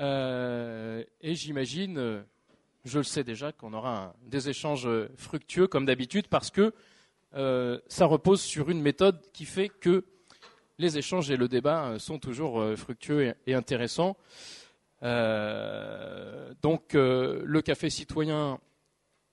et 0.00 1.34
j'imagine, 1.34 2.24
je 2.84 2.98
le 2.98 3.04
sais 3.04 3.22
déjà, 3.22 3.52
qu'on 3.52 3.74
aura 3.74 4.14
des 4.26 4.48
échanges 4.48 4.88
fructueux 5.16 5.66
comme 5.66 5.86
d'habitude 5.86 6.26
parce 6.28 6.50
que 6.50 6.72
ça 7.32 8.06
repose 8.06 8.40
sur 8.40 8.70
une 8.70 8.80
méthode 8.80 9.20
qui 9.32 9.44
fait 9.44 9.68
que 9.68 10.04
les 10.78 10.96
échanges 10.96 11.30
et 11.30 11.36
le 11.36 11.48
débat 11.48 11.98
sont 11.98 12.18
toujours 12.18 12.64
fructueux 12.76 13.34
et 13.46 13.54
intéressants. 13.54 14.16
Euh, 15.02 16.52
donc 16.62 16.94
euh, 16.94 17.40
le 17.44 17.62
café 17.62 17.88
citoyen 17.88 18.58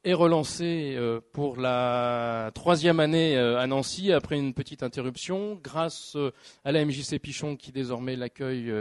est 0.05 0.13
relancé 0.13 0.95
euh, 0.95 1.19
pour 1.33 1.57
la 1.57 2.51
troisième 2.53 3.01
année 3.01 3.37
à 3.37 3.67
Nancy 3.67 4.13
après 4.13 4.37
une 4.37 4.53
petite 4.53 4.81
interruption 4.81 5.59
grâce 5.61 6.15
à 6.63 6.71
la 6.71 6.85
MJC 6.85 7.19
Pichon 7.19 7.57
qui 7.57 7.71
désormais 7.71 8.15
l'accueille 8.15 8.73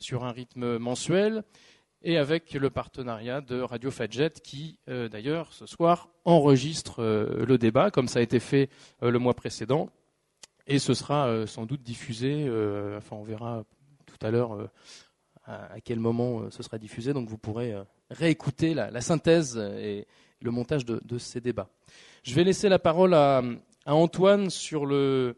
sur 0.00 0.24
un 0.24 0.32
rythme 0.32 0.78
mensuel 0.78 1.44
et 2.02 2.16
avec 2.16 2.54
le 2.54 2.70
partenariat 2.70 3.40
de 3.40 3.60
Radio 3.60 3.90
Fadjet 3.90 4.30
qui 4.42 4.78
d'ailleurs 4.86 5.52
ce 5.52 5.66
soir 5.66 6.08
enregistre 6.24 7.02
le 7.02 7.58
débat 7.58 7.90
comme 7.90 8.08
ça 8.08 8.20
a 8.20 8.22
été 8.22 8.40
fait 8.40 8.70
le 9.02 9.18
mois 9.18 9.34
précédent 9.34 9.90
et 10.66 10.78
ce 10.78 10.94
sera 10.94 11.46
sans 11.46 11.66
doute 11.66 11.82
diffusé 11.82 12.44
enfin 12.96 13.16
on 13.16 13.22
verra 13.22 13.64
tout 14.06 14.26
à 14.26 14.30
l'heure 14.30 14.70
à, 15.50 15.80
quel 15.82 15.98
moment 15.98 16.40
euh, 16.40 16.50
ce 16.50 16.62
sera 16.62 16.78
diffusé. 16.78 17.12
Donc 17.12 17.28
vous 17.28 17.38
pourrez 17.38 17.72
euh, 17.72 17.82
réécouter 18.10 18.74
la, 18.74 19.00
synthèse 19.00 19.56
et 19.56 20.06
le 20.40 20.50
montage 20.50 20.84
de, 20.84 21.18
ces 21.18 21.40
débats. 21.40 21.68
Je 22.22 22.34
vais 22.34 22.44
laisser 22.44 22.68
la 22.68 22.78
parole 22.78 23.14
à, 23.14 23.42
Antoine 23.86 24.50
sur 24.50 24.86
le, 24.86 25.36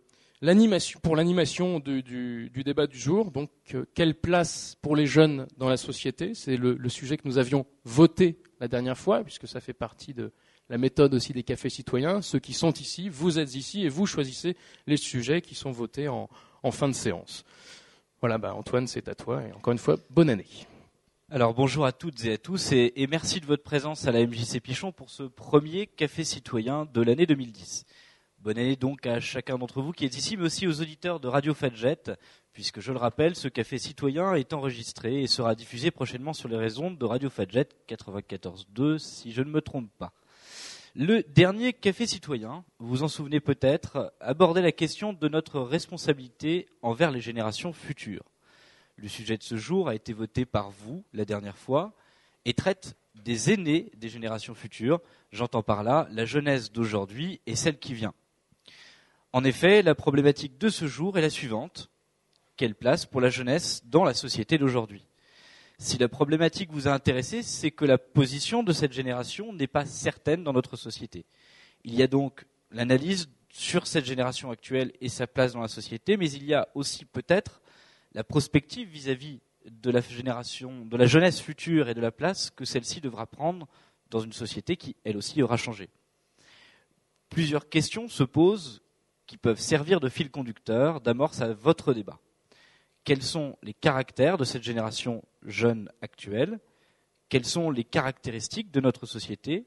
pour 1.00 1.16
l'animation 1.16 1.78
du, 1.78 2.50
débat 2.64 2.86
du 2.86 2.98
jour. 2.98 3.30
Donc, 3.30 3.50
euh, 3.74 3.84
quelle 3.94 4.14
place 4.14 4.76
pour 4.82 4.96
les 4.96 5.06
jeunes 5.06 5.46
dans 5.56 5.68
la 5.68 5.76
société? 5.76 6.34
C'est 6.34 6.56
le, 6.56 6.88
sujet 6.88 7.16
que 7.16 7.26
nous 7.26 7.38
avions 7.38 7.64
voté 7.84 8.38
la 8.60 8.68
dernière 8.68 8.98
fois, 8.98 9.22
puisque 9.22 9.48
ça 9.48 9.60
fait 9.60 9.72
partie 9.72 10.14
de 10.14 10.32
la 10.68 10.78
méthode 10.78 11.14
aussi 11.14 11.32
des 11.32 11.42
cafés 11.42 11.70
citoyens. 11.70 12.22
Ceux 12.22 12.38
qui 12.38 12.54
sont 12.54 12.72
ici, 12.72 13.08
vous 13.08 13.38
êtes 13.38 13.54
ici 13.54 13.84
et 13.84 13.88
vous 13.88 14.06
choisissez 14.06 14.56
les 14.86 14.96
sujets 14.96 15.42
qui 15.42 15.54
sont 15.54 15.70
votés 15.70 16.08
en 16.08 16.28
fin 16.70 16.88
de 16.88 16.94
séance. 16.94 17.44
Voilà, 18.20 18.38
bah 18.38 18.54
Antoine, 18.54 18.86
c'est 18.86 19.08
à 19.08 19.14
toi. 19.14 19.42
Et 19.42 19.52
encore 19.52 19.72
une 19.72 19.78
fois, 19.78 19.96
bonne 20.10 20.30
année. 20.30 20.46
Alors 21.34 21.54
bonjour 21.54 21.86
à 21.86 21.92
toutes 21.92 22.26
et 22.26 22.34
à 22.34 22.36
tous 22.36 22.72
et, 22.72 22.92
merci 23.08 23.40
de 23.40 23.46
votre 23.46 23.62
présence 23.62 24.06
à 24.06 24.12
la 24.12 24.24
MJC 24.26 24.60
Pichon 24.60 24.92
pour 24.92 25.08
ce 25.08 25.22
premier 25.22 25.86
café 25.86 26.24
citoyen 26.24 26.84
de 26.84 27.00
l'année 27.00 27.24
2010. 27.24 27.86
Bonne 28.42 28.58
année 28.58 28.74
donc 28.74 29.06
à 29.06 29.20
chacun 29.20 29.56
d'entre 29.56 29.80
vous 29.80 29.92
qui 29.92 30.04
est 30.04 30.16
ici, 30.16 30.36
mais 30.36 30.46
aussi 30.46 30.66
aux 30.66 30.80
auditeurs 30.80 31.20
de 31.20 31.28
Radio 31.28 31.54
Fadjet, 31.54 31.96
puisque 32.52 32.80
je 32.80 32.90
le 32.90 32.98
rappelle, 32.98 33.36
ce 33.36 33.46
café 33.46 33.78
citoyen 33.78 34.34
est 34.34 34.52
enregistré 34.52 35.22
et 35.22 35.28
sera 35.28 35.54
diffusé 35.54 35.92
prochainement 35.92 36.32
sur 36.32 36.48
les 36.48 36.56
réseaux 36.56 36.90
de 36.90 37.04
Radio 37.04 37.30
Fadjet 37.30 37.68
94.2 37.88 38.98
si 38.98 39.30
je 39.30 39.42
ne 39.42 39.48
me 39.48 39.60
trompe 39.60 39.92
pas. 39.96 40.12
Le 40.96 41.22
dernier 41.22 41.72
café 41.72 42.04
citoyen, 42.04 42.64
vous 42.80 42.88
vous 42.88 43.02
en 43.04 43.08
souvenez 43.08 43.38
peut-être, 43.38 44.12
abordait 44.18 44.60
la 44.60 44.72
question 44.72 45.12
de 45.12 45.28
notre 45.28 45.60
responsabilité 45.60 46.66
envers 46.82 47.12
les 47.12 47.20
générations 47.20 47.72
futures. 47.72 48.24
Le 48.96 49.06
sujet 49.06 49.36
de 49.36 49.44
ce 49.44 49.56
jour 49.56 49.88
a 49.88 49.94
été 49.94 50.12
voté 50.12 50.46
par 50.46 50.72
vous 50.72 51.04
la 51.12 51.24
dernière 51.24 51.56
fois 51.56 51.92
et 52.44 52.54
traite 52.54 52.96
des 53.14 53.52
aînés 53.52 53.92
des 53.96 54.08
générations 54.08 54.56
futures. 54.56 55.00
J'entends 55.30 55.62
par 55.62 55.84
là 55.84 56.08
la 56.10 56.24
jeunesse 56.24 56.72
d'aujourd'hui 56.72 57.40
et 57.46 57.54
celle 57.54 57.78
qui 57.78 57.94
vient. 57.94 58.14
En 59.34 59.44
effet, 59.44 59.80
la 59.80 59.94
problématique 59.94 60.58
de 60.58 60.68
ce 60.68 60.86
jour 60.86 61.16
est 61.16 61.22
la 61.22 61.30
suivante. 61.30 61.90
Quelle 62.56 62.74
place 62.74 63.06
pour 63.06 63.22
la 63.22 63.30
jeunesse 63.30 63.82
dans 63.86 64.04
la 64.04 64.12
société 64.12 64.58
d'aujourd'hui? 64.58 65.06
Si 65.78 65.96
la 65.96 66.08
problématique 66.08 66.70
vous 66.70 66.86
a 66.86 66.92
intéressé, 66.92 67.42
c'est 67.42 67.70
que 67.70 67.86
la 67.86 67.96
position 67.96 68.62
de 68.62 68.74
cette 68.74 68.92
génération 68.92 69.54
n'est 69.54 69.66
pas 69.66 69.86
certaine 69.86 70.44
dans 70.44 70.52
notre 70.52 70.76
société. 70.76 71.24
Il 71.82 71.94
y 71.94 72.02
a 72.02 72.06
donc 72.06 72.44
l'analyse 72.70 73.30
sur 73.48 73.86
cette 73.86 74.04
génération 74.04 74.50
actuelle 74.50 74.92
et 75.00 75.08
sa 75.08 75.26
place 75.26 75.54
dans 75.54 75.62
la 75.62 75.68
société, 75.68 76.18
mais 76.18 76.30
il 76.30 76.44
y 76.44 76.52
a 76.52 76.68
aussi 76.74 77.06
peut-être 77.06 77.62
la 78.12 78.24
prospective 78.24 78.88
vis-à-vis 78.88 79.40
de 79.64 79.90
la 79.90 80.02
génération, 80.02 80.84
de 80.84 80.96
la 80.96 81.06
jeunesse 81.06 81.40
future 81.40 81.88
et 81.88 81.94
de 81.94 82.00
la 82.02 82.12
place 82.12 82.50
que 82.50 82.66
celle-ci 82.66 83.00
devra 83.00 83.26
prendre 83.26 83.66
dans 84.10 84.20
une 84.20 84.32
société 84.34 84.76
qui, 84.76 84.94
elle 85.04 85.16
aussi, 85.16 85.42
aura 85.42 85.56
changé. 85.56 85.88
Plusieurs 87.30 87.70
questions 87.70 88.08
se 88.08 88.24
posent 88.24 88.82
qui 89.32 89.38
peuvent 89.38 89.58
servir 89.58 89.98
de 89.98 90.10
fil 90.10 90.30
conducteur, 90.30 91.00
d'amorce 91.00 91.40
à 91.40 91.54
votre 91.54 91.94
débat. 91.94 92.18
Quels 93.02 93.22
sont 93.22 93.56
les 93.62 93.72
caractères 93.72 94.36
de 94.36 94.44
cette 94.44 94.62
génération 94.62 95.24
jeune 95.46 95.90
actuelle, 96.02 96.60
quelles 97.30 97.46
sont 97.46 97.70
les 97.70 97.82
caractéristiques 97.82 98.70
de 98.70 98.82
notre 98.82 99.06
société, 99.06 99.64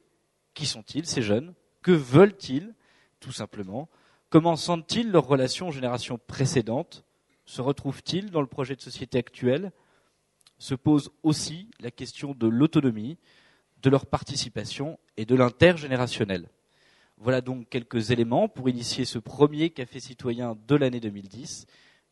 qui 0.54 0.68
sont-ils 0.68 1.08
ces 1.08 1.24
jeunes, 1.24 1.56
que 1.82 1.92
veulent-ils 1.92 2.76
tout 3.20 3.32
simplement, 3.32 3.90
comment 4.30 4.56
sentent-ils 4.56 5.10
leurs 5.10 5.26
relations 5.26 5.70
aux 5.70 5.72
générations 5.72 6.20
précédentes, 6.28 7.04
se 7.46 7.64
retrouvent-ils 7.64 8.30
dans 8.30 8.42
le 8.42 8.48
projet 8.48 8.76
de 8.76 8.82
société 8.82 9.18
actuel, 9.18 9.72
se 10.60 10.76
pose 10.76 11.10
aussi 11.24 11.72
la 11.80 11.90
question 11.90 12.36
de 12.36 12.46
l'autonomie, 12.46 13.18
de 13.82 13.90
leur 13.90 14.06
participation 14.06 15.00
et 15.18 15.26
de 15.26 15.34
l'intergénérationnel. 15.34 16.50
Voilà 17.18 17.42
donc 17.42 17.70
quelques 17.70 18.12
éléments 18.12 18.50
pour 18.50 18.70
initier 18.70 19.06
ce 19.06 19.20
premier 19.20 19.70
café 19.70 20.00
citoyen 20.00 20.58
de 20.68 20.76
l'année 20.76 21.00
2010 21.00 21.66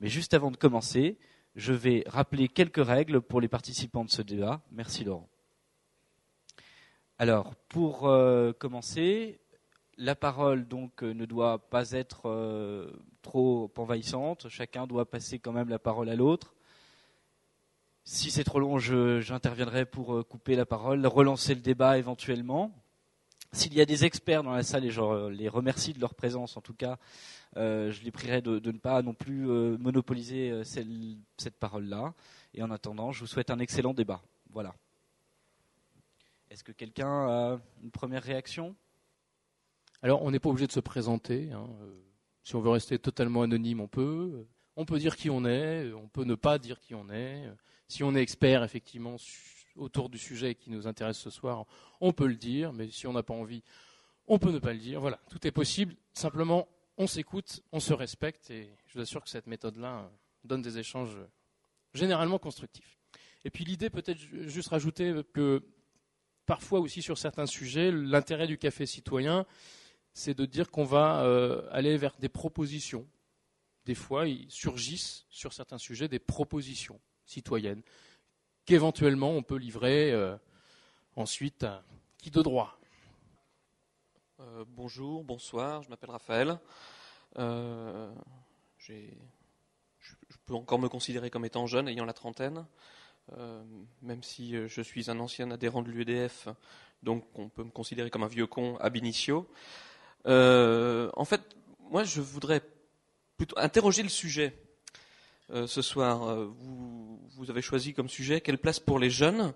mais 0.03 0.09
juste 0.09 0.33
avant 0.33 0.51
de 0.51 0.57
commencer, 0.57 1.17
je 1.55 1.71
vais 1.71 2.03
rappeler 2.07 2.49
quelques 2.49 2.85
règles 2.85 3.21
pour 3.21 3.39
les 3.39 3.47
participants 3.47 4.03
de 4.03 4.09
ce 4.09 4.21
débat. 4.21 4.61
Merci 4.69 5.05
Laurent. 5.05 5.29
Alors, 7.17 7.55
pour 7.69 8.07
euh, 8.07 8.51
commencer, 8.51 9.39
la 9.97 10.15
parole 10.15 10.67
donc 10.67 11.03
euh, 11.03 11.13
ne 11.13 11.25
doit 11.25 11.69
pas 11.69 11.91
être 11.91 12.23
euh, 12.25 12.91
trop 13.21 13.71
envahissante. 13.77 14.49
Chacun 14.49 14.87
doit 14.87 15.09
passer 15.09 15.39
quand 15.39 15.53
même 15.53 15.69
la 15.69 15.79
parole 15.79 16.09
à 16.09 16.15
l'autre. 16.15 16.53
Si 18.03 18.29
c'est 18.29 18.43
trop 18.43 18.59
long, 18.59 18.77
j'interviendrai 18.77 19.85
pour 19.85 20.27
couper 20.27 20.57
la 20.57 20.65
parole, 20.65 21.07
relancer 21.07 21.55
le 21.55 21.61
débat 21.61 21.97
éventuellement. 21.97 22.73
S'il 23.53 23.75
y 23.75 23.81
a 23.81 23.85
des 23.85 24.03
experts 24.03 24.41
dans 24.41 24.51
la 24.51 24.63
salle, 24.63 24.83
et 24.83 24.89
je 24.89 25.29
les 25.29 25.47
remercie 25.47 25.93
de 25.93 25.99
leur 25.99 26.15
présence 26.15 26.57
en 26.57 26.61
tout 26.61 26.73
cas, 26.73 26.97
euh, 27.55 27.91
je 27.91 28.01
les 28.01 28.09
prierai 28.09 28.41
de, 28.41 28.59
ne 28.59 28.79
pas 28.79 29.03
non 29.03 29.13
plus 29.13 29.47
euh, 29.47 29.77
monopoliser 29.77 30.49
euh, 30.49 30.63
cette 30.63 31.55
parole-là. 31.59 32.15
Et 32.55 32.63
en 32.63 32.71
attendant, 32.71 33.11
je 33.11 33.19
vous 33.19 33.27
souhaite 33.27 33.51
un 33.51 33.59
excellent 33.59 33.93
débat. 33.93 34.23
Voilà. 34.49 34.73
Est-ce 36.49 36.63
que 36.63 36.71
quelqu'un 36.71 37.27
a 37.29 37.59
une 37.83 37.91
première 37.91 38.23
réaction? 38.23 38.75
Alors, 40.01 40.23
on 40.23 40.31
n'est 40.31 40.39
pas 40.39 40.49
obligé 40.49 40.65
de 40.65 40.71
se 40.71 40.79
présenter. 40.79 41.51
Hein. 41.51 41.67
Si 42.43 42.55
on 42.55 42.59
veut 42.59 42.71
rester 42.71 42.97
totalement 42.97 43.43
anonyme, 43.43 43.81
on 43.81 43.87
peut. 43.87 44.47
On 44.75 44.85
peut 44.85 44.97
dire 44.97 45.15
qui 45.15 45.29
on 45.29 45.45
est, 45.45 45.93
on 45.93 46.07
peut 46.07 46.23
ne 46.23 46.35
pas 46.35 46.57
dire 46.57 46.79
qui 46.79 46.95
on 46.95 47.07
est. 47.11 47.43
Si 47.87 48.03
on 48.03 48.15
est 48.15 48.21
expert, 48.21 48.63
effectivement, 48.63 49.17
autour 49.75 50.09
du 50.09 50.17
sujet 50.17 50.55
qui 50.55 50.69
nous 50.69 50.87
intéresse 50.87 51.17
ce 51.17 51.29
soir, 51.29 51.65
on 52.01 52.13
peut 52.13 52.27
le 52.27 52.35
dire, 52.35 52.73
mais 52.73 52.89
si 52.89 53.07
on 53.07 53.13
n'a 53.13 53.23
pas 53.23 53.33
envie, 53.33 53.63
on 54.27 54.39
peut 54.39 54.51
ne 54.51 54.59
pas 54.59 54.73
le 54.73 54.79
dire. 54.79 55.01
Voilà, 55.01 55.19
tout 55.29 55.45
est 55.45 55.51
possible. 55.51 55.95
Simplement, 56.13 56.67
on 56.97 57.07
s'écoute, 57.07 57.61
on 57.71 57.79
se 57.79 57.93
respecte, 57.93 58.49
et 58.51 58.69
je 58.87 58.93
vous 58.93 59.01
assure 59.01 59.23
que 59.23 59.29
cette 59.29 59.47
méthode-là 59.47 59.99
euh, 59.99 60.07
donne 60.43 60.61
des 60.61 60.77
échanges 60.77 61.17
généralement 61.93 62.39
constructifs. 62.39 62.99
Et 63.45 63.49
puis 63.49 63.65
l'idée, 63.65 63.89
peut-être 63.89 64.19
juste 64.47 64.69
rajouter 64.69 65.13
que 65.33 65.63
parfois 66.45 66.79
aussi 66.79 67.01
sur 67.01 67.17
certains 67.17 67.45
sujets, 67.45 67.91
l'intérêt 67.91 68.47
du 68.47 68.57
café 68.57 68.85
citoyen, 68.85 69.45
c'est 70.13 70.37
de 70.37 70.45
dire 70.45 70.69
qu'on 70.69 70.85
va 70.85 71.23
euh, 71.23 71.67
aller 71.71 71.97
vers 71.97 72.15
des 72.19 72.29
propositions. 72.29 73.07
Des 73.85 73.95
fois, 73.95 74.27
il 74.27 74.49
surgissent 74.49 75.25
sur 75.29 75.51
certains 75.51 75.77
sujets 75.77 76.07
des 76.07 76.19
propositions 76.19 76.99
citoyennes 77.25 77.81
qu'éventuellement 78.65 79.31
on 79.31 79.43
peut 79.43 79.57
livrer 79.57 80.11
euh, 80.11 80.35
ensuite 81.15 81.63
à 81.63 81.83
qui 82.17 82.31
de 82.31 82.41
droit 82.41 82.77
euh, 84.39 84.65
bonjour, 84.67 85.23
bonsoir, 85.23 85.83
je 85.83 85.89
m'appelle 85.89 86.09
Raphaël. 86.09 86.59
Euh, 87.37 88.11
je, 88.77 88.93
peux 90.45 90.53
encore 90.55 90.79
me 90.79 90.89
considérer 90.89 91.29
comme 91.29 91.45
étant 91.45 91.65
jeune, 91.65 91.87
ayant 91.87 92.03
la 92.03 92.11
trentaine, 92.11 92.65
même 94.01 94.21
si 94.21 94.55
je 94.67 94.81
suis 94.81 95.09
un 95.09 95.19
ancien 95.19 95.49
adhérent 95.51 95.81
de 95.81 95.89
l'UEDF, 95.89 96.49
donc 97.03 97.25
on 97.35 97.47
peut 97.47 97.63
me 97.63 97.69
considérer 97.69 98.09
comme 98.09 98.23
un 98.23 98.27
vieux 98.27 98.47
con 98.47 98.75
ab 98.77 98.97
initio. 98.97 99.47
en 100.25 101.25
fait, 101.25 101.41
moi 101.79 102.03
je 102.03 102.19
voudrais 102.19 102.61
plutôt 103.37 103.57
interroger 103.57 104.03
le 104.03 104.09
sujet 104.09 104.62
ce 105.53 105.81
soir. 105.81 106.35
Vous, 106.35 107.19
vous 107.35 107.49
avez 107.49 107.61
choisi 107.61 107.93
comme 107.93 108.09
sujet 108.09 108.41
quelle 108.41 108.57
place 108.57 108.79
pour 108.79 108.99
les 108.99 109.09
jeunes. 109.09 109.53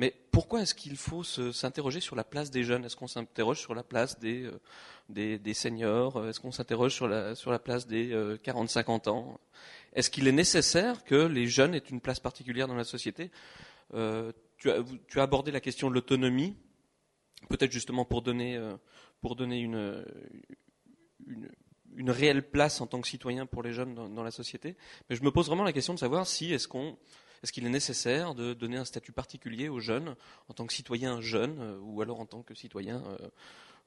Mais 0.00 0.14
pourquoi 0.30 0.62
est-ce 0.62 0.74
qu'il 0.74 0.96
faut 0.96 1.22
s'interroger 1.22 2.00
sur 2.00 2.16
la 2.16 2.24
place 2.24 2.50
des 2.50 2.64
jeunes? 2.64 2.86
Est-ce 2.86 2.96
qu'on 2.96 3.06
s'interroge 3.06 3.60
sur 3.60 3.74
la 3.74 3.82
place 3.82 4.18
des, 4.18 4.44
euh, 4.44 5.38
des, 5.38 5.52
seniors? 5.52 6.26
Est-ce 6.26 6.40
qu'on 6.40 6.52
s'interroge 6.52 6.94
sur 6.94 7.06
la, 7.06 7.34
sur 7.34 7.50
la 7.50 7.58
place 7.58 7.86
des 7.86 8.14
40-50 8.38 9.08
euh, 9.08 9.10
ans? 9.10 9.40
Est-ce 9.92 10.08
qu'il 10.08 10.26
est 10.26 10.32
nécessaire 10.32 11.04
que 11.04 11.26
les 11.26 11.46
jeunes 11.46 11.74
aient 11.74 11.84
une 11.90 12.00
place 12.00 12.18
particulière 12.18 12.66
dans 12.66 12.76
la 12.76 12.84
société? 12.84 13.30
Tu, 13.92 14.70
as, 14.70 14.82
tu, 15.08 15.20
as, 15.20 15.22
abordé 15.22 15.50
la 15.50 15.60
question 15.60 15.90
de 15.90 15.94
l'autonomie, 15.94 16.56
peut-être 17.50 17.72
justement 17.72 18.06
pour 18.06 18.22
donner, 18.22 18.58
pour 19.20 19.36
donner 19.36 19.58
une, 19.58 20.02
une, 21.96 22.10
réelle 22.10 22.48
place 22.48 22.80
en 22.80 22.86
tant 22.86 23.00
que 23.00 23.08
citoyen 23.08 23.46
pour 23.46 23.62
les 23.62 23.72
jeunes 23.72 23.94
dans, 23.94 24.22
la 24.22 24.30
société. 24.30 24.76
Mais 25.08 25.16
je 25.16 25.22
me 25.22 25.30
pose 25.30 25.46
vraiment 25.46 25.64
la 25.64 25.72
question 25.72 25.94
de 25.94 25.98
savoir 25.98 26.26
si 26.26 26.52
est-ce 26.52 26.68
qu'on 26.68 26.96
est-ce 27.42 27.52
qu'il 27.52 27.64
est 27.64 27.70
nécessaire 27.70 28.34
de 28.34 28.52
donner 28.52 28.76
un 28.76 28.84
statut 28.84 29.12
particulier 29.12 29.70
aux 29.70 29.80
jeunes 29.80 30.14
en 30.48 30.54
tant 30.54 30.66
que 30.66 30.74
citoyen 30.74 31.22
jeune 31.22 31.58
euh, 31.58 31.78
ou 31.80 32.02
alors 32.02 32.20
en 32.20 32.26
tant 32.26 32.42
que 32.42 32.54
citoyen 32.54 33.02
euh, 33.06 33.28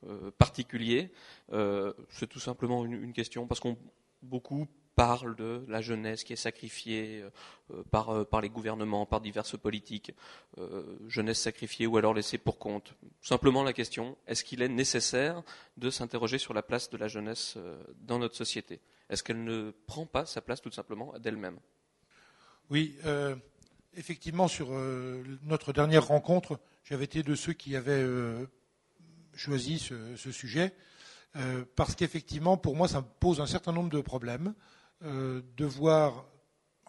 euh, 0.08 0.32
particulier 0.32 1.12
C'est 2.10 2.28
tout 2.28 2.40
simplement 2.40 2.84
une, 2.84 3.14
question 3.14 3.48
parce 3.48 3.60
qu'on 3.60 3.78
beaucoup 4.22 4.68
parle 4.96 5.36
de 5.36 5.64
la 5.68 5.82
jeunesse 5.82 6.24
qui 6.24 6.34
est 6.34 6.38
sacrifiée 6.38 7.24
par, 7.92 8.26
par 8.28 8.42
les 8.42 8.50
gouvernements, 8.50 9.06
par 9.06 9.22
diverses 9.22 9.58
politiques, 9.58 10.12
jeunesse 11.08 11.40
sacrifiée 11.40 11.88
ou 11.88 11.98
alors 11.98 12.14
laissée 12.14 12.38
pour 12.38 12.60
compte. 12.60 12.94
Simplement 13.22 13.64
la 13.64 13.74
question, 13.74 14.18
est-ce 14.28 14.44
qu'il 14.44 14.62
est 14.62 14.70
nécessaire 14.70 15.42
de 15.78 15.90
s'interroger 15.90 16.38
sur 16.38 16.54
la 16.54 16.62
place 16.62 16.90
de 16.90 16.98
la 16.98 17.08
jeunesse 17.08 17.58
dans 18.02 18.20
notre 18.20 18.36
société? 18.36 18.80
Est-ce 19.10 19.24
qu'elle 19.24 19.44
ne 19.44 19.72
prend 19.88 20.06
pas 20.06 20.26
sa 20.26 20.42
place 20.42 20.62
tout 20.62 20.72
simplement 20.72 21.14
d'elle-même? 21.20 21.60
Oui, 22.70 22.96
euh, 23.06 23.36
effectivement, 23.96 24.48
sur 24.48 24.70
euh, 24.72 25.24
notre 25.44 25.74
dernière 25.74 26.08
rencontre, 26.08 26.60
j'avais 26.84 27.06
été 27.06 27.24
de 27.24 27.36
ceux 27.36 27.54
qui 27.54 27.76
avaient 27.76 27.92
euh, 27.92 28.48
choisi 29.36 29.80
ce, 29.80 30.32
sujet, 30.32 30.74
parce 31.76 31.96
qu'effectivement, 31.96 32.58
pour 32.58 32.76
moi, 32.76 32.88
ça 32.88 33.02
pose 33.02 33.42
un 33.42 33.48
certain 33.48 33.72
nombre 33.72 33.90
de 33.90 34.02
problèmes 34.02 34.54
de 35.04 35.66
voir 35.66 36.26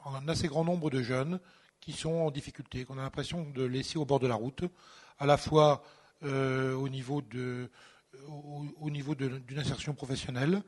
un 0.05 0.29
assez 0.29 0.49
grand 0.49 0.65
nombre 0.65 0.91
de 0.91 1.03
jeunes 1.03 1.41
qui 1.81 1.93
sont 1.93 2.13
en 2.13 2.31
difficulté, 2.31 2.85
qu'on 2.85 2.99
a 2.99 3.03
l'impression 3.03 3.49
de 3.51 3.65
laisser 3.65 3.99
au 3.99 4.05
bord 4.05 4.21
de 4.21 4.27
la 4.27 4.35
route, 4.35 4.65
à 5.19 5.27
la 5.27 5.37
fois 5.37 5.83
au 6.23 6.89
niveau 6.89 7.21
de 7.23 7.71
au 8.81 8.91
niveau 8.91 9.15
d'une 9.15 9.59
insertion 9.59 9.95
professionnelle. 9.95 10.63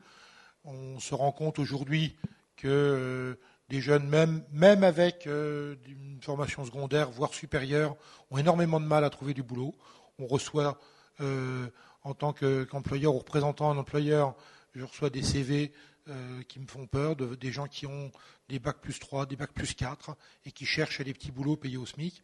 On 0.65 0.99
se 0.99 1.15
rend 1.15 1.31
compte 1.31 1.59
aujourd'hui 1.59 2.17
que 2.57 3.37
des 3.69 3.81
jeunes, 3.81 4.07
même, 4.07 4.83
avec 4.83 5.27
euh, 5.27 5.75
une 5.85 6.21
formation 6.21 6.63
secondaire, 6.65 7.11
voire 7.11 7.33
supérieure, 7.33 7.95
ont 8.31 8.37
énormément 8.37 8.79
de 8.79 8.85
mal 8.85 9.03
à 9.03 9.09
trouver 9.09 9.33
du 9.33 9.43
boulot. 9.43 9.75
On 10.19 10.25
reçoit, 10.25 10.79
euh, 11.19 11.67
en 12.03 12.13
tant 12.13 12.33
qu'employeur 12.33 13.13
ou 13.13 13.19
représentant 13.19 13.69
un 13.69 13.77
employeur, 13.77 14.35
je 14.73 14.85
reçois 14.85 15.09
des 15.09 15.21
CV 15.21 15.73
euh, 16.09 16.41
qui 16.43 16.59
me 16.59 16.67
font 16.67 16.87
peur, 16.87 17.15
de, 17.15 17.35
des 17.35 17.51
gens 17.51 17.67
qui 17.67 17.85
ont 17.85 18.11
des 18.49 18.59
bacs 18.59 18.79
plus 18.81 18.99
3, 18.99 19.25
des 19.25 19.35
bacs 19.35 19.53
plus 19.53 19.73
4 19.73 20.15
et 20.45 20.51
qui 20.51 20.65
cherchent 20.65 21.01
des 21.01 21.13
petits 21.13 21.31
boulots 21.31 21.57
payés 21.57 21.77
au 21.77 21.85
SMIC. 21.85 22.21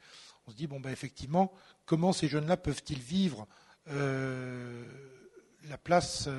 On 0.47 0.51
se 0.51 0.55
dit, 0.55 0.67
bon, 0.67 0.79
ben, 0.79 0.89
effectivement, 0.91 1.53
comment 1.85 2.13
ces 2.13 2.27
jeunes-là 2.27 2.57
peuvent-ils 2.57 2.99
vivre 2.99 3.47
la 3.85 5.77
place, 5.83 6.29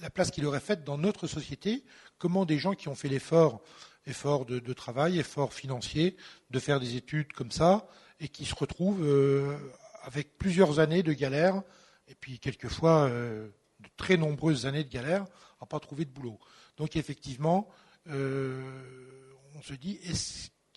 la 0.00 0.10
place 0.10 0.30
faite 0.60 0.84
dans 0.84 0.98
notre 0.98 1.26
société? 1.26 1.84
Comment 2.18 2.44
des 2.44 2.58
gens 2.58 2.74
qui 2.74 2.88
ont 2.88 2.94
fait 2.94 3.08
l'effort 3.08 3.62
effort 4.08 4.46
de, 4.46 4.72
travail, 4.72 5.18
effort 5.18 5.52
financier, 5.52 6.16
de 6.50 6.58
faire 6.58 6.80
des 6.80 6.96
études 6.96 7.32
comme 7.32 7.50
ça, 7.50 7.86
et 8.20 8.28
qui 8.28 8.44
se 8.44 8.54
retrouvent 8.54 9.04
euh, 9.04 9.56
avec 10.02 10.38
plusieurs 10.38 10.80
années 10.80 11.02
de 11.02 11.12
galère, 11.12 11.62
et 12.08 12.14
puis 12.14 12.38
quelquefois 12.38 13.04
euh, 13.04 13.48
de 13.80 13.88
très 13.96 14.16
nombreuses 14.16 14.66
années 14.66 14.84
de 14.84 14.88
galère 14.88 15.26
à 15.60 15.66
pas 15.66 15.80
trouver 15.80 16.04
de 16.04 16.10
boulot. 16.10 16.38
Donc 16.76 16.96
effectivement, 16.96 17.68
euh, 18.08 18.62
on 19.54 19.62
se 19.62 19.74
dit, 19.74 19.98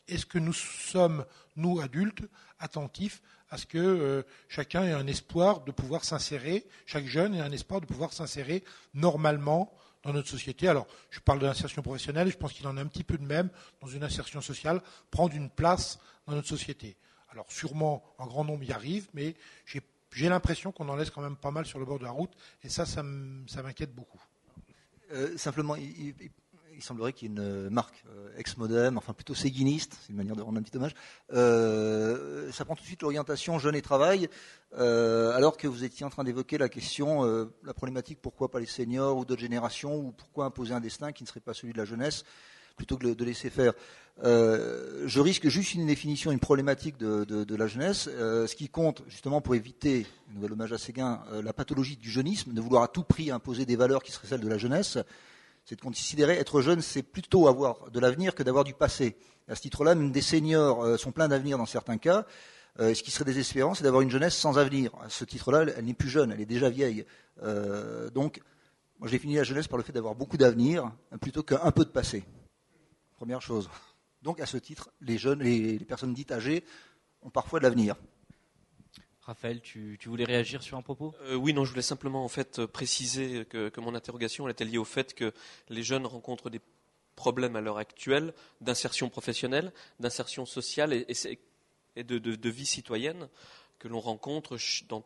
est-ce 0.07 0.25
que 0.25 0.39
nous 0.39 0.53
sommes, 0.53 1.25
nous 1.55 1.79
adultes, 1.79 2.23
attentifs 2.59 3.21
à 3.49 3.57
ce 3.57 3.65
que 3.65 4.25
chacun 4.47 4.83
ait 4.83 4.93
un 4.93 5.07
espoir 5.07 5.61
de 5.61 5.71
pouvoir 5.71 6.05
s'insérer, 6.05 6.67
chaque 6.85 7.05
jeune 7.05 7.35
ait 7.35 7.41
un 7.41 7.51
espoir 7.51 7.81
de 7.81 7.85
pouvoir 7.85 8.13
s'insérer 8.13 8.63
normalement 8.93 9.73
dans 10.03 10.13
notre 10.13 10.29
société? 10.29 10.67
Alors, 10.67 10.87
je 11.09 11.19
parle 11.19 11.39
de 11.39 11.45
l'insertion 11.45 11.81
professionnelle, 11.81 12.31
je 12.31 12.37
pense 12.37 12.53
qu'il 12.53 12.65
en 12.67 12.77
a 12.77 12.81
un 12.81 12.87
petit 12.87 13.03
peu 13.03 13.17
de 13.17 13.25
même 13.25 13.49
dans 13.81 13.87
une 13.87 14.03
insertion 14.03 14.41
sociale, 14.41 14.81
prendre 15.11 15.35
une 15.35 15.49
place 15.49 15.99
dans 16.27 16.33
notre 16.33 16.47
société. 16.47 16.97
Alors, 17.29 17.51
sûrement, 17.51 18.03
un 18.19 18.25
grand 18.25 18.43
nombre 18.43 18.63
y 18.63 18.71
arrive, 18.71 19.09
mais 19.13 19.35
j'ai 19.65 20.29
l'impression 20.29 20.71
qu'on 20.71 20.89
en 20.89 20.95
laisse 20.95 21.09
quand 21.09 21.21
même 21.21 21.37
pas 21.37 21.51
mal 21.51 21.65
sur 21.65 21.79
le 21.79 21.85
bord 21.85 21.99
de 21.99 22.03
la 22.03 22.11
route, 22.11 22.33
et 22.63 22.69
ça, 22.69 22.85
ça 22.85 23.03
m'inquiète 23.03 23.93
beaucoup. 23.93 24.21
Euh, 25.13 25.37
simplement, 25.37 25.75
il, 25.75 26.13
semblerait 26.81 27.13
qu'il 27.13 27.27
y 27.27 27.31
ait 27.31 27.35
une 27.35 27.69
marque 27.69 28.03
euh, 28.09 28.29
ex-modem, 28.37 28.97
enfin 28.97 29.13
plutôt 29.13 29.35
séguiniste, 29.35 29.95
c'est 30.01 30.09
une 30.09 30.15
manière 30.15 30.35
de 30.35 30.41
rendre 30.41 30.57
un 30.57 30.63
petit 30.63 30.75
hommage. 30.75 30.95
Euh, 31.31 32.51
ça 32.51 32.65
prend 32.65 32.75
tout 32.75 32.81
de 32.81 32.87
suite 32.87 33.03
l'orientation 33.03 33.59
jeune 33.59 33.75
et 33.75 33.83
travail, 33.83 34.29
alors 34.75 35.57
que 35.57 35.67
vous 35.67 35.83
étiez 35.83 36.05
en 36.05 36.09
train 36.09 36.23
d'évoquer 36.23 36.57
la 36.57 36.69
question, 36.69 37.23
la 37.63 37.73
problématique 37.75 38.19
pourquoi 38.19 38.49
pas 38.49 38.59
les 38.59 38.65
seniors 38.65 39.17
ou 39.17 39.25
d'autres 39.25 39.41
générations, 39.41 39.95
ou 39.95 40.11
pourquoi 40.11 40.45
imposer 40.45 40.73
un 40.73 40.79
destin 40.79 41.11
qui 41.11 41.23
ne 41.23 41.27
serait 41.27 41.39
pas 41.39 41.53
celui 41.53 41.73
de 41.73 41.77
la 41.77 41.85
jeunesse 41.85 42.23
plutôt 42.81 42.97
que 42.97 43.13
de 43.13 43.25
laisser 43.25 43.49
faire. 43.49 43.73
je 44.23 45.19
risque 45.19 45.47
juste 45.47 45.73
une 45.75 45.85
définition, 45.85 46.31
une 46.31 46.39
problématique 46.39 46.97
de, 46.97 47.55
la 47.55 47.67
jeunesse. 47.67 48.05
ce 48.05 48.55
qui 48.55 48.69
compte, 48.69 49.03
justement, 49.07 49.41
pour 49.41 49.55
éviter, 49.55 50.07
nouvel 50.33 50.53
hommage 50.53 50.73
à 50.73 50.77
Séguin, 50.77 51.21
la 51.43 51.53
pathologie 51.53 51.97
du 51.97 52.09
jeunisme, 52.09 52.53
de 52.53 52.61
vouloir 52.61 52.83
à 52.83 52.87
tout 52.87 53.03
prix 53.03 53.31
imposer 53.31 53.65
des 53.65 53.75
valeurs 53.75 54.01
qui 54.03 54.11
seraient 54.11 54.27
celles 54.27 54.41
de 54.41 54.49
la 54.49 54.57
jeunesse, 54.57 54.97
c'est 55.65 55.75
de 55.75 55.81
considérer 55.81 56.33
être 56.33 56.61
jeune, 56.61 56.81
c'est 56.81 57.03
plutôt 57.03 57.47
avoir 57.47 57.91
de 57.91 57.99
l'avenir 57.99 58.35
que 58.35 58.43
d'avoir 58.43 58.63
du 58.63 58.73
passé. 58.73 59.15
À 59.47 59.55
ce 59.55 59.61
titre-là, 59.61 59.95
même 59.95 60.11
des 60.11 60.21
seniors 60.21 60.83
euh, 60.83 60.97
sont 60.97 61.11
pleins 61.11 61.27
d'avenir 61.27 61.57
dans 61.57 61.65
certains 61.65 61.97
cas. 61.97 62.25
Euh, 62.79 62.93
ce 62.93 63.03
qui 63.03 63.11
serait 63.11 63.25
désespérant, 63.25 63.73
c'est 63.73 63.83
d'avoir 63.83 64.01
une 64.01 64.09
jeunesse 64.09 64.35
sans 64.35 64.57
avenir. 64.57 64.91
À 65.03 65.09
ce 65.09 65.25
titre-là, 65.25 65.65
elle, 65.75 65.85
n'est 65.85 65.93
plus 65.93 66.09
jeune, 66.09 66.31
elle 66.31 66.41
est 66.41 66.45
déjà 66.45 66.69
vieille. 66.69 67.05
Euh, 67.43 68.09
donc, 68.09 68.41
moi, 68.99 69.09
j'ai 69.09 69.19
fini 69.19 69.35
la 69.35 69.43
jeunesse 69.43 69.67
par 69.67 69.77
le 69.77 69.83
fait 69.83 69.91
d'avoir 69.91 70.15
beaucoup 70.15 70.37
d'avenir 70.37 70.91
plutôt 71.19 71.43
qu'un 71.43 71.71
peu 71.71 71.83
de 71.83 71.89
passé. 71.89 72.23
Première 73.21 73.43
chose. 73.43 73.69
Donc, 74.23 74.39
à 74.39 74.47
ce 74.47 74.57
titre, 74.57 74.89
les 74.99 75.19
jeunes, 75.19 75.43
les 75.43 75.77
personnes 75.77 76.11
dites 76.11 76.31
âgées 76.31 76.65
ont 77.21 77.29
parfois 77.29 77.59
de 77.59 77.65
l'avenir. 77.65 77.95
Raphaël, 79.19 79.61
tu, 79.61 79.95
voulais 80.07 80.23
réagir 80.23 80.63
sur 80.63 80.75
un 80.75 80.81
propos? 80.81 81.13
Euh, 81.21 81.35
Oui, 81.35 81.53
non, 81.53 81.63
je 81.63 81.69
voulais 81.69 81.83
simplement 81.83 82.25
en 82.25 82.27
fait 82.27 82.65
préciser 82.65 83.45
que, 83.45 83.79
mon 83.79 83.93
interrogation 83.93 84.47
était 84.49 84.65
liée 84.65 84.79
au 84.79 84.85
fait 84.85 85.13
que 85.13 85.35
les 85.69 85.83
jeunes 85.83 86.07
rencontrent 86.07 86.49
des 86.49 86.61
problèmes 87.15 87.55
à 87.55 87.61
l'heure 87.61 87.77
actuelle 87.77 88.33
d'insertion 88.59 89.11
professionnelle, 89.11 89.71
d'insertion 89.99 90.47
sociale 90.47 90.91
et, 90.91 92.03
de, 92.03 92.17
de, 92.17 92.49
vie 92.49 92.65
citoyenne 92.65 93.29
que 93.77 93.87
l'on 93.87 93.99
rencontre 93.99 94.57
dans 94.89 95.01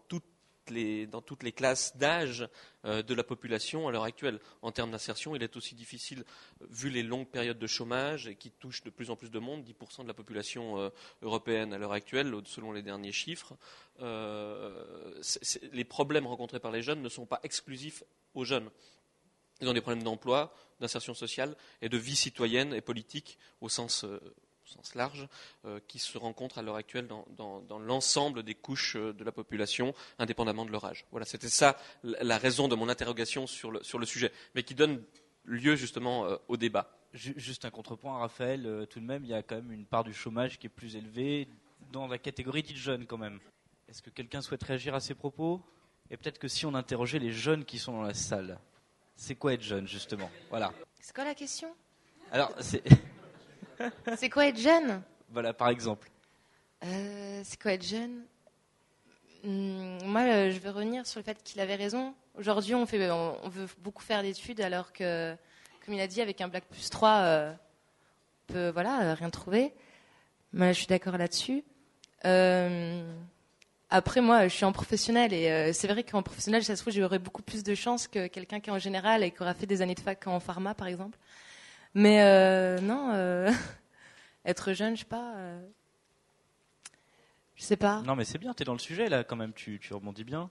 toutes 0.65 1.09
dans 1.09 1.21
toutes 1.21 1.43
les 1.43 1.51
classes 1.51 1.95
d'âge 1.97 2.47
euh, 2.85 3.03
de 3.03 3.13
la 3.13 3.23
population 3.23 3.87
à 3.87 3.91
l'heure 3.91 4.03
actuelle. 4.03 4.39
En 4.61 4.71
termes 4.71 4.91
d'insertion, 4.91 5.35
il 5.35 5.43
est 5.43 5.55
aussi 5.55 5.75
difficile, 5.75 6.23
vu 6.69 6.89
les 6.89 7.03
longues 7.03 7.27
périodes 7.27 7.59
de 7.59 7.67
chômage 7.67 8.33
qui 8.39 8.51
touchent 8.51 8.83
de 8.83 8.89
plus 8.89 9.09
en 9.09 9.15
plus 9.15 9.29
de 9.29 9.39
monde, 9.39 9.63
10% 9.63 10.03
de 10.03 10.07
la 10.07 10.13
population 10.13 10.79
euh, 10.79 10.89
européenne 11.21 11.73
à 11.73 11.77
l'heure 11.77 11.93
actuelle, 11.93 12.33
selon 12.45 12.71
les 12.71 12.81
derniers 12.81 13.11
chiffres. 13.11 13.55
Euh, 14.01 15.21
les 15.71 15.83
problèmes 15.83 16.27
rencontrés 16.27 16.59
par 16.59 16.71
les 16.71 16.81
jeunes 16.81 17.01
ne 17.01 17.09
sont 17.09 17.25
pas 17.25 17.39
exclusifs 17.43 18.03
aux 18.33 18.43
jeunes. 18.43 18.69
Ils 19.61 19.69
ont 19.69 19.73
des 19.73 19.81
problèmes 19.81 20.03
d'emploi, 20.03 20.53
d'insertion 20.81 21.13
sociale 21.13 21.55
et 21.81 21.87
de 21.87 21.97
vie 21.97 22.15
citoyenne 22.17 22.73
et 22.73 22.81
politique 22.81 23.37
au 23.61 23.69
sens 23.69 24.05
au 24.65 24.67
sens 24.67 24.95
large, 24.95 25.27
euh, 25.65 25.79
qui 25.87 25.99
se 25.99 26.17
rencontrent 26.17 26.57
à 26.57 26.61
l'heure 26.61 26.75
actuelle 26.75 27.07
dans, 27.07 27.79
l'ensemble 27.79 28.43
des 28.43 28.55
couches 28.55 28.95
euh, 28.95 29.13
de 29.13 29.23
la 29.23 29.31
population, 29.31 29.93
indépendamment 30.17 30.65
de 30.65 30.71
leur 30.71 30.85
âge. 30.85 31.05
Voilà, 31.11 31.25
c'était 31.25 31.49
ça 31.49 31.77
la 32.03 32.37
raison 32.37 32.67
de 32.67 32.75
mon 32.75 32.89
interrogation 32.89 33.47
sur 33.47 33.71
le, 33.71 33.83
sur 33.83 33.99
le 33.99 34.05
sujet, 34.05 34.31
mais 34.55 34.63
qui 34.63 34.75
donne 34.75 35.03
lieu 35.43 35.75
justement 35.75 36.25
euh, 36.25 36.37
au 36.47 36.57
débat. 36.57 36.89
Juste 37.13 37.63
un 37.63 37.69
contrepoint, 37.69 38.17
Raphaël, 38.17 38.87
tout 38.89 38.99
de 38.99 39.05
même, 39.05 39.23
il 39.23 39.29
y 39.29 39.33
a 39.33 39.41
quand 39.41 39.55
même 39.55 39.71
une 39.71 39.85
part 39.85 40.03
du 40.03 40.13
chômage 40.13 40.59
qui 40.59 40.67
est 40.67 40.69
plus 40.69 40.97
élevée 40.97 41.47
dans 41.93 42.07
la 42.07 42.17
catégorie 42.17 42.61
dite 42.61 42.75
jeune 42.75 43.05
quand 43.05 43.17
même. 43.17 43.39
Est-ce 43.87 44.01
que 44.01 44.09
quelqu'un 44.09 44.41
souhaite 44.41 44.63
réagir 44.63 44.95
à 44.95 44.99
ces 44.99 45.13
propos? 45.13 45.61
Et 46.09 46.17
peut-être 46.17 46.39
que 46.39 46.49
si 46.49 46.65
on 46.65 46.73
interrogeait 46.73 47.19
les 47.19 47.31
jeunes 47.31 47.63
qui 47.63 47.79
sont 47.79 47.93
dans 47.93 48.01
la 48.01 48.13
salle, 48.13 48.59
c'est 49.15 49.35
quoi 49.35 49.53
être 49.53 49.61
jeune 49.61 49.87
justement? 49.87 50.29
Voilà. 50.49 50.73
C'est 50.99 51.15
quoi 51.15 51.23
la 51.23 51.35
question? 51.35 51.73
Alors, 52.33 52.51
c'est. 52.59 52.83
C'est 54.17 54.29
quoi 54.29 54.47
être 54.47 54.59
jeune? 54.59 55.01
Voilà, 55.29 55.53
par 55.53 55.69
exemple. 55.69 56.09
Euh, 56.83 57.41
c'est 57.43 57.61
quoi 57.61 57.73
être 57.73 57.85
jeune? 57.85 58.23
Hmm, 59.43 59.97
Moi, 60.05 60.21
euh, 60.21 60.51
je 60.51 60.59
veux 60.59 60.69
revenir 60.69 61.05
sur 61.05 61.19
le 61.19 61.23
fait 61.23 61.41
qu'il 61.43 61.59
avait 61.61 61.75
raison. 61.75 62.13
Aujourd'hui, 62.37 62.75
on, 62.75 62.85
fait, 62.85 63.09
on, 63.09 63.49
veut 63.49 63.67
beaucoup 63.79 64.03
faire 64.03 64.21
d'études, 64.21 64.61
alors 64.61 64.91
que, 64.91 65.35
comme 65.83 65.93
il 65.93 66.01
a 66.01 66.07
dit, 66.07 66.21
avec 66.21 66.41
un 66.41 66.47
Black 66.47 66.65
plus 66.65 66.89
3, 66.89 67.09
euh, 67.09 67.53
on 68.49 68.53
peut 68.53 68.69
voilà, 68.69 69.13
rien 69.15 69.29
trouver. 69.29 69.73
Moi, 70.53 70.71
je 70.71 70.79
suis 70.79 70.87
d'accord 70.87 71.17
là-dessus. 71.17 71.63
après, 73.89 74.21
moi, 74.21 74.47
je 74.47 74.53
suis 74.53 74.65
en 74.65 74.71
professionnel 74.71 75.33
et 75.33 75.73
c'est 75.73 75.87
vrai 75.87 76.03
qu'en 76.03 76.23
professionnel, 76.23 76.63
ça 76.63 76.75
se 76.75 76.81
trouve, 76.81 76.93
j'aurais 76.93 77.19
beaucoup 77.19 77.41
plus 77.41 77.63
de 77.63 77.75
chance 77.75 78.07
que 78.07 78.27
quelqu'un 78.27 78.59
qui 78.59 78.69
est 78.69 78.73
en 78.73 78.79
général 78.79 79.23
et 79.23 79.31
qui 79.31 79.41
aura 79.41 79.53
fait 79.53 79.65
des 79.65 79.81
années 79.81 79.95
de 79.95 79.99
fac 79.99 80.27
en 80.27 80.39
pharma, 80.39 80.73
par 80.75 80.87
exemple. 80.87 81.17
Mais 81.95 82.21
euh, 82.21 82.79
non, 82.81 83.11
euh, 83.13 83.49
être 84.45 84.73
jeune, 84.73 84.95
je 84.95 84.99
sais 85.01 85.05
pas. 85.07 85.33
Euh, 85.37 85.65
sais 87.55 87.77
pas. 87.77 88.01
Non, 88.01 88.15
mais 88.15 88.25
c'est 88.25 88.37
bien, 88.37 88.53
tu 88.53 88.63
es 88.63 88.65
dans 88.65 88.73
le 88.73 88.79
sujet 88.79 89.07
là 89.09 89.23
quand 89.23 89.37
même, 89.37 89.53
tu, 89.53 89.79
tu 89.79 89.93
rebondis 89.93 90.23
bien. 90.25 90.49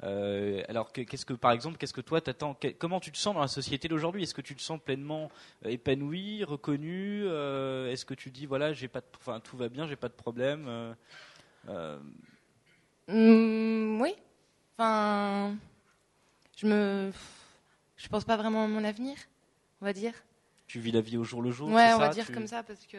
Alors, 0.00 0.92
que- 0.92 1.00
qu'est-ce 1.00 1.24
que, 1.26 1.32
par 1.32 1.52
exemple, 1.52 1.78
qu'est-ce 1.78 1.92
que 1.94 2.00
toi 2.00 2.20
t'attends 2.20 2.54
que- 2.54 2.68
Comment 2.68 3.00
tu 3.00 3.10
te 3.10 3.16
sens 3.18 3.34
dans 3.34 3.40
la 3.40 3.48
société 3.48 3.88
d'aujourd'hui? 3.88 4.22
Est-ce 4.22 4.34
que 4.34 4.40
tu 4.42 4.54
te 4.54 4.60
sens 4.62 4.78
pleinement 4.80 5.30
épanoui, 5.64 6.44
reconnu 6.44 7.24
Est-ce 7.24 8.04
que 8.04 8.14
tu 8.14 8.30
dis 8.30 8.46
voilà, 8.46 8.72
j'ai 8.72 8.88
pas, 8.88 9.00
de, 9.00 9.06
enfin 9.18 9.40
tout 9.40 9.56
va 9.56 9.68
bien, 9.68 9.86
j'ai 9.86 9.96
pas 9.96 10.08
de 10.08 10.14
problème 10.14 10.94
Hmm, 13.08 14.00
oui. 14.00 14.14
Enfin, 14.78 15.56
je 16.56 16.66
me, 16.66 17.12
je 17.96 18.08
pense 18.08 18.24
pas 18.24 18.36
vraiment 18.36 18.64
à 18.64 18.68
mon 18.68 18.84
avenir, 18.84 19.16
on 19.80 19.84
va 19.84 19.92
dire. 19.92 20.14
Tu 20.74 20.80
vis 20.80 20.90
la 20.90 21.00
vie 21.00 21.16
au 21.16 21.22
jour 21.22 21.40
le 21.40 21.52
jour 21.52 21.68
Ouais, 21.68 21.92
on 21.94 21.98
va 21.98 22.08
dire 22.08 22.26
Tu- 22.26 22.32
comme 22.32 22.48
ça 22.48 22.64
parce 22.64 22.84
que 22.86 22.98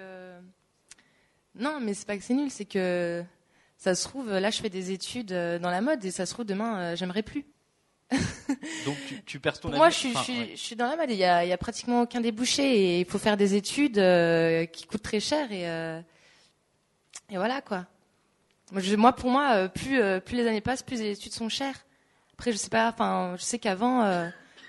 non, 1.55 1.81
mais 1.81 1.93
c'est 1.93 2.07
pas 2.07 2.15
que 2.15 2.23
c'est 2.23 2.33
nul, 2.33 2.49
c'est 2.49 2.63
que 2.63 3.21
ça 3.75 3.93
se 3.95 4.05
trouve 4.07 4.31
là 4.31 4.49
je 4.49 4.61
fais 4.61 4.69
des 4.69 4.91
études 4.91 5.33
euh, 5.33 5.59
dans 5.59 5.69
la 5.69 5.81
mode 5.81 6.05
et 6.05 6.11
ça 6.11 6.25
se 6.25 6.33
trouve 6.33 6.45
demain 6.45 6.77
euh, 6.79 6.95
j'aimerais 6.95 7.21
plus. 7.21 7.43
Donc 8.85 8.95
tu, 9.09 9.21
tu 9.25 9.39
perds 9.41 9.59
ton 9.59 9.71
moi, 9.75 9.89
je 9.89 9.95
suis, 9.95 10.09
Enfin, 10.11 10.19
je, 10.19 10.23
suis, 10.23 10.39
ouais. 10.39 10.51
je 10.51 10.61
suis 10.61 10.75
dans 10.77 10.87
la 10.87 10.95
mode 10.95 11.09
et 11.09 11.15
il 11.15 11.17
y 11.17 11.19
y 11.19 11.51
a 11.51 11.57
pratiquement 11.57 12.03
aucun 12.03 12.21
débouché 12.21 12.63
et 12.63 12.99
il 13.01 13.05
faut 13.05 13.17
faire 13.17 13.35
des 13.35 13.55
études 13.55 13.97
euh, 13.97 14.65
qui 14.67 14.85
coûtent 14.85 15.03
très 15.03 15.19
cher 15.19 15.51
et 15.51 15.67
euh, 15.69 15.99
et 17.29 17.35
voilà 17.35 17.59
quoi. 17.59 17.85
Moi, 18.71 18.79
je- 18.81 18.95
moi, 18.95 19.11
pour 19.13 19.29
moi, 19.31 19.67
plus 19.67 19.99
plus 20.21 20.37
les 20.37 20.47
années 20.47 20.61
passent, 20.61 20.81
plus 20.81 21.01
les 21.01 21.11
études 21.11 21.33
sont 21.33 21.49
chères. 21.49 21.85
Après, 22.35 22.53
je 22.53 22.57
sais 22.57 22.69
pas, 22.69 22.87
enfin, 22.87 23.35
je 23.37 23.43
sais 23.43 23.59
qu'avant, 23.59 24.01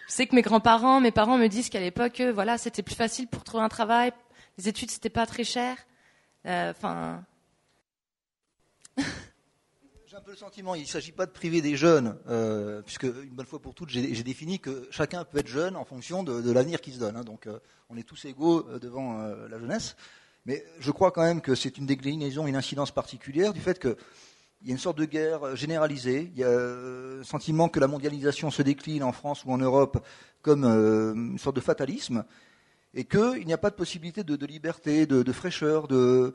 je 0.07 0.13
sais 0.13 0.27
que 0.27 0.35
mes 0.35 0.43
grands-parents, 0.43 1.01
mes 1.01 1.11
parents 1.11 1.37
me 1.37 1.49
disent 1.49 1.69
qu'à 1.69 1.81
l'époque, 1.81 2.21
euh, 2.21 2.33
voilà, 2.33 2.59
c'était 2.59 2.83
plus 2.83 2.95
facile 2.95 3.27
pour 3.27 3.43
trouver 3.43 3.65
un 3.65 3.69
travail. 3.69 4.13
Les 4.57 4.69
études, 4.69 4.91
c'était 4.91 5.11
pas 5.11 5.27
très 5.27 5.45
cher. 5.45 5.77
Euh, 6.47 6.71
Enfin, 6.71 7.25
J'ai 10.07 10.17
un 10.17 10.21
peu 10.21 10.31
le 10.31 10.37
sentiment, 10.37 10.77
il 10.77 10.83
ne 10.83 10.87
s'agit 10.87 11.11
pas 11.11 11.27
de 11.27 11.33
priver 11.33 11.61
des 11.61 11.77
jeunes, 11.77 12.17
euh, 12.29 12.81
puisque 12.83 13.03
une 13.03 13.35
bonne 13.35 13.47
fois 13.47 13.61
pour 13.61 13.75
toutes, 13.75 13.91
j'ai 13.91 14.23
défini 14.23 14.61
que 14.61 14.87
chacun 14.93 15.25
peut 15.25 15.39
être 15.39 15.49
jeune 15.49 15.75
en 15.77 15.85
fonction 15.85 16.23
de, 16.23 16.53
l'avenir 16.53 16.81
qui 16.81 16.93
se 16.93 17.01
donne. 17.01 17.17
hein. 17.17 17.25
donc, 17.25 17.49
on 17.91 17.97
est 17.97 18.05
tous 18.05 18.25
égaux 18.25 18.63
devant 18.79 19.19
la 19.19 19.59
jeunesse. 19.59 19.97
Mais 20.47 20.65
je 20.79 20.93
crois 20.93 21.11
quand 21.11 21.23
même 21.23 21.41
que 21.41 21.57
c'est 21.57 21.77
une 21.77 21.87
déclinaison, 21.87 22.47
une 22.47 22.55
incidence 22.55 22.93
particulière 22.93 23.53
du 23.53 23.61
fait 23.61 23.81
qu'il 24.59 24.69
y 24.69 24.71
a 24.71 24.75
une 24.75 24.79
sorte 24.79 24.99
de 24.99 25.05
guerre 25.05 25.45
euh, 25.45 25.57
généralisée. 25.57 26.31
Il 26.35 26.41
y 26.41 26.45
a 26.45 26.49
euh, 26.49 27.19
le 27.19 27.25
sentiment 27.25 27.69
que 27.69 27.81
la 27.81 27.87
mondialisation 27.87 28.51
se 28.51 28.63
décline 28.63 29.03
en 29.03 29.13
France 29.13 29.45
ou 29.45 29.53
en 29.53 29.59
Europe 29.59 30.05
comme 30.43 30.65
euh, 30.65 31.15
une 31.15 31.39
sorte 31.39 31.57
de 31.57 31.61
fatalisme. 31.61 32.25
Et 32.95 33.05
qu'il 33.05 33.45
n'y 33.45 33.53
a 33.53 33.59
pas 33.59 33.69
de 33.69 33.75
possibilité 33.75 34.25
de, 34.25 34.47
liberté, 34.47 35.05
de, 35.05 35.33
fraîcheur, 35.33 35.87
de, 35.87 36.33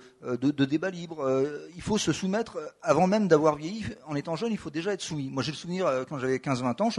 débat 0.66 0.92
libre. 0.92 1.44
Il 1.76 1.82
faut 1.82 1.98
se 1.98 2.12
soumettre, 2.12 2.60
avant 2.84 3.08
même 3.08 3.28
d'avoir 3.28 3.56
vieilli, 3.56 3.84
en 4.06 4.16
étant 4.16 4.36
jeune, 4.36 4.52
il 4.52 4.60
faut 4.60 4.70
déjà 4.70 4.94
être 4.94 5.02
soumis. 5.02 5.32
Moi, 5.32 5.42
j'ai 5.42 5.54
le 5.54 5.58
souvenir, 5.58 6.06
quand 6.08 6.20
j'avais 6.20 6.38
15-20 6.38 6.84
ans, 6.84 6.90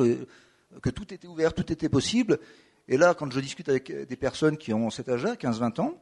que 0.81 0.91
tout 0.91 1.15
était 1.15 1.29
ouvert, 1.29 1.55
tout 1.55 1.71
était 1.71 1.89
possible. 1.89 2.41
Et 2.89 2.97
là, 2.97 3.15
quand 3.15 3.31
je 3.31 3.39
discute 3.39 3.69
avec 3.69 3.93
des 3.93 4.17
personnes 4.17 4.57
qui 4.57 4.75
ont 4.75 4.91
cet 4.91 5.09
âge-là, 5.09 5.37
15-20 5.37 5.81
ans, 5.81 5.95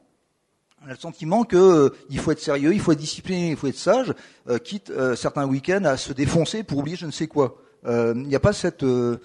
on 0.83 0.89
a 0.89 0.91
le 0.93 0.99
sentiment 0.99 1.45
qu'il 1.45 2.19
faut 2.19 2.33
être 2.33 2.41
sérieux, 2.41 2.73
il 2.73 2.81
faut 2.81 2.93
être 2.93 2.99
discipliné, 2.99 3.51
il 3.51 3.57
faut 3.57 3.67
être 3.67 3.77
sage, 3.77 4.15
euh, 4.49 4.59
quitte 4.59 4.91
euh, 4.91 5.15
certains 5.15 5.47
week-ends 5.47 5.85
à 5.85 5.97
se 5.97 6.13
défoncer 6.13 6.63
pour 6.63 6.79
oublier 6.79 6.97
je 6.97 7.07
ne 7.07 7.11
sais 7.11 7.27
quoi. 7.27 7.57
Euh, 7.87 8.15
Il 8.17 8.29
n'y 8.29 8.35
a 8.35 8.41
pas 8.41 8.53
cette, 8.53 8.83
euh, 8.83 9.19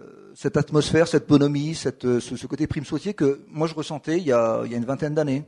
euh, 0.00 0.04
cette 0.34 0.56
atmosphère, 0.56 1.08
cette 1.08 1.26
bonhomie, 1.26 1.74
cette, 1.74 2.04
euh, 2.04 2.20
ce, 2.20 2.36
ce 2.36 2.46
côté 2.46 2.66
prime 2.66 2.84
sautier 2.84 3.14
que 3.14 3.40
moi 3.48 3.66
je 3.66 3.74
ressentais 3.74 4.18
y 4.20 4.32
a, 4.32 4.62
il 4.64 4.70
y 4.72 4.74
a 4.74 4.78
une 4.78 4.84
vingtaine 4.84 5.14
d'années. 5.14 5.44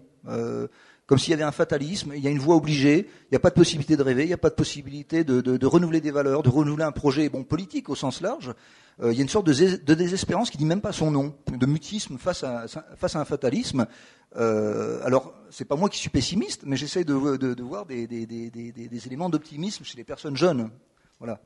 Comme 1.10 1.18
s'il 1.18 1.32
y 1.32 1.34
avait 1.34 1.42
un 1.42 1.50
fatalisme, 1.50 2.12
il 2.14 2.22
y 2.22 2.28
a 2.28 2.30
une 2.30 2.38
voie 2.38 2.54
obligée, 2.54 3.08
il 3.24 3.28
n'y 3.32 3.36
a 3.36 3.40
pas 3.40 3.50
de 3.50 3.56
possibilité 3.56 3.96
de 3.96 4.02
rêver, 4.04 4.22
il 4.22 4.28
n'y 4.28 4.32
a 4.32 4.38
pas 4.38 4.48
de 4.48 4.54
possibilité 4.54 5.24
de, 5.24 5.40
de, 5.40 5.56
de 5.56 5.66
renouveler 5.66 6.00
des 6.00 6.12
valeurs, 6.12 6.44
de 6.44 6.48
renouveler 6.48 6.84
un 6.84 6.92
projet 6.92 7.28
bon 7.28 7.42
politique 7.42 7.88
au 7.88 7.96
sens 7.96 8.20
large. 8.20 8.54
Euh, 9.02 9.10
il 9.12 9.16
y 9.16 9.18
a 9.18 9.22
une 9.22 9.28
sorte 9.28 9.44
de, 9.48 9.52
de 9.76 9.94
désespérance 9.94 10.50
qui 10.50 10.56
dit 10.56 10.64
même 10.64 10.80
pas 10.80 10.92
son 10.92 11.10
nom, 11.10 11.36
de 11.50 11.66
mutisme 11.66 12.16
face 12.16 12.44
à, 12.44 12.66
face 12.94 13.16
à 13.16 13.20
un 13.20 13.24
fatalisme. 13.24 13.88
Euh, 14.36 15.04
alors, 15.04 15.34
c'est 15.50 15.64
pas 15.64 15.74
moi 15.74 15.88
qui 15.88 15.98
suis 15.98 16.10
pessimiste, 16.10 16.62
mais 16.64 16.76
j'essaie 16.76 17.02
de, 17.02 17.36
de, 17.36 17.54
de 17.54 17.62
voir 17.64 17.86
des, 17.86 18.06
des, 18.06 18.24
des, 18.24 18.48
des, 18.48 18.70
des 18.70 19.06
éléments 19.08 19.28
d'optimisme 19.30 19.84
chez 19.84 19.96
les 19.96 20.04
personnes 20.04 20.36
jeunes. 20.36 20.70
Voilà. 21.18 21.40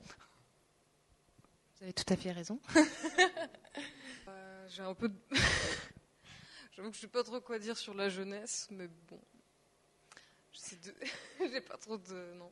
vous 1.79 1.85
avez 1.85 1.95
tout 1.95 2.13
à 2.13 2.17
fait 2.17 2.33
raison. 2.33 2.59
Euh, 4.29 4.67
J'ai 4.69 4.83
un 4.83 4.93
peu. 4.95 5.09
de- 5.09 5.15
J'avoue 6.77 6.91
que 6.91 6.97
je 6.97 7.01
sais 7.01 7.07
pas 7.09 7.23
trop 7.23 7.41
quoi 7.41 7.59
dire 7.59 7.77
sur 7.79 7.95
la 7.95 8.09
jeunesse, 8.11 8.69
mais 8.71 8.89
bon. 9.09 9.19
J'ai 11.41 11.61
pas 11.61 11.77
trop 11.77 11.99
de. 11.99 12.35
Non. 12.35 12.51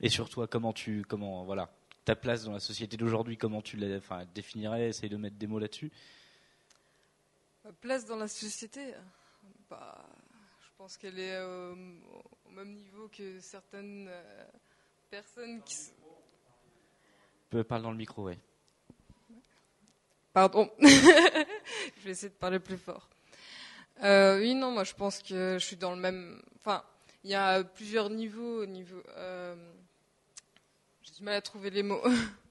Et 0.00 0.08
sur 0.08 0.28
toi, 0.28 0.46
comment 0.46 0.72
tu, 0.72 1.04
comment, 1.08 1.44
voilà, 1.44 1.70
ta 2.04 2.14
place 2.16 2.44
dans 2.44 2.52
la 2.52 2.60
société 2.60 2.96
d'aujourd'hui, 2.96 3.36
comment 3.36 3.62
tu 3.62 3.76
la, 3.76 3.96
enfin, 3.98 4.24
définirais 4.34 4.88
Essaye 4.88 5.08
de 5.10 5.16
mettre 5.16 5.36
des 5.36 5.46
mots 5.46 5.58
là-dessus. 5.58 5.90
Ma 7.64 7.72
place 7.72 8.06
dans 8.06 8.16
la 8.16 8.28
société 8.28 8.94
bah, 9.68 10.04
Je 10.62 10.68
pense 10.78 10.96
qu'elle 10.96 11.18
est 11.18 11.34
euh, 11.36 11.74
au 12.46 12.50
même 12.50 12.72
niveau 12.74 13.08
que 13.08 13.40
certaines 13.40 14.06
euh, 14.08 14.44
personnes 15.10 15.62
qui. 15.62 15.74
s- 15.74 15.94
Euh, 17.54 17.64
Parle 17.64 17.82
dans 17.82 17.90
le 17.90 17.96
micro, 17.96 18.24
ouais. 18.24 18.38
Pardon. 20.32 20.70
je 20.80 22.04
vais 22.04 22.10
essayer 22.10 22.28
de 22.28 22.34
parler 22.34 22.58
plus 22.60 22.76
fort. 22.78 23.08
Euh, 24.04 24.38
oui, 24.38 24.54
non, 24.54 24.70
moi 24.70 24.84
je 24.84 24.94
pense 24.94 25.20
que 25.22 25.56
je 25.58 25.64
suis 25.64 25.76
dans 25.76 25.90
le 25.90 25.96
même. 26.00 26.40
Enfin, 26.60 26.84
il 27.28 27.32
y 27.32 27.34
a 27.34 27.62
plusieurs 27.62 28.08
niveaux. 28.08 28.62
au 28.62 28.66
Niveau, 28.66 29.02
euh, 29.18 29.54
J'ai 31.02 31.12
du 31.12 31.22
mal 31.22 31.34
à 31.34 31.42
trouver 31.42 31.68
les 31.68 31.82
mots. 31.82 32.00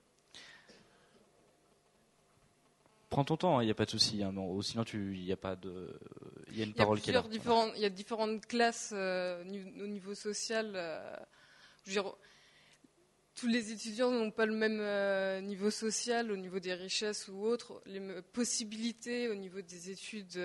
Prends 3.09 3.23
ton 3.25 3.37
temps, 3.37 3.59
il 3.61 3.65
n'y 3.65 3.71
a 3.71 3.75
pas 3.75 3.85
de 3.85 3.89
souci. 3.89 4.21
hein, 4.21 4.31
non, 4.31 4.61
sinon, 4.61 4.83
tu, 4.83 5.15
il 5.17 5.23
n'y 5.23 5.31
a 5.31 5.37
pas 5.37 5.55
de, 5.55 5.97
il 6.51 6.57
y 6.57 6.61
a 6.61 6.65
une 6.65 6.71
Il 6.71 6.75
y 6.75 6.81
a 6.81 6.83
parole 6.83 7.01
qui 7.01 7.09
est 7.09 7.13
là. 7.13 7.23
il 7.75 7.81
y 7.81 7.85
a 7.85 7.89
différentes 7.89 8.45
classes 8.45 8.91
euh, 8.93 9.41
au 9.41 9.45
niveau- 9.45 9.83
au 9.83 9.87
niveau 9.87 10.13
social. 10.13 10.73
euh, 10.75 11.15
je 11.85 11.89
veux 11.89 12.01
dire, 12.03 12.13
tous 13.33 13.47
les 13.47 13.71
étudiants 13.71 14.11
n'ont 14.11 14.29
pas 14.29 14.45
le 14.45 14.53
même 14.53 15.43
niveau 15.43 15.71
social 15.71 16.31
au 16.31 16.37
niveau 16.37 16.59
des 16.59 16.73
richesses 16.75 17.27
ou 17.29 17.43
autres, 17.45 17.81
les 17.87 18.21
possibilités 18.21 19.27
au 19.29 19.35
niveau 19.35 19.61
des 19.61 19.89
études 19.89 20.37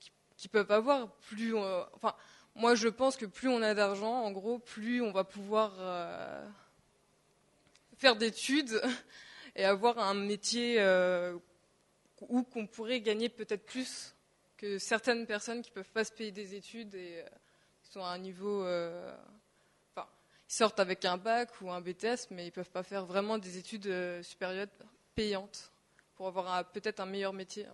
qui- 0.00 0.10
qu'ils 0.36 0.50
peuvent 0.50 0.70
avoir. 0.72 1.12
Plus, 1.28 1.54
enfin, 1.54 2.14
moi 2.54 2.74
je 2.74 2.88
pense 2.88 3.16
que 3.16 3.26
plus 3.26 3.48
on 3.48 3.62
a 3.62 3.74
d'argent, 3.74 4.24
en 4.24 4.30
gros, 4.30 4.58
plus 4.58 5.00
on 5.00 5.12
va 5.12 5.24
pouvoir 5.24 5.74
euh, 5.78 6.46
faire 7.96 8.16
d'études 8.16 8.80
et 9.56 9.64
avoir 9.64 9.98
un 9.98 10.14
métier 10.14 10.80
euh, 10.80 11.36
où 12.20 12.42
qu'on 12.42 12.66
pourrait 12.66 13.00
gagner 13.00 13.28
peut-être 13.28 13.64
plus 13.64 14.14
que 14.56 14.78
certaines 14.78 15.26
personnes 15.26 15.62
qui 15.62 15.70
peuvent 15.70 15.90
pas 15.90 16.04
se 16.04 16.12
payer 16.12 16.30
des 16.30 16.54
études 16.54 16.94
et 16.94 17.20
euh, 17.20 17.28
qui 17.82 17.90
sont 17.90 18.04
à 18.04 18.10
un 18.10 18.18
niveau, 18.18 18.60
enfin, 18.60 20.06
ils 20.48 20.54
sortent 20.54 20.78
avec 20.78 21.04
un 21.04 21.16
bac 21.16 21.50
ou 21.60 21.70
un 21.70 21.80
BTS, 21.80 22.28
mais 22.30 22.46
ils 22.46 22.52
peuvent 22.52 22.70
pas 22.70 22.84
faire 22.84 23.04
vraiment 23.06 23.38
des 23.38 23.58
études 23.58 23.92
supérieures 24.22 24.68
payantes 25.14 25.72
pour 26.14 26.28
avoir 26.28 26.70
peut-être 26.70 27.00
un 27.00 27.06
meilleur 27.06 27.32
métier. 27.32 27.66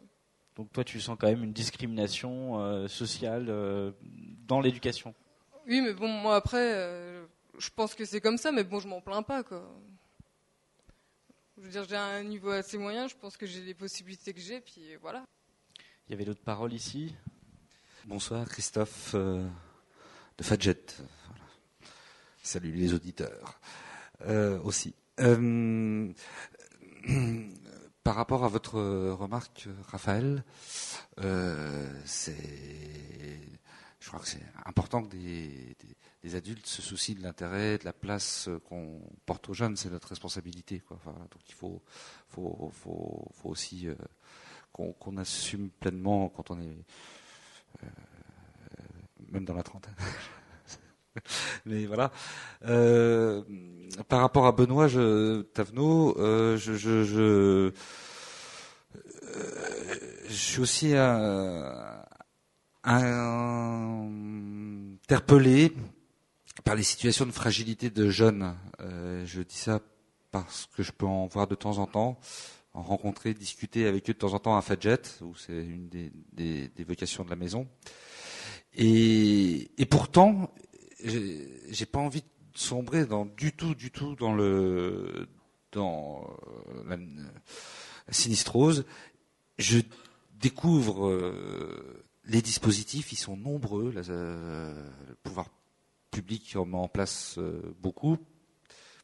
Donc 0.57 0.73
toi, 0.73 0.83
tu 0.83 0.99
sens 0.99 1.17
quand 1.21 1.29
même 1.29 1.45
une 1.45 1.53
discrimination 1.53 2.89
sociale 2.89 3.95
dans 4.49 4.61
l'éducation. 4.61 5.15
Oui, 5.67 5.81
mais 5.81 5.93
bon, 5.93 6.09
moi 6.09 6.37
après, 6.37 6.73
euh, 6.75 7.25
je 7.59 7.69
pense 7.71 7.95
que 7.95 8.05
c'est 8.05 8.21
comme 8.21 8.39
ça, 8.39 8.51
mais 8.51 8.65
bon, 8.65 8.81
je 8.81 8.89
m'en 8.89 9.01
plains 9.01 9.23
pas, 9.23 9.45
quoi. 9.45 9.63
Je 11.59 11.63
veux 11.63 11.71
dire, 11.71 11.85
j'ai 11.89 11.97
un 11.97 12.25
niveau 12.25 12.51
assez 12.51 12.79
moyen, 12.79 13.07
je 13.07 13.15
pense 13.15 13.37
que 13.37 13.47
j'ai 13.47 13.61
les 13.61 13.75
possibilités 13.75 14.33
que 14.33 14.41
j'ai, 14.41 14.61
puis 14.61 14.97
voilà. 15.01 15.25
Il 16.09 16.13
y 16.13 16.15
avait 16.15 16.25
d'autres 16.25 16.43
paroles 16.43 16.73
ici? 16.73 17.15
Bonsoir, 18.07 18.49
Christophe 18.49 19.13
euh, 19.15 19.47
de 20.39 20.43
Fadjet. 20.43 20.83
Voilà. 21.27 21.45
Salut 22.43 22.73
les 22.73 22.95
auditeurs 22.95 23.61
euh, 24.23 24.59
aussi. 24.63 24.95
Euh, 25.21 26.11
par 28.05 28.15
rapport 28.15 28.45
à 28.45 28.49
votre 28.49 28.81
remarque, 29.13 29.69
Raphaël, 29.89 30.43
euh, 31.23 31.93
c'est, 32.07 32.35
je 34.01 34.09
crois 34.09 34.21
que 34.21 34.29
c'est 34.29 34.43
important 34.65 35.03
que 35.03 35.09
des, 35.09 36.35
adultes 36.35 36.67
se 36.67 36.83
soucient 36.83 37.15
de 37.17 37.23
l'intérêt, 37.23 37.79
de 37.79 37.85
la 37.85 37.93
place 37.93 38.49
qu'on 38.69 39.01
porte 39.27 39.49
aux 39.49 39.55
jeunes. 39.55 39.77
C'est 39.77 39.91
notre 39.91 40.09
responsabilité. 40.09 40.83
Donc 40.91 41.43
il 41.49 41.55
faut, 41.55 41.83
aussi 43.45 43.89
euh, 43.89 43.95
qu'on 44.73 45.17
assume 45.17 45.71
pleinement 45.71 46.29
quand 46.29 46.51
on 46.51 46.61
est 46.61 46.85
même 49.33 49.45
dans 49.45 49.55
la 49.55 49.63
trentaine. 49.63 49.95
Mais 51.67 51.87
voilà. 51.87 52.11
Euh, 52.67 53.43
par 54.09 54.21
rapport 54.21 54.47
à 54.47 54.53
Benoît 54.53 54.89
je, 54.89 55.43
Tavenot, 55.43 56.17
euh, 56.19 56.57
je, 56.57 56.73
euh, 57.19 57.73
suis 60.29 60.61
aussi 60.61 60.95
un- 60.95 62.05
interpellé 65.09 65.73
par 66.65 66.75
les 66.75 66.83
situations 66.83 67.27
de 67.27 67.33
fragilité 67.33 67.91
de 67.91 68.09
jeunes. 68.09 68.57
Euh, 68.81 69.27
je 69.27 69.43
dis 69.43 69.57
ça 69.57 69.81
parce 70.31 70.69
que 70.75 70.83
je 70.83 70.93
peux 70.93 71.07
en 71.07 71.27
voir 71.27 71.47
de 71.47 71.55
temps 71.55 71.79
en 71.79 71.87
temps, 71.87 72.19
en 72.75 72.83
rencontrer, 72.83 73.35
discuter 73.35 73.87
avec 73.87 74.09
eux 74.09 74.15
de 74.15 74.19
temps 74.19 74.33
en 74.35 74.39
temps 74.39 74.57
à 74.57 74.63
Fadjet, 74.63 75.03
où 75.21 75.35
c'est 75.35 75.53
une 75.53 75.89
des, 75.89 76.11
vocations 76.85 77.25
de 77.25 77.31
la 77.31 77.37
maison. 77.37 77.69
Et, 78.75 79.71
et 79.79 79.87
pourtant, 79.87 80.53
j'ai 81.05 81.87
pas 81.87 82.01
envie 82.01 82.23
de 82.23 82.27
sombrer 82.55 83.07
dans 83.07 83.27
du 83.27 83.53
tout, 83.53 83.75
du 83.75 83.91
tout 83.91 84.15
dans 84.17 84.35
le 84.35 85.29
dans 85.73 86.27
la, 86.87 86.97
la 86.97 88.13
sinistrose. 88.13 88.87
Je 89.59 89.81
découvre 90.39 91.09
euh, 91.09 92.08
les 92.29 92.43
dispositifs, 92.43 93.13
ils 93.13 93.17
sont 93.17 93.37
nombreux. 93.37 93.93
Euh, 93.97 94.91
le 95.09 95.15
pouvoir 95.17 95.49
public 96.11 96.55
en 96.57 96.67
met 96.67 96.77
en 96.77 96.89
place 96.89 97.37
euh, 97.39 97.75
beaucoup, 97.81 98.19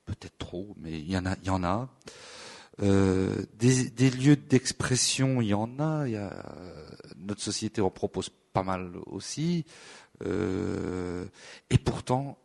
peut-être 0.04 0.38
trop, 0.38 0.74
mais 0.78 0.92
il 1.00 1.10
y 1.10 1.18
en 1.18 1.64
a. 1.64 1.88
Euh, 2.82 3.44
des, 3.54 4.10
lieux 4.10 4.36
d'expression, 4.36 5.40
il 5.40 5.48
y 5.48 5.54
en 5.54 5.80
a. 5.80 6.06
Notre 7.16 7.40
société 7.40 7.80
en 7.80 7.90
propose 7.90 8.30
pas 8.52 8.62
mal 8.62 8.92
aussi. 9.06 9.64
Et 10.20 11.78
pourtant, 11.78 12.38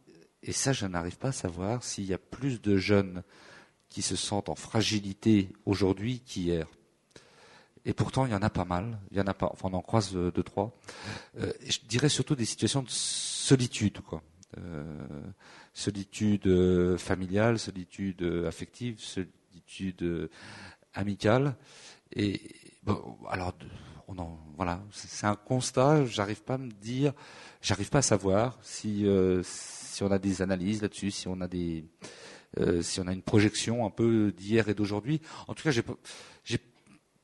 et 0.44 0.52
ça, 0.54 0.72
je 0.72 0.86
n'arrive 0.86 1.18
pas 1.18 1.30
à 1.30 1.34
savoir 1.34 1.84
s'il 1.84 2.06
y 2.06 2.14
a 2.14 2.18
plus 2.18 2.62
de 2.62 2.78
jeunes 2.78 3.24
qui 3.90 4.02
se 4.02 4.16
sentent 4.16 4.50
en 4.50 4.56
fragilité 4.56 5.50
aujourd'hui 5.66 6.22
qu'hier. 6.22 6.68
Et 7.86 7.94
pourtant, 7.94 8.26
il 8.26 8.32
y 8.32 8.36
en 8.36 8.42
a 8.42 8.50
pas 8.50 8.66
mal. 8.66 9.00
Il 9.12 9.18
y 9.18 9.22
en 9.22 9.28
a 9.28 9.34
pas. 9.34 9.50
Enfin, 9.52 9.70
on 9.72 9.76
en 9.76 9.82
croise 9.82 10.14
deux, 10.14 10.44
trois. 10.44 10.78
Euh, 11.40 11.52
je 11.66 11.80
dirais 11.88 12.10
surtout 12.10 12.36
des 12.36 12.46
situations 12.46 12.84
de 12.84 12.90
solitude, 12.90 14.02
quoi. 14.02 14.22
Euh, 14.58 14.84
solitude 15.74 16.48
euh, 16.48 16.98
familiale, 16.98 17.60
solitude 17.60 18.22
euh, 18.22 18.48
affective, 18.48 19.00
solitude 19.00 20.02
euh, 20.02 20.30
amicale. 20.94 21.56
Et 22.14 22.42
bon, 22.84 23.18
alors, 23.30 23.54
on 24.08 24.16
voilà, 24.58 24.84
c'est 24.92 25.28
un 25.28 25.36
constat. 25.36 26.06
J'arrive 26.06 26.42
pas 26.42 26.56
à 26.56 26.58
me 26.58 26.72
dire, 26.72 27.14
j'arrive 27.62 27.90
pas 27.90 28.00
à 28.00 28.04
savoir 28.04 28.58
si 28.64 29.06
si 29.44 30.04
on 30.04 30.12
a 30.12 30.18
des 30.18 30.42
analyses 30.42 30.82
là-dessus, 30.82 31.12
si 31.12 31.28
on 31.28 31.40
a 31.42 31.48
des 31.48 31.86
si 32.82 33.00
on 33.00 33.08
a 33.08 33.14
une 33.14 33.22
projection 33.22 33.86
un 33.86 33.92
peu 33.92 34.32
d'hier 34.32 34.68
et 34.68 34.74
d'aujourd'hui. 34.74 35.22
En 35.48 35.54
tout 35.54 35.64
cas, 35.64 35.70
j'ai 35.70 35.84
j'ai 36.44 36.58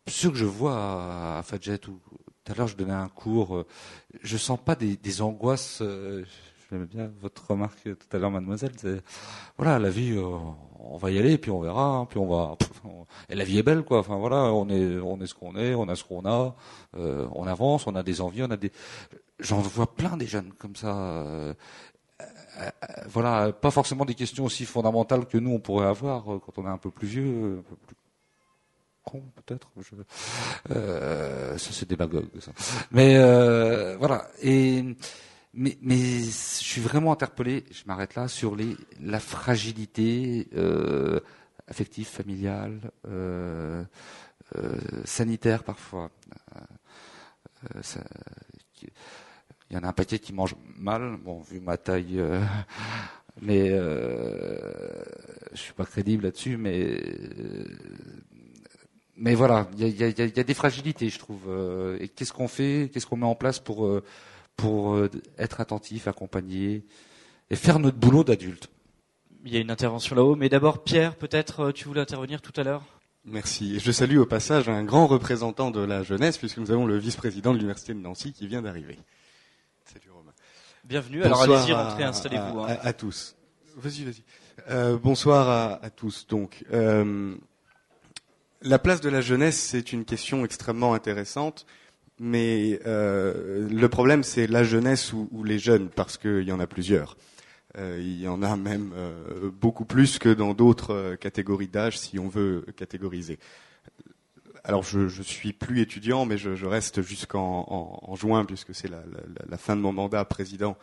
ce 0.08 0.28
que 0.28 0.36
je 0.36 0.46
vois 0.46 1.38
à, 1.38 1.44
Fadjet 1.44 1.80
ou 1.88 2.00
tout 2.44 2.52
à 2.52 2.56
l'heure 2.56 2.68
je 2.68 2.78
donnais 2.78 2.94
un 2.94 3.10
cours, 3.10 3.66
je 4.22 4.38
sens 4.38 4.60
pas 4.64 4.76
des, 4.76 4.98
des 4.98 5.22
angoisses 5.22 5.82
J'aime 6.72 6.86
bien 6.86 7.12
votre 7.22 7.52
remarque 7.52 7.84
tout 7.84 8.08
à 8.12 8.18
l'heure, 8.18 8.32
mademoiselle. 8.32 8.72
Voilà, 9.58 9.78
la 9.78 9.90
vie, 9.90 10.14
euh, 10.14 10.38
on 10.80 10.98
va 10.98 11.12
y 11.12 11.20
aller, 11.20 11.38
puis 11.38 11.52
on 11.52 11.60
verra, 11.60 11.86
hein, 11.86 12.06
puis 12.06 12.18
on 12.18 12.28
va. 12.28 12.58
Et 13.30 13.36
la 13.36 13.44
vie 13.44 13.60
est 13.60 13.64
belle, 13.64 13.84
quoi. 13.84 14.00
Enfin 14.00 14.18
voilà, 14.18 14.46
on 14.52 14.68
est, 14.70 14.98
on 15.00 15.22
est 15.22 15.28
ce 15.28 15.36
qu'on 15.36 15.56
est, 15.56 15.76
on 15.76 15.88
a 15.88 15.96
ce 15.96 16.04
qu'on 16.04 16.26
a, 16.26 16.56
euh, 16.98 17.28
on 17.34 17.46
avance, 17.46 17.86
on 17.86 17.96
a 17.96 18.02
des 18.02 18.20
envies, 18.20 18.44
on 18.44 18.52
a 18.52 18.58
des. 18.58 18.72
J'en 19.40 19.60
vois 19.60 19.94
plein 19.94 20.18
des 20.18 20.26
jeunes 20.26 20.54
comme 20.58 20.76
ça. 20.76 20.98
Euh, 20.98 21.54
euh, 22.22 22.70
voilà, 23.08 23.52
pas 23.52 23.72
forcément 23.72 24.06
des 24.06 24.16
questions 24.16 24.46
aussi 24.46 24.66
fondamentales 24.66 25.28
que 25.28 25.38
nous 25.38 25.52
on 25.52 25.60
pourrait 25.60 25.88
avoir 25.88 26.24
quand 26.24 26.58
on 26.58 26.66
est 26.66 26.70
un 26.70 26.78
peu 26.78 26.90
plus 26.90 27.08
vieux, 27.08 27.60
un 27.60 27.70
peu 27.70 27.76
plus 27.76 27.96
con 29.06 29.24
peut-être. 29.36 29.70
Euh, 30.72 31.58
ça 31.58 31.70
c'est 31.72 31.88
démagogue. 31.88 32.28
Mais 32.92 33.16
euh, 33.18 33.96
voilà. 33.98 34.28
Et 34.42 34.84
mais, 35.54 35.78
mais 35.82 35.96
je 35.96 36.30
suis 36.32 36.82
vraiment 36.82 37.14
interpellé, 37.14 37.64
je 37.72 37.84
m'arrête 37.86 38.16
là, 38.16 38.28
sur 38.28 38.58
les, 38.58 38.76
la 39.00 39.22
fragilité 39.22 40.50
euh, 40.58 41.22
affective, 41.70 42.08
familiale, 42.08 42.92
sanitaire 45.06 45.64
parfois. 45.64 46.12
Il 49.72 49.76
y 49.76 49.78
en 49.78 49.84
a 49.84 49.88
un 49.88 49.94
paquet 49.94 50.20
qui 50.20 50.34
mange 50.34 50.56
mal, 50.78 51.18
bon, 51.24 51.40
vu 51.40 51.62
ma 51.62 51.78
taille, 51.78 52.22
mais 53.42 53.70
euh, 53.72 54.58
je 55.52 55.58
suis 55.58 55.74
pas 55.74 55.86
crédible 55.86 56.24
là-dessus, 56.24 56.58
mais 56.58 57.02
mais 59.18 59.36
voilà, 59.36 59.68
il 59.78 59.88
y 59.88 60.04
a, 60.04 60.08
y, 60.08 60.22
a, 60.22 60.26
y 60.26 60.40
a, 60.40 60.44
des 60.44 60.54
fragilités, 60.54 61.10
je 61.10 61.20
trouve. 61.20 61.42
et 62.00 62.10
qu'est-ce 62.10 62.34
qu'on 62.34 62.48
fait, 62.48 62.90
qu'est-ce 62.94 63.06
qu'on 63.06 63.18
met 63.18 63.26
en 63.26 63.36
place 63.36 63.60
pour 63.60 64.02
pour 64.56 64.96
euh, 64.96 65.10
être 65.38 65.62
attentif, 65.62 66.08
accompagner 66.08 66.86
et 67.50 67.56
faire 67.56 67.80
notre 67.80 67.98
boulot 67.98 68.24
d'adulte? 68.24 68.70
Il 69.44 69.54
y 69.54 69.58
a 69.58 69.60
une 69.60 69.72
intervention 69.72 70.16
là-haut, 70.16 70.36
mais 70.36 70.50
d'abord 70.50 70.84
Pierre, 70.84 71.16
peut-être 71.16 71.60
euh, 71.62 71.72
tu 71.72 71.86
voulais 71.86 72.02
intervenir 72.02 72.42
tout 72.42 72.54
à 72.60 72.64
l'heure? 72.64 72.84
Merci. 73.26 73.76
Et 73.76 73.80
je 73.80 73.92
salue 73.92 74.18
au 74.18 74.26
passage 74.26 74.70
un 74.70 74.84
grand 74.84 75.08
représentant 75.08 75.72
de 75.72 75.82
la 75.82 76.04
jeunesse, 76.04 76.38
puisque 76.38 76.58
nous 76.58 76.72
avons 76.72 76.86
le 76.86 76.98
vice-président 76.98 77.54
de 77.54 77.58
l'Université 77.58 77.94
de 77.94 78.00
Nancy 78.00 78.34
qui 78.34 78.48
vient 78.48 78.62
d'arriver. 78.62 79.00
Salut 79.86 80.12
Romain. 80.12 80.32
Bienvenue, 80.84 81.24
alors 81.24 81.42
allez-y, 81.42 81.74
rentrez, 81.74 82.04
installez-vous. 82.04 82.60
À, 82.60 82.72
hein. 82.72 82.78
à, 82.82 82.88
à, 82.88 82.94
tous. 82.94 83.36
Vas-y, 83.76 84.04
vas-y. 84.04 84.24
Euh, 84.70 84.98
bonsoir 84.98 85.50
à, 85.50 85.84
à, 85.84 85.90
tous. 85.90 86.28
Donc, 86.28 86.64
euh, 86.72 87.36
la 88.62 88.80
place 88.80 89.02
de 89.02 89.10
la 89.10 89.22
jeunesse, 89.22 89.60
c'est 89.60 89.94
une 89.94 90.06
question 90.06 90.46
extrêmement 90.46 90.94
intéressante 90.94 91.66
mais 92.20 92.80
euh, 92.86 93.68
le 93.70 93.90
problème 93.90 94.24
c'est 94.24 94.48
la 94.48 94.64
jeunesse 94.64 95.14
ou, 95.14 95.44
les 95.44 95.60
jeunes 95.60 95.90
parce 95.90 96.18
qu'il 96.18 96.44
y 96.44 96.52
en 96.52 96.60
a 96.60 96.68
plusieurs. 96.68 97.18
Euh, 97.78 98.00
il 98.00 98.22
y 98.22 98.28
en 98.28 98.42
a 98.42 98.56
même 98.56 98.94
euh, 98.96 99.52
beaucoup 99.52 99.84
plus 99.84 100.18
que 100.18 100.30
dans 100.30 100.54
d'autres 100.54 101.16
catégories 101.16 101.68
d'âge 101.68 102.00
si 102.00 102.20
on 102.20 102.30
veut 102.30 102.66
catégoriser. 102.78 103.38
Alors 104.64 104.84
je, 104.84 105.08
je 105.08 105.22
suis 105.22 105.54
plus 105.54 105.82
étudiant, 105.82 106.26
mais 106.26 106.38
je, 106.38 106.66
reste 106.66 107.02
jusqu'en 107.02 107.66
en, 107.68 108.12
en 108.12 108.16
juin 108.16 108.46
puisque 108.46 108.74
c'est 108.74 108.90
la, 108.90 109.58
fin 109.58 109.76
de 109.76 109.82
mon 109.82 109.92
mandat 109.92 110.26
président 110.26 110.76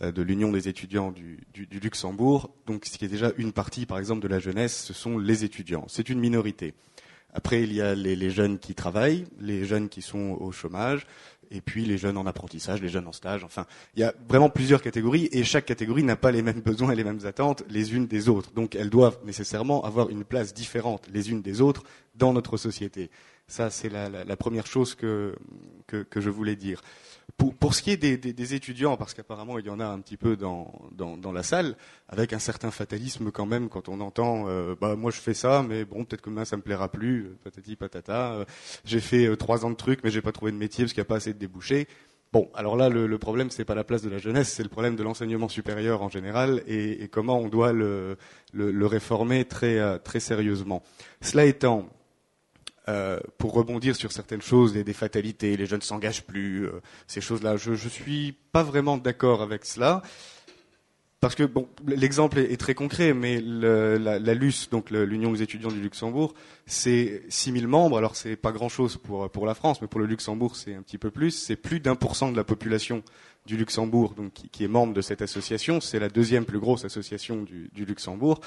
de 0.00 0.22
l'Union 0.22 0.50
des 0.50 0.68
étudiants 0.68 1.12
du, 1.12 1.44
Luxembourg. 1.82 2.50
Donc 2.66 2.86
ce 2.86 2.96
qui 2.96 3.04
est 3.04 3.08
déjà 3.08 3.32
une 3.36 3.52
partie, 3.52 3.84
par 3.84 3.98
exemple, 3.98 4.22
de 4.22 4.28
la 4.28 4.38
jeunesse, 4.38 4.82
ce 4.82 4.94
sont 4.94 5.18
les 5.18 5.44
étudiants. 5.44 5.84
C'est 5.88 6.08
une 6.08 6.20
minorité. 6.20 6.72
Après, 7.38 7.62
il 7.62 7.72
y 7.72 7.80
a 7.80 7.94
les, 7.94 8.30
jeunes 8.30 8.58
qui 8.58 8.74
travaillent, 8.74 9.24
les 9.38 9.64
jeunes 9.64 9.88
qui 9.88 10.02
sont 10.02 10.36
au 10.40 10.50
chômage, 10.50 11.06
et 11.52 11.60
puis 11.60 11.84
les 11.84 11.96
jeunes 11.96 12.16
en 12.16 12.26
apprentissage, 12.26 12.82
les 12.82 12.88
jeunes 12.88 13.06
en 13.06 13.12
stage. 13.12 13.44
Enfin, 13.44 13.64
il 13.94 14.00
y 14.00 14.02
a 14.02 14.12
vraiment 14.28 14.50
plusieurs 14.50 14.82
catégories, 14.82 15.28
et 15.30 15.44
chaque 15.44 15.64
catégorie 15.64 16.02
n'a 16.02 16.16
pas 16.16 16.32
les 16.32 16.42
mêmes 16.42 16.62
besoins 16.62 16.90
et 16.90 16.96
les 16.96 17.04
mêmes 17.04 17.24
attentes 17.26 17.62
les 17.70 17.94
unes 17.94 18.08
des 18.08 18.28
autres. 18.28 18.50
Donc, 18.50 18.74
elles 18.74 18.90
doivent 18.90 19.20
nécessairement 19.24 19.84
avoir 19.84 20.10
une 20.10 20.24
place 20.24 20.52
différente 20.52 21.06
les 21.14 21.30
unes 21.30 21.40
des 21.40 21.60
autres 21.60 21.84
dans 22.16 22.32
notre 22.32 22.56
société. 22.56 23.08
Ça, 23.46 23.70
c'est 23.70 23.88
la, 23.88 24.36
première 24.36 24.66
chose 24.66 24.96
que, 24.96 25.36
que 25.86 26.20
je 26.20 26.30
voulais 26.30 26.56
dire. 26.56 26.82
Pour, 27.36 27.54
pour, 27.54 27.74
ce 27.74 27.82
qui 27.82 27.90
est 27.90 27.96
des, 27.96 28.16
des, 28.16 28.32
des 28.32 28.54
étudiants, 28.54 28.96
parce 28.96 29.14
qu'apparemment 29.14 29.58
il 29.58 29.66
y 29.66 29.70
en 29.70 29.78
a 29.78 29.86
un 29.86 30.00
petit 30.00 30.16
peu 30.16 30.36
dans, 30.36 30.72
dans, 30.92 31.16
dans, 31.16 31.30
la 31.30 31.42
salle, 31.42 31.76
avec 32.08 32.32
un 32.32 32.38
certain 32.38 32.70
fatalisme 32.70 33.30
quand 33.30 33.46
même 33.46 33.68
quand 33.68 33.88
on 33.88 34.00
entend 34.00 34.48
euh, 34.48 34.74
bah 34.80 34.96
moi 34.96 35.10
je 35.10 35.20
fais 35.20 35.34
ça, 35.34 35.62
mais 35.62 35.84
bon 35.84 36.04
peut-être 36.04 36.22
que 36.22 36.30
demain 36.30 36.44
ça 36.44 36.56
me 36.56 36.62
plaira 36.62 36.90
plus, 36.90 37.26
euh, 37.26 37.38
patati 37.44 37.76
patata. 37.76 38.32
Euh, 38.32 38.44
j'ai 38.84 39.00
fait 39.00 39.36
trois 39.36 39.64
ans 39.64 39.70
de 39.70 39.76
trucs, 39.76 40.02
mais 40.02 40.10
j'ai 40.10 40.22
pas 40.22 40.32
trouvé 40.32 40.52
de 40.52 40.56
métier 40.56 40.84
parce 40.84 40.94
qu'il 40.94 41.00
n'y 41.02 41.06
a 41.06 41.10
pas 41.10 41.16
assez 41.16 41.34
de 41.34 41.38
débouchés. 41.38 41.86
Bon, 42.32 42.50
alors 42.54 42.76
là 42.76 42.88
le, 42.88 43.06
le 43.06 43.18
problème 43.18 43.50
c'est 43.50 43.64
pas 43.64 43.74
la 43.76 43.84
place 43.84 44.02
de 44.02 44.10
la 44.10 44.18
jeunesse, 44.18 44.48
c'est 44.48 44.64
le 44.64 44.68
problème 44.68 44.96
de 44.96 45.02
l'enseignement 45.02 45.48
supérieur 45.48 46.02
en 46.02 46.08
général 46.08 46.62
et, 46.66 47.04
et 47.04 47.08
comment 47.08 47.38
on 47.38 47.48
doit 47.48 47.72
le, 47.72 48.16
le, 48.52 48.72
le 48.72 48.86
réformer 48.86 49.44
très 49.44 49.98
très 50.00 50.18
sérieusement. 50.18 50.82
Cela 51.20 51.44
étant, 51.44 51.88
euh, 52.88 53.20
pour 53.36 53.52
rebondir 53.52 53.96
sur 53.96 54.12
certaines 54.12 54.40
choses, 54.40 54.72
des, 54.72 54.92
fatalités, 54.94 55.58
les 55.58 55.66
jeunes 55.66 55.80
ne 55.80 55.84
s'engagent 55.84 56.24
plus, 56.24 56.66
euh, 56.66 56.80
ces 57.06 57.20
choses-là. 57.20 57.58
Je 57.58 57.72
ne 57.72 57.76
suis 57.76 58.34
pas 58.52 58.62
vraiment 58.62 58.96
d'accord 58.96 59.42
avec 59.42 59.66
cela. 59.66 60.02
Parce 61.20 61.34
que 61.34 61.42
bon, 61.42 61.68
l'exemple 61.86 62.38
est, 62.38 62.56
très 62.56 62.74
concret, 62.74 63.12
mais 63.12 63.40
la, 63.42 64.34
LUS, 64.34 64.70
donc 64.70 64.90
l'Union 64.90 65.32
des 65.32 65.42
étudiants 65.42 65.70
du 65.70 65.80
Luxembourg, 65.80 66.32
c'est 66.64 67.24
6000 67.28 67.66
membres. 67.66 67.98
Alors 67.98 68.14
c'est 68.14 68.36
pas 68.36 68.52
grand-chose 68.52 68.96
pour 68.96 69.28
pour 69.28 69.44
la 69.44 69.54
France, 69.54 69.82
mais 69.82 69.88
pour 69.88 69.98
le 69.98 70.06
Luxembourg 70.06 70.54
c'est 70.54 70.74
un 70.74 70.82
petit 70.82 70.96
peu 70.96 71.10
plus. 71.10 71.32
C'est 71.32 71.56
plus 71.56 71.80
d'un 71.80 71.96
pour 71.96 72.14
cent 72.14 72.30
de 72.30 72.36
la 72.36 72.44
population 72.44 73.02
du 73.46 73.56
Luxembourg, 73.56 74.14
donc 74.14 74.32
qui, 74.32 74.62
est 74.62 74.68
membre 74.68 74.94
de 74.94 75.00
cette 75.00 75.20
association. 75.20 75.80
C'est 75.80 75.98
la 75.98 76.08
deuxième 76.08 76.44
plus 76.44 76.60
grosse 76.60 76.84
association 76.84 77.42
du 77.42 77.84
Luxembourg. 77.84 78.40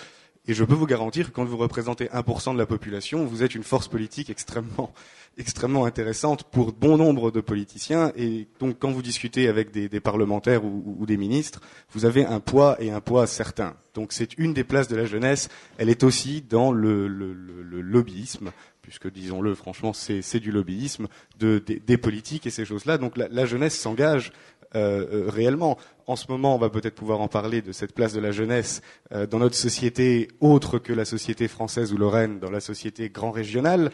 Et 0.47 0.55
je 0.55 0.63
peux 0.63 0.73
vous 0.73 0.87
garantir 0.87 1.27
que 1.27 1.31
quand 1.31 1.45
vous 1.45 1.57
représentez 1.57 2.05
1% 2.05 2.53
de 2.53 2.57
la 2.57 2.65
population, 2.65 3.25
vous 3.25 3.43
êtes 3.43 3.53
une 3.53 3.63
force 3.63 3.87
politique 3.87 4.31
extrêmement, 4.31 4.91
extrêmement 5.37 5.85
intéressante 5.85 6.43
pour 6.45 6.73
bon 6.73 6.97
nombre 6.97 7.29
de 7.29 7.41
politiciens. 7.41 8.11
Et 8.15 8.47
donc, 8.59 8.77
quand 8.79 8.89
vous 8.91 9.03
discutez 9.03 9.47
avec 9.47 9.69
des, 9.69 9.99
parlementaires 9.99 10.65
ou, 10.65 11.05
des 11.05 11.17
ministres, 11.17 11.61
vous 11.91 12.05
avez 12.05 12.25
un 12.25 12.39
poids 12.39 12.75
et 12.81 12.89
un 12.89 13.01
poids 13.01 13.27
certain. 13.27 13.75
Donc, 13.93 14.13
c'est 14.13 14.35
une 14.39 14.53
des 14.53 14.63
places 14.63 14.87
de 14.87 14.95
la 14.95 15.05
jeunesse. 15.05 15.47
Elle 15.77 15.89
est 15.89 16.03
aussi 16.03 16.41
dans 16.41 16.71
le, 16.71 17.07
lobbyisme, 17.07 18.51
puisque, 18.81 19.11
disons-le, 19.11 19.53
franchement, 19.53 19.93
c'est 19.93 20.39
du 20.39 20.51
lobbyisme 20.51 21.07
de, 21.37 21.59
des, 21.59 21.97
politiques 21.97 22.47
et 22.47 22.51
ces 22.51 22.65
choses-là. 22.65 22.97
Donc, 22.97 23.15
la 23.15 23.45
jeunesse 23.45 23.79
s'engage 23.79 24.31
réellement. 24.73 25.77
En 26.07 26.15
ce 26.15 26.25
moment, 26.29 26.55
on 26.55 26.57
va 26.57 26.69
peut-être 26.69 26.95
pouvoir 26.95 27.21
en 27.21 27.27
parler 27.27 27.61
de 27.61 27.71
cette 27.71 27.93
place 27.93 28.13
de 28.13 28.19
la 28.19 28.31
jeunesse 28.31 28.81
dans 29.29 29.39
notre 29.39 29.55
société 29.55 30.29
autre 30.39 30.79
que 30.79 30.93
la 30.93 31.05
société 31.05 31.47
française 31.47 31.93
ou 31.93 31.97
lorraine, 31.97 32.39
dans 32.39 32.51
la 32.51 32.59
société 32.59 33.09
grand 33.09 33.31
régionale. 33.31 33.91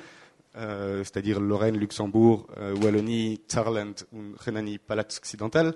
Euh, 0.58 1.04
c'est-à-dire 1.04 1.40
Lorraine, 1.40 1.78
Luxembourg, 1.78 2.48
euh, 2.58 2.76
Wallonie, 2.82 3.42
Saarland 3.48 3.94
ou 4.12 4.22
Rhénanie-Palatinat 4.38 5.18
occidental, 5.18 5.76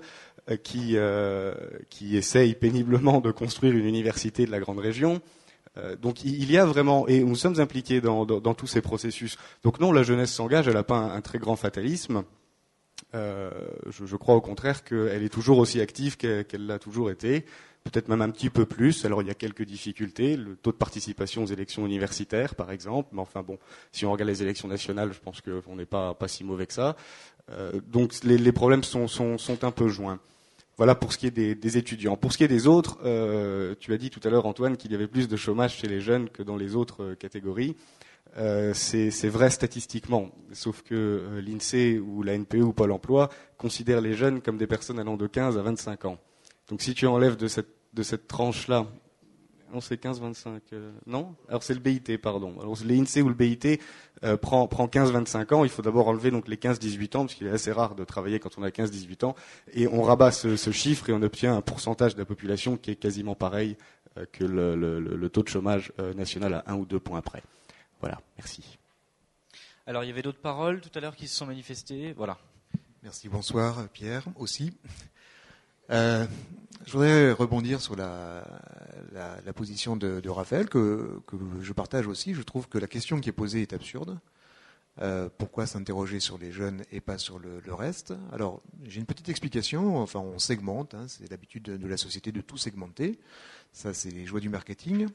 euh, 0.50 0.56
qui, 0.56 0.96
qui 1.88 2.16
essayent 2.16 2.54
péniblement 2.54 3.20
de 3.20 3.30
construire 3.30 3.74
une 3.74 3.86
université 3.86 4.44
de 4.44 4.50
la 4.50 4.58
grande 4.58 4.80
région. 4.80 5.20
donc 6.00 6.24
il 6.24 6.50
y 6.50 6.58
a 6.58 6.66
vraiment, 6.66 7.06
et 7.08 7.20
nous 7.20 7.36
sommes 7.36 7.60
impliqués 7.60 8.00
dans, 8.00 8.54
tous 8.54 8.66
ces 8.66 8.82
processus. 8.82 9.38
Donc 9.62 9.78
non, 9.80 9.92
la 9.92 10.02
jeunesse 10.02 10.32
s'engage, 10.32 10.66
elle 10.68 10.74
n'a 10.74 10.82
pas 10.82 10.98
un, 10.98 11.20
très 11.20 11.38
grand 11.38 11.56
fatalisme. 11.56 12.24
Je, 13.12 14.16
crois 14.16 14.34
au 14.34 14.40
contraire 14.40 14.84
qu'elle 14.84 15.22
est 15.22 15.32
toujours 15.32 15.58
aussi 15.58 15.80
active 15.80 16.16
qu'elle 16.16 16.66
l'a 16.66 16.78
toujours 16.78 17.10
été 17.10 17.44
peut-être 17.84 18.08
même 18.08 18.22
un 18.22 18.30
petit 18.30 18.50
peu 18.50 18.66
plus. 18.66 19.04
Alors 19.04 19.22
il 19.22 19.28
y 19.28 19.30
a 19.30 19.34
quelques 19.34 19.64
difficultés, 19.64 20.36
le 20.36 20.56
taux 20.56 20.72
de 20.72 20.76
participation 20.76 21.42
aux 21.42 21.46
élections 21.46 21.86
universitaires 21.86 22.54
par 22.54 22.70
exemple, 22.70 23.10
mais 23.12 23.20
enfin 23.20 23.42
bon, 23.42 23.58
si 23.90 24.06
on 24.06 24.12
regarde 24.12 24.30
les 24.30 24.42
élections 24.42 24.68
nationales, 24.68 25.12
je 25.12 25.20
pense 25.20 25.40
qu'on 25.40 25.76
n'est 25.76 25.86
pas, 25.86 26.14
pas 26.14 26.28
si 26.28 26.44
mauvais 26.44 26.66
que 26.66 26.74
ça. 26.74 26.96
Euh, 27.50 27.80
donc 27.88 28.12
les, 28.22 28.52
problèmes 28.52 28.84
sont, 28.84 29.08
sont, 29.08 29.36
sont, 29.38 29.64
un 29.64 29.72
peu 29.72 29.88
joints. 29.88 30.20
Voilà 30.76 30.94
pour 30.94 31.12
ce 31.12 31.18
qui 31.18 31.26
est 31.26 31.30
des, 31.30 31.78
étudiants. 31.78 32.16
Pour 32.16 32.32
ce 32.32 32.38
qui 32.38 32.44
est 32.44 32.48
des 32.48 32.66
autres, 32.66 32.98
euh, 33.04 33.74
tu 33.78 33.92
as 33.92 33.98
dit 33.98 34.10
tout 34.10 34.20
à 34.24 34.30
l'heure 34.30 34.46
Antoine 34.46 34.76
qu'il 34.76 34.92
y 34.92 34.94
avait 34.94 35.06
plus 35.06 35.28
de 35.28 35.36
chômage 35.36 35.76
chez 35.76 35.88
les 35.88 36.00
jeunes 36.00 36.30
que 36.30 36.42
dans 36.42 36.56
les 36.56 36.76
autres 36.76 37.02
euh, 37.02 37.14
catégories. 37.14 37.76
C'est 38.34 39.28
vrai 39.28 39.50
statistiquement, 39.50 40.30
sauf 40.52 40.82
que 40.82 41.40
l'INSEE 41.44 41.98
ou 41.98 42.22
la 42.22 42.36
NPE 42.36 42.62
ou 42.62 42.72
Pôle 42.72 42.92
Emploi 42.92 43.28
considèrent 43.58 44.00
les 44.00 44.14
jeunes 44.14 44.40
comme 44.40 44.56
des 44.56 44.66
personnes 44.66 44.98
allant 44.98 45.16
de 45.16 45.26
15 45.26 45.58
à 45.58 45.62
25 45.62 46.04
ans. 46.06 46.18
Donc 46.68 46.80
si 46.80 46.94
tu 46.94 47.06
enlèves 47.06 47.36
de 47.36 47.48
cette, 47.48 48.28
tranche-là, 48.28 48.86
non 49.72 49.80
c'est 49.80 50.02
15-25, 50.02 50.60
euh, 50.72 50.92
non? 51.06 51.34
Alors 51.48 51.62
c'est 51.62 51.74
le 51.74 51.80
BIT, 51.80 52.18
pardon. 52.18 52.58
Alors 52.60 52.76
l'INSEE 52.84 53.22
ou 53.22 53.28
le 53.28 53.34
BIT 53.34 53.78
euh, 54.24 54.36
prend, 54.36 54.66
prend 54.68 54.86
15-25 54.86 55.54
ans, 55.54 55.64
il 55.64 55.70
faut 55.70 55.82
d'abord 55.82 56.08
enlever 56.08 56.30
donc 56.30 56.48
les 56.48 56.56
15-18 56.56 57.16
ans, 57.16 57.20
parce 57.20 57.34
qu'il 57.34 57.46
est 57.46 57.50
assez 57.50 57.72
rare 57.72 57.94
de 57.94 58.04
travailler 58.04 58.38
quand 58.38 58.56
on 58.58 58.62
a 58.62 58.70
15-18 58.70 59.24
ans, 59.26 59.34
et 59.74 59.86
on 59.86 60.02
rabat 60.02 60.30
ce, 60.30 60.70
chiffre 60.70 61.10
et 61.10 61.12
on 61.12 61.22
obtient 61.22 61.56
un 61.56 61.60
pourcentage 61.62 62.14
de 62.14 62.20
la 62.20 62.26
population 62.26 62.76
qui 62.76 62.90
est 62.90 62.96
quasiment 62.96 63.34
pareil 63.34 63.76
euh, 64.16 64.24
que 64.32 64.44
le, 64.44 64.74
le, 64.76 65.28
taux 65.28 65.42
de 65.42 65.48
chômage 65.48 65.92
national 66.16 66.54
à 66.54 66.72
un 66.72 66.76
ou 66.76 66.86
deux 66.86 67.00
points 67.00 67.20
près. 67.20 67.42
Voilà, 68.02 68.20
merci. 68.36 68.78
Alors 69.86 70.02
il 70.02 70.08
y 70.08 70.10
avait 70.10 70.22
d'autres 70.22 70.40
paroles 70.40 70.80
tout 70.80 70.90
à 70.96 71.00
l'heure 71.00 71.14
qui 71.14 71.28
se 71.28 71.36
sont 71.36 71.46
manifestées, 71.46 72.12
voilà. 72.12 72.36
Merci, 73.04 73.28
bonsoir 73.28 73.88
Pierre 73.90 74.24
aussi. 74.34 74.72
Euh, 75.90 76.26
je 76.84 76.92
voudrais 76.92 77.30
rebondir 77.30 77.80
sur 77.80 77.94
la, 77.94 78.44
position 79.54 79.96
de, 79.96 80.28
Raphaël, 80.28 80.68
que, 80.68 81.20
je 81.60 81.72
partage 81.72 82.08
aussi. 82.08 82.34
Je 82.34 82.42
trouve 82.42 82.68
que 82.68 82.78
la 82.78 82.88
question 82.88 83.20
qui 83.20 83.28
est 83.28 83.32
posée 83.32 83.62
est 83.62 83.72
absurde. 83.72 84.18
Euh, 85.00 85.28
pourquoi 85.38 85.66
s'interroger 85.66 86.18
sur 86.18 86.38
les 86.38 86.50
jeunes 86.50 86.82
et 86.90 87.00
pas 87.00 87.18
sur 87.18 87.38
le, 87.38 87.60
reste? 87.72 88.14
Alors, 88.32 88.62
j'ai 88.84 88.98
une 88.98 89.06
petite 89.06 89.28
explication. 89.28 89.98
Enfin, 89.98 90.18
on 90.18 90.40
segmente. 90.40 90.94
Hein, 90.94 91.06
c'est 91.06 91.30
l'habitude 91.30 91.62
de, 91.62 91.86
la 91.86 91.96
société 91.96 92.32
de 92.32 92.40
tout 92.40 92.56
segmenter. 92.56 93.20
Ça, 93.72 93.94
c'est 93.94 94.10
les 94.10 94.26
joies 94.26 94.40
du 94.40 94.48
marketing. 94.48 95.06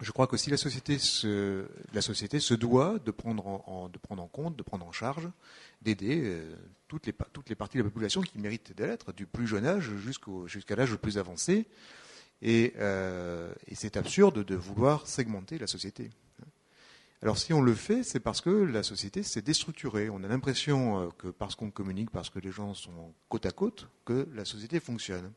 Je 0.00 0.12
crois 0.12 0.26
que 0.26 0.36
la 0.50 0.56
société 0.56 0.98
se, 0.98 1.66
la 1.92 2.00
société 2.00 2.40
se 2.40 2.54
doit 2.54 2.98
de 2.98 3.10
prendre 3.10 3.46
en, 3.46 4.28
compte, 4.28 4.56
de 4.56 4.62
prendre 4.62 4.86
en 4.86 4.92
charge 4.92 5.28
d'aider 5.82 6.22
euh, 6.24 6.56
toutes, 6.88 7.06
les, 7.06 7.14
toutes 7.32 7.48
les 7.48 7.54
parties 7.54 7.78
de 7.78 7.82
la 7.82 7.88
population 7.88 8.20
qui 8.20 8.38
méritent 8.38 8.76
d'être, 8.76 9.12
du 9.12 9.26
plus 9.26 9.46
jeune 9.46 9.66
âge 9.66 9.90
jusqu'à 10.46 10.76
l'âge 10.76 10.90
le 10.90 10.98
plus 10.98 11.18
avancé. 11.18 11.66
Euh, 12.44 13.52
et, 13.66 13.74
c'est 13.74 13.96
absurde 13.96 14.44
de 14.44 14.54
vouloir 14.54 15.06
segmenter 15.06 15.58
la 15.58 15.66
société. 15.66 16.10
Alors 17.20 17.36
si 17.36 17.52
on 17.52 17.60
le 17.60 17.74
fait, 17.74 18.04
c'est 18.04 18.20
parce 18.20 18.40
que 18.40 18.50
la 18.50 18.84
société 18.84 19.24
s'est 19.24 19.42
déstructurée. 19.42 20.08
On 20.08 20.22
a 20.22 20.28
l'impression 20.28 21.02
euh, 21.02 21.08
que 21.18 21.28
parce 21.28 21.56
qu'on 21.56 21.70
communique, 21.70 22.10
parce 22.10 22.30
que 22.30 22.38
les 22.38 22.52
gens 22.52 22.74
sont 22.74 23.12
côte 23.28 23.44
à 23.44 23.50
côte, 23.50 23.88
que 24.04 24.28
la 24.34 24.44
société 24.44 24.78
fonctionne. 24.78 25.32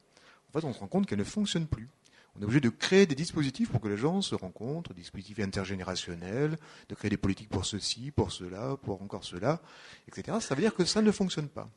En 0.49 0.59
fait, 0.59 0.65
on 0.65 0.73
se 0.73 0.79
rend 0.79 0.87
compte 0.87 1.07
qu'elle 1.07 1.17
ne 1.17 1.23
fonctionne 1.23 1.65
plus. 1.65 1.89
On 2.35 2.41
est 2.41 2.43
obligé 2.45 2.61
de 2.61 2.69
créer 2.69 3.05
des 3.05 3.15
dispositifs 3.15 3.69
pour 3.69 3.81
que 3.81 3.87
les 3.87 3.97
gens 3.97 4.21
se 4.21 4.35
rencontrent, 4.35 4.93
des 4.93 5.01
dispositifs 5.01 5.39
intergénérationnels, 5.39 6.57
de 6.87 6.95
créer 6.95 7.09
des 7.09 7.17
politiques 7.17 7.49
pour 7.49 7.65
ceci, 7.65 8.11
pour 8.11 8.31
cela, 8.31 8.77
pour 8.83 9.01
encore 9.01 9.23
cela, 9.23 9.61
etc. 10.07 10.37
Ça 10.39 10.55
veut 10.55 10.61
dire 10.61 10.73
que 10.73 10.85
ça 10.85 11.01
ne 11.01 11.11
fonctionne 11.11 11.49
pas. 11.49 11.69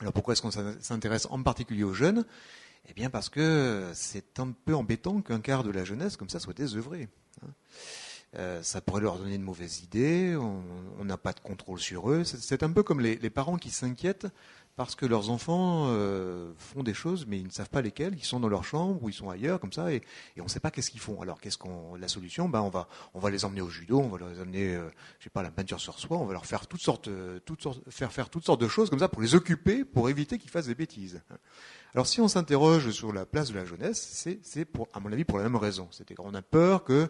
Alors 0.00 0.12
pourquoi 0.12 0.32
est-ce 0.32 0.42
qu'on 0.42 0.50
s'intéresse 0.50 1.26
en 1.30 1.42
particulier 1.42 1.82
aux 1.82 1.94
jeunes? 1.94 2.24
Eh 2.88 2.92
bien 2.92 3.10
parce 3.10 3.28
que 3.28 3.90
c'est 3.94 4.38
un 4.38 4.52
peu 4.52 4.74
embêtant 4.74 5.20
qu'un 5.20 5.40
quart 5.40 5.64
de 5.64 5.70
la 5.70 5.84
jeunesse 5.84 6.16
comme 6.16 6.28
ça 6.28 6.38
soit 6.38 6.54
désœuvré. 6.54 7.08
Hein. 7.42 7.48
Euh, 8.36 8.62
ça 8.62 8.80
pourrait 8.80 9.00
leur 9.00 9.18
donner 9.18 9.38
de 9.38 9.42
mauvaises 9.42 9.82
idées, 9.82 10.36
on 10.36 11.04
n'a 11.04 11.16
pas 11.16 11.32
de 11.32 11.40
contrôle 11.40 11.78
sur 11.80 12.10
eux. 12.10 12.22
C'est 12.24 12.62
un 12.62 12.70
peu 12.70 12.82
comme 12.82 13.00
les 13.00 13.30
parents 13.30 13.56
qui 13.56 13.70
s'inquiètent 13.70 14.26
parce 14.76 14.94
que 14.94 15.06
leurs 15.06 15.30
enfants 15.30 15.86
euh, 15.88 16.52
font 16.58 16.82
des 16.82 16.92
choses, 16.92 17.24
mais 17.26 17.38
ils 17.38 17.46
ne 17.46 17.50
savent 17.50 17.70
pas 17.70 17.80
lesquelles. 17.80 18.14
Ils 18.16 18.24
sont 18.24 18.40
dans 18.40 18.48
leur 18.48 18.64
chambre 18.64 19.02
ou 19.02 19.08
ils 19.08 19.14
sont 19.14 19.30
ailleurs, 19.30 19.58
comme 19.58 19.72
ça, 19.72 19.90
et, 19.90 20.02
on 20.38 20.44
ne 20.44 20.48
sait 20.48 20.60
pas 20.60 20.70
qu'est-ce 20.70 20.90
qu'ils 20.90 21.00
font. 21.00 21.20
Alors, 21.22 21.40
qu'est-ce 21.40 21.56
qu'on, 21.56 21.94
la 21.96 22.08
solution? 22.08 22.48
Ben, 22.48 22.60
on 22.60 22.68
va, 22.68 22.86
on 23.14 23.18
va 23.18 23.30
les 23.30 23.46
emmener 23.46 23.62
au 23.62 23.70
judo, 23.70 23.98
on 23.98 24.08
va 24.08 24.18
les 24.28 24.40
emmener, 24.40 24.74
euh, 24.74 24.88
je 25.18 25.24
sais 25.24 25.30
pas, 25.30 25.42
la 25.42 25.50
peinture 25.50 25.80
sur 25.80 25.98
soi. 25.98 26.18
On 26.18 26.26
va 26.26 26.34
leur 26.34 26.44
faire 26.44 26.66
toutes 26.66 26.82
sortes, 26.82 27.08
toutes 27.46 27.62
sortes, 27.62 27.80
faire 27.90 28.12
faire 28.12 28.28
toutes 28.28 28.44
sortes 28.44 28.60
de 28.60 28.68
choses 28.68 28.90
comme 28.90 28.98
ça 28.98 29.08
pour 29.08 29.22
les 29.22 29.34
occuper, 29.34 29.84
pour 29.84 30.10
éviter 30.10 30.38
qu'ils 30.38 30.50
fassent 30.50 30.66
des 30.66 30.74
bêtises. 30.74 31.22
Alors, 31.94 32.06
si 32.06 32.20
on 32.20 32.28
s'interroge 32.28 32.90
sur 32.90 33.10
la 33.14 33.24
place 33.24 33.48
de 33.48 33.54
la 33.54 33.64
jeunesse, 33.64 34.06
c'est, 34.12 34.38
c'est 34.42 34.66
pour, 34.66 34.88
à 34.92 35.00
mon 35.00 35.10
avis, 35.10 35.24
pour 35.24 35.38
la 35.38 35.44
même 35.44 35.56
raison. 35.56 35.88
C'est-à-dire 35.90 36.16
qu'on 36.16 36.34
a 36.34 36.42
peur 36.42 36.84
que 36.84 37.08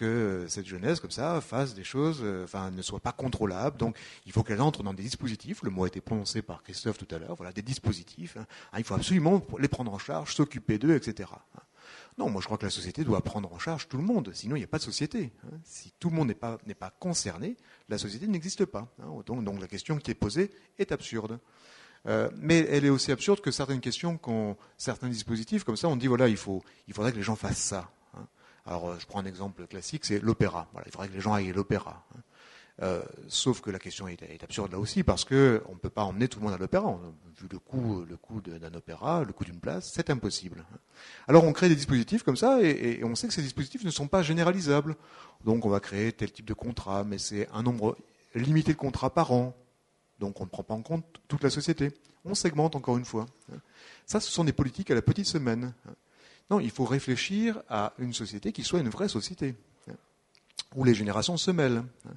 que 0.00 0.46
cette 0.48 0.66
jeunesse, 0.66 0.98
comme 0.98 1.10
ça, 1.10 1.42
fasse 1.42 1.74
des 1.74 1.84
choses, 1.84 2.20
euh, 2.22 2.44
enfin, 2.44 2.70
ne 2.70 2.80
soit 2.80 3.00
pas 3.00 3.12
contrôlable. 3.12 3.76
Donc, 3.76 3.98
il 4.24 4.32
faut 4.32 4.42
qu'elle 4.42 4.62
entre 4.62 4.82
dans 4.82 4.94
des 4.94 5.02
dispositifs. 5.02 5.62
Le 5.62 5.68
mot 5.68 5.84
a 5.84 5.88
été 5.88 6.00
prononcé 6.00 6.40
par 6.40 6.62
Christophe 6.62 6.96
tout 6.96 7.14
à 7.14 7.18
l'heure. 7.18 7.34
Voilà, 7.36 7.52
des 7.52 7.60
dispositifs. 7.60 8.38
Hein. 8.38 8.46
Ah, 8.72 8.78
il 8.78 8.84
faut 8.84 8.94
absolument 8.94 9.46
les 9.58 9.68
prendre 9.68 9.92
en 9.92 9.98
charge, 9.98 10.34
s'occuper 10.34 10.78
d'eux, 10.78 10.94
etc. 10.94 11.28
Non, 12.16 12.30
moi 12.30 12.40
je 12.40 12.46
crois 12.46 12.56
que 12.56 12.64
la 12.64 12.70
société 12.70 13.04
doit 13.04 13.22
prendre 13.22 13.52
en 13.52 13.58
charge 13.58 13.88
tout 13.88 13.96
le 13.96 14.02
monde, 14.02 14.30
sinon 14.32 14.56
il 14.56 14.60
n'y 14.60 14.64
a 14.64 14.68
pas 14.68 14.78
de 14.78 14.82
société. 14.82 15.32
Hein. 15.44 15.56
Si 15.64 15.92
tout 15.98 16.10
le 16.10 16.16
monde 16.16 16.28
n'est 16.28 16.34
pas, 16.34 16.58
n'est 16.66 16.74
pas 16.74 16.90
concerné, 16.90 17.56
la 17.88 17.98
société 17.98 18.26
n'existe 18.26 18.64
pas. 18.64 18.88
Hein. 19.02 19.22
Donc, 19.26 19.44
donc, 19.44 19.60
la 19.60 19.68
question 19.68 19.98
qui 19.98 20.10
est 20.10 20.14
posée 20.14 20.50
est 20.78 20.92
absurde. 20.92 21.38
Euh, 22.06 22.30
mais 22.38 22.60
elle 22.70 22.86
est 22.86 22.90
aussi 22.90 23.12
absurde 23.12 23.40
que 23.40 23.50
certaines 23.50 23.80
questions, 23.80 24.18
certains 24.78 25.08
dispositifs, 25.08 25.64
comme 25.64 25.76
ça, 25.76 25.88
on 25.88 25.96
dit 25.96 26.06
voilà, 26.06 26.28
il, 26.28 26.38
faut, 26.38 26.62
il 26.88 26.94
faudrait 26.94 27.12
que 27.12 27.18
les 27.18 27.22
gens 27.22 27.36
fassent 27.36 27.58
ça. 27.58 27.90
Alors, 28.70 28.90
euh, 28.90 28.96
je 29.00 29.06
prends 29.06 29.18
un 29.18 29.26
exemple 29.26 29.66
classique, 29.66 30.04
c'est 30.04 30.20
l'opéra. 30.20 30.68
il 30.86 30.92
faudrait 30.92 31.08
que 31.08 31.14
les 31.14 31.20
gens 31.20 31.34
aillent 31.34 31.50
à 31.50 31.52
l'opéra. 31.52 32.06
Hein. 32.14 32.20
Euh, 32.82 33.02
sauf 33.26 33.60
que 33.60 33.70
la 33.70 33.80
question 33.80 34.06
est, 34.06 34.42
absurde 34.42 34.70
là 34.72 34.78
aussi, 34.78 35.02
parce 35.02 35.24
qu'on 35.24 35.34
ne 35.34 35.78
peut 35.82 35.90
pas 35.90 36.04
emmener 36.04 36.28
tout 36.28 36.38
le 36.38 36.44
monde 36.44 36.54
à 36.54 36.56
l'opéra. 36.56 36.98
Vu 37.36 37.48
le 37.50 37.58
coût, 37.58 38.40
d'un 38.40 38.72
opéra, 38.72 39.24
le 39.24 39.32
coût 39.32 39.44
d'une 39.44 39.58
place, 39.58 39.90
c'est 39.92 40.08
impossible. 40.08 40.64
Hein. 40.72 40.78
Alors 41.26 41.44
on 41.44 41.52
crée 41.52 41.68
des 41.68 41.74
dispositifs 41.74 42.22
comme 42.22 42.36
ça, 42.36 42.62
et, 42.62 43.02
on 43.02 43.16
sait 43.16 43.26
que 43.26 43.34
ces 43.34 43.42
dispositifs 43.42 43.84
ne 43.84 43.90
sont 43.90 44.06
pas 44.06 44.22
généralisables. 44.22 44.96
Donc 45.44 45.66
on 45.66 45.68
va 45.68 45.80
créer 45.80 46.12
tel 46.12 46.30
type 46.30 46.46
de 46.46 46.54
contrat, 46.54 47.02
mais 47.02 47.18
c'est 47.18 47.48
un 47.52 47.64
nombre 47.64 47.98
limité 48.36 48.72
de 48.72 48.78
contrats 48.78 49.12
par 49.12 49.32
an. 49.32 49.52
Donc 50.20 50.40
on 50.40 50.44
ne 50.44 50.48
prend 50.48 50.62
pas 50.62 50.74
en 50.74 50.82
compte 50.82 51.04
toute 51.26 51.42
la 51.42 51.50
société. 51.50 51.92
On 52.24 52.34
segmente 52.34 52.76
encore 52.76 52.96
une 52.96 53.04
fois. 53.04 53.26
Hein. 53.52 53.58
Ça, 54.06 54.20
ce 54.20 54.30
sont 54.30 54.44
des 54.44 54.52
politiques 54.52 54.92
à 54.92 54.94
la 54.94 55.02
petite 55.02 55.26
semaine. 55.26 55.74
Non, 56.50 56.58
il 56.58 56.70
faut 56.70 56.84
réfléchir 56.84 57.62
à 57.68 57.92
une 57.98 58.12
société 58.12 58.52
qui 58.52 58.64
soit 58.64 58.80
une 58.80 58.88
vraie 58.88 59.08
société, 59.08 59.54
hein, 59.88 59.94
où 60.74 60.82
les 60.82 60.94
générations 60.94 61.36
se 61.36 61.52
mêlent, 61.52 61.84
hein, 62.08 62.14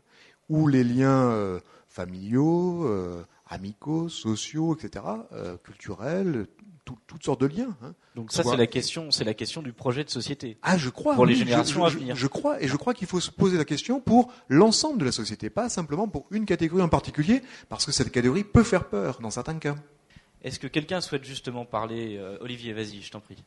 où 0.50 0.68
les 0.68 0.84
liens 0.84 1.30
euh, 1.30 1.60
familiaux, 1.88 2.86
euh, 2.88 3.24
amicaux, 3.48 4.10
sociaux, 4.10 4.76
etc., 4.76 5.06
euh, 5.34 5.58
culturels, 5.58 6.48
toutes 6.84 7.24
sortes 7.24 7.40
de 7.42 7.46
liens. 7.46 7.78
Hein, 7.84 7.94
Donc 8.16 8.32
ça, 8.32 8.44
c'est 8.44 8.58
la 8.58 8.68
question, 8.68 9.12
c'est 9.12 9.24
la 9.24 9.36
question 9.36 9.62
du 9.62 9.72
projet 9.72 10.04
de 10.04 10.10
société. 10.10 10.58
Ah, 10.64 10.78
je 10.78 10.90
crois. 10.90 11.14
Pour 11.16 11.28
les 11.28 11.36
générations 11.36 11.86
à 11.86 11.90
venir. 11.90 12.16
Je, 12.16 12.28
crois, 12.28 12.62
et 12.62 12.68
je 12.68 12.76
crois 12.76 12.94
qu'il 12.94 13.08
faut 13.08 13.22
se 13.22 13.32
poser 13.32 13.58
la 13.58 13.66
question 13.66 14.02
pour 14.02 14.34
l'ensemble 14.50 14.98
de 14.98 15.06
la 15.06 15.14
société, 15.14 15.50
pas 15.50 15.70
simplement 15.70 16.08
pour 16.08 16.26
une 16.32 16.46
catégorie 16.46 16.82
en 16.82 16.90
particulier, 16.90 17.42
parce 17.70 17.86
que 17.86 17.92
cette 17.92 18.12
catégorie 18.12 18.44
peut 18.44 18.64
faire 18.64 18.90
peur 18.90 19.20
dans 19.22 19.30
certains 19.30 19.60
cas. 19.60 19.76
Est-ce 20.42 20.60
que 20.60 20.68
quelqu'un 20.68 21.00
souhaite 21.00 21.24
justement 21.24 21.64
parler 21.64 22.20
Olivier, 22.42 22.74
vas-y, 22.74 23.02
je 23.02 23.12
t'en 23.12 23.22
prie. 23.22 23.38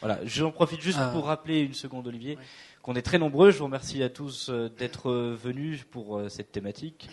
Voilà, 0.00 0.18
j'en 0.24 0.50
profite 0.50 0.80
juste 0.80 0.98
ah. 1.00 1.10
pour 1.12 1.26
rappeler 1.26 1.60
une 1.60 1.74
seconde, 1.74 2.06
Olivier, 2.06 2.38
qu'on 2.82 2.94
est 2.94 3.02
très 3.02 3.18
nombreux. 3.18 3.50
Je 3.50 3.58
vous 3.58 3.64
remercie 3.64 4.02
à 4.02 4.10
tous 4.10 4.48
euh, 4.48 4.68
d'être 4.68 5.10
venus 5.10 5.84
pour 5.84 6.18
euh, 6.18 6.28
cette 6.28 6.52
thématique. 6.52 7.08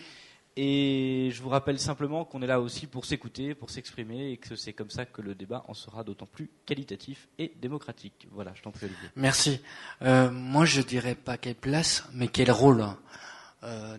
Et 0.56 1.30
je 1.32 1.42
vous 1.42 1.48
rappelle 1.48 1.80
simplement 1.80 2.24
qu'on 2.24 2.40
est 2.42 2.46
là 2.46 2.60
aussi 2.60 2.86
pour 2.86 3.06
s'écouter, 3.06 3.54
pour 3.54 3.70
s'exprimer, 3.70 4.30
et 4.30 4.36
que 4.36 4.54
c'est 4.54 4.72
comme 4.72 4.90
ça 4.90 5.04
que 5.04 5.20
le 5.20 5.34
débat 5.34 5.64
en 5.66 5.74
sera 5.74 6.04
d'autant 6.04 6.26
plus 6.26 6.48
qualitatif 6.64 7.28
et 7.38 7.52
démocratique. 7.60 8.28
Voilà, 8.30 8.52
je 8.54 8.62
t'en 8.62 8.70
prie, 8.70 8.86
Olivier. 8.86 9.08
Merci. 9.16 9.60
Euh, 10.02 10.30
moi, 10.30 10.64
je 10.64 10.80
dirais 10.80 11.16
pas 11.16 11.38
quelle 11.38 11.56
place, 11.56 12.04
mais 12.12 12.28
quel 12.28 12.50
rôle 12.50 12.84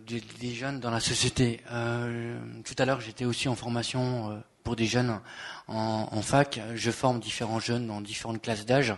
des, 0.06 0.54
jeunes 0.54 0.80
dans 0.80 0.92
la 0.92 1.00
société. 1.00 1.60
tout 1.66 2.76
à 2.78 2.86
l'heure, 2.86 3.02
j'étais 3.02 3.26
aussi 3.26 3.50
en 3.50 3.56
formation 3.56 4.44
pour 4.66 4.76
des 4.76 4.88
jeunes 4.88 5.22
en, 5.70 6.10
en, 6.12 6.22
fac. 6.22 6.60
Je 6.74 6.92
forme 6.92 7.22
différents 7.22 7.62
jeunes 7.62 7.88
dans 7.88 8.02
différentes 8.02 8.42
classes 8.42 8.66
d'âge. 8.66 8.94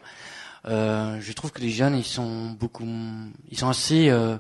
Euh, 0.66 1.20
je 1.22 1.32
trouve 1.34 1.52
que 1.52 1.62
les 1.62 1.70
jeunes, 1.70 1.96
ils 1.96 2.04
sont 2.04 2.52
beaucoup, 2.52 2.88
ils 3.52 3.58
sont 3.60 3.70
assez 3.70 4.10
euh, 4.10 4.38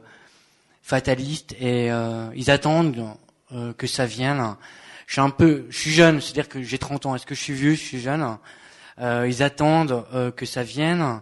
fatalistes 0.87 1.53
et 1.59 1.91
euh, 1.91 2.29
ils 2.33 2.49
attendent 2.49 3.05
euh, 3.51 3.73
que 3.73 3.87
ça 3.87 4.05
vienne. 4.05 4.55
Je 5.05 5.13
suis 5.13 5.21
un 5.21 5.29
peu, 5.29 5.65
je 5.69 5.77
suis 5.77 5.91
jeune, 5.91 6.21
c'est-à-dire 6.21 6.47
que 6.47 6.63
j'ai 6.63 6.77
30 6.77 7.05
ans. 7.05 7.15
Est-ce 7.15 7.25
que 7.25 7.35
je 7.35 7.41
suis 7.41 7.53
vieux? 7.53 7.73
Je 7.75 7.81
suis 7.83 7.99
jeune. 7.99 8.37
Euh, 8.99 9.27
ils 9.29 9.43
attendent 9.43 10.05
que 10.35 10.45
ça 10.45 10.63
vienne. 10.63 11.21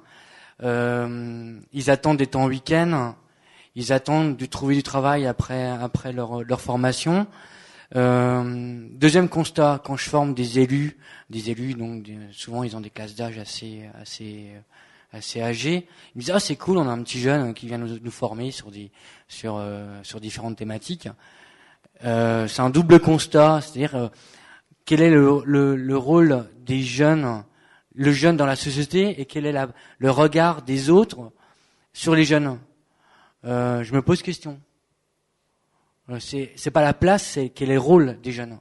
ils 0.62 1.89
attendent 1.89 2.18
d'être 2.18 2.36
en 2.36 2.46
week-end. 2.46 3.15
Ils 3.76 3.91
attendent 3.91 4.38
de 4.38 4.46
trouver 4.46 4.76
du 4.76 4.84
travail 4.84 5.26
après 5.26 5.68
après 5.68 6.13
leur, 6.13 6.44
leur 6.44 6.62
formation. 6.62 7.28
Euh, 7.95 8.88
deuxième 8.91 9.30
constat, 9.30 9.82
quand 9.84 9.95
je 9.95 10.10
forme 10.10 10.34
des 10.34 10.60
élus, 10.60 10.98
des 11.30 11.52
élus, 11.52 11.76
donc 11.76 12.10
souvent 12.32 12.63
ils 12.63 12.76
ont 12.76 12.82
des 12.82 12.89
classes 12.89 13.15
d'âge 13.15 13.38
assez 13.38 13.84
assez 13.93 14.54
assez 15.12 15.41
âgés, 15.41 15.88
ils 16.13 16.17
me 16.17 16.21
disent 16.21 16.32
ah 16.32 16.39
c'est 16.39 16.56
cool, 16.56 16.78
on 16.78 16.88
a 16.88 16.91
un 16.91 17.04
petit 17.04 17.19
jeune 17.19 17.54
qui 17.54 17.67
vient 17.67 17.78
nous, 17.78 18.00
nous 18.00 18.12
former 18.12 18.52
sur 18.52 18.71
sur 19.28 19.58
euh, 19.58 20.00
sur 20.04 20.19
différentes 20.19 20.58
thématiques. 20.58 21.10
Euh, 22.04 22.48
c'est 22.48 22.62
un 22.62 22.69
double 22.69 23.00
constat, 23.00 23.62
c'est-à-dire 23.62 24.10
quel 24.86 25.02
est 25.02 25.12
le, 25.12 25.41
le, 25.45 25.76
le, 25.76 25.98
rôle 25.98 26.45
des 26.65 26.82
jeunes, 26.82 27.43
le 27.93 28.12
jeune 28.12 28.36
dans 28.36 28.45
la 28.45 28.56
société 28.56 29.21
et 29.21 29.26
quel 29.26 29.45
est 29.45 29.56
le 29.98 30.12
regard 30.12 30.63
des 30.63 30.89
autres 30.89 31.32
sur 31.93 32.15
les 32.15 32.26
jeunes? 32.26 32.60
Je 33.43 33.93
me 33.93 34.02
pose 34.02 34.21
question. 34.21 34.60
Euh, 36.10 36.20
c'est 36.20 36.52
c'est 36.56 36.72
pas 36.72 36.82
la 36.84 36.94
place, 36.94 37.24
c'est 37.24 37.50
quel 37.50 37.70
est 37.70 37.76
le 37.76 37.80
rôle 37.80 38.20
des 38.22 38.32
jeunes. 38.32 38.60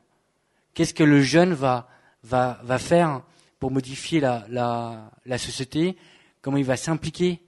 Qu'est-ce 0.73 0.95
que 0.95 1.05
le 1.05 1.21
jeune 1.21 1.53
va 1.53 1.89
va 2.23 2.61
va 2.63 2.79
faire 2.79 3.23
pour 3.59 3.71
modifier 3.71 4.21
la 4.21 4.47
la, 4.49 5.11
la 5.27 5.39
société? 5.39 5.97
Comment 6.41 6.57
il 6.57 6.65
va 6.65 6.77
s'impliquer 6.77 7.41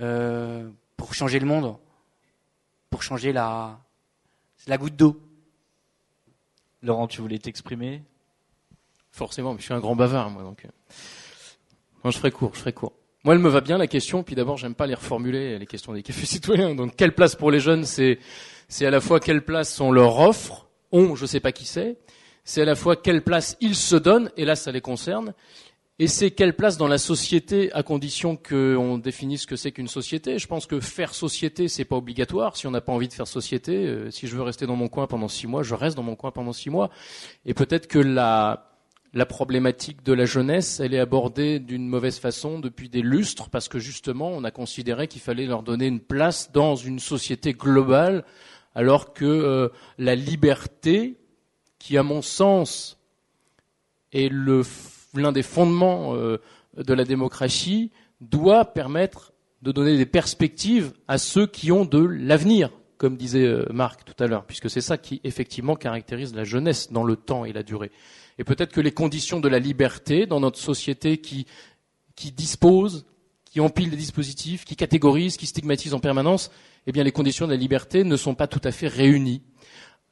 euh, 0.00 0.68
pour 0.96 1.14
changer 1.14 1.38
le 1.38 1.46
monde, 1.46 1.76
pour 2.90 3.02
changer 3.02 3.32
la 3.32 3.78
la 4.66 4.78
goutte 4.78 4.96
d'eau? 4.96 5.20
Laurent, 6.82 7.06
tu 7.06 7.20
voulais 7.20 7.38
t'exprimer? 7.38 8.02
Forcément, 9.10 9.56
je 9.56 9.62
suis 9.62 9.74
un 9.74 9.80
grand 9.80 9.96
bavard 9.96 10.30
moi 10.30 10.42
donc. 10.42 10.66
Non, 12.04 12.10
je 12.10 12.18
ferai 12.18 12.30
court, 12.30 12.50
je 12.54 12.60
ferai 12.60 12.72
court. 12.72 12.92
Moi, 13.24 13.34
elle 13.34 13.40
me 13.40 13.48
va 13.48 13.62
bien 13.62 13.78
la 13.78 13.86
question. 13.86 14.22
Puis 14.22 14.34
d'abord, 14.34 14.58
j'aime 14.58 14.74
pas 14.74 14.86
les 14.86 14.94
reformuler 14.94 15.58
les 15.58 15.66
questions 15.66 15.94
des 15.94 16.02
cafés 16.02 16.26
citoyens. 16.26 16.74
Donc, 16.74 16.94
quelle 16.94 17.14
place 17.14 17.34
pour 17.34 17.50
les 17.50 17.60
jeunes 17.60 17.86
C'est 17.86 18.18
c'est 18.68 18.86
à 18.86 18.90
la 18.90 19.00
fois 19.00 19.20
quelle 19.20 19.44
place 19.44 19.80
on 19.80 19.92
leur 19.92 20.18
offre, 20.18 20.68
on, 20.92 21.14
je 21.14 21.26
sais 21.26 21.40
pas 21.40 21.52
qui 21.52 21.64
c'est, 21.64 21.98
c'est 22.44 22.62
à 22.62 22.64
la 22.64 22.74
fois 22.74 22.96
quelle 22.96 23.22
place 23.22 23.56
ils 23.60 23.76
se 23.76 23.96
donnent, 23.96 24.30
et 24.36 24.44
là 24.44 24.56
ça 24.56 24.72
les 24.72 24.80
concerne, 24.80 25.34
et 26.00 26.08
c'est 26.08 26.32
quelle 26.32 26.54
place 26.54 26.76
dans 26.76 26.88
la 26.88 26.98
société 26.98 27.72
à 27.72 27.84
condition 27.84 28.36
qu'on 28.36 28.98
définisse 28.98 29.42
ce 29.42 29.46
que 29.46 29.54
c'est 29.54 29.70
qu'une 29.70 29.86
société. 29.86 30.40
Je 30.40 30.48
pense 30.48 30.66
que 30.66 30.80
faire 30.80 31.14
société, 31.14 31.68
c'est 31.68 31.84
pas 31.84 31.94
obligatoire. 31.94 32.56
Si 32.56 32.66
on 32.66 32.72
n'a 32.72 32.80
pas 32.80 32.92
envie 32.92 33.06
de 33.06 33.12
faire 33.12 33.28
société, 33.28 33.86
euh, 33.86 34.10
si 34.10 34.26
je 34.26 34.34
veux 34.34 34.42
rester 34.42 34.66
dans 34.66 34.74
mon 34.74 34.88
coin 34.88 35.06
pendant 35.06 35.28
six 35.28 35.46
mois, 35.46 35.62
je 35.62 35.72
reste 35.76 35.96
dans 35.96 36.02
mon 36.02 36.16
coin 36.16 36.32
pendant 36.32 36.52
six 36.52 36.68
mois. 36.68 36.90
Et 37.46 37.54
peut-être 37.54 37.86
que 37.86 38.00
la, 38.00 38.72
la 39.12 39.24
problématique 39.24 40.02
de 40.02 40.12
la 40.12 40.24
jeunesse, 40.24 40.80
elle 40.80 40.94
est 40.94 40.98
abordée 40.98 41.60
d'une 41.60 41.86
mauvaise 41.86 42.18
façon 42.18 42.58
depuis 42.58 42.88
des 42.88 43.02
lustres, 43.02 43.48
parce 43.48 43.68
que 43.68 43.78
justement, 43.78 44.30
on 44.30 44.42
a 44.42 44.50
considéré 44.50 45.06
qu'il 45.06 45.20
fallait 45.20 45.46
leur 45.46 45.62
donner 45.62 45.86
une 45.86 46.00
place 46.00 46.50
dans 46.50 46.74
une 46.74 46.98
société 46.98 47.52
globale 47.52 48.24
alors 48.74 49.12
que 49.12 49.24
euh, 49.24 49.68
la 49.98 50.14
liberté, 50.14 51.16
qui 51.78 51.96
à 51.98 52.02
mon 52.02 52.22
sens 52.22 52.98
est 54.12 54.30
l'un 54.32 55.32
des 55.32 55.42
fondements 55.42 56.14
euh, 56.14 56.38
de 56.76 56.94
la 56.94 57.04
démocratie, 57.04 57.90
doit 58.20 58.64
permettre 58.64 59.32
de 59.62 59.72
donner 59.72 59.96
des 59.96 60.06
perspectives 60.06 60.92
à 61.08 61.18
ceux 61.18 61.46
qui 61.46 61.72
ont 61.72 61.84
de 61.84 61.98
l'avenir, 61.98 62.70
comme 62.98 63.16
disait 63.16 63.46
euh, 63.46 63.64
Marc 63.72 64.04
tout 64.04 64.22
à 64.22 64.26
l'heure, 64.26 64.44
puisque 64.44 64.68
c'est 64.68 64.80
ça 64.80 64.98
qui 64.98 65.20
effectivement 65.24 65.76
caractérise 65.76 66.34
la 66.34 66.44
jeunesse 66.44 66.92
dans 66.92 67.04
le 67.04 67.16
temps 67.16 67.44
et 67.44 67.52
la 67.52 67.62
durée. 67.62 67.90
Et 68.38 68.44
peut-être 68.44 68.72
que 68.72 68.80
les 68.80 68.92
conditions 68.92 69.40
de 69.40 69.48
la 69.48 69.58
liberté 69.58 70.26
dans 70.26 70.40
notre 70.40 70.58
société 70.58 71.18
qui, 71.18 71.46
qui 72.16 72.32
dispose, 72.32 73.06
qui 73.54 73.60
empile 73.60 73.88
des 73.88 73.96
dispositifs, 73.96 74.64
qui 74.64 74.74
catégorise, 74.74 75.36
qui 75.36 75.46
stigmatise 75.46 75.94
en 75.94 76.00
permanence, 76.00 76.50
eh 76.88 76.92
bien 76.92 77.04
les 77.04 77.12
conditions 77.12 77.46
de 77.46 77.52
la 77.52 77.56
liberté 77.56 78.02
ne 78.02 78.16
sont 78.16 78.34
pas 78.34 78.48
tout 78.48 78.60
à 78.64 78.72
fait 78.72 78.88
réunies. 78.88 79.44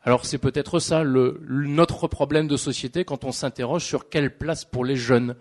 Alors 0.03 0.27
c'est 0.27 0.39
peut-être 0.39 0.79
ça 0.79 1.03
le, 1.03 1.43
notre 1.49 2.07
problème 2.07 2.47
de 2.47 2.57
société 2.57 3.05
quand 3.05 3.25
on 3.25 3.33
s'interroge 3.33 3.85
sur 3.85 4.09
quelle 4.09 4.39
place 4.39 4.65
pour 4.65 4.85
les 4.85 4.95
jeunes. 4.95 5.35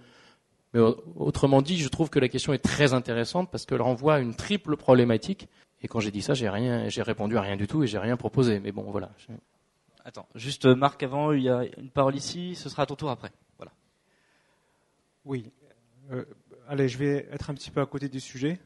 Mais 0.74 0.80
autrement 0.80 1.62
dit, 1.62 1.78
je 1.78 1.90
trouve 1.90 2.10
que 2.10 2.18
la 2.18 2.28
question 2.28 2.54
est 2.54 2.64
très 2.64 2.96
intéressante 2.96 3.52
parce 3.52 3.68
qu'elle 3.68 3.84
renvoie 3.84 4.16
à 4.16 4.20
une 4.20 4.34
triple 4.34 4.78
problématique. 4.78 5.48
Et 5.84 5.88
quand 5.88 6.00
j'ai 6.00 6.10
dit 6.10 6.24
ça, 6.24 6.34
j'ai 6.34 6.50
rien, 6.50 6.90
j'ai 6.90 7.04
répondu 7.04 7.38
à 7.38 7.42
rien 7.42 7.56
du 7.56 7.68
tout 7.68 7.84
et 7.84 7.88
j'ai 7.88 8.00
rien 8.00 8.18
proposé. 8.18 8.60
Mais 8.60 8.72
bon, 8.72 8.90
voilà. 8.90 9.12
Attends, 10.04 10.28
juste 10.34 10.66
Marc, 10.66 11.04
avant, 11.04 11.34
il 11.34 11.44
y 11.44 11.50
a 11.50 11.66
une 11.78 11.92
parole 11.92 12.16
ici. 12.16 12.56
Ce 12.56 12.68
sera 12.68 12.82
à 12.82 12.86
ton 12.88 12.96
tour 12.96 13.12
après. 13.12 13.32
Voilà. 13.60 13.72
Oui. 15.24 15.52
Euh, 16.12 16.26
allez, 16.72 16.88
je 16.88 16.98
vais 16.98 17.28
être 17.32 17.50
un 17.50 17.54
petit 17.54 17.70
peu 17.70 17.82
à 17.82 17.86
côté 17.86 18.08
du 18.08 18.22
sujet, 18.22 18.58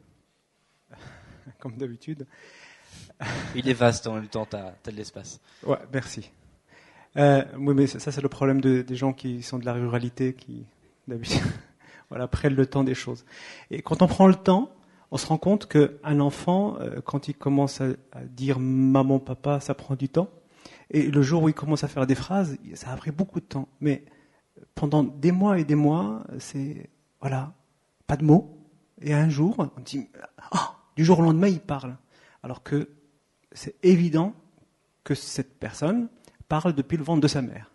comme 1.58 1.76
d'habitude. 1.76 2.26
Il 3.56 3.68
est 3.68 3.74
vaste 3.74 4.06
en 4.06 4.14
même 4.14 4.28
temps, 4.28 4.46
tu 4.46 4.56
as, 4.56 4.74
de 4.84 4.96
l'espace. 4.96 5.40
Ouais, 5.64 5.78
merci. 5.92 6.30
Euh, 7.16 7.44
oui, 7.58 7.74
mais 7.74 7.86
ça, 7.88 8.12
c'est 8.12 8.20
le 8.20 8.28
problème 8.28 8.60
de, 8.60 8.82
des 8.82 8.94
gens 8.94 9.12
qui 9.12 9.42
sont 9.42 9.58
de 9.58 9.64
la 9.64 9.72
ruralité, 9.72 10.34
qui 10.34 10.66
d'habitude 11.08 11.42
voilà, 12.08 12.28
prennent 12.28 12.54
le 12.54 12.66
temps 12.66 12.84
des 12.84 12.94
choses. 12.94 13.24
Et 13.70 13.82
quand 13.82 14.02
on 14.02 14.06
prend 14.06 14.28
le 14.28 14.34
temps, 14.36 14.70
on 15.10 15.16
se 15.16 15.26
rend 15.26 15.38
compte 15.38 15.66
qu'un 15.66 16.20
enfant, 16.20 16.76
euh, 16.80 17.00
quand 17.00 17.26
il 17.26 17.34
commence 17.34 17.80
à, 17.80 17.88
dire 18.24 18.60
maman, 18.60 19.18
papa, 19.18 19.58
ça 19.58 19.74
prend 19.74 19.96
du 19.96 20.08
temps. 20.08 20.30
Et 20.90 21.10
le 21.10 21.22
jour 21.22 21.42
où 21.42 21.48
il 21.48 21.54
commence 21.54 21.82
à 21.82 21.88
faire 21.88 22.06
des 22.06 22.14
phrases, 22.14 22.56
ça 22.74 22.92
a 22.92 22.96
pris 22.96 23.10
beaucoup 23.10 23.40
de 23.40 23.46
temps. 23.46 23.66
Mais 23.80 24.04
pendant 24.76 25.02
des 25.02 25.32
mois 25.32 25.58
et 25.58 25.64
des 25.64 25.74
mois, 25.74 26.24
c'est 26.38 26.88
voilà, 27.20 27.52
pas 28.06 28.16
de 28.16 28.24
mots. 28.24 28.58
Et 29.00 29.12
un 29.12 29.28
jour, 29.28 29.54
on 29.58 29.80
dit, 29.80 30.08
oh, 30.52 30.58
du 30.96 31.04
jour 31.04 31.18
au 31.18 31.22
lendemain, 31.22 31.48
il 31.48 31.60
parle. 31.60 31.96
Alors 32.42 32.62
que 32.62 32.88
c'est 33.52 33.76
évident 33.82 34.34
que 35.04 35.14
cette 35.14 35.58
personne 35.58 36.08
parle 36.48 36.74
depuis 36.74 36.96
le 36.96 37.04
ventre 37.04 37.20
de 37.20 37.28
sa 37.28 37.42
mère. 37.42 37.70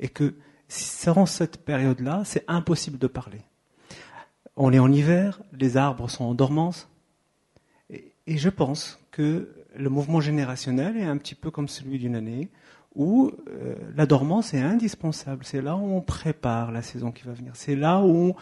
Et 0.00 0.08
que 0.08 0.34
sans 0.68 1.26
cette 1.26 1.64
période-là, 1.64 2.22
c'est 2.24 2.44
impossible 2.48 2.98
de 2.98 3.06
parler. 3.06 3.40
On 4.56 4.72
est 4.72 4.78
en 4.78 4.90
hiver, 4.90 5.40
les 5.52 5.76
arbres 5.76 6.08
sont 6.08 6.24
en 6.24 6.34
dormance. 6.34 6.88
Et, 7.90 8.12
je 8.26 8.48
pense 8.48 8.98
que 9.10 9.54
le 9.76 9.90
mouvement 9.90 10.20
générationnel 10.20 10.96
est 10.96 11.04
un 11.04 11.16
petit 11.16 11.34
peu 11.34 11.50
comme 11.50 11.68
celui 11.68 11.98
d'une 11.98 12.16
année, 12.16 12.50
où 12.94 13.32
euh, 13.48 13.74
la 13.96 14.06
dormance 14.06 14.54
est 14.54 14.60
indispensable. 14.60 15.44
C'est 15.44 15.60
là 15.60 15.76
où 15.76 15.94
on 15.94 16.00
prépare 16.00 16.70
la 16.70 16.82
saison 16.82 17.10
qui 17.10 17.24
va 17.24 17.32
venir. 17.32 17.52
C'est 17.54 17.76
là 17.76 18.00
où 18.02 18.34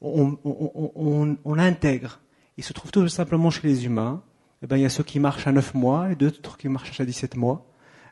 on 0.00 1.54
l'intègre. 1.54 2.20
Il 2.56 2.64
se 2.64 2.72
trouve 2.72 2.90
tout 2.90 3.08
simplement 3.08 3.50
chez 3.50 3.66
les 3.68 3.86
humains 3.86 4.22
eh 4.62 4.66
ben, 4.66 4.76
il 4.76 4.82
y 4.82 4.86
a 4.86 4.88
ceux 4.88 5.04
qui 5.04 5.20
marchent 5.20 5.46
à 5.46 5.52
9 5.52 5.74
mois 5.74 6.10
et 6.10 6.16
d'autres 6.16 6.56
qui 6.56 6.68
marchent 6.68 7.00
à 7.00 7.04
17 7.04 7.36
mois. 7.36 7.64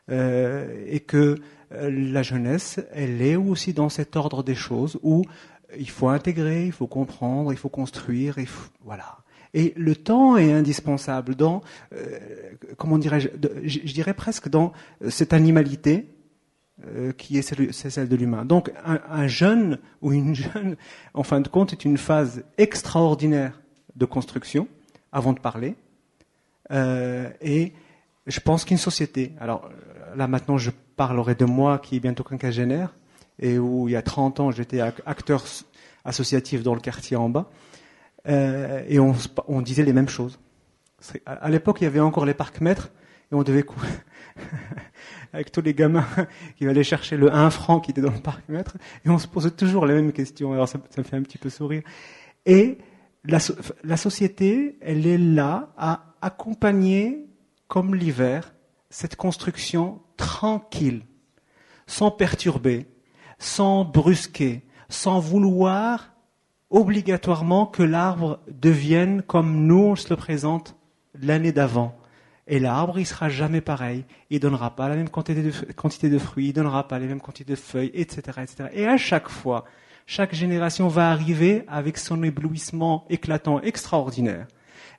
Euh, 0.09 0.85
et 0.87 1.01
que 1.01 1.35
euh, 1.73 1.91
la 1.91 2.23
jeunesse, 2.23 2.79
elle 2.93 3.21
est 3.21 3.35
aussi 3.35 3.73
dans 3.73 3.89
cet 3.89 4.15
ordre 4.15 4.41
des 4.41 4.55
choses 4.55 4.97
où 5.03 5.25
il 5.77 5.89
faut 5.89 6.07
intégrer, 6.07 6.65
il 6.65 6.71
faut 6.71 6.87
comprendre, 6.87 7.51
il 7.51 7.57
faut 7.57 7.67
construire, 7.67 8.37
il 8.37 8.47
voilà. 8.85 9.17
Et 9.53 9.73
le 9.75 9.95
temps 9.95 10.37
est 10.37 10.53
indispensable 10.53 11.35
dans, 11.35 11.61
euh, 11.93 12.19
comment 12.77 12.97
dirais-je, 12.97 13.27
je, 13.65 13.93
dirais 13.93 14.13
presque 14.13 14.47
dans 14.47 14.71
cette 15.09 15.33
animalité 15.33 16.07
euh, 16.85 17.11
qui 17.11 17.37
est 17.37 17.41
celle, 17.41 18.07
de 18.07 18.15
l'humain. 18.15 18.45
Donc 18.45 18.71
un, 18.85 18.99
un, 19.09 19.27
jeune 19.27 19.79
ou 20.01 20.13
une 20.13 20.35
jeune, 20.53 20.75
en 21.13 21.23
fin 21.23 21.41
de 21.41 21.47
compte, 21.47 21.73
est 21.73 21.85
une 21.85 21.97
phase 21.97 22.43
extraordinaire 22.57 23.59
de 23.95 24.05
construction 24.05 24.67
avant 25.11 25.33
de 25.33 25.39
parler 25.39 25.75
euh, 26.71 27.29
et 27.41 27.73
je 28.25 28.39
pense 28.39 28.65
qu'une 28.65 28.77
société, 28.77 29.33
alors 29.39 29.69
là 30.15 30.27
maintenant 30.27 30.57
je 30.57 30.71
parlerai 30.95 31.35
de 31.35 31.45
moi 31.45 31.79
qui 31.79 31.95
est 31.95 31.99
bientôt 31.99 32.23
quinquagénaire, 32.23 32.93
et 33.39 33.57
où 33.57 33.87
il 33.87 33.93
y 33.93 33.95
a 33.95 34.01
30 34.01 34.39
ans 34.39 34.51
j'étais 34.51 34.81
acteur 34.81 35.45
associatif 36.03 36.63
dans 36.63 36.73
le 36.73 36.81
quartier 36.81 37.15
en 37.15 37.29
bas, 37.29 37.49
euh, 38.27 38.83
et 38.87 38.99
on, 38.99 39.15
on, 39.47 39.61
disait 39.61 39.83
les 39.83 39.93
mêmes 39.93 40.09
choses. 40.09 40.39
À 41.25 41.49
l'époque 41.49 41.79
il 41.79 41.85
y 41.85 41.87
avait 41.87 41.99
encore 41.99 42.25
les 42.25 42.33
parcs-mètres, 42.33 42.91
et 43.31 43.35
on 43.35 43.43
devait 43.43 43.65
avec 45.37 45.51
tous 45.51 45.61
les 45.61 45.73
gamins 45.73 46.05
qui 46.57 46.67
allaient 46.67 46.83
chercher 46.83 47.17
le 47.17 47.33
1 47.33 47.49
franc 47.49 47.79
qui 47.79 47.91
était 47.91 48.01
dans 48.01 48.11
le 48.11 48.19
parc-mètre, 48.19 48.77
et 49.05 49.09
on 49.09 49.17
se 49.17 49.27
posait 49.27 49.51
toujours 49.51 49.85
les 49.85 49.93
mêmes 49.93 50.11
questions, 50.11 50.51
alors 50.53 50.67
ça, 50.67 50.79
ça 50.89 51.01
me 51.01 51.05
fait 51.05 51.15
un 51.15 51.21
petit 51.21 51.37
peu 51.37 51.49
sourire. 51.49 51.83
Et 52.45 52.77
la, 53.23 53.39
la 53.83 53.97
société, 53.97 54.77
elle 54.81 55.07
est 55.07 55.17
là 55.17 55.73
à 55.77 56.13
accompagner, 56.21 57.25
comme 57.67 57.95
l'hiver, 57.95 58.53
cette 58.89 59.15
construction 59.15 60.01
tranquille, 60.17 61.03
sans 61.85 62.11
perturber. 62.11 62.87
sans 63.39 63.85
brusquer, 63.85 64.63
sans 64.89 65.19
vouloir 65.19 66.13
obligatoirement 66.69 67.65
que 67.65 67.83
l'arbre 67.83 68.39
devienne 68.49 69.21
comme 69.21 69.65
nous 69.67 69.79
on 69.79 69.95
se 69.95 70.09
le 70.09 70.15
présente 70.15 70.75
l'année 71.21 71.51
d'avant. 71.51 71.97
Et 72.47 72.59
l'arbre, 72.59 72.97
il 72.97 73.05
sera 73.05 73.29
jamais 73.29 73.61
pareil. 73.61 74.05
Il 74.29 74.39
donnera 74.39 74.75
pas 74.75 74.87
la 74.87 74.95
même 74.95 75.09
quantité 75.09 75.43
de, 75.43 75.51
quantité 75.73 76.09
de 76.09 76.17
fruits, 76.17 76.47
il 76.47 76.53
donnera 76.53 76.87
pas 76.87 76.97
les 76.97 77.07
mêmes 77.07 77.19
quantités 77.19 77.53
de 77.53 77.57
feuilles, 77.57 77.91
etc., 77.93 78.21
etc. 78.41 78.69
Et 78.73 78.87
à 78.87 78.97
chaque 78.97 79.27
fois, 79.27 79.65
chaque 80.05 80.33
génération 80.33 80.87
va 80.87 81.11
arriver 81.11 81.63
avec 81.67 81.97
son 81.97 82.23
éblouissement 82.23 83.05
éclatant 83.09 83.61
extraordinaire. 83.61 84.47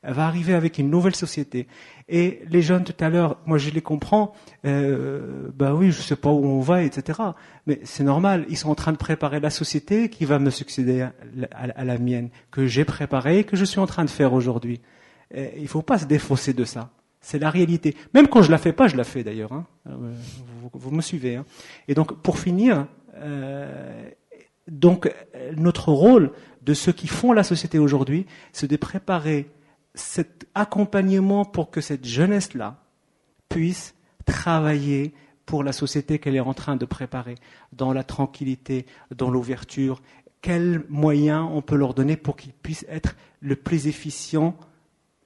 Elle 0.02 0.14
va 0.14 0.26
arriver 0.26 0.54
avec 0.54 0.78
une 0.78 0.90
nouvelle 0.90 1.16
société. 1.16 1.66
Et 2.08 2.42
les 2.48 2.62
jeunes 2.62 2.84
tout 2.84 2.94
à 3.00 3.08
l'heure, 3.08 3.38
moi 3.46 3.58
je 3.58 3.70
les 3.70 3.80
comprends, 3.80 4.32
euh, 4.64 5.48
ben 5.54 5.72
oui, 5.72 5.90
je 5.90 6.02
sais 6.02 6.14
pas 6.14 6.30
où 6.30 6.44
on 6.44 6.60
va, 6.60 6.82
etc. 6.82 7.18
Mais 7.66 7.80
c'est 7.82 8.04
normal, 8.04 8.44
ils 8.48 8.56
sont 8.56 8.70
en 8.70 8.74
train 8.74 8.92
de 8.92 8.98
préparer 8.98 9.40
la 9.40 9.50
société 9.50 10.08
qui 10.08 10.24
va 10.24 10.38
me 10.38 10.50
succéder 10.50 11.08
à, 11.50 11.84
la 11.84 11.98
mienne, 11.98 12.28
que 12.50 12.66
j'ai 12.66 12.84
préparée, 12.84 13.44
que 13.44 13.56
je 13.56 13.64
suis 13.64 13.80
en 13.80 13.86
train 13.86 14.04
de 14.04 14.10
faire 14.10 14.34
aujourd'hui. 14.34 14.80
Il 15.34 15.68
faut 15.68 15.82
pas 15.82 15.98
se 15.98 16.04
défausser 16.04 16.52
de 16.52 16.64
ça. 16.64 16.90
C'est 17.20 17.38
la 17.38 17.50
réalité. 17.50 17.96
Même 18.14 18.28
quand 18.28 18.42
je 18.42 18.50
la 18.50 18.58
fais 18.58 18.72
pas, 18.72 18.88
je 18.88 18.96
la 18.96 19.04
fais 19.04 19.24
d'ailleurs. 19.24 19.52
Hein. 19.52 19.66
Euh, 19.88 20.14
vous, 20.72 20.90
me 20.90 21.02
suivez. 21.02 21.36
Hein. 21.36 21.44
Et 21.88 21.94
donc, 21.94 22.20
pour 22.22 22.38
finir, 22.38 22.86
euh, 23.16 24.08
donc 24.68 25.12
notre 25.56 25.90
rôle 25.90 26.32
de 26.62 26.74
ceux 26.74 26.92
qui 26.92 27.08
font 27.08 27.32
la 27.32 27.42
société 27.42 27.78
aujourd'hui, 27.78 28.26
c'est 28.52 28.68
de 28.68 28.76
préparer 28.76 29.50
cet 29.94 30.46
accompagnement 30.54 31.44
pour 31.44 31.70
que 31.70 31.80
cette 31.80 32.04
jeunesse-là 32.04 32.80
puisse 33.48 33.94
travailler 34.26 35.14
pour 35.46 35.64
la 35.64 35.72
société 35.72 36.18
qu'elle 36.18 36.36
est 36.36 36.40
en 36.40 36.52
train 36.52 36.76
de 36.76 36.84
préparer, 36.84 37.36
dans 37.72 37.94
la 37.94 38.04
tranquillité, 38.04 38.84
dans 39.14 39.30
l'ouverture. 39.30 40.02
Quels 40.42 40.84
moyens 40.90 41.48
on 41.50 41.62
peut 41.62 41.74
leur 41.74 41.94
donner 41.94 42.16
pour 42.16 42.36
qu'ils 42.36 42.52
puissent 42.52 42.84
être 42.88 43.16
le 43.40 43.56
plus 43.56 43.86
efficients 43.86 44.56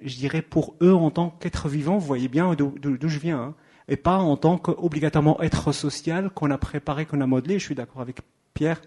je 0.04 0.16
dirais, 0.16 0.42
pour 0.42 0.74
eux 0.82 0.94
en 0.94 1.10
tant 1.10 1.30
qu'être 1.30 1.68
vivant, 1.68 1.98
vous 1.98 2.06
voyez 2.06 2.28
bien 2.28 2.54
d'où 2.54 3.08
je 3.08 3.18
viens, 3.18 3.40
hein, 3.40 3.54
et 3.88 3.96
pas 3.96 4.18
en 4.18 4.36
tant 4.36 4.58
qu'obligatoirement 4.58 5.40
être 5.42 5.72
social 5.72 6.30
qu'on 6.30 6.50
a 6.50 6.58
préparé, 6.58 7.06
qu'on 7.06 7.20
a 7.20 7.26
modelé. 7.26 7.58
Je 7.58 7.64
suis 7.64 7.74
d'accord 7.74 8.00
avec 8.00 8.18
Pierre. 8.54 8.80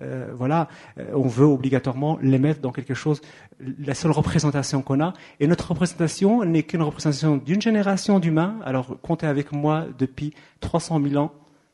Euh, 0.00 0.30
voilà, 0.32 0.68
euh, 0.98 1.10
on 1.14 1.26
veut 1.26 1.44
obligatoirement 1.44 2.18
les 2.22 2.38
mettre 2.38 2.60
dans 2.60 2.70
quelque 2.70 2.94
chose, 2.94 3.20
la 3.58 3.94
seule 3.94 4.12
représentation 4.12 4.80
qu'on 4.80 5.00
a. 5.00 5.12
Et 5.40 5.48
notre 5.48 5.68
représentation 5.68 6.44
n'est 6.44 6.62
qu'une 6.62 6.82
représentation 6.82 7.36
d'une 7.36 7.60
génération 7.60 8.20
d'humains. 8.20 8.60
Alors, 8.64 8.96
comptez 9.02 9.26
avec 9.26 9.50
moi 9.50 9.86
depuis 9.98 10.34
300 10.60 11.02
000 11.02 11.16
ans, 11.20 11.32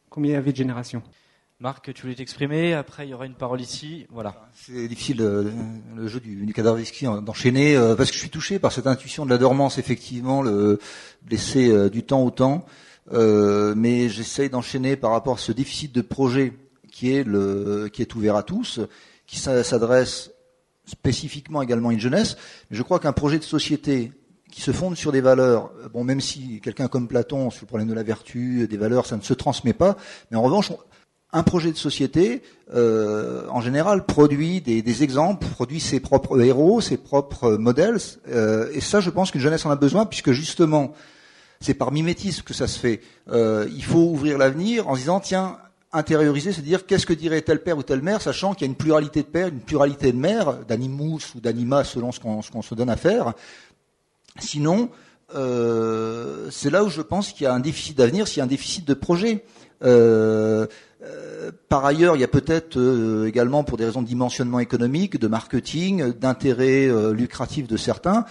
combien 0.08 0.30
il 0.30 0.34
y 0.34 0.36
avait 0.36 0.52
de 0.52 0.56
générations? 0.56 1.02
Marc, 1.60 1.94
tu 1.94 2.02
voulais 2.02 2.16
t'exprimer. 2.16 2.74
Après, 2.74 3.06
il 3.06 3.10
y 3.10 3.14
aura 3.14 3.26
une 3.26 3.36
parole 3.36 3.60
ici. 3.60 4.06
Voilà. 4.10 4.48
C'est 4.54 4.88
difficile 4.88 5.20
euh, 5.20 5.52
le 5.94 6.08
jeu 6.08 6.18
du, 6.18 6.44
du 6.44 6.52
cadavre 6.52 6.80
d'enchaîner 7.20 7.76
euh, 7.76 7.94
parce 7.94 8.10
que 8.10 8.16
je 8.16 8.20
suis 8.20 8.30
touché 8.30 8.58
par 8.58 8.72
cette 8.72 8.88
intuition 8.88 9.24
de 9.24 9.30
la 9.30 9.38
dormance, 9.38 9.78
effectivement, 9.78 10.42
le 10.42 10.80
laisser 11.30 11.70
euh, 11.70 11.88
du 11.88 12.02
temps 12.02 12.24
au 12.24 12.30
temps. 12.32 12.66
mais 13.12 14.08
j'essaye 14.08 14.50
d'enchaîner 14.50 14.96
par 14.96 15.12
rapport 15.12 15.34
à 15.34 15.38
ce 15.38 15.52
déficit 15.52 15.94
de 15.94 16.02
projet 16.02 16.54
qui 16.90 17.12
est 17.12 17.22
le 17.22 17.88
qui 17.92 18.02
est 18.02 18.14
ouvert 18.16 18.34
à 18.34 18.42
tous, 18.42 18.80
qui 19.26 19.38
s'adresse 19.38 20.32
spécifiquement 20.86 21.62
également 21.62 21.90
à 21.90 21.92
une 21.92 22.00
jeunesse. 22.00 22.36
Je 22.72 22.82
crois 22.82 22.98
qu'un 22.98 23.12
projet 23.12 23.38
de 23.38 23.44
société 23.44 24.10
qui 24.50 24.60
se 24.60 24.72
fonde 24.72 24.96
sur 24.96 25.12
des 25.12 25.20
valeurs, 25.20 25.70
bon, 25.92 26.02
même 26.02 26.20
si 26.20 26.60
quelqu'un 26.60 26.88
comme 26.88 27.06
Platon, 27.06 27.50
sur 27.50 27.62
le 27.62 27.68
problème 27.68 27.88
de 27.88 27.94
la 27.94 28.02
vertu, 28.02 28.66
des 28.68 28.76
valeurs, 28.76 29.06
ça 29.06 29.16
ne 29.16 29.22
se 29.22 29.34
transmet 29.34 29.72
pas, 29.72 29.96
mais 30.30 30.36
en 30.36 30.42
revanche, 30.42 30.70
un 31.34 31.42
projet 31.42 31.72
de 31.72 31.76
société, 31.76 32.42
euh, 32.72 33.44
en 33.50 33.60
général, 33.60 34.06
produit 34.06 34.60
des, 34.60 35.02
exemples, 35.02 35.44
produit 35.48 35.80
ses 35.80 35.98
propres 35.98 36.40
héros, 36.40 36.80
ses 36.80 36.96
propres 36.96 37.56
modèles. 37.56 37.98
Euh, 38.28 38.70
et 38.72 38.80
ça, 38.80 39.00
je 39.00 39.10
pense 39.10 39.32
qu'une 39.32 39.40
jeunesse 39.40 39.66
en 39.66 39.70
a 39.70 39.76
besoin, 39.76 40.06
puisque 40.06 40.30
justement, 40.30 40.92
c'est 41.60 41.74
par 41.74 41.90
mimétisme 41.90 42.44
que 42.44 42.54
ça 42.54 42.68
se 42.68 42.78
fait. 42.78 43.00
Euh, 43.32 43.68
il 43.74 43.84
faut 43.84 44.04
ouvrir 44.04 44.38
l'avenir 44.38 44.88
en 44.88 44.94
se 44.94 45.00
disant, 45.00 45.18
tiens, 45.18 45.58
intérioriser, 45.92 46.52
c'est 46.52 46.62
dire 46.62 46.86
qu'est-ce 46.86 47.04
que 47.04 47.12
dirait 47.12 47.42
tel 47.42 47.60
père 47.64 47.78
ou 47.78 47.82
telle 47.82 48.02
mère, 48.02 48.22
sachant 48.22 48.54
qu'il 48.54 48.66
y 48.66 48.68
a 48.68 48.70
une 48.70 48.76
pluralité 48.76 49.22
de 49.22 49.28
pères, 49.28 49.48
une 49.48 49.60
pluralité 49.60 50.12
de 50.12 50.16
mères, 50.16 50.64
d'animaux 50.68 51.18
ou 51.34 51.40
d'anima 51.40 51.82
selon 51.82 52.12
ce 52.12 52.20
qu'on 52.20 52.62
se 52.62 52.74
donne 52.76 52.90
à 52.90 52.96
faire. 52.96 53.32
Sinon, 54.38 54.88
c'est 55.30 56.70
là 56.70 56.84
où 56.84 56.90
je 56.90 57.02
pense 57.02 57.32
qu'il 57.32 57.44
y 57.44 57.46
a 57.46 57.54
un 57.54 57.60
déficit 57.60 57.98
d'avenir, 57.98 58.28
s'il 58.28 58.38
y 58.38 58.40
a 58.40 58.44
un 58.44 58.48
déficit 58.48 58.86
de 58.86 58.94
projet. 58.94 59.44
Euh, 59.82 60.66
euh, 61.02 61.50
par 61.68 61.84
ailleurs, 61.84 62.16
il 62.16 62.20
y 62.20 62.24
a 62.24 62.28
peut-être 62.28 62.78
euh, 62.78 63.26
également, 63.26 63.64
pour 63.64 63.76
des 63.76 63.84
raisons 63.84 64.02
de 64.02 64.06
dimensionnement 64.06 64.60
économique, 64.60 65.18
de 65.18 65.28
marketing, 65.28 66.12
d'intérêt 66.12 66.88
lucratif 67.12 67.66
de 67.66 67.76
certains, 67.76 68.24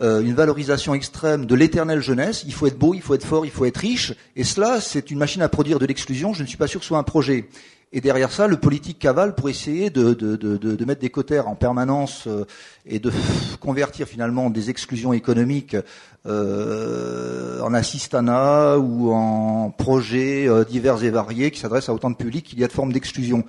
une 0.00 0.34
valorisation 0.34 0.94
extrême 0.94 1.44
de 1.46 1.54
l'éternelle 1.54 2.00
jeunesse. 2.00 2.44
Il 2.46 2.54
faut 2.54 2.66
être 2.66 2.78
beau, 2.78 2.94
il 2.94 3.02
faut 3.02 3.14
être 3.14 3.26
fort, 3.26 3.44
il 3.44 3.50
faut 3.50 3.66
être 3.66 3.78
riche. 3.78 4.14
Et 4.36 4.44
cela, 4.44 4.80
c'est 4.80 5.10
une 5.10 5.18
machine 5.18 5.42
à 5.42 5.48
produire 5.48 5.78
de 5.78 5.86
l'exclusion. 5.86 6.32
Je 6.32 6.42
ne 6.42 6.48
suis 6.48 6.56
pas 6.56 6.66
sûr 6.66 6.80
que 6.80 6.84
ce 6.84 6.88
soit 6.88 6.98
un 6.98 7.02
projet. 7.02 7.48
Et 7.94 8.00
derrière 8.00 8.32
ça, 8.32 8.46
le 8.46 8.56
politique 8.56 8.98
cavale 8.98 9.34
pour 9.34 9.50
essayer 9.50 9.90
de, 9.90 10.14
de, 10.14 10.36
de, 10.36 10.56
de 10.56 10.84
mettre 10.86 11.02
des 11.02 11.10
cotères 11.10 11.46
en 11.46 11.54
permanence 11.54 12.26
euh, 12.26 12.46
et 12.86 12.98
de 12.98 13.12
convertir 13.60 14.06
finalement 14.08 14.48
des 14.48 14.70
exclusions 14.70 15.12
économiques 15.12 15.76
euh, 16.24 17.60
en 17.60 17.74
assistanat 17.74 18.78
ou 18.78 19.12
en 19.12 19.70
projets 19.70 20.48
euh, 20.48 20.64
divers 20.64 21.04
et 21.04 21.10
variés 21.10 21.50
qui 21.50 21.60
s'adressent 21.60 21.90
à 21.90 21.92
autant 21.92 22.08
de 22.08 22.16
publics 22.16 22.46
qu'il 22.46 22.60
y 22.60 22.64
a 22.64 22.66
de 22.68 22.72
formes 22.72 22.94
d'exclusion. 22.94 23.44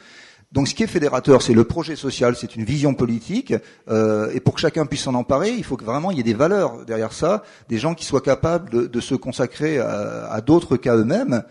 Donc 0.51 0.67
ce 0.67 0.75
qui 0.75 0.83
est 0.83 0.87
fédérateur, 0.87 1.41
c'est 1.41 1.53
le 1.53 1.63
projet 1.63 1.95
social, 1.95 2.35
c'est 2.35 2.55
une 2.55 2.65
vision 2.65 2.93
politique, 2.93 3.55
euh, 3.89 4.29
et 4.33 4.41
pour 4.41 4.55
que 4.55 4.59
chacun 4.59 4.85
puisse 4.85 5.03
s'en 5.03 5.15
emparer, 5.15 5.51
il 5.51 5.63
faut 5.63 5.77
que 5.77 5.85
vraiment 5.85 6.11
il 6.11 6.17
y 6.17 6.19
ait 6.19 6.23
des 6.23 6.35
valeurs 6.35 6.85
derrière 6.85 7.13
ça, 7.13 7.43
des 7.69 7.77
gens 7.77 7.95
qui 7.95 8.05
soient 8.05 8.21
capables 8.21 8.69
de, 8.69 8.87
de 8.87 8.99
se 8.99 9.15
consacrer 9.15 9.79
à, 9.79 10.27
à 10.29 10.41
d'autres 10.41 10.77
qu'à 10.77 10.95
eux-mêmes, 10.95 11.43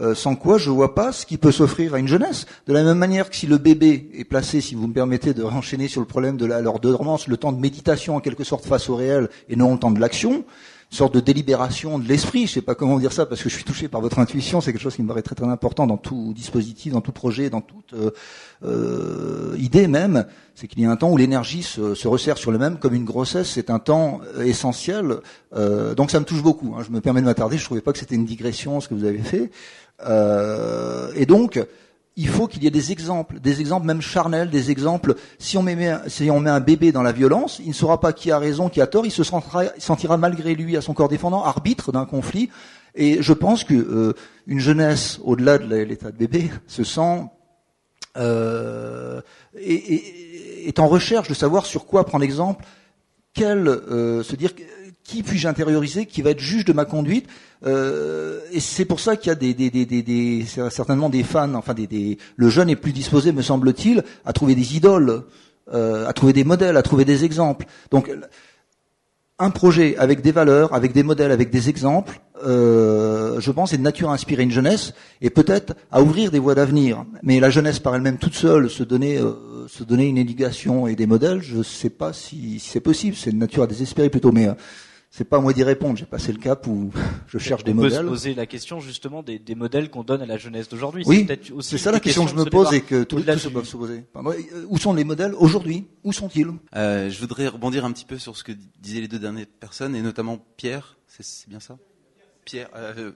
euh, 0.00 0.14
sans 0.14 0.36
quoi 0.36 0.58
je 0.58 0.70
vois 0.70 0.94
pas 0.94 1.12
ce 1.12 1.26
qui 1.26 1.36
peut 1.36 1.52
s'offrir 1.52 1.94
à 1.94 1.98
une 1.98 2.08
jeunesse. 2.08 2.46
De 2.66 2.72
la 2.72 2.82
même 2.82 2.98
manière 2.98 3.30
que 3.30 3.36
si 3.36 3.46
le 3.46 3.58
bébé 3.58 4.10
est 4.14 4.24
placé, 4.24 4.60
si 4.60 4.74
vous 4.74 4.86
me 4.86 4.92
permettez 4.92 5.34
de 5.34 5.42
renchaîner 5.42 5.88
sur 5.88 6.00
le 6.00 6.06
problème 6.06 6.36
de 6.36 6.46
la, 6.46 6.60
leur 6.60 6.80
dormance, 6.80 7.26
le 7.26 7.36
temps 7.36 7.52
de 7.52 7.60
méditation 7.60 8.16
en 8.16 8.20
quelque 8.20 8.44
sorte 8.44 8.64
face 8.64 8.88
au 8.88 8.96
réel 8.96 9.28
et 9.48 9.56
non 9.56 9.72
le 9.72 9.78
temps 9.78 9.90
de 9.90 10.00
l'action, 10.00 10.44
sorte 10.90 11.14
de 11.14 11.20
délibération 11.20 11.98
de 11.98 12.08
l'esprit, 12.08 12.46
je 12.46 12.54
sais 12.54 12.62
pas 12.62 12.74
comment 12.74 12.98
dire 12.98 13.12
ça 13.12 13.24
parce 13.24 13.42
que 13.42 13.48
je 13.48 13.54
suis 13.54 13.64
touché 13.64 13.86
par 13.86 14.00
votre 14.00 14.18
intuition, 14.18 14.60
c'est 14.60 14.72
quelque 14.72 14.82
chose 14.82 14.96
qui 14.96 15.02
me 15.02 15.08
paraît 15.08 15.22
très 15.22 15.36
très 15.36 15.46
important 15.46 15.86
dans 15.86 15.96
tout 15.96 16.32
dispositif, 16.34 16.92
dans 16.92 17.00
tout 17.00 17.12
projet, 17.12 17.48
dans 17.48 17.60
toute 17.60 17.94
euh, 17.94 18.10
euh 18.64 19.56
idée 19.58 19.86
même, 19.86 20.26
c'est 20.56 20.66
qu'il 20.66 20.80
y 20.80 20.84
a 20.84 20.90
un 20.90 20.96
temps 20.96 21.10
où 21.10 21.16
l'énergie 21.16 21.62
se, 21.62 21.94
se, 21.94 22.08
resserre 22.08 22.38
sur 22.38 22.50
le 22.50 22.58
même 22.58 22.78
comme 22.78 22.94
une 22.94 23.04
grossesse, 23.04 23.50
c'est 23.50 23.70
un 23.70 23.78
temps 23.78 24.20
essentiel, 24.44 25.18
euh, 25.54 25.94
donc 25.94 26.10
ça 26.10 26.18
me 26.18 26.24
touche 26.24 26.42
beaucoup, 26.42 26.74
hein. 26.76 26.82
je 26.84 26.90
me 26.90 27.00
permets 27.00 27.20
de 27.20 27.26
m'attarder, 27.26 27.56
je 27.56 27.64
trouvais 27.64 27.80
pas 27.80 27.92
que 27.92 27.98
c'était 27.98 28.16
une 28.16 28.26
digression 28.26 28.80
ce 28.80 28.88
que 28.88 28.94
vous 28.94 29.04
avez 29.04 29.18
fait, 29.18 29.52
euh, 30.06 31.12
et 31.14 31.26
donc, 31.26 31.64
il 32.16 32.28
faut 32.28 32.46
qu'il 32.46 32.62
y 32.62 32.66
ait 32.66 32.70
des 32.70 32.92
exemples, 32.92 33.40
des 33.40 33.60
exemples 33.60 33.86
même 33.86 34.02
charnels, 34.02 34.50
des 34.50 34.70
exemples. 34.70 35.14
Si 35.38 35.56
on, 35.56 35.62
met, 35.62 35.76
si 36.08 36.30
on 36.30 36.40
met 36.40 36.50
un 36.50 36.60
bébé 36.60 36.92
dans 36.92 37.02
la 37.02 37.12
violence, 37.12 37.60
il 37.60 37.68
ne 37.68 37.74
saura 37.74 38.00
pas 38.00 38.12
qui 38.12 38.30
a 38.30 38.38
raison, 38.38 38.68
qui 38.68 38.80
a 38.80 38.86
tort. 38.86 39.06
Il 39.06 39.12
se 39.12 39.24
sentira, 39.24 39.64
sentira 39.78 40.16
malgré 40.16 40.54
lui, 40.54 40.76
à 40.76 40.80
son 40.80 40.92
corps 40.92 41.08
défendant, 41.08 41.44
arbitre 41.44 41.92
d'un 41.92 42.04
conflit. 42.04 42.50
Et 42.94 43.22
je 43.22 43.32
pense 43.32 43.64
que 43.64 43.74
euh, 43.74 44.14
une 44.46 44.58
jeunesse, 44.58 45.20
au-delà 45.24 45.58
de 45.58 45.74
l'état 45.74 46.10
de 46.10 46.16
bébé, 46.16 46.50
se 46.66 46.84
sent 46.84 47.24
euh, 48.16 49.20
et, 49.56 50.66
est 50.68 50.78
en 50.78 50.88
recherche 50.88 51.28
de 51.28 51.34
savoir 51.34 51.64
sur 51.64 51.86
quoi 51.86 52.04
prendre 52.04 52.24
exemple, 52.24 52.64
quel 53.32 53.68
euh, 53.68 54.22
se 54.22 54.34
dire 54.36 54.50
qui 55.10 55.24
puis-je 55.24 55.48
intérioriser, 55.48 56.06
qui 56.06 56.22
va 56.22 56.30
être 56.30 56.40
juge 56.40 56.64
de 56.64 56.72
ma 56.72 56.84
conduite. 56.84 57.26
Euh, 57.66 58.40
et 58.52 58.60
c'est 58.60 58.84
pour 58.84 59.00
ça 59.00 59.16
qu'il 59.16 59.28
y 59.28 59.32
a 59.32 59.34
des, 59.34 59.54
des, 59.54 59.70
des, 59.70 59.84
des, 59.84 60.44
certainement 60.70 61.10
des 61.10 61.24
fans, 61.24 61.54
enfin 61.54 61.74
des, 61.74 62.16
le 62.36 62.48
jeune 62.48 62.70
est 62.70 62.76
plus 62.76 62.92
disposé, 62.92 63.32
me 63.32 63.42
semble-t-il, 63.42 64.04
à 64.24 64.32
trouver 64.32 64.54
des 64.54 64.76
idoles, 64.76 65.24
euh, 65.74 66.06
à 66.08 66.12
trouver 66.12 66.32
des 66.32 66.44
modèles, 66.44 66.76
à 66.76 66.82
trouver 66.82 67.04
des 67.04 67.24
exemples. 67.24 67.66
Donc 67.90 68.08
un 69.40 69.50
projet 69.50 69.96
avec 69.96 70.20
des 70.20 70.32
valeurs, 70.32 70.74
avec 70.74 70.92
des 70.92 71.02
modèles, 71.02 71.32
avec 71.32 71.50
des 71.50 71.68
exemples, 71.68 72.20
euh, 72.44 73.40
je 73.40 73.50
pense, 73.50 73.72
est 73.72 73.78
de 73.78 73.82
nature 73.82 74.10
à 74.10 74.12
inspirer 74.12 74.42
une 74.42 74.50
jeunesse 74.50 74.92
et 75.22 75.30
peut-être 75.30 75.74
à 75.90 76.02
ouvrir 76.02 76.30
des 76.30 76.38
voies 76.38 76.54
d'avenir. 76.54 77.04
Mais 77.22 77.40
la 77.40 77.50
jeunesse 77.50 77.78
par 77.78 77.94
elle-même 77.94 78.18
toute 78.18 78.34
seule, 78.34 78.70
se 78.70 78.82
donner, 78.82 79.18
euh, 79.18 79.66
se 79.66 79.82
donner 79.82 80.06
une 80.06 80.18
éducation 80.18 80.86
et 80.86 80.94
des 80.94 81.06
modèles, 81.06 81.40
je 81.40 81.58
ne 81.58 81.62
sais 81.62 81.90
pas 81.90 82.12
si, 82.12 82.60
si 82.60 82.68
c'est 82.70 82.80
possible. 82.80 83.16
C'est 83.16 83.32
de 83.32 83.36
nature 83.36 83.62
à 83.62 83.66
désespérer 83.66 84.10
plutôt. 84.10 84.30
Mais 84.30 84.46
euh, 84.48 84.54
c'est 85.10 85.24
pas 85.24 85.38
à 85.38 85.40
moi 85.40 85.52
d'y 85.52 85.64
répondre. 85.64 85.96
J'ai 85.96 86.06
passé 86.06 86.32
le 86.32 86.38
cap 86.38 86.66
où 86.68 86.92
je 87.26 87.38
cherche 87.38 87.64
des 87.64 87.74
modèles. 87.74 87.92
On 87.92 88.02
peut 88.02 88.04
se 88.04 88.10
poser 88.10 88.34
la 88.34 88.46
question 88.46 88.78
justement 88.78 89.24
des, 89.24 89.40
des 89.40 89.56
modèles 89.56 89.90
qu'on 89.90 90.04
donne 90.04 90.22
à 90.22 90.26
la 90.26 90.38
jeunesse 90.38 90.68
d'aujourd'hui. 90.68 91.02
Oui, 91.06 91.26
c'est 91.60 91.78
ça 91.78 91.90
la 91.90 91.98
question, 91.98 92.24
que 92.24 92.30
je 92.30 92.36
me 92.36 92.44
pose 92.44 92.72
et 92.72 92.80
que 92.80 93.02
tous 93.02 93.18
les 93.18 93.38
se 93.38 93.48
peuvent 93.48 93.66
se 93.66 93.76
poser. 93.76 94.04
Où 94.68 94.78
sont 94.78 94.94
les 94.94 95.04
modèles 95.04 95.34
aujourd'hui? 95.34 95.86
Où 96.04 96.12
sont-ils? 96.12 96.46
Euh, 96.76 97.10
Je 97.10 97.20
voudrais 97.20 97.48
rebondir 97.48 97.84
un 97.84 97.92
petit 97.92 98.04
peu 98.04 98.18
sur 98.18 98.36
ce 98.36 98.44
que 98.44 98.52
disaient 98.80 99.00
les 99.00 99.08
deux 99.08 99.18
dernières 99.18 99.46
personnes 99.46 99.96
et 99.96 100.02
notamment 100.02 100.38
Pierre. 100.56 100.96
C'est 101.08 101.48
bien 101.48 101.60
ça? 101.60 101.76
Pierre, 102.44 102.70
euh, 102.74 103.12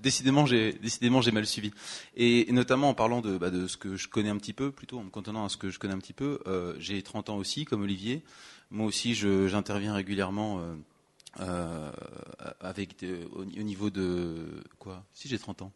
décidément 0.00 0.46
j'ai 0.46 0.74
décidément 0.74 1.20
j'ai 1.20 1.32
mal 1.32 1.44
suivi. 1.44 1.72
Et, 2.16 2.46
notamment 2.52 2.90
en 2.90 2.94
parlant 2.94 3.20
de, 3.20 3.36
bah, 3.36 3.50
de 3.50 3.66
ce 3.66 3.76
que 3.76 3.96
je 3.96 4.08
connais 4.08 4.28
un 4.28 4.36
petit 4.36 4.52
peu, 4.52 4.70
plutôt 4.70 4.98
en 4.98 5.04
me 5.04 5.10
contenant 5.10 5.44
à 5.44 5.48
ce 5.48 5.56
que 5.56 5.70
je 5.70 5.78
connais 5.78 5.94
un 5.94 5.98
petit 5.98 6.12
peu. 6.12 6.38
Euh, 6.46 6.74
j'ai 6.78 7.02
30 7.02 7.30
ans 7.30 7.36
aussi, 7.36 7.64
comme 7.64 7.82
Olivier. 7.82 8.22
Moi 8.70 8.86
aussi, 8.86 9.14
j'interviens 9.14 9.94
régulièrement 9.94 10.60
euh, 11.40 11.90
euh 12.40 12.50
avec 12.60 13.04
au, 13.32 13.44
niveau 13.44 13.90
de 13.90 14.62
quoi? 14.78 15.04
Si 15.12 15.28
j'ai 15.28 15.38
30 15.38 15.62
ans. 15.62 15.72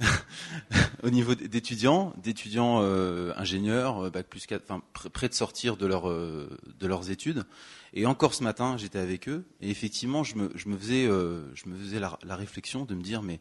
au 1.02 1.10
niveau 1.10 1.34
d'étudiants, 1.34 2.14
d'étudiants 2.22 2.80
euh, 2.80 3.32
ingénieurs, 3.36 4.10
bac 4.10 4.26
plus 4.26 4.46
4, 4.46 4.62
enfin 4.64 4.82
près 5.12 5.28
de 5.28 5.34
sortir 5.34 5.76
de, 5.76 5.86
leur, 5.86 6.08
de 6.08 6.86
leurs 6.86 7.10
études. 7.10 7.44
Et 7.92 8.06
encore 8.06 8.32
ce 8.32 8.42
matin, 8.42 8.76
j'étais 8.78 8.98
avec 8.98 9.28
eux, 9.28 9.44
et 9.60 9.70
effectivement, 9.70 10.24
je 10.24 10.36
me, 10.36 10.48
faisais, 10.78 11.04
je 11.04 11.68
me 11.68 11.76
faisais 11.76 12.00
la, 12.00 12.36
réflexion 12.36 12.86
de 12.86 12.94
me 12.94 13.02
dire, 13.02 13.22
mais, 13.22 13.38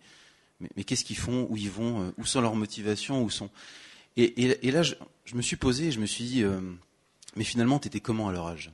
qu'est-ce 0.85 1.05
qu'ils 1.05 1.17
font, 1.17 1.47
où 1.49 1.55
ils 1.55 1.71
vont, 1.71 2.13
où 2.17 2.25
sont 2.25 2.41
leurs 2.41 2.55
motivations, 2.55 3.23
où 3.23 3.29
sont? 3.29 3.49
Et 4.17 4.71
là, 4.71 4.83
je, 4.83 4.95
je, 5.23 5.35
me 5.35 5.41
suis 5.41 5.55
posé, 5.55 5.87
et 5.87 5.91
je 5.91 6.01
me 6.01 6.05
suis 6.05 6.25
dit, 6.25 6.43
mais 7.37 7.45
finalement, 7.45 7.79
t'étais 7.79 8.01
comment 8.01 8.27
à 8.27 8.33
leur 8.33 8.47
âge? 8.47 8.71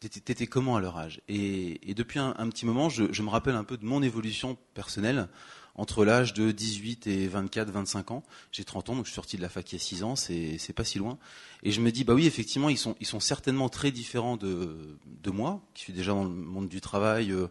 T'étais 0.00 0.46
comment 0.46 0.76
à 0.76 0.80
leur 0.80 0.96
âge? 0.96 1.20
Et, 1.28 1.90
et, 1.90 1.94
depuis 1.94 2.18
un, 2.18 2.32
petit 2.48 2.64
moment, 2.64 2.88
je, 2.88 3.12
je, 3.12 3.22
me 3.22 3.28
rappelle 3.28 3.54
un 3.54 3.64
peu 3.64 3.76
de 3.76 3.84
mon 3.84 4.02
évolution 4.02 4.56
personnelle 4.72 5.28
entre 5.74 6.04
l'âge 6.04 6.32
de 6.32 6.50
18 6.50 7.06
et 7.06 7.28
24, 7.28 7.70
25 7.70 8.10
ans. 8.10 8.22
J'ai 8.50 8.64
30 8.64 8.90
ans, 8.90 8.96
donc 8.96 9.04
je 9.04 9.10
suis 9.10 9.14
sorti 9.14 9.36
de 9.36 9.42
la 9.42 9.48
fac 9.48 9.70
il 9.72 9.76
y 9.76 9.76
a 9.76 9.82
6 9.82 10.02
ans, 10.02 10.16
c'est 10.16 10.72
pas 10.74 10.84
si 10.84 10.98
loin. 10.98 11.18
Et 11.62 11.70
je 11.70 11.80
me 11.80 11.92
dis, 11.92 12.04
bah 12.04 12.14
oui, 12.14 12.26
effectivement, 12.26 12.70
ils 12.70 12.78
sont, 12.78 12.96
ils 13.00 13.06
sont 13.06 13.20
certainement 13.20 13.68
très 13.68 13.90
différents 13.90 14.36
de, 14.36 14.98
de 15.22 15.30
moi, 15.30 15.62
qui 15.74 15.84
suis 15.84 15.92
déjà 15.92 16.12
dans 16.12 16.24
le 16.24 16.30
monde 16.30 16.68
du 16.68 16.80
travail. 16.80 17.30
Euh, 17.32 17.48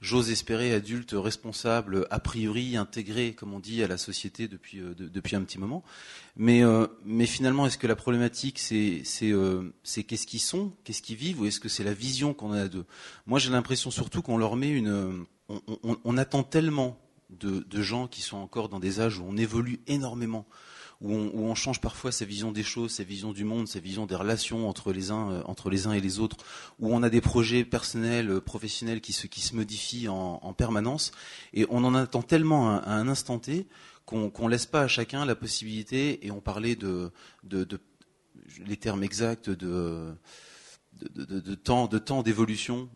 j'ose 0.00 0.30
espérer, 0.30 0.72
adulte, 0.72 1.14
responsable, 1.14 2.06
a 2.10 2.18
priori 2.18 2.76
intégré, 2.76 3.34
comme 3.34 3.54
on 3.54 3.60
dit, 3.60 3.82
à 3.82 3.88
la 3.88 3.98
société 3.98 4.48
depuis, 4.48 4.80
euh, 4.80 4.94
depuis 4.94 5.36
un 5.36 5.42
petit 5.42 5.58
moment. 5.58 5.82
Mais, 6.36 6.62
euh, 6.62 6.86
mais 7.04 7.26
finalement, 7.26 7.66
est-ce 7.66 7.78
que 7.78 7.86
la 7.86 7.96
problématique, 7.96 8.58
c'est 8.58 9.02
euh, 9.22 9.72
qu'est-ce 10.06 10.26
qu'ils 10.26 10.40
sont, 10.40 10.72
qu'est-ce 10.84 11.02
qu'ils 11.02 11.16
vivent, 11.16 11.40
ou 11.40 11.46
est-ce 11.46 11.60
que 11.60 11.68
c'est 11.68 11.84
la 11.84 11.94
vision 11.94 12.34
qu'on 12.34 12.52
a 12.52 12.68
d'eux? 12.68 12.86
Moi, 13.26 13.38
j'ai 13.38 13.50
l'impression 13.50 13.90
surtout 13.90 14.22
qu'on 14.22 14.38
leur 14.38 14.56
met 14.56 14.70
une... 14.70 15.24
On, 15.48 16.18
attend 16.18 16.42
tellement 16.42 16.98
de 17.30 17.82
gens 17.82 18.08
qui 18.08 18.20
sont 18.20 18.36
encore 18.36 18.68
dans 18.68 18.80
des 18.80 19.00
âges 19.00 19.20
où 19.20 19.24
on 19.28 19.36
évolue 19.36 19.78
énormément 19.86 20.44
où 21.00 21.12
on, 21.12 21.54
change 21.54 21.80
parfois 21.80 22.10
sa 22.12 22.24
vision 22.24 22.52
des 22.52 22.62
choses, 22.62 22.92
sa 22.92 23.04
vision 23.04 23.32
du 23.32 23.44
monde, 23.44 23.68
sa 23.68 23.80
vision 23.80 24.06
des 24.06 24.14
relations 24.14 24.68
entre 24.68 24.92
les 24.92 25.10
uns, 25.10 25.30
euh, 25.30 25.42
entre 25.44 25.68
les 25.68 25.86
uns 25.86 25.92
et 25.92 26.00
les 26.00 26.18
autres, 26.18 26.36
où 26.78 26.94
on 26.94 27.02
a 27.02 27.10
des 27.10 27.20
projets 27.20 27.64
personnels, 27.64 28.30
euh, 28.30 28.40
professionnels 28.40 29.00
qui 29.00 29.12
se, 29.12 29.26
qui 29.26 29.40
se 29.40 29.54
modifient 29.54 30.08
en, 30.08 30.52
permanence, 30.54 31.12
et 31.52 31.66
on 31.68 31.84
en 31.84 31.94
attend 31.94 32.22
tellement 32.22 32.76
à, 32.76 32.90
un 32.90 33.08
instant 33.08 33.38
T 33.38 33.66
qu'on 34.06 34.30
ne 34.38 34.48
laisse 34.48 34.66
pas 34.66 34.82
à 34.82 34.88
chacun 34.88 35.24
la 35.26 35.34
possibilité, 35.34 36.24
et 36.24 36.30
on 36.30 36.40
parlait 36.40 36.76
de, 36.76 37.10
de, 37.44 37.66
les 38.64 38.76
termes 38.76 39.02
exacts 39.02 39.50
de 39.50 40.14
de, 40.98 41.54
temps 41.54 41.88
de 41.88 41.98
temps 41.98 42.22
d'évolution 42.22 42.88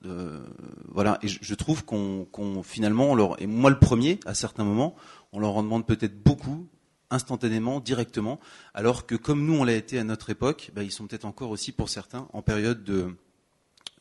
voilà. 0.88 1.18
Et 1.22 1.28
je, 1.28 1.54
trouve 1.54 1.84
qu'on 1.84 2.62
finalement 2.62 3.36
et 3.36 3.46
moi 3.46 3.68
le 3.68 3.78
premier 3.78 4.18
à 4.24 4.32
certains 4.32 4.64
moments 4.64 4.94
on 5.32 5.38
leur 5.38 5.56
en 5.56 5.62
demande 5.62 5.86
peut-être 5.86 6.22
beaucoup 6.22 6.66
instantanément, 7.10 7.80
directement, 7.80 8.40
alors 8.74 9.06
que 9.06 9.14
comme 9.14 9.44
nous 9.44 9.54
on 9.54 9.64
l'a 9.64 9.74
été 9.74 9.98
à 9.98 10.04
notre 10.04 10.30
époque, 10.30 10.70
bah, 10.74 10.82
ils 10.82 10.92
sont 10.92 11.06
peut-être 11.06 11.24
encore 11.24 11.50
aussi 11.50 11.72
pour 11.72 11.88
certains 11.88 12.28
en 12.32 12.42
période 12.42 12.84
de, 12.84 13.14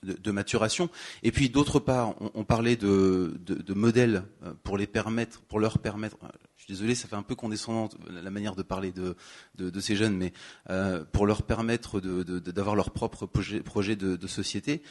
de, 0.03 0.31
maturation. 0.31 0.89
Et 1.23 1.31
puis 1.31 1.49
d'autre 1.49 1.79
part, 1.79 2.15
on, 2.33 2.43
parlait 2.43 2.75
de, 2.75 3.39
de, 3.45 3.73
modèles 3.73 4.23
euh, 4.43 4.53
pour 4.63 4.77
les 4.77 4.87
permettre, 4.87 5.41
pour 5.41 5.59
leur 5.59 5.79
permettre. 5.79 6.17
Euh, 6.23 6.27
je 6.55 6.63
suis 6.63 6.73
désolé, 6.73 6.95
ça 6.95 7.07
fait 7.07 7.15
un 7.15 7.23
peu 7.23 7.35
condescendant 7.35 7.89
la 8.09 8.29
manière 8.29 8.55
de 8.55 8.63
parler 8.63 8.91
de, 8.91 9.15
de, 9.57 9.79
ces 9.79 9.95
jeunes, 9.95 10.15
mais 10.15 10.33
euh, 10.69 11.03
pour 11.11 11.25
leur 11.25 11.43
permettre 11.43 11.99
d'avoir 11.99 12.75
leur 12.75 12.91
propre 12.91 13.25
projet, 13.25 13.95
de, 13.95 14.27
société. 14.27 14.81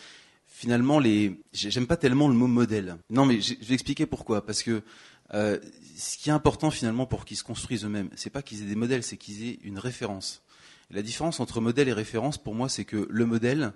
Finalement, 0.47 1.01
j'aime 1.53 1.87
pas 1.87 1.97
tellement 1.97 2.29
le 2.29 2.35
mot 2.35 2.47
modèle. 2.47 2.97
Non, 3.11 3.27
mais 3.27 3.41
je 3.41 3.55
vais 3.61 3.75
expliquer 3.75 4.07
pourquoi. 4.07 4.45
Parce 4.45 4.63
que 4.63 4.83
euh, 5.35 5.59
ce 5.97 6.17
qui 6.17 6.31
est 6.31 6.33
important 6.33 6.71
finalement 6.71 7.07
pour 7.07 7.25
qu'ils 7.25 7.37
se 7.37 7.45
construisent 7.45 7.85
eux-mêmes, 7.85 8.11
c'est 8.17 8.31
pas 8.31 8.43
qu'ils 8.43 8.63
aient 8.63 8.67
des 8.67 8.75
modèles, 8.75 9.03
c'est 9.03 9.17
qu'ils 9.17 9.47
aient 9.47 9.59
une 9.63 9.79
référence. 9.79 10.43
la 10.91 11.03
différence 11.03 11.41
entre 11.41 11.61
modèle 11.61 11.89
et 11.89 11.93
référence, 11.93 12.39
pour 12.39 12.55
moi, 12.55 12.69
c'est 12.69 12.85
que 12.85 13.07
le 13.11 13.27
modèle, 13.27 13.73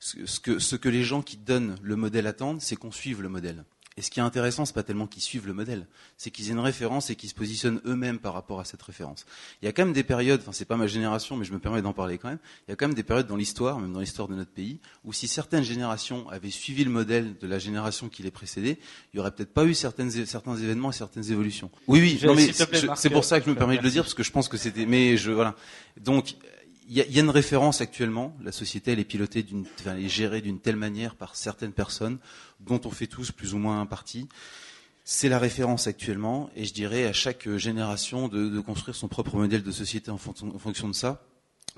ce 0.00 0.40
que, 0.40 0.58
ce 0.58 0.76
que 0.76 0.88
les 0.88 1.04
gens 1.04 1.22
qui 1.22 1.36
donnent 1.36 1.76
le 1.82 1.96
modèle 1.96 2.26
attendent, 2.26 2.60
c'est 2.60 2.76
qu'on 2.76 2.92
suive 2.92 3.22
le 3.22 3.28
modèle. 3.28 3.64
Et 3.98 4.00
ce 4.00 4.12
qui 4.12 4.20
est 4.20 4.22
intéressant, 4.22 4.64
c'est 4.64 4.74
pas 4.74 4.84
tellement 4.84 5.08
qu'ils 5.08 5.24
suivent 5.24 5.48
le 5.48 5.52
modèle, 5.52 5.84
c'est 6.16 6.30
qu'ils 6.30 6.50
aient 6.50 6.52
une 6.52 6.60
référence 6.60 7.10
et 7.10 7.16
qu'ils 7.16 7.30
se 7.30 7.34
positionnent 7.34 7.80
eux-mêmes 7.84 8.20
par 8.20 8.32
rapport 8.32 8.60
à 8.60 8.64
cette 8.64 8.80
référence. 8.80 9.26
Il 9.60 9.64
y 9.64 9.68
a 9.68 9.72
quand 9.72 9.84
même 9.84 9.92
des 9.92 10.04
périodes, 10.04 10.40
enfin 10.40 10.52
c'est 10.52 10.66
pas 10.66 10.76
ma 10.76 10.86
génération, 10.86 11.36
mais 11.36 11.44
je 11.44 11.52
me 11.52 11.58
permets 11.58 11.82
d'en 11.82 11.92
parler 11.92 12.16
quand 12.16 12.28
même. 12.28 12.38
Il 12.68 12.70
y 12.70 12.72
a 12.72 12.76
quand 12.76 12.86
même 12.86 12.94
des 12.94 13.02
périodes 13.02 13.26
dans 13.26 13.34
l'histoire, 13.34 13.80
même 13.80 13.92
dans 13.92 13.98
l'histoire 13.98 14.28
de 14.28 14.36
notre 14.36 14.52
pays, 14.52 14.78
où 15.04 15.12
si 15.12 15.26
certaines 15.26 15.64
générations 15.64 16.28
avaient 16.28 16.50
suivi 16.50 16.84
le 16.84 16.92
modèle 16.92 17.36
de 17.40 17.46
la 17.48 17.58
génération 17.58 18.08
qui 18.08 18.22
les 18.22 18.30
précédait, 18.30 18.78
il 19.12 19.16
y 19.16 19.20
aurait 19.20 19.32
peut-être 19.32 19.52
pas 19.52 19.64
eu 19.64 19.74
certaines, 19.74 20.12
certains 20.26 20.56
événements 20.56 20.90
et 20.90 20.94
certaines 20.94 21.32
évolutions. 21.32 21.68
Oui, 21.88 21.98
oui, 21.98 22.20
non, 22.24 22.36
mais 22.36 22.52
c'est 22.52 23.10
pour 23.10 23.24
ça 23.24 23.40
que 23.40 23.46
je 23.46 23.50
me 23.50 23.56
permets 23.56 23.78
de 23.78 23.82
le 23.82 23.90
dire 23.90 24.04
parce 24.04 24.14
que 24.14 24.22
je 24.22 24.30
pense 24.30 24.46
que 24.46 24.56
c'était, 24.56 24.86
mais 24.86 25.16
je 25.16 25.32
voilà. 25.32 25.56
Donc 26.00 26.36
y, 26.88 27.00
y, 27.00 27.18
a 27.18 27.20
une 27.20 27.30
référence 27.30 27.80
actuellement. 27.80 28.36
La 28.42 28.52
société, 28.52 28.92
elle 28.92 28.98
est 28.98 29.04
pilotée 29.04 29.42
d'une, 29.42 29.64
enfin, 29.78 29.94
elle 29.96 30.04
est 30.04 30.08
gérée 30.08 30.40
d'une 30.40 30.60
telle 30.60 30.76
manière 30.76 31.14
par 31.14 31.36
certaines 31.36 31.72
personnes 31.72 32.18
dont 32.60 32.80
on 32.84 32.90
fait 32.90 33.06
tous 33.06 33.32
plus 33.32 33.54
ou 33.54 33.58
moins 33.58 33.80
un 33.80 33.86
parti. 33.86 34.28
C'est 35.04 35.28
la 35.28 35.38
référence 35.38 35.86
actuellement, 35.86 36.50
et 36.54 36.64
je 36.64 36.74
dirais 36.74 37.06
à 37.06 37.12
chaque 37.12 37.48
génération 37.56 38.28
de, 38.28 38.60
construire 38.60 38.94
son 38.94 39.08
propre 39.08 39.36
modèle 39.36 39.62
de 39.62 39.72
société 39.72 40.10
en, 40.10 40.16
en 40.16 40.58
fonction 40.58 40.88
de 40.88 40.94
ça. 40.94 41.22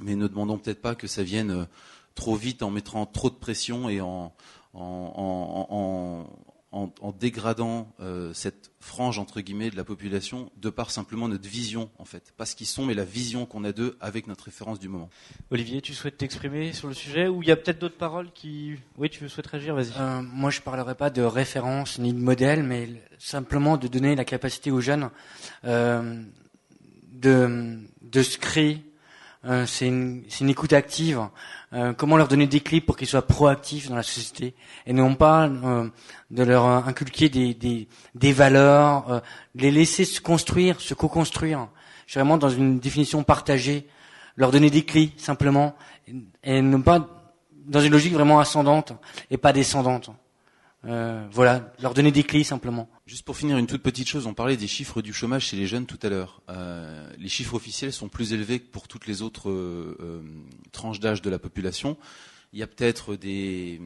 Mais 0.01 0.17
ne 0.17 0.27
demandons 0.27 0.59
peut-être 0.59 0.81
pas 0.81 0.95
que 0.95 1.07
ça 1.07 1.23
vienne 1.23 1.51
euh, 1.51 1.65
trop 2.15 2.35
vite 2.35 2.63
en 2.63 2.71
mettant 2.71 3.07
trop 3.07 3.31
de 3.31 3.35
pression 3.35 3.89
et 3.89 4.01
en, 4.01 4.33
en, 4.75 5.67
en, 5.71 6.27
en, 6.73 6.91
en 7.01 7.13
dégradant 7.13 7.93
euh, 8.01 8.33
cette 8.33 8.71
frange 8.79 9.19
entre 9.19 9.41
guillemets 9.41 9.71
de 9.71 9.77
la 9.77 9.85
population 9.85 10.51
de 10.57 10.71
par 10.71 10.91
simplement 10.91 11.29
notre 11.29 11.49
vision 11.49 11.91
en 11.99 12.05
fait, 12.05 12.33
pas 12.37 12.47
ce 12.47 12.55
qu'ils 12.55 12.67
sont 12.67 12.87
mais 12.87 12.95
la 12.95 13.05
vision 13.05 13.45
qu'on 13.45 13.65
a 13.65 13.73
d'eux 13.73 13.97
avec 14.01 14.27
notre 14.27 14.45
référence 14.45 14.79
du 14.79 14.89
moment. 14.89 15.11
Olivier, 15.51 15.81
tu 15.81 15.95
souhaites 15.95 16.17
t'exprimer 16.17 16.73
sur 16.73 16.89
le 16.89 16.95
sujet 16.95 17.29
ou 17.29 17.43
il 17.43 17.49
y 17.49 17.53
a 17.53 17.57
peut-être 17.57 17.81
d'autres 17.81 17.99
paroles 17.99 18.31
qui, 18.33 18.77
oui, 18.97 19.11
tu 19.11 19.29
souhaites 19.29 19.47
réagir, 19.49 19.75
vas-y. 19.75 19.93
Euh, 19.99 20.23
moi, 20.23 20.51
je 20.51 20.61
parlerai 20.61 20.95
pas 20.95 21.11
de 21.11 21.23
référence 21.23 21.99
ni 21.99 22.13
de 22.13 22.19
modèle, 22.19 22.63
mais 22.63 22.89
simplement 23.19 23.77
de 23.77 23.89
donner 23.89 24.15
la 24.15 24.25
capacité 24.25 24.71
aux 24.71 24.81
jeunes 24.81 25.11
euh, 25.65 26.23
de 27.13 27.79
de 28.03 28.23
se 28.23 28.39
créer 28.39 28.83
euh, 29.47 29.65
c'est 29.65 29.87
une, 29.87 30.23
une, 30.41 30.51
écoute 30.51 30.75
active. 30.75 31.21
Euh, 31.73 31.95
comment 31.95 32.19
leur 32.19 32.29
donner 32.29 32.47
des 32.47 32.61
clés 32.61 32.83
pour 32.83 32.97
qu'ils 32.97 33.07
soient 33.07 33.27
proactifs 33.27 33.89
dans 33.89 33.97
la 33.97 34.03
société 34.03 34.55
et 34.87 34.93
non 34.93 35.15
pas 35.15 35.47
euh, 35.49 35.89
de 36.31 36.43
leur 36.43 36.67
inculquer 36.67 37.31
des, 37.31 37.55
des, 37.55 37.89
des 38.15 38.33
valeurs, 38.33 39.23
les 39.55 39.71
laisser 39.71 40.05
se 40.05 40.21
construire, 40.21 40.81
se 40.81 40.93
co-construire. 40.93 41.69
Vraiment 42.13 42.37
dans 42.37 42.51
une 42.51 42.81
définition 42.81 43.23
partagée, 43.23 43.89
leur 44.37 44.51
donner 44.51 44.69
des 44.69 44.85
clés 44.85 45.13
simplement 45.17 45.75
et 46.43 46.61
non 46.61 46.83
pas 46.83 47.09
dans 47.67 47.81
une 47.81 47.93
logique 47.93 48.13
vraiment 48.13 48.41
ascendante 48.41 48.93
et 49.31 49.39
pas 49.39 49.53
descendante. 49.53 50.11
Euh, 50.87 51.27
voilà, 51.31 51.73
leur 51.81 51.93
donner 51.93 52.11
des 52.11 52.23
clés 52.23 52.45
simplement. 52.45 52.89
Juste 53.07 53.25
pour 53.25 53.37
finir, 53.37 53.59
une 53.59 53.67
toute 53.67 53.83
petite 53.83 54.09
chose, 54.09 54.27
on 54.27 54.33
parlait 54.33 54.57
des 54.57 54.67
chiffres 54.67 55.03
du 55.03 55.13
chômage 55.13 55.47
chez 55.47 55.57
les 55.57 55.67
jeunes 55.67 55.87
tout 55.87 55.99
à 56.03 56.09
l'heure. 56.09 56.41
Euh, 56.49 57.11
les 57.19 57.29
chiffres 57.29 57.55
officiels 57.55 57.93
sont 57.93 58.09
plus 58.09 58.33
élevés 58.33 58.61
que 58.61 58.69
pour 58.71 58.89
toutes 58.89 59.07
les 59.07 59.21
autres 59.21 59.51
euh, 59.51 60.23
tranches 60.73 61.01
d'âge 61.01 61.21
de 61.21 61.29
la 61.29 61.39
population. 61.39 61.99
Il 62.53 62.59
y 62.59 62.63
a 62.63 62.67
peut-être 62.67 63.17
des, 63.17 63.81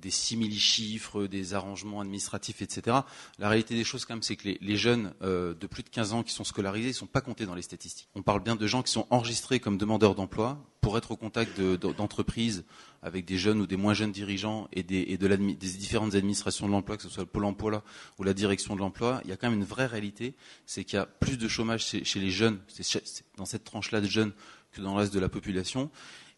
des 0.00 0.10
simili-chiffres, 0.10 1.26
des 1.26 1.54
arrangements 1.54 2.00
administratifs, 2.00 2.62
etc. 2.62 2.98
La 3.38 3.48
réalité 3.48 3.74
des 3.74 3.84
choses, 3.84 4.04
quand 4.04 4.14
même, 4.14 4.22
c'est 4.22 4.36
que 4.36 4.48
les, 4.48 4.58
les 4.60 4.76
jeunes 4.76 5.14
de 5.22 5.66
plus 5.66 5.82
de 5.82 5.88
15 5.88 6.12
ans 6.12 6.22
qui 6.22 6.32
sont 6.32 6.44
scolarisés 6.44 6.88
ne 6.88 6.92
sont 6.92 7.06
pas 7.06 7.20
comptés 7.20 7.46
dans 7.46 7.54
les 7.54 7.62
statistiques. 7.62 8.08
On 8.14 8.22
parle 8.22 8.42
bien 8.42 8.56
de 8.56 8.66
gens 8.66 8.82
qui 8.82 8.92
sont 8.92 9.06
enregistrés 9.10 9.60
comme 9.60 9.78
demandeurs 9.78 10.14
d'emploi 10.14 10.62
pour 10.80 10.96
être 10.96 11.10
au 11.10 11.16
contact 11.16 11.60
d'entreprises 11.60 12.64
avec 13.02 13.24
des 13.24 13.38
jeunes 13.38 13.60
ou 13.60 13.66
des 13.66 13.76
moins 13.76 13.94
jeunes 13.94 14.12
dirigeants 14.12 14.68
et 14.72 14.82
des, 14.82 15.04
et 15.08 15.16
de 15.16 15.28
des 15.28 15.54
différentes 15.54 16.14
administrations 16.14 16.66
de 16.66 16.72
l'emploi, 16.72 16.96
que 16.96 17.02
ce 17.02 17.08
soit 17.08 17.22
le 17.22 17.28
Pôle 17.28 17.44
emploi 17.44 17.82
ou 18.18 18.24
la 18.24 18.34
direction 18.34 18.74
de 18.74 18.80
l'emploi, 18.80 19.20
il 19.24 19.30
y 19.30 19.32
a 19.32 19.36
quand 19.36 19.48
même 19.48 19.58
une 19.58 19.64
vraie 19.64 19.86
réalité, 19.86 20.34
c'est 20.66 20.84
qu'il 20.84 20.96
y 20.96 21.00
a 21.00 21.06
plus 21.06 21.38
de 21.38 21.48
chômage 21.48 21.84
chez, 21.84 22.04
chez 22.04 22.20
les 22.20 22.30
jeunes, 22.30 22.58
dans 23.36 23.44
cette 23.44 23.64
tranche-là 23.64 24.00
de 24.00 24.06
jeunes 24.06 24.32
que 24.72 24.80
dans 24.80 24.92
le 24.94 25.00
reste 25.00 25.14
de 25.14 25.20
la 25.20 25.28
population. 25.28 25.90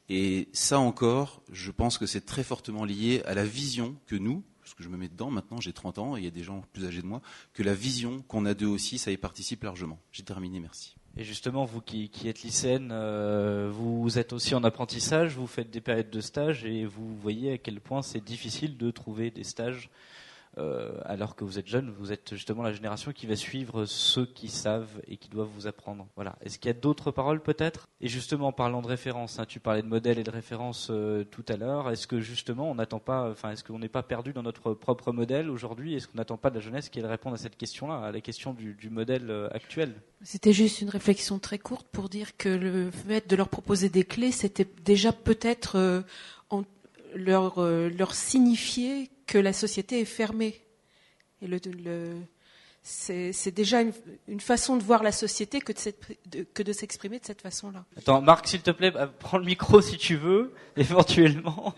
Et 0.09 0.49
ça 0.53 0.79
encore, 0.79 1.43
je 1.51 1.71
pense 1.71 1.99
que 1.99 2.07
c'est 2.07 2.27
très 2.27 2.43
fortement 2.43 2.85
lié 2.85 3.23
à 3.25 3.35
la 3.35 3.45
vision 3.45 3.97
que 4.07 4.17
nous, 4.17 4.43
parce 4.61 4.75
que 4.75 4.83
je 4.83 4.89
me 4.89 4.97
mets 4.97 5.09
dedans, 5.09 5.31
maintenant 5.31 5.61
j'ai 5.61 5.73
30 5.73 5.99
ans 5.99 6.17
et 6.17 6.21
il 6.21 6.25
y 6.25 6.29
a 6.29 6.31
des 6.31 6.43
gens 6.43 6.65
plus 6.73 6.87
âgés 6.87 7.03
de 7.03 7.07
moi, 7.07 7.23
que 7.53 7.63
la 7.63 7.75
vision 7.75 8.23
qu'on 8.29 8.45
a 8.47 8.55
d'eux 8.55 8.67
aussi, 8.67 8.99
ça 8.99 9.11
y 9.11 9.17
participe 9.17 9.65
largement. 9.65 9.99
J'ai 10.13 10.23
terminé, 10.23 10.61
merci. 10.61 10.97
Et 11.17 11.25
justement, 11.25 11.65
vous 11.67 11.83
qui, 11.83 12.11
êtes 12.25 12.43
lycéenne, 12.43 12.91
euh, 12.91 13.71
vous 13.71 14.19
êtes 14.19 14.33
aussi 14.33 14.55
en 14.55 14.65
apprentissage, 14.65 15.37
vous 15.37 15.47
faites 15.47 15.71
des 15.71 15.83
périodes 15.83 16.09
de 16.09 16.21
stage 16.23 16.65
et 16.65 16.87
vous 16.87 17.15
voyez 17.17 17.53
à 17.53 17.59
quel 17.59 17.81
point 17.81 18.01
c'est 18.01 18.25
difficile 18.25 18.79
de 18.79 18.91
trouver 18.91 19.31
des 19.31 19.45
stages 19.45 19.91
euh, 20.59 21.01
alors 21.05 21.35
que 21.35 21.45
vous 21.45 21.59
êtes 21.59 21.67
jeune, 21.67 21.91
vous 21.91 22.13
êtes 22.13 22.35
justement 22.35 22.63
la 22.63 22.73
génération 22.73 23.13
qui 23.13 23.27
va 23.27 23.37
suivre 23.37 23.87
ceux 23.87 24.27
qui 24.27 24.49
savent 24.49 25.01
et 25.07 25.17
qui 25.17 25.31
doivent 25.31 25.49
vous 25.55 25.67
apprendre. 25.67 26.07
Voilà. 26.15 26.37
Est-ce 26.43 26.59
qu'il 26.59 26.69
y 26.69 26.75
a 26.75 26.79
d'autres 26.79 27.11
paroles 27.11 27.41
peut-être? 27.41 27.89
Et 28.01 28.09
justement, 28.09 28.49
en 28.49 28.53
parlant 28.53 28.83
de 28.83 28.87
référence, 28.87 29.39
hein, 29.39 29.47
tu 29.47 29.61
parlais 29.61 29.83
de 29.83 29.87
modèle 29.87 30.19
et 30.19 30.25
de 30.25 30.31
référence 30.31 30.89
euh, 30.91 31.25
tout 31.25 31.45
à 31.49 31.57
l'heure. 31.57 31.91
Est-ce 31.91 32.07
que 32.07 32.21
justement, 32.21 32.71
on 32.71 32.75
n'attend 32.75 32.99
pas, 32.99 33.31
enfin, 33.31 33.51
est-ce 33.53 33.65
qu'on 33.65 33.79
n'est 33.79 33.89
pas 33.89 34.03
perdu 34.03 34.33
dans 34.35 34.43
notre 34.43 34.75
propre 34.75 35.13
modèle 35.13 35.49
aujourd'hui? 35.49 35.95
Est-ce 35.95 36.07
qu'on 36.07 36.19
n'attend 36.19 36.37
pas 36.37 36.51
de 36.51 36.57
la 36.57 36.61
jeunesse 36.61 36.91
qu'elle 36.91 37.07
réponde 37.07 37.35
à 37.35 37.39
cette 37.39 37.57
question-là, 37.57 38.05
à 38.05 38.13
la 38.13 38.21
question 38.21 38.53
du, 38.53 38.91
modèle 38.91 39.31
euh, 39.31 39.49
actuel? 39.53 39.95
C'était 40.23 40.53
juste 40.53 40.83
une 40.83 40.91
réflexion 40.91 41.39
très 41.39 41.59
courte 41.59 41.87
pour 41.89 42.11
dire 42.11 42.37
que 42.37 42.51
le 42.51 42.91
fait 42.91 43.29
de 43.29 43.37
leur 43.37 43.49
proposer 43.49 43.89
des 43.89 44.05
clés, 44.05 44.33
c'était 44.33 44.69
déjà 44.85 45.13
peut-être 45.13 46.05
leur, 47.15 47.61
leur 47.61 48.15
signifier 48.15 49.11
que 49.33 49.39
la 49.39 49.55
société 49.55 50.03
est 50.03 50.05
fermée. 50.05 50.61
C'est 52.83 53.51
déjà 53.51 53.81
une, 53.81 54.41
façon 54.41 54.77
de 54.77 54.83
voir 54.83 55.03
la 55.03 55.11
société 55.11 55.63
que 55.63 55.73
de, 56.63 56.73
s'exprimer 56.75 57.19
de 57.19 57.25
cette 57.25 57.41
façon-là. 57.41 57.87
Attends, 57.97 58.21
Marc, 58.21 58.47
s'il 58.47 58.61
te 58.61 58.71
plaît, 58.71 58.93
prends 59.21 59.39
le 59.39 59.47
micro 59.47 59.81
si 59.81 59.97
tu 59.97 60.17
veux, 60.17 60.53
éventuellement. 60.77 61.75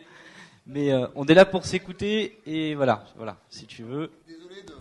Mais 0.67 0.93
euh, 0.93 1.07
on 1.15 1.27
est 1.27 1.35
là 1.35 1.45
pour 1.45 1.65
s'écouter 1.65 2.41
et 2.45 2.75
voilà, 2.75 3.05
voilà, 3.17 3.37
si 3.51 3.67
tu 3.67 3.85
veux. 3.85 4.11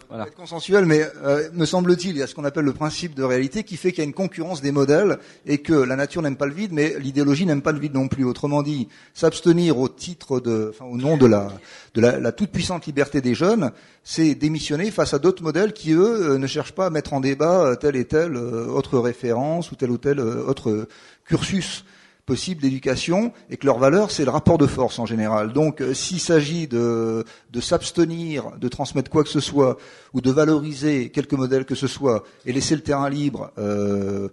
Voilà. 0.10 0.28
être 0.28 0.36
consensuel, 0.36 0.86
mais 0.86 1.08
euh, 1.24 1.50
me 1.54 1.66
semble-t-il, 1.66 2.12
il 2.12 2.18
y 2.18 2.22
a 2.22 2.28
ce 2.28 2.36
qu'on 2.36 2.46
appelle 2.46 2.66
le 2.66 2.74
principe 2.74 3.16
de 3.16 3.24
réalité 3.24 3.64
qui 3.64 3.78
fait 3.78 3.92
qu'il 3.92 4.00
y 4.00 4.06
a 4.06 4.08
une 4.08 4.14
concurrence 4.14 4.62
des 4.62 4.72
modèles 4.72 5.18
et 5.46 5.60
que 5.60 5.74
la 5.74 5.96
nature 5.96 6.22
n'aime 6.22 6.36
pas 6.36 6.46
le 6.46 6.54
vide, 6.54 6.72
mais 6.74 6.98
l'idéologie 7.00 7.46
n'aime 7.46 7.62
pas 7.62 7.72
le 7.72 7.80
vide 7.80 7.94
non 7.94 8.08
plus. 8.08 8.24
Autrement 8.24 8.64
dit, 8.64 8.88
s'abstenir 9.14 9.78
au 9.80 9.90
titre 9.90 10.40
de, 10.40 10.72
enfin, 10.74 10.86
au 10.86 10.98
nom 10.98 11.18
de 11.18 11.26
la, 11.26 11.52
de 11.94 12.02
la, 12.02 12.20
la 12.20 12.32
toute 12.32 12.52
puissante 12.52 12.86
liberté 12.86 13.22
des 13.22 13.34
jeunes, 13.34 13.72
c'est 14.04 14.36
démissionner 14.36 14.92
face 14.92 15.14
à 15.14 15.20
d'autres 15.20 15.44
modèles 15.44 15.74
qui 15.74 15.92
eux 15.92 16.34
euh, 16.34 16.38
ne 16.38 16.48
cherchent 16.48 16.74
pas 16.74 16.88
à 16.88 16.90
mettre 16.90 17.14
en 17.14 17.20
débat 17.20 17.66
euh, 17.66 17.76
telle 17.76 17.96
et 17.96 18.06
telle 18.06 18.38
autre 18.38 19.00
référence 19.00 19.72
ou 19.72 19.76
tel 19.76 19.92
ou 19.92 19.98
tel 19.98 20.20
autre 20.20 20.88
cursus 21.26 21.86
possible 22.26 22.62
d'éducation 22.62 23.34
et 23.50 23.58
que 23.58 23.66
leur 23.66 23.80
valeur 23.80 24.12
c'est 24.12 24.24
le 24.24 24.32
rapport 24.32 24.58
de 24.58 24.68
force 24.68 25.00
en 25.00 25.06
général. 25.06 25.54
Donc 25.54 25.82
euh, 25.82 25.94
s'il 25.94 26.20
s'agit 26.20 26.68
de, 26.68 27.26
s'abstenir 27.60 28.52
de 28.60 28.68
transmettre 28.68 29.10
quoi 29.10 29.24
que 29.24 29.30
ce 29.30 29.40
soit 29.40 29.78
ou 30.14 30.22
de 30.22 30.32
valoriser 30.32 31.10
quelque 31.10 31.36
modèle 31.36 31.66
que 31.66 31.76
ce 31.76 31.88
soit 31.88 32.24
et 32.46 32.54
laisser 32.54 32.76
le 32.76 32.82
terrain 32.82 33.10
libre 33.10 33.52
euh, 33.58 34.30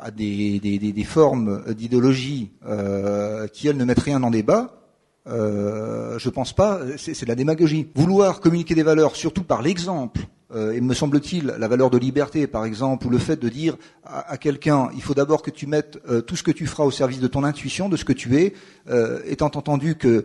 à 0.00 0.10
des, 0.10 1.04
formes 1.06 1.62
d'idéologie 1.74 2.50
euh, 2.66 3.46
qui 3.48 3.68
elles 3.68 3.76
ne 3.76 3.84
mettent 3.84 3.98
rien 4.00 4.22
en 4.22 4.30
débat, 4.30 4.78
euh, 5.28 6.18
je 6.18 6.30
pense 6.30 6.52
pas, 6.52 6.80
c'est 6.96 7.14
c'est 7.14 7.26
de 7.26 7.30
la 7.30 7.34
démagogie. 7.34 7.88
Vouloir 7.94 8.40
communiquer 8.40 8.74
des 8.74 8.82
valeurs, 8.82 9.16
surtout 9.16 9.42
par 9.42 9.62
l'exemple, 9.62 10.22
euh, 10.54 10.72
et 10.72 10.80
me 10.80 10.94
semble-t-il, 10.94 11.46
la 11.46 11.68
valeur 11.68 11.90
de 11.90 11.98
liberté, 11.98 12.46
par 12.46 12.64
exemple, 12.64 13.06
ou 13.06 13.10
le 13.10 13.18
fait 13.18 13.36
de 13.36 13.48
dire 13.48 13.76
à, 14.04 14.38
quelqu'un, 14.38 14.88
il 14.94 15.02
faut 15.02 15.14
d'abord 15.14 15.42
que 15.42 15.50
tu 15.50 15.66
mettes 15.66 15.98
euh, 16.08 16.20
tout 16.20 16.36
ce 16.36 16.42
que 16.42 16.50
tu 16.50 16.66
feras 16.66 16.84
au 16.84 16.90
service 16.90 17.20
de 17.20 17.26
ton 17.26 17.44
intuition, 17.44 17.88
de 17.88 17.96
ce 17.96 18.04
que 18.04 18.12
tu 18.12 18.36
es, 18.38 18.54
euh, 18.88 19.20
étant 19.26 19.46
entendu 19.46 19.96
que 19.96 20.24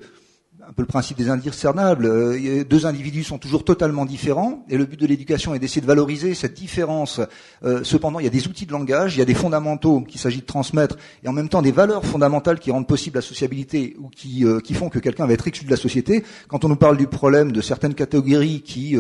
un 0.67 0.71
peu 0.71 0.82
le 0.82 0.88
principe 0.88 1.17
des 1.17 1.30
indiscernables. 1.30 2.05
euh, 2.05 2.63
deux 2.63 2.86
individus 2.86 3.24
sont 3.24 3.38
toujours 3.38 3.63
totalement 3.63 4.05
différents, 4.05 4.65
et 4.69 4.78
le 4.78 4.86
but 4.86 4.99
de 4.99 5.05
l'éducation 5.05 5.53
est 5.53 5.59
d'essayer 5.59 5.82
de 5.82 5.88
valoriser 5.88 6.34
cette 6.34 6.53
différence. 6.53 7.19
Euh, 7.63 7.84
cependant, 7.84 8.19
il 8.19 8.24
y 8.24 8.28
a 8.28 8.32
des 8.32 8.47
outils 8.47 8.65
de 8.65 8.71
langage, 8.71 9.15
il 9.15 9.19
y 9.19 9.21
a 9.21 9.26
des 9.26 9.34
fondamentaux 9.34 10.01
qu'il 10.01 10.19
s'agit 10.19 10.41
de 10.41 10.45
transmettre, 10.45 10.97
et 11.24 11.28
en 11.28 11.34
même 11.34 11.49
temps 11.49 11.61
des 11.61 11.71
valeurs 11.71 12.05
fondamentales 12.05 12.59
qui 12.59 12.71
rendent 12.71 12.88
possible 12.88 13.17
la 13.17 13.21
sociabilité 13.21 13.95
ou 13.99 14.09
qui, 14.09 14.45
euh, 14.45 14.59
qui 14.59 14.74
font 14.74 14.89
que 14.89 14.99
quelqu'un 14.99 15.26
va 15.26 15.34
être 15.34 15.47
exclu 15.47 15.65
de 15.65 15.71
la 15.71 15.78
société. 15.78 16.24
Quand 16.47 16.63
on 16.63 16.69
nous 16.69 16.76
parle 16.76 16.97
du 16.97 17.07
problème 17.07 17.51
de 17.51 17.61
certaines 17.61 17.95
catégories 17.95 18.61
qui 18.61 18.97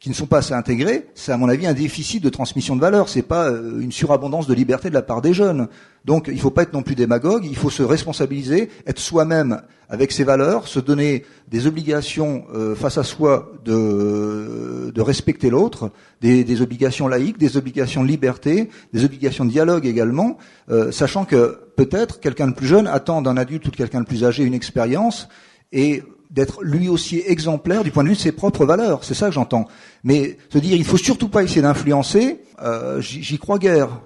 qui 0.00 0.08
ne 0.08 0.14
sont 0.14 0.26
pas 0.26 0.38
assez 0.38 0.54
intégrées, 0.54 1.08
c'est 1.14 1.30
à 1.30 1.36
mon 1.36 1.50
avis 1.50 1.66
un 1.66 1.74
déficit 1.74 2.24
de 2.24 2.30
transmission 2.30 2.74
de 2.74 2.80
valeurs. 2.80 3.10
C'est 3.10 3.20
pas 3.20 3.50
euh, 3.50 3.80
une 3.80 3.92
surabondance 3.92 4.46
de 4.46 4.54
liberté 4.54 4.88
de 4.88 4.94
la 4.94 5.02
part 5.02 5.20
des 5.20 5.34
jeunes. 5.34 5.68
Donc, 6.06 6.24
il 6.28 6.36
ne 6.36 6.40
faut 6.40 6.50
pas 6.50 6.62
être 6.62 6.72
non 6.72 6.82
plus 6.82 6.94
démagogue. 6.94 7.44
Il 7.44 7.54
faut 7.56 7.68
se 7.68 7.82
responsabiliser, 7.82 8.70
être 8.86 8.98
soi-même 8.98 9.60
avec 9.90 10.10
ses 10.12 10.24
valeurs, 10.24 10.68
se 10.68 10.80
donner 10.80 11.26
des 11.48 11.66
obligations 11.66 12.44
euh, 12.54 12.74
face 12.74 12.96
à 12.96 13.02
soi 13.02 13.52
de, 13.66 14.90
de 14.94 15.00
respecter 15.02 15.50
l'autre, 15.50 15.90
des, 16.22 16.44
des 16.44 16.62
obligations 16.62 17.06
laïques, 17.06 17.36
des 17.36 17.58
obligations 17.58 18.02
de 18.02 18.08
liberté, 18.08 18.70
des 18.94 19.04
obligations 19.04 19.44
de 19.44 19.50
dialogue 19.50 19.84
également, 19.84 20.38
euh, 20.70 20.90
sachant 20.92 21.26
que 21.26 21.58
peut-être 21.76 22.20
quelqu'un 22.20 22.48
de 22.48 22.54
plus 22.54 22.68
jeune 22.68 22.86
attend 22.86 23.20
d'un 23.20 23.36
adulte 23.36 23.66
ou 23.66 23.70
de 23.70 23.76
quelqu'un 23.76 24.00
de 24.00 24.06
plus 24.06 24.24
âgé 24.24 24.44
une 24.44 24.54
expérience 24.54 25.28
et 25.72 26.02
d'être 26.30 26.62
lui 26.62 26.88
aussi 26.88 27.22
exemplaire 27.26 27.82
du 27.84 27.90
point 27.90 28.04
de 28.04 28.08
vue 28.08 28.14
de 28.14 28.20
ses 28.20 28.32
propres 28.32 28.64
valeurs. 28.64 29.02
C'est 29.04 29.14
ça 29.14 29.26
que 29.26 29.32
j'entends. 29.32 29.66
Mais 30.04 30.38
se 30.52 30.58
dire 30.58 30.76
il 30.76 30.84
faut 30.84 30.96
surtout 30.96 31.28
pas 31.28 31.42
essayer 31.42 31.62
d'influencer, 31.62 32.40
euh, 32.62 33.00
j'y 33.00 33.38
crois 33.38 33.58
guère. 33.58 34.00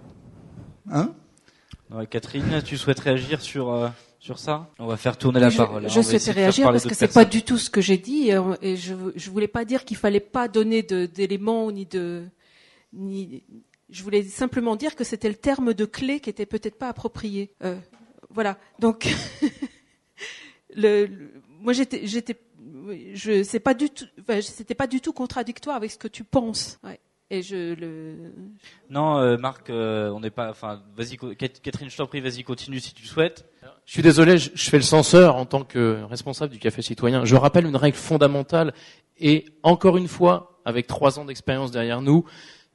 Hein? 0.90 1.12
Ouais, 1.90 2.06
Catherine, 2.06 2.62
tu 2.64 2.76
souhaites 2.76 3.00
réagir 3.00 3.40
sur 3.42 3.70
euh, 3.72 3.88
sur 4.18 4.38
ça? 4.38 4.70
On 4.78 4.86
va 4.86 4.96
faire 4.96 5.16
tourner 5.18 5.38
la 5.38 5.50
je, 5.50 5.58
parole. 5.58 5.84
hein. 5.84 5.88
Je 5.88 6.00
souhaitais 6.00 6.30
réagir 6.32 6.64
parce 6.70 6.84
que 6.86 6.94
c'est 6.94 7.12
pas 7.12 7.24
du 7.26 7.42
tout 7.42 7.58
ce 7.58 7.68
que 7.70 7.80
j'ai 7.82 7.98
dit 7.98 8.28
et, 8.28 8.34
euh, 8.36 8.54
et 8.62 8.76
je 8.76 8.94
je 9.14 9.30
voulais 9.30 9.48
pas 9.48 9.64
dire 9.66 9.84
qu'il 9.84 9.96
fallait 9.98 10.18
pas 10.20 10.48
donner 10.48 10.82
d'éléments 10.82 11.70
ni 11.70 11.84
de 11.86 12.24
ni 12.94 13.42
je 13.90 14.02
voulais 14.02 14.22
simplement 14.22 14.76
dire 14.76 14.96
que 14.96 15.04
c'était 15.04 15.28
le 15.28 15.34
terme 15.34 15.74
de 15.74 15.84
clé 15.84 16.20
qui 16.20 16.30
était 16.30 16.46
peut-être 16.46 16.78
pas 16.78 16.88
approprié. 16.88 17.52
Euh, 17.62 17.76
voilà. 18.30 18.56
Donc 18.80 19.14
le, 20.74 21.06
le- 21.06 21.30
moi 21.64 21.72
j'étais 21.72 22.06
j'étais 22.06 22.36
oui, 22.86 23.10
je 23.14 23.42
c'est 23.42 23.58
pas 23.58 23.74
du 23.74 23.90
tout 23.90 24.04
enfin, 24.20 24.40
c'était 24.40 24.74
pas 24.74 24.86
du 24.86 25.00
tout 25.00 25.12
contradictoire 25.12 25.76
avec 25.76 25.90
ce 25.90 25.98
que 25.98 26.08
tu 26.08 26.22
penses. 26.22 26.78
Ouais. 26.84 27.00
Et 27.30 27.42
je 27.42 27.74
le 27.74 28.32
Non, 28.90 29.18
euh, 29.18 29.38
Marc, 29.38 29.70
euh, 29.70 30.10
on 30.10 30.20
n'est 30.20 30.30
pas. 30.30 30.50
Enfin, 30.50 30.82
vas-y, 30.94 31.16
Catherine, 31.36 31.88
je 31.88 31.96
t'en 31.96 32.06
prie, 32.06 32.20
vas-y, 32.20 32.44
continue 32.44 32.80
si 32.80 32.92
tu 32.92 33.06
souhaites. 33.06 33.46
Je 33.86 33.92
suis 33.92 34.02
désolé, 34.02 34.36
je, 34.36 34.50
je 34.54 34.70
fais 34.70 34.76
le 34.76 34.82
censeur 34.82 35.36
en 35.36 35.46
tant 35.46 35.64
que 35.64 36.02
responsable 36.04 36.52
du 36.52 36.58
Café 36.58 36.82
Citoyen. 36.82 37.24
Je 37.24 37.34
rappelle 37.34 37.64
une 37.66 37.76
règle 37.76 37.96
fondamentale 37.96 38.74
et 39.18 39.46
encore 39.62 39.96
une 39.96 40.08
fois, 40.08 40.60
avec 40.64 40.86
trois 40.86 41.18
ans 41.18 41.24
d'expérience 41.24 41.70
derrière 41.70 42.02
nous, 42.02 42.24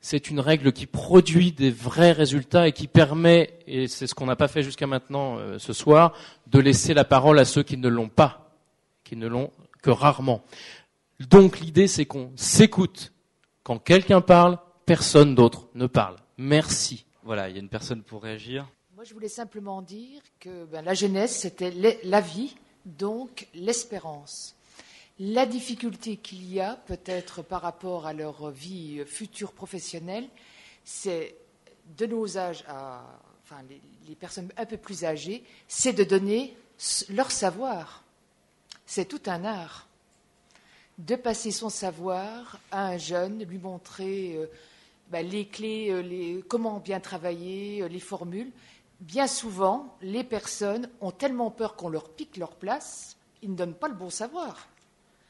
c'est 0.02 0.30
une 0.30 0.40
règle 0.40 0.72
qui 0.72 0.86
produit 0.86 1.52
des 1.52 1.72
vrais 1.72 2.14
résultats 2.14 2.68
et 2.68 2.72
qui 2.72 2.88
permet, 2.88 3.60
et 3.68 3.88
c'est 3.88 4.08
ce 4.08 4.16
qu'on 4.16 4.26
n'a 4.26 4.36
pas 4.36 4.48
fait 4.48 4.64
jusqu'à 4.64 4.88
maintenant 4.88 5.38
euh, 5.38 5.60
ce 5.60 5.74
soir, 5.74 6.14
de 6.48 6.60
laisser 6.60 6.94
la 6.94 7.04
parole 7.04 7.40
à 7.40 7.46
ceux 7.46 7.64
qui 7.64 7.78
ne 7.78 7.90
l'ont 7.90 8.08
pas, 8.08 8.49
qui 9.10 9.16
ne 9.16 9.28
l'ont 9.28 9.49
que 9.82 9.89
rarement. 9.89 10.43
Donc 11.20 11.60
l'idée, 11.60 11.88
c'est 11.88 12.05
qu'on 12.05 12.32
s'écoute. 12.36 13.12
Quand 13.64 13.80
quelqu'un 13.80 14.22
parle, 14.22 14.60
personne 14.86 15.34
d'autre 15.34 15.68
ne 15.74 15.88
parle. 15.88 16.18
Merci. 16.38 17.07
Voilà, 17.24 17.49
il 17.49 17.55
y 17.55 17.57
a 17.57 17.60
une 17.60 17.70
personne 17.70 18.03
pour 18.03 18.22
réagir. 18.22 18.70
Moi, 18.93 19.03
je 19.05 19.14
voulais 19.16 19.28
simplement 19.28 19.82
dire 19.82 20.22
que 20.39 20.66
ben, 20.66 20.84
la 20.84 20.93
jeunesse, 20.93 21.39
c'était 21.39 21.74
la 22.03 22.22
vie, 22.22 22.55
donc 22.86 23.47
l'espérance. 23.55 24.55
La 25.18 25.47
difficulté 25.47 26.18
qu'il 26.18 26.47
y 26.53 26.60
a, 26.60 26.76
peut-être 26.76 27.41
par 27.41 27.64
rapport 27.64 28.05
à 28.05 28.14
leur 28.14 28.51
vie 28.51 29.03
future 29.07 29.53
professionnelle, 29.53 30.28
c'est 30.84 31.36
de 31.97 32.05
nos 32.05 32.38
âges 32.38 32.64
à 32.68 33.01
enfin, 33.43 33.64
les, 33.68 33.82
les 34.07 34.16
personnes 34.16 34.49
un 34.55 34.66
peu 34.68 34.78
plus 34.78 35.03
âgées, 35.03 35.43
c'est 35.68 35.93
de 35.93 36.03
donner 36.03 36.55
leur 37.10 37.32
savoir. 37.32 38.03
C'est 38.92 39.06
tout 39.06 39.22
un 39.28 39.46
art. 39.46 39.88
De 40.98 41.16
passer 41.16 41.52
son 41.52 41.70
savoir 41.70 42.58
à 42.72 42.88
un 42.88 42.98
jeune, 42.98 43.44
lui 43.44 43.60
montrer 43.60 44.36
euh, 44.36 44.48
ben, 45.12 45.24
les 45.30 45.46
clés, 45.46 45.92
euh, 45.92 46.42
comment 46.48 46.80
bien 46.80 47.00
travailler, 47.00 47.84
euh, 47.84 47.88
les 47.88 48.00
formules. 48.00 48.50
Bien 49.00 49.28
souvent, 49.28 49.96
les 50.02 50.24
personnes 50.24 50.90
ont 51.02 51.12
tellement 51.12 51.52
peur 51.52 51.76
qu'on 51.76 51.90
leur 51.90 52.10
pique 52.10 52.36
leur 52.36 52.56
place, 52.56 53.16
ils 53.44 53.52
ne 53.52 53.56
donnent 53.56 53.76
pas 53.76 53.90
le 53.90 53.94
bon 53.94 54.10
savoir. 54.10 54.68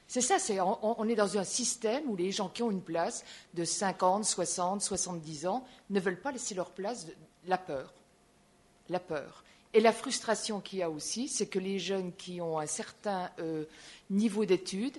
C'est 0.08 0.22
ça, 0.22 0.38
on, 0.82 1.10
est 1.10 1.16
dans 1.16 1.38
un 1.38 1.44
système 1.44 2.10
où 2.10 2.16
les 2.16 2.32
gens 2.32 2.48
qui 2.48 2.64
ont 2.64 2.72
une 2.72 2.82
place 2.82 3.26
de 3.56 3.66
50, 3.66 4.24
60, 4.24 4.82
70 4.82 5.48
ans 5.48 5.66
ne 5.90 6.00
veulent 6.00 6.22
pas 6.22 6.32
laisser 6.32 6.56
leur 6.56 6.72
place, 6.72 7.08
la 7.46 7.58
peur. 7.58 7.94
La 8.88 9.02
peur. 9.02 9.44
Et 9.74 9.82
la 9.82 9.94
frustration 9.94 10.62
qu'il 10.62 10.80
y 10.80 10.84
a 10.84 10.90
aussi, 10.90 11.28
c'est 11.28 11.48
que 11.48 11.60
les 11.60 11.78
jeunes 11.78 12.12
qui 12.14 12.42
ont 12.42 12.58
un 12.58 12.66
certain 12.66 13.30
euh, 13.40 13.66
niveau 14.10 14.46
d'études 14.46 14.98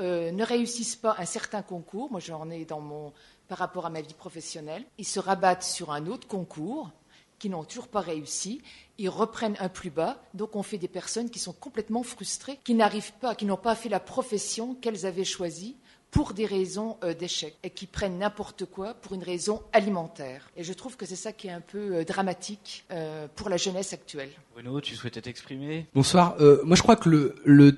euh, 0.00 0.32
ne 0.32 0.44
réussissent 0.44 0.96
pas 0.96 1.14
un 1.18 1.24
certain 1.24 1.62
concours. 1.62 2.10
Moi, 2.10 2.20
j'en 2.20 2.50
ai 2.50 2.64
dans 2.64 2.80
mon, 2.80 3.12
par 3.46 3.58
rapport 3.58 3.86
à 3.86 3.90
ma 3.90 4.00
vie 4.00 4.14
professionnelle. 4.14 4.84
Ils 4.98 5.06
se 5.06 5.20
rabattent 5.20 5.62
sur 5.62 5.92
un 5.92 6.06
autre 6.06 6.26
concours 6.26 6.90
qui 7.38 7.48
n'ont 7.48 7.62
toujours 7.62 7.86
pas 7.86 8.00
réussi, 8.00 8.60
ils 8.98 9.08
reprennent 9.08 9.56
un 9.60 9.68
plus 9.68 9.90
bas, 9.90 10.20
donc 10.34 10.56
on 10.56 10.64
fait 10.64 10.78
des 10.78 10.88
personnes 10.88 11.30
qui 11.30 11.38
sont 11.38 11.52
complètement 11.52 12.02
frustrées, 12.02 12.58
qui 12.64 12.74
n'arrivent 12.74 13.12
pas, 13.20 13.36
qui 13.36 13.44
n'ont 13.44 13.56
pas 13.56 13.76
fait 13.76 13.88
la 13.88 14.00
profession 14.00 14.74
qu'elles 14.74 15.06
avaient 15.06 15.24
choisie 15.24 15.76
pour 16.10 16.32
des 16.32 16.46
raisons 16.46 16.96
euh, 17.04 17.12
d'échec 17.14 17.54
et 17.62 17.70
qui 17.70 17.86
prennent 17.86 18.18
n'importe 18.18 18.64
quoi 18.64 18.94
pour 18.94 19.12
une 19.14 19.22
raison 19.22 19.60
alimentaire. 19.72 20.48
Et 20.56 20.64
je 20.64 20.72
trouve 20.72 20.96
que 20.96 21.04
c'est 21.06 21.16
ça 21.16 21.32
qui 21.32 21.48
est 21.48 21.52
un 21.52 21.60
peu 21.60 21.96
euh, 21.96 22.04
dramatique 22.04 22.84
euh, 22.90 23.26
pour 23.36 23.48
la 23.50 23.56
jeunesse 23.58 23.92
actuelle. 23.92 24.30
Bruno, 24.54 24.80
tu 24.80 24.94
souhaitais 24.94 25.20
t'exprimer? 25.20 25.86
Bonsoir. 25.94 26.36
Euh, 26.40 26.60
moi, 26.64 26.76
je 26.76 26.82
crois 26.82 26.96
que 26.96 27.08
le, 27.10 27.34
le, 27.44 27.76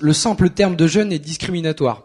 le 0.00 0.12
simple 0.12 0.50
terme 0.50 0.76
de 0.76 0.86
jeune 0.86 1.12
est 1.12 1.18
discriminatoire. 1.18 2.04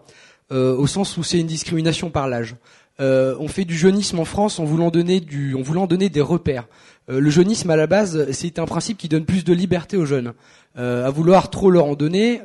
au 0.49 0.87
sens 0.87 1.17
où 1.17 1.23
c'est 1.23 1.39
une 1.39 1.47
discrimination 1.47 2.09
par 2.09 2.27
l'âge. 2.27 2.55
on 2.99 3.47
fait 3.47 3.65
du 3.65 3.77
jeunisme 3.77 4.17
en 4.19 4.25
France 4.25 4.59
en 4.59 4.63
voulant 4.65 4.89
donner 4.91 5.19
du, 5.19 5.53
en 5.55 5.61
voulant 5.61 5.87
donner 5.87 6.09
des 6.09 6.21
repères. 6.21 6.65
le 7.09 7.29
jeunisme 7.29 7.69
à 7.69 7.75
la 7.75 7.85
base, 7.85 8.31
c'est 8.31 8.57
un 8.57 8.65
principe 8.65 8.97
qui 8.97 9.09
donne 9.09 9.25
plus 9.25 9.43
de 9.43 9.53
liberté 9.53 9.97
aux 9.97 10.05
jeunes. 10.05 10.33
à 10.75 11.09
vouloir 11.09 11.49
trop 11.49 11.69
leur 11.69 11.85
en 11.85 11.95
donner, 11.95 12.39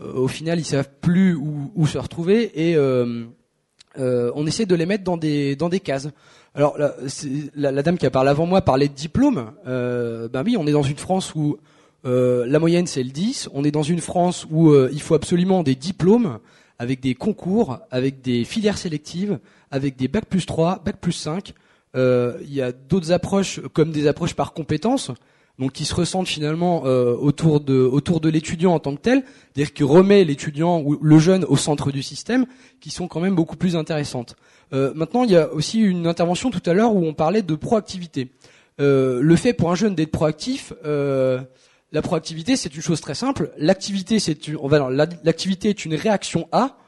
au 0.00 0.28
final, 0.28 0.58
ils 0.58 0.64
savent 0.64 0.90
plus 1.00 1.34
où, 1.34 1.70
où 1.74 1.86
se 1.86 1.98
retrouver 1.98 2.70
et 2.70 2.78
on 3.96 4.46
essaie 4.46 4.66
de 4.66 4.74
les 4.74 4.86
mettre 4.86 5.04
dans 5.04 5.16
des 5.16 5.56
dans 5.56 5.68
des 5.68 5.80
cases. 5.80 6.08
Alors 6.54 6.76
la, 6.76 6.92
la, 7.72 7.82
dame 7.82 7.96
qui 7.96 8.04
a 8.04 8.10
parlé 8.10 8.28
avant 8.28 8.44
moi 8.44 8.60
parlait 8.60 8.88
de 8.88 8.94
diplôme. 8.94 9.52
Euh, 9.66 10.28
ben 10.28 10.42
oui, 10.44 10.56
on 10.58 10.66
est 10.66 10.72
dans 10.72 10.82
une 10.82 10.98
France 10.98 11.34
où 11.34 11.56
euh, 12.04 12.44
la 12.46 12.58
moyenne 12.58 12.86
c'est 12.86 13.02
le 13.02 13.10
10. 13.10 13.48
On 13.54 13.64
est 13.64 13.70
dans 13.70 13.82
une 13.82 14.00
France 14.00 14.46
où 14.50 14.70
euh, 14.70 14.90
il 14.92 15.00
faut 15.00 15.14
absolument 15.14 15.62
des 15.62 15.74
diplômes 15.74 16.38
avec 16.78 17.00
des 17.00 17.14
concours, 17.14 17.78
avec 17.90 18.20
des 18.20 18.44
filières 18.44 18.76
sélectives, 18.76 19.38
avec 19.70 19.96
des 19.96 20.08
bac 20.08 20.26
plus 20.26 20.44
3, 20.44 20.82
bac 20.84 20.96
plus 21.00 21.12
5. 21.12 21.54
Euh, 21.94 22.38
il 22.42 22.52
y 22.52 22.60
a 22.60 22.72
d'autres 22.72 23.12
approches 23.12 23.60
comme 23.72 23.90
des 23.90 24.06
approches 24.06 24.34
par 24.34 24.52
compétences 24.52 25.10
donc 25.58 25.72
qui 25.72 25.84
se 25.84 25.94
ressentent 25.94 26.28
finalement 26.28 26.82
euh, 26.86 27.14
autour 27.14 27.60
de 27.60 27.74
autour 27.74 28.20
de 28.20 28.28
l'étudiant 28.28 28.74
en 28.74 28.78
tant 28.78 28.94
que 28.96 29.00
tel, 29.00 29.22
c'est-à-dire 29.54 29.72
qui 29.72 29.82
remet 29.82 30.24
l'étudiant 30.24 30.80
ou 30.80 30.98
le 31.00 31.18
jeune 31.18 31.44
au 31.44 31.56
centre 31.56 31.92
du 31.92 32.02
système, 32.02 32.46
qui 32.80 32.90
sont 32.90 33.08
quand 33.08 33.20
même 33.20 33.34
beaucoup 33.34 33.56
plus 33.56 33.76
intéressantes. 33.76 34.36
Euh, 34.72 34.92
maintenant, 34.94 35.24
il 35.24 35.30
y 35.30 35.36
a 35.36 35.52
aussi 35.52 35.80
une 35.80 36.06
intervention 36.06 36.50
tout 36.50 36.62
à 36.64 36.72
l'heure 36.72 36.94
où 36.94 37.04
on 37.04 37.14
parlait 37.14 37.42
de 37.42 37.54
proactivité. 37.54 38.30
Euh, 38.80 39.20
le 39.20 39.36
fait 39.36 39.52
pour 39.52 39.70
un 39.70 39.74
jeune 39.74 39.94
d'être 39.94 40.10
proactif, 40.10 40.72
la 40.84 42.00
proactivité 42.00 42.56
c'est 42.56 42.74
une 42.74 42.80
chose 42.80 43.02
très 43.02 43.14
simple. 43.14 43.52
L'activité 43.58 44.18
c'est 44.18 44.48
une, 44.48 44.58
l'activité 45.22 45.68
est 45.68 45.84
une 45.84 45.94
réaction 45.94 46.48
à. 46.50 46.78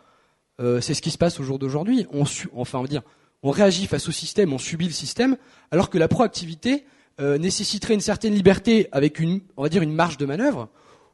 c'est 0.81 0.95
ce 0.95 1.03
qui 1.03 1.11
se 1.11 1.19
passe 1.19 1.39
au 1.39 1.43
jour 1.43 1.59
d'aujourd'hui. 1.59 2.07
On 2.11 2.25
enfin 2.55 2.79
on 2.79 2.83
va 2.83 2.89
dire, 2.89 3.03
on 3.43 3.51
réagit 3.51 3.87
face 3.87 4.09
au 4.09 4.13
système, 4.13 4.55
on 4.55 4.59
subit 4.59 4.87
le 4.87 4.93
système, 4.93 5.37
alors 5.71 5.91
que 5.91 5.99
la 5.99 6.09
proactivité 6.09 6.85
euh, 7.21 7.39
nécessiterait 7.39 7.95
une 7.95 8.01
certaine 8.01 8.35
liberté 8.35 8.89
avec 8.91 9.21
une, 9.21 9.41
on 9.57 9.63
va 9.63 9.69
dire, 9.69 9.83
une 9.83 9.93
marge 9.93 10.17
de 10.17 10.27
manœuvre 10.27 10.69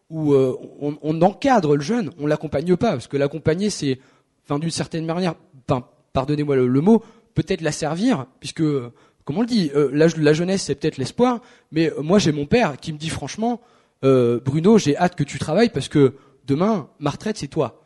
où 0.09 0.33
euh, 0.33 0.57
on, 0.81 1.21
encadre 1.21 1.77
le 1.77 1.83
jeune, 1.83 2.11
on 2.19 2.27
l'accompagne 2.27 2.75
pas, 2.75 2.93
parce 2.93 3.07
que 3.07 3.19
l'accompagner, 3.19 3.69
c'est, 3.69 4.01
enfin, 4.45 4.59
d'une 4.59 4.71
certaine 4.71 5.05
manière, 5.05 5.35
pardonnez-moi 6.15 6.57
le, 6.57 6.81
mot, 6.81 7.05
peut-être 7.35 7.61
la 7.61 7.71
servir, 7.71 8.25
puisque, 8.41 8.63
comme 9.25 9.37
on 9.37 9.43
le 9.43 9.47
dit, 9.47 9.71
euh, 9.77 9.91
de 9.91 10.23
la 10.23 10.33
jeunesse, 10.33 10.63
c'est 10.63 10.75
peut-être 10.75 10.97
l'espoir, 10.97 11.43
mais 11.71 11.93
moi, 12.03 12.19
j'ai 12.19 12.33
mon 12.33 12.47
père 12.47 12.79
qui 12.79 12.95
me 12.95 12.99
dit 12.99 13.11
franchement, 13.11 13.61
Bruno, 14.03 14.79
j'ai 14.79 14.97
hâte 14.97 15.15
que 15.15 15.23
tu 15.23 15.39
travailles 15.39 15.69
parce 15.69 15.89
que 15.89 16.15
demain, 16.47 16.89
ma 16.99 17.11
retraite, 17.11 17.37
c'est 17.37 17.49
toi. 17.49 17.83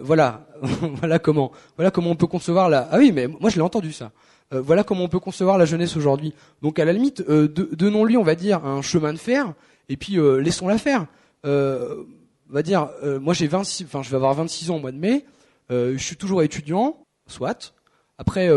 voilà, 0.00 0.46
voilà 0.94 1.18
comment, 1.18 1.52
voilà 1.76 1.90
comment 1.90 2.10
on 2.10 2.16
peut 2.16 2.26
concevoir 2.26 2.70
la. 2.70 2.88
Ah 2.90 2.96
oui, 2.96 3.12
mais 3.12 3.26
moi, 3.28 3.50
je 3.50 3.56
l'ai 3.56 3.62
entendu 3.62 3.92
ça. 3.92 4.10
Euh, 4.52 4.60
voilà 4.60 4.84
comment 4.84 5.04
on 5.04 5.08
peut 5.08 5.20
concevoir 5.20 5.58
la 5.58 5.64
jeunesse 5.64 5.96
aujourd'hui. 5.96 6.34
Donc 6.60 6.78
à 6.78 6.84
la 6.84 6.92
limite, 6.92 7.22
euh, 7.28 7.48
donnons-lui, 7.48 8.16
on 8.16 8.22
va 8.22 8.34
dire, 8.34 8.64
un 8.64 8.82
chemin 8.82 9.12
de 9.12 9.18
fer, 9.18 9.54
et 9.88 9.96
puis 9.96 10.18
euh, 10.18 10.38
laissons-la 10.38 10.78
faire. 10.78 11.06
on 11.44 12.04
va 12.48 12.62
dire, 12.62 12.90
moi 13.20 13.32
j'ai 13.34 13.46
26, 13.46 13.84
enfin 13.84 14.02
je 14.02 14.10
vais 14.10 14.16
avoir 14.16 14.34
26 14.34 14.70
ans 14.70 14.76
au 14.76 14.80
mois 14.80 14.92
de 14.92 14.98
mai, 14.98 15.24
je 15.70 15.96
suis 15.98 16.16
toujours 16.16 16.42
étudiant, 16.42 17.06
soit. 17.26 17.74
Après, 18.18 18.50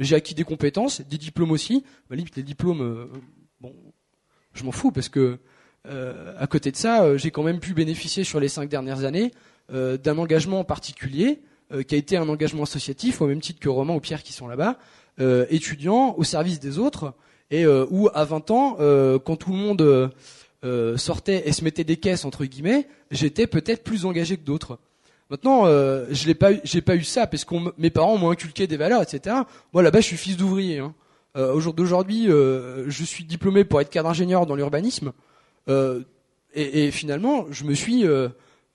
j'ai 0.00 0.14
acquis 0.14 0.34
des 0.34 0.44
compétences, 0.44 1.00
des 1.00 1.16
diplômes 1.16 1.50
aussi. 1.50 1.84
Limite, 2.10 2.36
les 2.36 2.42
diplômes, 2.42 3.08
je 4.52 4.64
m'en 4.64 4.72
fous 4.72 4.92
parce 4.92 5.08
que 5.08 5.38
à 5.86 6.46
côté 6.46 6.70
de 6.70 6.76
ça, 6.76 7.16
j'ai 7.16 7.30
quand 7.30 7.42
même 7.42 7.60
pu 7.60 7.72
bénéficier 7.72 8.24
sur 8.24 8.40
les 8.40 8.48
cinq 8.48 8.68
dernières 8.68 9.04
années 9.04 9.32
d'un 9.70 10.18
engagement 10.18 10.62
particulier 10.64 11.40
qui 11.88 11.94
a 11.94 11.98
été 11.98 12.18
un 12.18 12.28
engagement 12.28 12.64
associatif 12.64 13.22
au 13.22 13.26
même 13.26 13.40
titre 13.40 13.58
que 13.58 13.70
Romain 13.70 13.94
ou 13.94 14.00
Pierre 14.00 14.22
qui 14.22 14.34
sont 14.34 14.48
là-bas, 14.48 14.76
euh, 15.20 15.46
étudiant 15.50 16.14
au 16.16 16.24
service 16.24 16.60
des 16.60 16.78
autres, 16.78 17.14
et 17.50 17.64
euh, 17.64 17.86
où 17.90 18.08
à 18.14 18.24
20 18.24 18.50
ans, 18.50 18.76
euh, 18.80 19.18
quand 19.18 19.36
tout 19.36 19.50
le 19.50 19.58
monde 19.58 20.10
sortait 20.96 21.42
et 21.46 21.52
se 21.52 21.64
mettait 21.64 21.84
des 21.84 21.96
caisses 21.96 22.24
entre 22.24 22.44
guillemets, 22.44 22.86
j'étais 23.10 23.46
peut-être 23.46 23.82
plus 23.82 24.04
engagé 24.04 24.36
que 24.36 24.44
d'autres. 24.44 24.78
Maintenant, 25.30 25.66
euh, 25.66 26.06
je 26.10 26.26
n'ai 26.26 26.34
pas, 26.34 26.50
j'ai 26.64 26.80
pas 26.80 26.96
eu 26.96 27.04
ça 27.04 27.26
parce 27.26 27.44
que 27.44 27.54
mes 27.78 27.90
parents 27.90 28.18
m'ont 28.18 28.30
inculqué 28.30 28.66
des 28.66 28.76
valeurs, 28.76 29.00
etc. 29.00 29.36
Moi, 29.72 29.82
là-bas, 29.82 30.00
je 30.00 30.06
suis 30.06 30.16
fils 30.16 30.36
d'ouvrier. 30.36 30.78
Hein. 30.78 30.92
Euh, 31.36 31.52
au 31.52 31.60
jour 31.60 31.72
d'aujourd'hui, 31.72 32.26
je 32.26 33.04
suis 33.04 33.24
diplômé 33.24 33.64
pour 33.64 33.80
être 33.80 33.90
cadre 33.90 34.08
ingénieur 34.08 34.46
dans 34.46 34.56
l'urbanisme, 34.56 35.12
et, 35.68 36.84
et, 36.86 36.90
finalement, 36.90 37.46
je 37.50 37.62
me 37.62 37.74
suis 37.74 38.04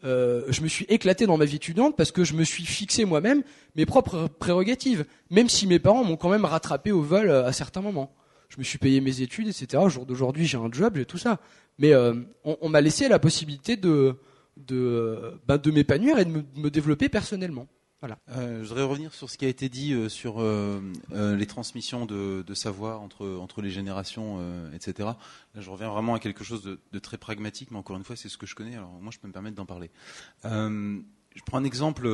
euh, 0.06 0.44
je 0.50 0.62
me 0.62 0.68
suis 0.68 0.86
éclaté 0.88 1.26
dans 1.26 1.38
ma 1.38 1.46
vie 1.46 1.56
étudiante 1.56 1.98
parce 1.98 2.12
que 2.12 2.24
je 2.24 2.34
me 2.34 2.44
suis 2.44 2.64
fixé 2.66 3.06
moi-même 3.06 3.44
mes 3.76 3.86
propres 3.86 4.28
prérogatives, 4.28 5.06
même 5.32 5.50
si 5.50 5.66
mes 5.66 5.80
parents 5.80 6.04
m'ont 6.04 6.16
quand 6.18 6.30
même 6.30 6.46
rattrapé 6.46 6.92
au 6.92 7.02
vol 7.02 7.30
euh, 7.30 7.46
à 7.46 7.52
certains 7.52 7.82
moments. 7.82 8.14
Je 8.50 8.58
me 8.60 8.64
suis 8.64 8.78
payé 8.78 9.02
mes 9.02 9.22
études, 9.22 9.48
etc. 9.48 9.82
Au 9.84 9.90
jour 9.90 10.06
d'aujourd'hui, 10.06 10.46
j'ai 10.46 10.58
un 10.58 10.72
job, 10.72 10.94
j'ai 10.96 11.06
tout 11.06 11.18
ça. 11.18 11.40
Mais 11.80 11.94
euh, 11.94 12.14
on, 12.44 12.70
m'a 12.70 12.82
laissé 12.82 13.10
la 13.10 13.20
possibilité 13.20 13.76
de, 13.76 14.16
de, 14.58 15.34
ben, 15.48 15.58
de 15.58 15.72
m'épanouir 15.72 16.20
et 16.20 16.26
de 16.26 16.44
me 16.56 16.70
développer 16.70 17.10
personnellement. 17.10 17.68
Euh, 18.30 18.64
je 18.64 18.68
voudrais 18.68 18.84
revenir 18.84 19.14
sur 19.14 19.30
ce 19.30 19.38
qui 19.38 19.46
a 19.46 19.48
été 19.48 19.70
dit 19.70 19.94
euh, 19.94 20.10
sur 20.10 20.42
euh, 20.42 20.82
les 21.12 21.46
transmissions 21.46 22.06
de, 22.06 22.44
savoir 22.54 23.02
entre, 23.02 23.28
entre 23.28 23.62
les 23.62 23.70
générations, 23.70 24.40
etc. 24.74 25.10
Là, 25.54 25.62
je 25.62 25.70
reviens 25.70 25.90
vraiment 25.90 26.16
à 26.16 26.20
quelque 26.20 26.44
chose 26.44 26.64
de, 26.64 27.00
très 27.00 27.18
pragmatique, 27.18 27.72
mais 27.72 27.78
encore 27.78 27.98
une 27.98 28.04
fois, 28.04 28.16
c'est 28.16 28.30
ce 28.30 28.38
que 28.38 28.46
je 28.46 28.56
connais, 28.56 28.76
alors 28.76 28.92
moi, 29.02 29.12
je 29.12 29.20
peux 29.20 29.28
me 29.28 29.34
permettre 29.34 29.56
d'en 29.56 29.66
parler. 29.66 29.92
je 30.44 31.42
prends 31.46 31.58
un 31.58 31.64
exemple 31.64 32.10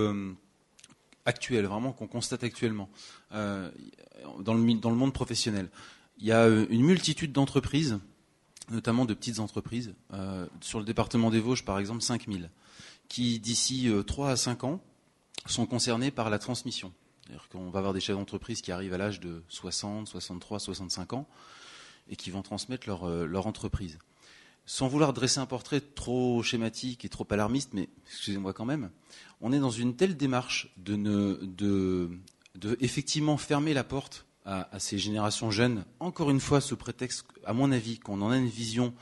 actuel, 1.26 1.66
vraiment 1.66 1.92
qu'on 1.94 2.08
constate 2.08 2.44
actuellement, 2.44 2.90
dans, 3.32 4.54
le, 4.54 4.74
dans 4.80 4.90
le 4.90 4.96
monde 4.96 5.14
professionnel. 5.14 5.70
Il 6.18 6.26
y 6.26 6.32
a 6.32 6.48
une 6.48 6.84
multitude 6.84 7.32
d'entreprises, 7.32 8.00
notamment 8.70 9.06
de 9.06 9.14
petites 9.14 9.40
entreprises, 9.40 9.94
sur 10.62 10.80
le 10.80 10.86
département 10.86 11.30
des 11.30 11.40
Vosges, 11.40 11.64
par 11.64 11.78
exemple, 11.78 12.02
5000, 12.02 12.50
qui 13.08 13.40
d'ici 13.40 13.92
3 14.08 14.32
à 14.32 14.36
5 14.36 14.64
ans, 14.64 14.82
sont 15.46 15.66
concernés 15.66 16.12
par 16.12 16.30
la 16.30 16.40
transmission. 16.40 16.94
C'est-à-dire 17.24 17.48
qu'on 17.50 17.70
va 17.70 17.80
avoir 17.80 17.94
des 17.94 18.00
chefs 18.00 18.16
d'entreprise 18.16 18.62
qui 18.62 18.72
arrivent 18.72 18.94
à 18.94 18.98
l'âge 18.98 19.20
de 19.20 19.44
60, 19.50 20.08
63, 20.08 20.60
65 20.60 21.14
ans 21.14 21.28
et 22.10 22.16
qui 22.16 22.32
vont 22.32 22.42
transmettre 22.42 22.88
leur, 22.88 23.06
euh, 23.06 23.26
leur 23.26 23.48
entreprise. 23.48 24.00
Sans 24.66 24.88
vouloir 24.88 25.14
dresser 25.14 25.40
un 25.40 25.46
portrait 25.46 25.82
trop 25.82 26.44
schématique 26.44 27.06
et 27.06 27.10
trop 27.10 27.26
alarmiste, 27.30 27.74
mais 27.74 27.90
excusez-moi 28.08 28.54
quand 28.54 28.66
même, 28.66 28.92
on 29.40 29.52
est 29.52 29.60
dans 29.60 29.72
une 29.72 29.96
telle 29.96 30.16
démarche 30.16 30.72
de, 30.78 30.96
ne, 30.96 31.40
de, 31.42 32.12
de 32.56 32.78
effectivement 32.80 33.38
fermer 33.38 33.74
la 33.74 33.84
porte 33.84 34.26
à, 34.46 34.80
ces 34.80 34.98
générations 34.98 35.52
jeunes, 35.52 35.86
encore 36.00 36.32
une 36.32 36.40
fois 36.40 36.62
sous 36.62 36.78
prétexte, 36.78 37.26
à 37.46 37.54
mon 37.54 37.72
avis, 37.72 38.00
qu'on 38.00 38.22
en 38.22 38.32
a 38.32 38.38
une 38.38 38.48
vision 38.48 38.94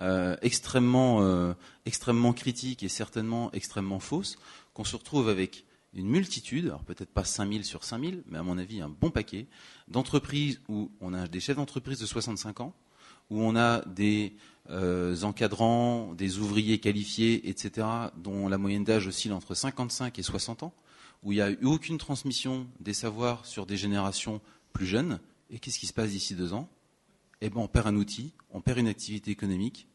euh, 0.00 0.36
extrêmement, 0.42 1.22
euh, 1.22 1.54
extrêmement 1.86 2.32
critique 2.32 2.82
et 2.82 2.88
certainement 2.88 3.50
extrêmement 3.52 4.00
fausse, 4.00 4.38
qu'on 4.74 4.84
se 4.84 4.96
retrouve 4.96 5.28
avec 5.28 5.64
une 5.94 6.08
multitude, 6.08 6.66
alors 6.66 6.84
peut-être 6.84 7.10
pas 7.10 7.24
5000 7.24 7.64
sur 7.64 7.84
5000, 7.84 8.22
mais 8.26 8.38
à 8.38 8.42
mon 8.42 8.58
avis 8.58 8.80
un 8.80 8.88
bon 8.88 9.10
paquet, 9.10 9.46
d'entreprises 9.88 10.60
où 10.68 10.90
on 11.00 11.14
a 11.14 11.26
des 11.26 11.40
chefs 11.40 11.56
d'entreprise 11.56 11.98
de 11.98 12.06
65 12.06 12.60
ans, 12.60 12.74
où 13.30 13.42
on 13.42 13.56
a 13.56 13.84
des 13.86 14.36
euh, 14.70 15.20
encadrants, 15.22 16.14
des 16.14 16.38
ouvriers 16.38 16.78
qualifiés, 16.78 17.48
etc., 17.48 17.86
dont 18.16 18.48
la 18.48 18.58
moyenne 18.58 18.84
d'âge 18.84 19.06
oscille 19.06 19.32
entre 19.32 19.54
55 19.54 20.18
et 20.18 20.22
60 20.22 20.62
ans, 20.62 20.74
où 21.22 21.32
il 21.32 21.36
n'y 21.36 21.42
a 21.42 21.50
eu 21.50 21.64
aucune 21.64 21.98
transmission 21.98 22.66
des 22.80 22.94
savoirs 22.94 23.44
sur 23.46 23.66
des 23.66 23.76
générations 23.76 24.40
plus 24.72 24.86
jeunes. 24.86 25.20
Et 25.50 25.58
qu'est-ce 25.58 25.78
qui 25.78 25.86
se 25.86 25.92
passe 25.92 26.10
d'ici 26.10 26.34
deux 26.34 26.52
ans? 26.52 26.68
Eh 27.40 27.50
bien, 27.50 27.60
on 27.60 27.68
perd 27.68 27.86
un 27.86 27.96
outil, 27.96 28.34
on 28.50 28.60
perd 28.60 28.78
une 28.78 28.88
activité 28.88 29.30
économique, 29.30 29.88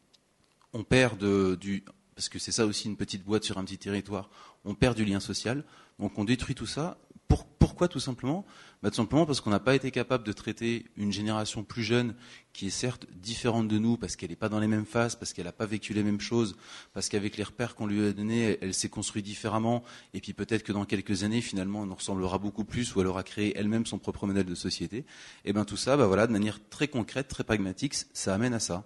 on 0.73 0.83
perd 0.83 1.23
du, 1.57 1.83
parce 2.15 2.29
que 2.29 2.39
c'est 2.39 2.51
ça 2.51 2.65
aussi 2.65 2.87
une 2.87 2.97
petite 2.97 3.23
boîte 3.23 3.43
sur 3.43 3.57
un 3.57 3.63
petit 3.63 3.77
territoire, 3.77 4.29
on 4.65 4.75
perd 4.75 4.95
du 4.95 5.05
lien 5.05 5.19
social, 5.19 5.63
donc 5.99 6.17
on 6.17 6.23
détruit 6.23 6.55
tout 6.55 6.65
ça. 6.65 6.97
pourquoi 7.59 7.87
tout 7.87 7.99
simplement? 7.99 8.45
Bah, 8.83 8.89
Tout 8.89 8.97
simplement 8.97 9.25
parce 9.25 9.41
qu'on 9.41 9.49
n'a 9.49 9.59
pas 9.59 9.75
été 9.75 9.91
capable 9.91 10.25
de 10.25 10.33
traiter 10.33 10.85
une 10.97 11.11
génération 11.11 11.63
plus 11.63 11.83
jeune 11.83 12.15
qui 12.51 12.67
est 12.67 12.69
certes 12.69 13.07
différente 13.15 13.67
de 13.67 13.77
nous 13.77 13.97
parce 13.97 14.15
qu'elle 14.15 14.29
n'est 14.29 14.35
pas 14.35 14.49
dans 14.49 14.59
les 14.59 14.67
mêmes 14.67 14.85
phases, 14.85 15.15
parce 15.15 15.33
qu'elle 15.33 15.45
n'a 15.45 15.53
pas 15.53 15.65
vécu 15.65 15.93
les 15.93 16.03
mêmes 16.03 16.19
choses, 16.19 16.55
parce 16.93 17.09
qu'avec 17.09 17.37
les 17.37 17.43
repères 17.43 17.75
qu'on 17.75 17.87
lui 17.87 18.05
a 18.05 18.11
donnés, 18.11 18.57
elle, 18.61 18.73
s'est 18.73 18.89
construite 18.89 19.25
différemment, 19.25 19.83
et 20.13 20.19
puis 20.19 20.33
peut-être 20.33 20.63
que 20.63 20.73
dans 20.73 20.85
quelques 20.85 21.23
années, 21.23 21.41
finalement, 21.41 21.83
elle 21.83 21.89
nous 21.89 21.95
ressemblera 21.95 22.37
beaucoup 22.37 22.65
plus 22.65 22.93
ou 22.95 23.01
elle 23.01 23.07
aura 23.07 23.23
créé 23.23 23.57
elle-même 23.57 23.85
son 23.85 23.99
propre 23.99 24.27
modèle 24.27 24.45
de 24.45 24.55
société. 24.55 25.05
Et 25.45 25.53
bien 25.53 25.65
tout 25.65 25.77
ça, 25.77 25.97
bah, 25.97 26.27
de 26.27 26.31
manière 26.31 26.59
très 26.69 26.87
concrète, 26.87 27.29
très 27.29 27.43
pragmatique, 27.43 27.95
ça 28.13 28.35
amène 28.35 28.53
à 28.53 28.59
ça. 28.59 28.85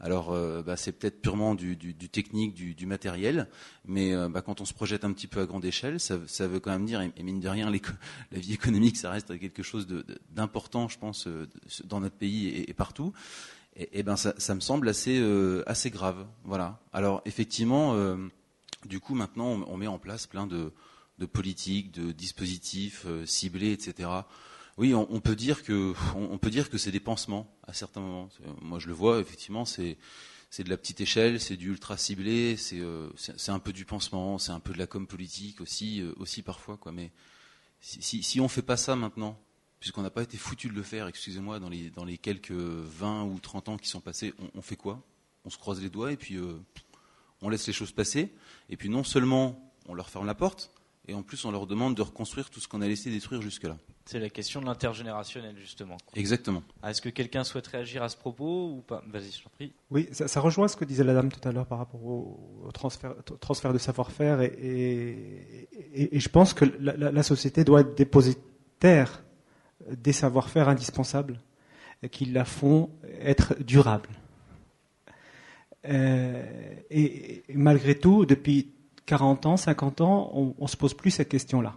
Alors, 0.00 0.32
euh, 0.32 0.62
bah, 0.62 0.76
c'est 0.76 0.92
peut-être 0.92 1.20
purement 1.20 1.54
du, 1.54 1.76
technique, 2.08 2.54
du, 2.54 2.86
matériel, 2.86 3.48
mais 3.84 4.14
euh, 4.14 4.28
bah, 4.28 4.42
quand 4.42 4.60
on 4.60 4.64
se 4.64 4.72
projette 4.72 5.04
un 5.04 5.12
petit 5.12 5.26
peu 5.26 5.40
à 5.40 5.46
grande 5.46 5.64
échelle, 5.64 5.98
ça, 5.98 6.16
veut 6.16 6.60
quand 6.60 6.70
même 6.70 6.86
dire, 6.86 7.00
et, 7.00 7.22
mine 7.22 7.40
de 7.40 7.48
rien, 7.48 7.70
la 8.32 8.38
vie 8.38 8.52
économique, 8.52 8.96
ça 8.96 9.10
reste 9.10 9.38
quelque 9.38 9.62
chose 9.62 9.88
d'important, 10.30 10.88
je 10.88 10.98
pense, 10.98 11.26
euh, 11.26 11.48
dans 11.84 12.00
notre 12.00 12.16
pays 12.16 12.48
et, 12.48 12.74
partout. 12.74 13.12
Et, 13.76 14.02
ben, 14.04 14.16
ça, 14.16 14.54
me 14.54 14.60
semble 14.60 14.88
assez, 14.88 15.20
grave. 15.90 16.26
Voilà. 16.44 16.80
Alors, 16.92 17.22
effectivement, 17.26 17.96
du 18.86 19.00
coup, 19.00 19.14
maintenant, 19.14 19.64
on, 19.68 19.76
met 19.76 19.86
en 19.86 19.98
place 19.98 20.26
plein 20.26 20.46
de, 20.46 20.72
de 21.18 21.26
politique, 21.26 21.92
de 21.92 22.10
dispositifs 22.12 23.06
ciblés, 23.24 23.72
etc. 23.72 24.08
Oui, 24.78 24.94
on, 24.94 25.18
peut 25.18 25.34
dire 25.34 25.64
que 25.64 25.94
c'est 26.78 26.92
des 26.92 27.00
pansements 27.00 27.52
à 27.66 27.72
certains 27.72 28.00
moments. 28.00 28.28
Moi, 28.62 28.78
je 28.78 28.86
le 28.86 28.92
vois 28.92 29.18
effectivement, 29.18 29.64
c'est 29.64 29.96
de 30.56 30.70
la 30.70 30.76
petite 30.76 31.00
échelle, 31.00 31.40
c'est 31.40 31.56
du 31.56 31.70
ultra 31.70 31.96
ciblé, 31.96 32.56
c'est 32.56 32.78
euh, 32.78 33.10
c'est 33.16 33.50
un 33.50 33.58
peu 33.58 33.72
du 33.72 33.84
pansement, 33.84 34.38
c'est 34.38 34.52
un 34.52 34.60
peu 34.60 34.72
de 34.72 34.78
la 34.78 34.86
com 34.86 35.08
politique 35.08 35.60
aussi 35.60 36.00
euh, 36.00 36.42
parfois. 36.44 36.78
Mais 36.92 37.10
si 37.80 38.00
si, 38.02 38.22
si 38.22 38.40
on 38.40 38.46
fait 38.46 38.62
pas 38.62 38.76
ça 38.76 38.94
maintenant, 38.94 39.36
puisqu'on 39.80 40.02
n'a 40.02 40.10
pas 40.10 40.22
été 40.22 40.36
foutu 40.36 40.68
de 40.68 40.74
le 40.74 40.84
faire, 40.84 41.08
excusez-moi, 41.08 41.58
dans 41.58 41.68
les 41.68 41.90
dans 41.90 42.04
les 42.04 42.16
quelques 42.16 42.52
20 42.52 43.24
ou 43.24 43.40
30 43.40 43.70
ans 43.70 43.78
qui 43.78 43.88
sont 43.88 44.00
passés, 44.00 44.32
on, 44.54 44.62
fait 44.62 44.76
quoi? 44.76 45.02
On 45.44 45.50
se 45.50 45.58
croise 45.58 45.82
les 45.82 45.90
doigts 45.90 46.12
et 46.12 46.16
puis 46.16 46.36
euh, 46.36 46.56
on 47.42 47.48
laisse 47.48 47.66
les 47.66 47.72
choses 47.72 47.90
passer. 47.90 48.32
Et 48.70 48.76
puis 48.76 48.88
non 48.88 49.02
seulement 49.02 49.74
on 49.86 49.94
leur 49.94 50.08
ferme 50.08 50.26
la 50.26 50.36
porte, 50.36 50.70
et 51.08 51.14
en 51.14 51.24
plus 51.24 51.44
on 51.44 51.50
leur 51.50 51.66
demande 51.66 51.96
de 51.96 52.02
reconstruire 52.02 52.48
tout 52.48 52.60
ce 52.60 52.68
qu'on 52.68 52.80
a 52.80 52.86
laissé 52.86 53.10
détruire 53.10 53.42
jusque-là. 53.42 53.76
C'est 54.10 54.18
la 54.18 54.30
question 54.30 54.62
de 54.62 54.64
l'intergénérationnel, 54.64 55.54
justement. 55.58 55.98
Exactement. 56.14 56.62
Ah, 56.82 56.90
Est-ce 56.92 57.02
que 57.02 57.10
quelqu'un 57.10 57.44
souhaite 57.44 57.66
réagir 57.66 58.02
à 58.02 58.08
ce 58.08 58.16
propos 58.16 58.70
ou 58.70 58.80
pas? 58.80 59.02
Vas-y, 59.12 59.32
je 59.32 59.42
t'en 59.42 59.50
prie. 59.50 59.74
Oui, 59.90 60.08
ça, 60.12 60.28
ça 60.28 60.40
rejoint 60.40 60.66
ce 60.66 60.76
que 60.76 60.86
disait 60.86 61.04
la 61.04 61.12
dame 61.12 61.30
tout 61.30 61.46
à 61.46 61.52
l'heure 61.52 61.66
par 61.66 61.76
rapport 61.76 62.02
au, 62.02 62.62
au 62.64 62.72
transfert, 62.72 63.14
de 63.74 63.78
savoir-faire 63.78 64.40
et, 64.40 64.46
et, 64.46 65.68
et- 65.92 66.16
et 66.16 66.20
je 66.20 66.28
pense 66.30 66.54
que 66.54 66.64
la, 66.80 66.96
la- 66.96 67.12
la 67.12 67.22
société 67.22 67.64
doit 67.64 67.82
être 67.82 67.94
dépositaire 67.98 69.22
des 69.90 70.12
savoir-faire 70.14 70.70
indispensables 70.70 71.38
et 72.02 72.08
qui 72.08 72.24
la 72.24 72.46
font 72.46 72.88
être 73.20 73.62
durables. 73.62 74.08
Euh, 75.84 76.42
et, 76.90 77.42
et 77.46 77.56
malgré 77.56 77.94
tout, 77.98 78.24
depuis 78.24 78.72
40 79.04 79.44
ans, 79.44 79.56
50 79.58 80.00
ans, 80.00 80.30
on 80.32 80.54
ne 80.58 80.66
se 80.66 80.78
pose 80.78 80.94
plus 80.94 81.10
cette 81.10 81.28
question-là. 81.28 81.74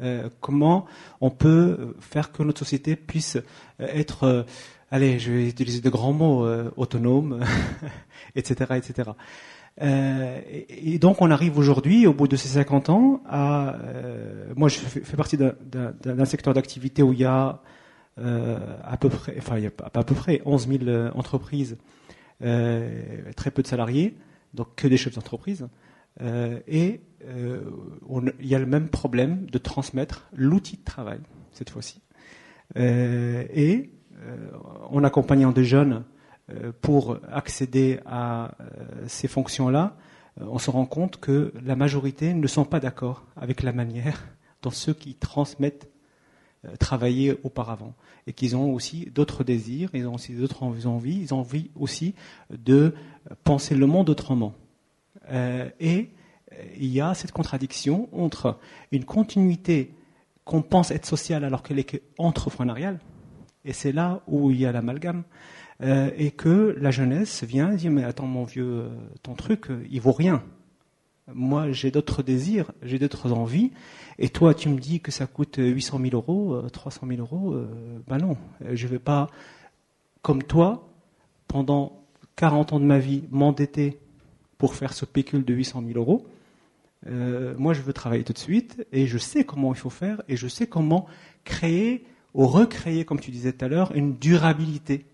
Euh, 0.00 0.28
comment 0.40 0.86
on 1.20 1.30
peut 1.30 1.94
faire 2.00 2.32
que 2.32 2.42
notre 2.42 2.58
société 2.58 2.96
puisse 2.96 3.36
euh, 3.36 3.86
être, 3.86 4.24
euh, 4.24 4.42
allez, 4.90 5.18
je 5.20 5.30
vais 5.30 5.48
utiliser 5.48 5.80
de 5.80 5.88
grands 5.90 6.12
mots, 6.12 6.44
euh, 6.44 6.70
autonome, 6.76 7.40
etc., 8.34 8.74
etc. 8.76 9.10
Euh, 9.82 10.40
et, 10.68 10.98
donc 10.98 11.20
on 11.20 11.30
arrive 11.30 11.58
aujourd'hui, 11.58 12.06
au 12.06 12.12
bout 12.12 12.28
de 12.28 12.36
ces 12.36 12.48
50 12.48 12.90
ans, 12.90 13.22
à, 13.28 13.74
euh, 13.74 14.52
moi 14.56 14.68
je 14.68 14.78
fais, 14.78 15.16
partie 15.16 15.36
d'un- 15.36 16.24
secteur 16.24 16.54
d'activité 16.54 17.02
où 17.02 17.12
il 17.12 17.20
y 17.20 17.24
a 17.24 17.60
euh, 18.20 18.58
à 18.84 18.96
peu 18.96 19.08
près, 19.08 19.34
enfin 19.38 19.58
il 19.58 19.64
y 19.64 19.66
a 19.66 19.70
pas, 19.70 19.86
à 19.92 20.04
peu 20.04 20.14
près 20.14 20.42
11 20.44 20.68
000 20.68 20.84
euh, 20.84 21.10
entreprises, 21.14 21.76
euh, 22.42 23.00
très 23.36 23.50
peu 23.50 23.62
de 23.62 23.66
salariés, 23.68 24.16
donc 24.54 24.68
que 24.76 24.86
des 24.88 24.96
chefs 24.96 25.14
d'entreprise. 25.14 25.66
Euh, 26.20 26.60
et 26.66 27.00
euh, 27.26 27.62
il 28.40 28.46
y 28.46 28.54
a 28.54 28.58
le 28.58 28.66
même 28.66 28.88
problème 28.88 29.46
de 29.50 29.58
transmettre 29.58 30.28
l'outil 30.34 30.76
de 30.76 30.84
travail, 30.84 31.20
cette 31.52 31.70
fois-ci. 31.70 32.00
Euh, 32.76 33.44
et 33.52 33.90
en 34.88 35.04
accompagnant 35.04 35.50
des 35.52 35.64
jeunes 35.64 36.04
pour 36.80 37.18
accéder 37.30 38.00
à 38.06 38.52
ces 39.06 39.28
fonctions-là, 39.28 39.96
on 40.40 40.58
se 40.58 40.70
rend 40.70 40.86
compte 40.86 41.18
que 41.18 41.52
la 41.62 41.76
majorité 41.76 42.32
ne 42.32 42.46
sont 42.46 42.64
pas 42.64 42.80
d'accord 42.80 43.26
avec 43.36 43.62
la 43.62 43.72
manière 43.72 44.24
dont 44.62 44.70
ceux 44.70 44.94
qui 44.94 45.14
transmettent 45.14 45.90
euh, 46.64 46.76
travaillaient 46.76 47.36
auparavant 47.42 47.94
et 48.26 48.32
qu'ils 48.32 48.56
ont 48.56 48.72
aussi 48.72 49.10
d'autres 49.14 49.44
désirs, 49.44 49.90
ils 49.92 50.06
ont 50.06 50.14
aussi 50.14 50.32
d'autres 50.34 50.86
envies, 50.86 51.18
ils 51.20 51.34
ont 51.34 51.40
envie 51.40 51.70
aussi 51.74 52.14
de 52.50 52.94
penser 53.42 53.74
le 53.74 53.86
monde 53.86 54.08
autrement. 54.08 54.54
Euh, 55.30 55.68
et 55.80 56.10
euh, 56.52 56.62
il 56.76 56.86
y 56.86 57.00
a 57.00 57.14
cette 57.14 57.32
contradiction 57.32 58.08
entre 58.12 58.58
une 58.92 59.04
continuité 59.04 59.94
qu'on 60.44 60.62
pense 60.62 60.90
être 60.90 61.06
sociale 61.06 61.44
alors 61.44 61.62
qu'elle 61.62 61.78
est 61.78 62.02
entrepreneuriale, 62.18 63.00
et 63.64 63.72
c'est 63.72 63.92
là 63.92 64.20
où 64.26 64.50
il 64.50 64.60
y 64.60 64.66
a 64.66 64.72
l'amalgame, 64.72 65.24
euh, 65.80 66.10
et 66.16 66.30
que 66.30 66.76
la 66.78 66.90
jeunesse 66.90 67.44
vient 67.44 67.72
et 67.72 67.76
dit 67.76 67.88
mais 67.88 68.04
attends 68.04 68.26
mon 68.26 68.44
vieux, 68.44 68.90
ton 69.22 69.34
truc, 69.34 69.68
il 69.90 70.00
vaut 70.00 70.12
rien. 70.12 70.42
Moi 71.32 71.72
j'ai 71.72 71.90
d'autres 71.90 72.22
désirs, 72.22 72.72
j'ai 72.82 72.98
d'autres 72.98 73.32
envies, 73.32 73.72
et 74.18 74.28
toi 74.28 74.52
tu 74.52 74.68
me 74.68 74.78
dis 74.78 75.00
que 75.00 75.10
ça 75.10 75.26
coûte 75.26 75.56
800 75.56 75.98
000 75.98 76.14
euros, 76.14 76.54
euh, 76.56 76.68
300 76.68 77.06
000 77.08 77.20
euros, 77.20 77.56
ben 78.06 78.18
non, 78.18 78.36
je 78.70 78.86
vais 78.86 78.98
pas, 78.98 79.28
comme 80.20 80.42
toi, 80.42 80.90
pendant 81.48 82.04
40 82.36 82.74
ans 82.74 82.80
de 82.80 82.84
ma 82.84 82.98
vie, 82.98 83.24
m'endetter 83.30 83.98
pour 84.64 84.76
faire 84.76 84.94
ce 84.94 85.04
pécule 85.04 85.44
de 85.44 85.52
800 85.52 85.82
000 85.86 85.98
euros. 85.98 86.26
Euh, 87.06 87.54
moi, 87.58 87.74
je 87.74 87.82
veux 87.82 87.92
travailler 87.92 88.24
tout 88.24 88.32
de 88.32 88.38
suite 88.38 88.86
et 88.92 89.06
je 89.06 89.18
sais 89.18 89.44
comment 89.44 89.74
il 89.74 89.78
faut 89.78 89.90
faire 89.90 90.22
et 90.26 90.38
je 90.38 90.48
sais 90.48 90.66
comment 90.66 91.04
créer 91.44 92.06
ou 92.32 92.46
recréer, 92.46 93.04
comme 93.04 93.20
tu 93.20 93.30
disais 93.30 93.52
tout 93.52 93.62
à 93.62 93.68
l'heure, 93.68 93.94
une 93.94 94.16
durabilité. 94.16 95.04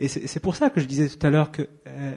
Et 0.00 0.08
c'est 0.08 0.40
pour 0.40 0.56
ça 0.56 0.70
que 0.70 0.80
je 0.80 0.86
disais 0.86 1.08
tout 1.08 1.24
à 1.24 1.30
l'heure 1.30 1.52
que 1.52 1.68
euh, 1.86 2.14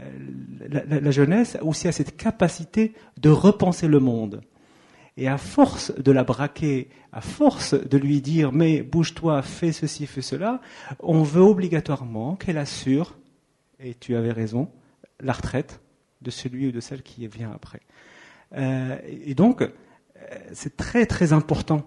la 0.90 1.12
jeunesse 1.12 1.60
aussi 1.62 1.88
a 1.88 1.92
cette 1.92 2.18
capacité 2.18 2.96
de 3.22 3.30
repenser 3.30 3.88
le 3.88 4.00
monde. 4.00 4.42
Et 5.16 5.28
à 5.28 5.38
force 5.38 5.94
de 5.94 6.12
la 6.12 6.24
braquer, 6.24 6.90
à 7.12 7.22
force 7.22 7.76
de 7.76 7.98
lui 8.00 8.20
dire 8.20 8.52
mais 8.52 8.82
bouge-toi, 8.82 9.44
fais 9.44 9.74
ceci, 9.74 10.08
fais 10.08 10.24
cela, 10.24 10.60
on 11.02 11.22
veut 11.22 11.44
obligatoirement 11.44 12.36
qu'elle 12.36 12.58
assure, 12.58 13.16
et 13.80 13.94
tu 13.94 14.16
avais 14.16 14.32
raison, 14.32 14.72
la 15.20 15.34
retraite 15.34 15.83
de 16.24 16.32
celui 16.32 16.68
ou 16.68 16.72
de 16.72 16.80
celle 16.80 17.04
qui 17.04 17.28
vient 17.28 17.52
après. 17.52 17.82
Euh, 18.56 18.98
et 19.06 19.36
donc, 19.36 19.62
euh, 19.62 19.70
c'est 20.54 20.78
très 20.78 21.06
très 21.06 21.34
important 21.34 21.86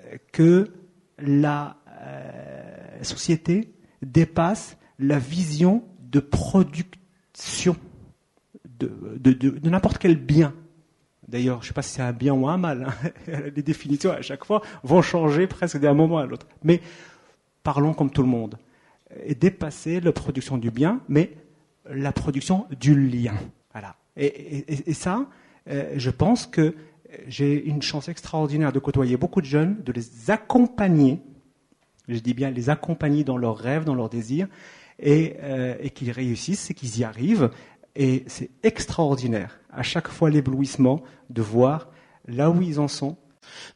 euh, 0.00 0.16
que 0.32 0.72
la 1.18 1.76
société 3.02 3.72
dépasse 4.02 4.76
la 4.98 5.18
vision 5.18 5.84
de 6.00 6.20
production 6.20 7.76
de 8.64 9.68
n'importe 9.68 9.98
quel 9.98 10.16
bien. 10.16 10.54
D'ailleurs, 11.28 11.60
je 11.60 11.66
ne 11.66 11.68
sais 11.68 11.74
pas 11.74 11.82
si 11.82 11.94
c'est 11.94 12.02
un 12.02 12.12
bien 12.12 12.34
ou 12.34 12.48
un 12.48 12.56
mal. 12.56 12.94
hein. 13.28 13.40
Les 13.56 13.62
définitions 13.62 14.10
à 14.10 14.20
chaque 14.20 14.44
fois 14.44 14.62
vont 14.82 15.00
changer 15.00 15.46
presque 15.46 15.78
d'un 15.78 15.94
moment 15.94 16.18
à 16.18 16.26
l'autre. 16.26 16.46
Mais 16.64 16.80
parlons 17.62 17.94
comme 17.94 18.10
tout 18.10 18.22
le 18.22 18.28
monde. 18.28 18.58
Et 19.24 19.34
dépasser 19.34 20.00
la 20.00 20.12
production 20.12 20.58
du 20.58 20.70
bien, 20.70 21.00
mais 21.08 21.32
la 21.88 22.12
production 22.12 22.66
du 22.78 22.94
lien. 22.94 23.34
Voilà. 23.72 23.96
Et, 24.16 24.92
ça, 24.92 25.26
euh, 25.68 25.92
je 25.96 26.10
pense 26.10 26.46
que 26.46 26.74
j'ai 27.26 27.64
une 27.64 27.82
chance 27.82 28.08
extraordinaire 28.08 28.72
de 28.72 28.78
côtoyer 28.78 29.16
beaucoup 29.16 29.40
de 29.40 29.46
jeunes, 29.46 29.82
de 29.82 29.92
les 29.92 30.30
accompagner, 30.30 31.20
je 32.08 32.18
dis 32.18 32.34
bien 32.34 32.50
les 32.50 32.70
accompagner 32.70 33.24
dans 33.24 33.36
leurs 33.36 33.56
rêves, 33.56 33.84
dans 33.84 33.94
leurs 33.94 34.10
désirs, 34.10 34.48
et, 34.98 35.36
euh, 35.40 35.76
et 35.80 35.90
qu'ils 35.90 36.10
réussissent 36.10 36.70
et 36.70 36.74
qu'ils 36.74 36.98
y 36.98 37.04
arrivent. 37.04 37.50
Et 37.96 38.24
c'est 38.26 38.50
extraordinaire, 38.62 39.60
à 39.72 39.82
chaque 39.82 40.08
fois 40.08 40.30
l'éblouissement 40.30 41.02
de 41.30 41.42
voir 41.42 41.88
là 42.26 42.50
où 42.50 42.62
ils 42.62 42.78
en 42.78 42.88
sont. 42.88 43.16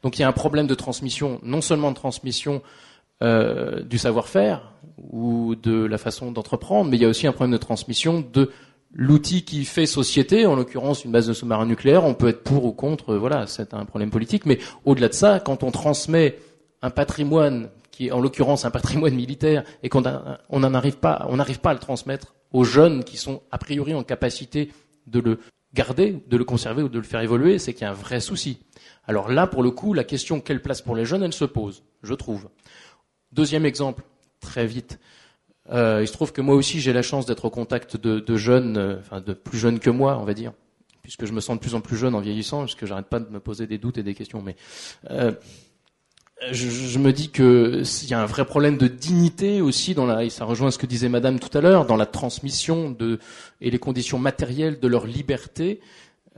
Donc 0.03 0.17
il 0.17 0.21
y 0.21 0.25
a 0.25 0.27
un 0.27 0.33
problème 0.33 0.67
de 0.67 0.75
transmission, 0.75 1.39
non 1.43 1.61
seulement 1.61 1.91
de 1.91 1.95
transmission 1.95 2.61
euh, 3.23 3.81
du 3.81 3.97
savoir-faire 3.97 4.73
ou 4.97 5.55
de 5.55 5.85
la 5.85 5.97
façon 5.97 6.31
d'entreprendre, 6.31 6.89
mais 6.89 6.97
il 6.97 7.01
y 7.01 7.05
a 7.05 7.09
aussi 7.09 7.27
un 7.27 7.31
problème 7.31 7.53
de 7.53 7.57
transmission 7.57 8.23
de 8.33 8.51
l'outil 8.93 9.43
qui 9.43 9.65
fait 9.65 9.85
société, 9.85 10.45
en 10.45 10.55
l'occurrence 10.55 11.05
une 11.05 11.11
base 11.11 11.27
de 11.27 11.33
sous-marin 11.33 11.65
nucléaire. 11.65 12.03
On 12.05 12.13
peut 12.13 12.29
être 12.29 12.43
pour 12.43 12.65
ou 12.65 12.71
contre, 12.71 13.13
euh, 13.13 13.17
voilà, 13.17 13.47
c'est 13.47 13.73
un 13.73 13.85
problème 13.85 14.09
politique. 14.09 14.45
Mais 14.45 14.59
au-delà 14.85 15.09
de 15.09 15.13
ça, 15.13 15.39
quand 15.39 15.63
on 15.63 15.71
transmet 15.71 16.37
un 16.81 16.89
patrimoine 16.89 17.69
qui 17.91 18.07
est 18.07 18.11
en 18.11 18.19
l'occurrence 18.19 18.65
un 18.65 18.71
patrimoine 18.71 19.15
militaire 19.23 19.63
et 19.83 19.89
qu'on 19.89 20.03
on 20.49 20.59
n'en 20.59 20.73
arrive 20.73 20.97
pas, 20.97 21.25
on 21.29 21.37
n'arrive 21.37 21.59
pas 21.59 21.71
à 21.71 21.73
le 21.73 21.79
transmettre 21.79 22.35
aux 22.51 22.63
jeunes 22.63 23.03
qui 23.03 23.17
sont 23.17 23.41
a 23.51 23.57
priori 23.57 23.93
en 23.93 24.03
capacité 24.03 24.71
de 25.07 25.19
le 25.19 25.39
garder, 25.73 26.23
de 26.27 26.37
le 26.37 26.45
conserver 26.45 26.83
ou 26.83 26.89
de 26.89 26.97
le 26.97 27.03
faire 27.03 27.21
évoluer, 27.21 27.59
c'est 27.59 27.73
qu'il 27.73 27.83
y 27.83 27.85
a 27.85 27.91
un 27.91 27.93
vrai 27.93 28.19
souci. 28.19 28.59
Alors 29.07 29.29
là, 29.29 29.45
pour 29.45 29.61
le 29.61 29.71
coup, 29.71 29.93
la 29.93 30.03
question 30.03 30.39
quelle 30.39 30.61
place 30.61 30.81
pour 30.81 30.95
les 30.95 31.05
jeunes, 31.05 31.21
elle 31.21 31.33
se 31.33 31.45
pose, 31.45 31.83
je 32.01 32.13
trouve. 32.13 32.47
Deuxième 33.35 33.65
exemple, 33.65 34.03
très 34.39 34.65
vite. 34.65 34.97
Euh, 35.69 35.99
il 36.01 36.07
se 36.07 36.13
trouve 36.13 36.31
que 36.31 36.39
moi 36.39 36.55
aussi 36.55 36.79
j'ai 36.79 36.93
la 36.93 37.01
chance 37.01 37.25
d'être 37.25 37.43
au 37.43 37.49
contact 37.49 37.97
de, 37.97 38.37
jeunes, 38.37 38.77
euh, 38.77 38.99
enfin 38.99 39.19
de 39.19 39.33
plus 39.33 39.57
jeunes 39.57 39.79
que 39.79 39.89
moi, 39.89 40.17
on 40.21 40.23
va 40.23 40.33
dire, 40.33 40.53
puisque 41.01 41.25
je 41.25 41.33
me 41.33 41.41
sens 41.41 41.57
de 41.57 41.59
plus 41.59 41.75
en 41.75 41.81
plus 41.81 41.97
jeune 41.97 42.15
en 42.15 42.21
vieillissant, 42.21 42.59
parce 42.59 42.75
que 42.75 42.85
j'arrête 42.85 43.07
pas 43.07 43.19
de 43.19 43.29
me 43.29 43.41
poser 43.41 43.67
des 43.67 43.77
doutes 43.77 43.97
et 43.97 44.03
des 44.03 44.13
questions. 44.13 44.41
Mais 44.41 44.55
euh, 45.11 45.33
je, 46.49 46.69
je 46.69 46.97
me 46.97 47.11
dis 47.11 47.29
que 47.29 47.83
il 48.03 48.09
y 48.09 48.13
a 48.13 48.21
un 48.21 48.25
vrai 48.25 48.45
problème 48.45 48.77
de 48.77 48.87
dignité 48.87 49.59
aussi 49.59 49.95
dans 49.95 50.05
la, 50.05 50.23
et 50.23 50.29
ça 50.29 50.45
rejoint 50.45 50.71
ce 50.71 50.77
que 50.77 50.85
disait 50.85 51.09
Madame 51.09 51.37
tout 51.37 51.57
à 51.57 51.59
l'heure, 51.59 51.85
dans 51.85 51.97
la 51.97 52.05
transmission 52.05 52.89
de 52.89 53.19
et 53.59 53.69
les 53.69 53.79
conditions 53.79 54.17
matérielles 54.17 54.79
de 54.79 54.87
leur 54.87 55.05
liberté. 55.05 55.81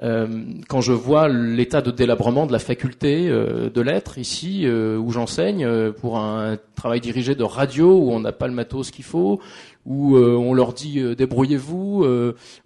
Euh, 0.04 0.44
quand 0.68 0.82
je 0.82 0.94
vois 0.94 1.28
l'état 1.28 1.82
de 1.82 1.90
délabrement 1.90 2.46
de 2.46 2.52
la 2.52 2.60
faculté 2.60 3.28
euh, 3.30 3.70
de 3.72 3.82
lettres 3.82 4.20
ici 4.20 4.66
euh, 4.66 4.98
où 4.98 5.10
j'enseigne 5.12 5.66
euh, 5.66 5.92
pour 5.92 6.20
un 6.20 6.58
travail 6.76 7.02
dirigé 7.02 7.34
de 7.34 7.44
radio 7.44 7.98
où 7.98 8.12
on 8.12 8.20
n'a 8.20 8.32
pas 8.32 8.48
le 8.48 8.54
matos 8.54 8.92
qu'il 8.92 9.06
faut, 9.06 9.42
où 9.86 10.16
euh, 10.16 10.36
on 10.36 10.54
leur 10.54 10.74
dit 10.74 11.00
euh, 11.00 11.16
débrouillez-vous, 11.16 12.06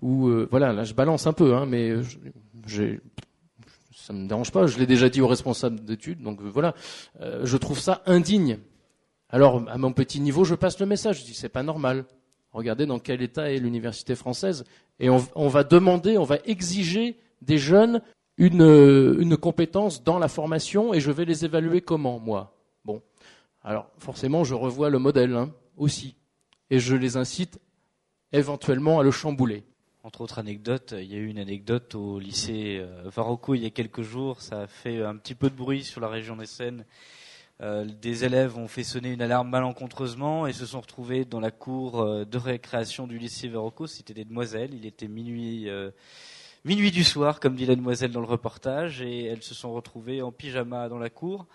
où 0.02 0.30
voilà 0.50 0.74
là 0.74 0.84
je 0.84 0.94
balance 0.94 1.26
un 1.26 1.34
peu, 1.34 1.56
hein, 1.56 1.66
mais 1.66 1.94
j'ai 2.68 3.00
ça 3.96 4.14
me 4.14 4.28
dérange 4.28 4.52
pas. 4.52 4.68
Je 4.68 4.78
l'ai 4.78 4.88
déjà 4.88 5.08
dit 5.08 5.22
aux 5.22 5.28
responsables 5.28 5.80
d'études, 5.86 6.22
donc 6.22 6.42
voilà. 6.42 6.74
je 7.22 7.58
trouve 7.58 7.80
ça 7.80 8.02
indigne. 8.08 8.58
Alors, 9.30 9.64
à 9.70 9.78
mon 9.78 9.94
petit 9.94 10.20
niveau, 10.20 10.44
je 10.44 10.56
passe 10.56 10.80
le 10.80 10.86
message. 10.86 11.22
Je 11.22 11.26
dis, 11.26 11.34
c'est 11.34 11.48
pas 11.50 11.64
normal. 11.64 12.04
Regardez 12.54 12.86
dans 12.86 13.00
quel 13.00 13.22
état 13.22 13.52
est 13.52 13.58
l'université 13.58 14.16
française. 14.16 14.66
Et 15.00 15.10
on, 15.10 15.26
on, 15.36 15.48
va 15.48 15.64
demander, 15.64 16.18
on 16.18 16.24
va 16.24 16.38
exiger 16.46 17.18
des 17.42 17.58
jeunes 17.58 18.02
une, 18.38 18.62
une 19.20 19.38
compétence 19.38 20.04
dans 20.04 20.20
la 20.20 20.28
formation 20.28 20.94
et 20.94 21.00
je 21.00 21.12
vais 21.12 21.26
les 21.26 21.46
évaluer 21.46 21.82
comment, 21.82 22.20
moi 22.20 22.56
Bon. 22.86 23.02
Alors, 23.64 23.90
forcément, 24.00 24.44
je 24.44 24.56
revois 24.56 24.90
le 24.90 25.00
modèle 25.00 25.36
hein, 25.36 25.52
aussi. 25.78 26.16
Et 26.70 26.80
je 26.80 26.96
les 26.96 27.18
incite 27.18 27.60
éventuellement 28.32 29.00
à 29.00 29.04
le 29.04 29.12
chambouler. 29.12 29.64
Entre 30.04 30.22
autres 30.22 30.40
anecdotes, 30.40 30.96
il 30.98 31.06
y 31.06 31.14
a 31.14 31.18
eu 31.18 31.28
une 31.28 31.38
anecdote 31.38 31.94
au 31.94 32.18
lycée 32.18 32.80
euh, 32.82 33.04
Varocco 33.06 33.54
il 33.54 33.62
y 33.62 33.68
a 33.68 33.70
quelques 33.70 34.02
jours. 34.02 34.42
Ça 34.42 34.62
a 34.62 34.68
fait 34.68 35.04
un 35.04 35.16
petit 35.16 35.36
peu 35.36 35.50
de 35.50 35.56
bruit 35.56 35.84
sur 35.84 36.02
la 36.02 36.08
région 36.08 36.36
des 36.36 36.48
Seines. 36.48 36.86
Euh, 37.62 37.86
des 37.86 38.26
élèves 38.26 38.58
ont 38.58 38.68
fait 38.68 38.84
sonner 38.84 39.12
une 39.12 39.22
alarme 39.22 39.50
malencontreusement 39.50 40.48
et 40.48 40.54
se 40.54 40.66
sont 40.66 40.82
retrouvés 40.82 41.26
dans 41.26 41.40
la 41.40 41.52
cour 41.52 42.02
euh, 42.02 42.26
de 42.26 42.38
récréation 42.38 43.08
du 43.08 43.18
lycée 43.18 43.48
Varocco. 43.48 43.88
C'était 43.88 44.14
des 44.14 44.26
demoiselles. 44.26 44.74
Il 44.74 44.86
était 44.86 45.08
minuit 45.08 45.70
minuit 46.64 46.92
du 46.92 47.04
soir, 47.04 47.40
comme 47.40 47.56
dit 47.56 47.66
la 47.66 47.76
demoiselle 47.76 48.12
dans 48.12 48.22
le 48.22 48.28
reportage, 48.28 49.02
et 49.02 49.26
elles 49.26 49.42
se 49.42 49.56
sont 49.56 49.74
retrouvées 49.74 50.22
en 50.22 50.32
pyjama 50.32 50.90
dans 50.90 51.00
la 51.00 51.10
cour. 51.10 51.48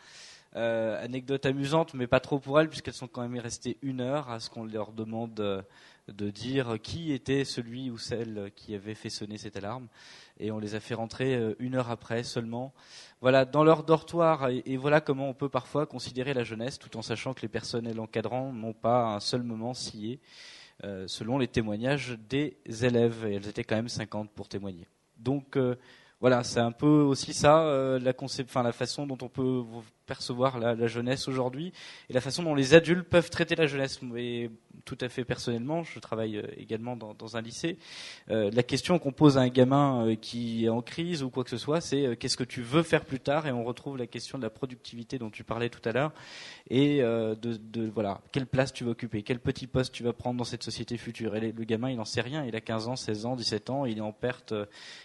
Euh, 0.57 1.05
anecdote 1.05 1.45
amusante, 1.45 1.93
mais 1.93 2.07
pas 2.07 2.21
trop 2.21 2.39
pour 2.39 2.59
elles, 2.59 2.69
puisqu'elles 2.69 2.95
sont 2.95 3.09
quand 3.09 3.21
même 3.21 3.39
restées 3.39 3.77
une 3.83 4.01
heure 4.01 4.31
à 4.31 4.41
ce 4.41 4.49
qu'on 4.49 4.65
leur 4.65 4.93
demande 4.93 5.39
euh, 5.39 5.63
de 6.09 6.31
dire 6.31 6.79
qui 6.83 7.13
était 7.13 7.45
celui 7.45 7.91
ou 7.91 7.99
celle 7.99 8.51
qui 8.57 8.75
avait 8.75 8.95
fait 8.95 9.11
sonner 9.11 9.37
cette 9.37 9.57
alarme. 9.57 9.87
Et 10.39 10.51
on 10.51 10.59
les 10.59 10.75
a 10.75 10.81
fait 10.81 10.95
rentrer 10.95 11.35
euh, 11.35 11.55
une 11.59 11.75
heure 11.75 11.91
après 11.91 12.23
seulement. 12.23 12.75
Voilà, 13.21 13.45
dans 13.45 13.65
leur 13.65 13.83
dortoir, 13.83 14.49
et, 14.51 14.77
voilà 14.77 15.01
comment 15.01 15.29
on 15.29 15.35
peut 15.35 15.49
parfois 15.49 15.87
considérer 15.87 16.35
la 16.35 16.45
jeunesse, 16.45 16.79
tout 16.79 16.97
en 16.97 17.03
sachant 17.03 17.35
que 17.35 17.43
les 17.43 17.49
personnels 17.49 17.99
encadrants 17.99 18.53
n'ont 18.53 18.75
pas 18.75 19.15
un 19.15 19.21
seul 19.21 19.43
moment 19.43 19.73
scié, 19.73 20.21
selon 21.07 21.39
les 21.39 21.49
témoignages 21.49 22.19
des 22.29 22.59
élèves. 22.67 23.27
Et 23.27 23.37
elles 23.37 23.49
étaient 23.49 23.65
quand 23.65 23.77
même 23.77 23.89
50 23.89 24.31
pour 24.31 24.49
témoigner. 24.49 24.87
Donc 25.17 25.57
euh, 25.57 25.77
voilà, 26.21 26.45
c'est 26.45 26.61
un 26.61 26.73
peu 26.73 26.87
aussi 26.87 27.35
ça, 27.35 27.63
euh, 27.63 27.99
la 27.99 28.73
façon 28.73 29.07
dont 29.07 29.19
on 29.23 29.29
peut 29.29 29.63
percevoir 30.07 30.59
la, 30.59 30.75
la 30.75 30.87
jeunesse 30.87 31.29
aujourd'hui 31.29 31.73
et 32.09 32.13
la 32.13 32.21
façon 32.21 32.43
dont 32.43 32.55
les 32.55 32.75
adultes 32.75 33.09
peuvent 33.09 33.31
traiter 33.31 33.57
la 33.57 33.67
jeunesse. 33.67 34.01
Et 34.17 34.51
tout 34.85 34.97
à 35.01 35.09
fait 35.09 35.25
personnellement, 35.25 35.83
je 35.83 35.99
travaille 35.99 36.39
euh, 36.39 36.47
également 36.57 36.97
dans, 36.97 37.15
dans 37.15 37.37
un 37.37 37.41
lycée. 37.41 37.77
Euh, 38.31 38.51
la 38.53 38.63
question 38.63 38.99
qu'on 38.99 39.13
pose 39.13 39.37
à 39.37 39.41
un 39.41 39.49
gamin 39.49 40.07
euh, 40.07 40.15
qui 40.15 40.65
est 40.65 40.69
en 40.69 40.83
crise 40.83 41.23
ou 41.23 41.31
quoi 41.31 41.45
que 41.45 41.51
ce 41.51 41.59
soit, 41.59 41.81
c'est 41.81 42.17
qu'est-ce 42.17 42.37
que 42.37 42.45
tu 42.45 42.63
veux 42.63 42.83
faire 42.83 43.05
plus 43.05 43.21
tard? 43.21 43.47
Et 43.47 43.53
on 43.53 43.65
retrouve 43.65 43.97
la 43.99 44.07
question 44.07 44.39
de 44.39 44.45
la 44.45 44.51
productivité 44.51 45.19
dont 45.19 45.31
tu 45.31 45.45
parlais 45.45 45.69
tout 45.69 45.87
à 45.87 45.93
l'heure 45.93 46.13
et 46.71 47.01
de, 47.01 47.35
de, 47.35 47.89
voilà 47.89 48.21
quelle 48.33 48.47
place 48.47 48.73
tu 48.73 48.85
vas 48.85 48.91
occuper, 48.91 49.23
quel 49.23 49.39
petit 49.39 49.67
poste 49.67 49.93
tu 49.93 50.03
vas 50.03 50.13
prendre 50.13 50.39
dans 50.39 50.45
cette 50.45 50.63
société 50.63 50.97
future? 50.97 51.35
Et 51.37 51.53
le 51.53 51.65
gamin, 51.65 51.91
il 51.91 51.97
n'en 51.97 52.05
sait 52.05 52.21
rien. 52.21 52.45
Il 52.45 52.55
a 52.57 52.61
15 52.61 52.89
ans, 52.89 52.97
16 52.97 53.27
ans, 53.27 53.37
17 53.37 53.71
ans, 53.71 53.85
il 53.87 53.99
est 53.99 54.03
en 54.03 54.13
perte, 54.13 54.55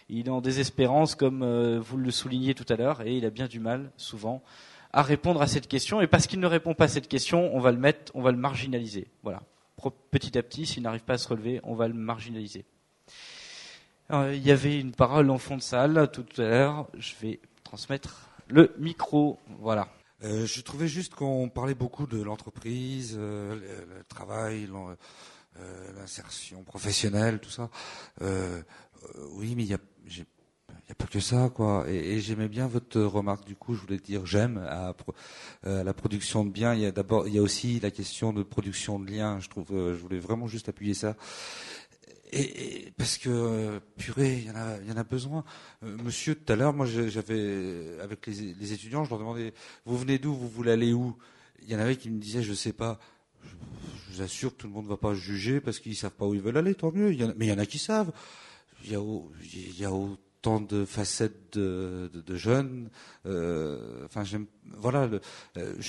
il 0.08 0.26
est 0.26 0.30
en 0.30 0.40
désespérance 0.40 1.14
comme 1.14 1.78
vous 1.78 1.96
le 1.96 2.10
soulignez 2.10 2.54
tout 2.54 2.66
à 2.68 2.76
l'heure, 2.76 3.00
et 3.02 3.16
il 3.16 3.24
a 3.24 3.30
bien 3.30 3.46
du 3.46 3.60
mal 3.60 3.90
souvent 3.96 4.42
à 4.92 5.02
répondre 5.02 5.42
à 5.42 5.46
cette 5.46 5.68
question. 5.68 6.00
Et 6.00 6.06
parce 6.06 6.26
qu'il 6.26 6.40
ne 6.40 6.46
répond 6.46 6.74
pas 6.74 6.84
à 6.84 6.88
cette 6.88 7.08
question, 7.08 7.54
on 7.54 7.60
va 7.60 7.72
le 7.72 7.78
mettre, 7.78 8.12
on 8.14 8.22
va 8.22 8.30
le 8.30 8.38
marginaliser. 8.38 9.08
Voilà. 9.22 9.42
Petit 10.10 10.38
à 10.38 10.42
petit, 10.42 10.66
s'il 10.66 10.82
n'arrive 10.82 11.02
pas 11.02 11.14
à 11.14 11.18
se 11.18 11.28
relever, 11.28 11.60
on 11.64 11.74
va 11.74 11.88
le 11.88 11.94
marginaliser. 11.94 12.64
il 14.10 14.46
y 14.46 14.52
avait 14.52 14.78
une 14.78 14.92
parole 14.92 15.28
en 15.30 15.38
fond 15.38 15.56
de 15.56 15.62
salle 15.62 16.10
tout 16.12 16.26
à 16.38 16.42
l'heure. 16.42 16.88
Je 16.96 17.14
vais 17.20 17.40
transmettre 17.64 18.28
le 18.48 18.74
micro. 18.78 19.38
Voilà. 19.58 19.88
Euh, 20.24 20.46
je 20.46 20.60
trouvais 20.60 20.86
juste 20.86 21.14
qu'on 21.14 21.48
parlait 21.48 21.74
beaucoup 21.74 22.06
de 22.06 22.22
l'entreprise, 22.22 23.16
euh, 23.18 23.56
le, 23.56 24.04
travail, 24.04 24.68
euh, 24.70 25.92
l'insertion 25.96 26.62
professionnelle, 26.62 27.40
tout 27.40 27.50
ça. 27.50 27.70
oui, 28.20 29.54
mais 29.56 29.64
il 29.64 29.76
n'y 30.92 31.02
a 31.02 31.06
pas 31.06 31.10
que 31.10 31.20
ça, 31.20 31.50
quoi. 31.54 31.88
Et, 31.88 32.20
j'aimais 32.20 32.48
bien 32.48 32.66
votre 32.66 33.00
remarque. 33.00 33.46
Du 33.46 33.56
coup, 33.56 33.74
je 33.74 33.80
voulais 33.80 33.98
dire 33.98 34.26
j'aime 34.26 34.58
à, 34.58 34.94
euh, 35.66 35.82
la 35.82 35.94
production 35.94 36.44
de 36.44 36.50
biens. 36.50 36.74
Il 36.74 36.80
y 36.80 36.86
a 36.86 36.92
d'abord, 36.92 37.26
il 37.26 37.34
y 37.34 37.38
a 37.38 37.42
aussi 37.42 37.80
la 37.80 37.90
question 37.90 38.32
de 38.32 38.42
production 38.42 38.98
de 38.98 39.10
liens. 39.10 39.40
Je 39.40 39.48
trouve, 39.48 39.72
euh, 39.72 39.94
je 39.94 40.00
voulais 40.00 40.18
vraiment 40.18 40.46
juste 40.46 40.68
appuyer 40.68 40.94
ça. 40.94 41.16
Et, 42.32 42.92
parce 42.96 43.18
que 43.18 43.78
purée, 43.98 44.38
il 44.38 44.88
y 44.88 44.92
en 44.92 44.96
a, 44.96 45.04
besoin. 45.04 45.44
Euh, 45.82 45.96
monsieur, 46.02 46.34
tout 46.34 46.50
à 46.52 46.56
l'heure, 46.56 46.72
moi, 46.72 46.86
j'avais 46.86 47.98
avec 48.00 48.26
les, 48.26 48.72
étudiants, 48.72 49.04
je 49.04 49.10
leur 49.10 49.18
demandais, 49.18 49.52
vous 49.84 49.98
venez 49.98 50.18
d'où, 50.18 50.34
vous 50.34 50.48
voulez 50.48 50.72
aller 50.72 50.92
où? 50.92 51.16
Il 51.62 51.70
y 51.70 51.76
en 51.76 51.78
avait 51.78 51.96
qui 51.96 52.10
me 52.10 52.18
disaient, 52.18 52.42
je 52.42 52.54
sais 52.54 52.72
pas. 52.72 52.98
Je, 53.44 53.54
vous 54.14 54.22
assure 54.22 54.52
que 54.52 54.62
tout 54.62 54.66
le 54.66 54.72
monde 54.72 54.84
ne 54.84 54.90
va 54.90 54.96
pas 54.98 55.14
juger 55.14 55.60
parce 55.60 55.78
qu'ils 55.78 55.96
savent 55.96 56.12
pas 56.12 56.26
où 56.26 56.34
ils 56.34 56.40
veulent 56.40 56.58
aller, 56.58 56.74
tant 56.74 56.92
mieux. 56.92 57.08
Mais 57.36 57.46
il 57.46 57.50
y 57.50 57.52
en 57.52 57.58
a 57.58 57.66
qui 57.66 57.78
savent. 57.78 58.12
Il 58.84 58.92
y 58.92 58.96
a, 58.96 59.00
il 59.00 59.80
tant 60.42 60.60
de 60.60 60.84
facettes 60.84 61.56
de, 61.56 62.10
de, 62.12 62.36
jeunes. 62.36 62.90
Euh, 63.26 64.04
enfin, 64.04 64.24
j'aime. 64.24 64.46
Voilà, 64.66 65.08
il 65.56 65.62
euh, 65.62 65.80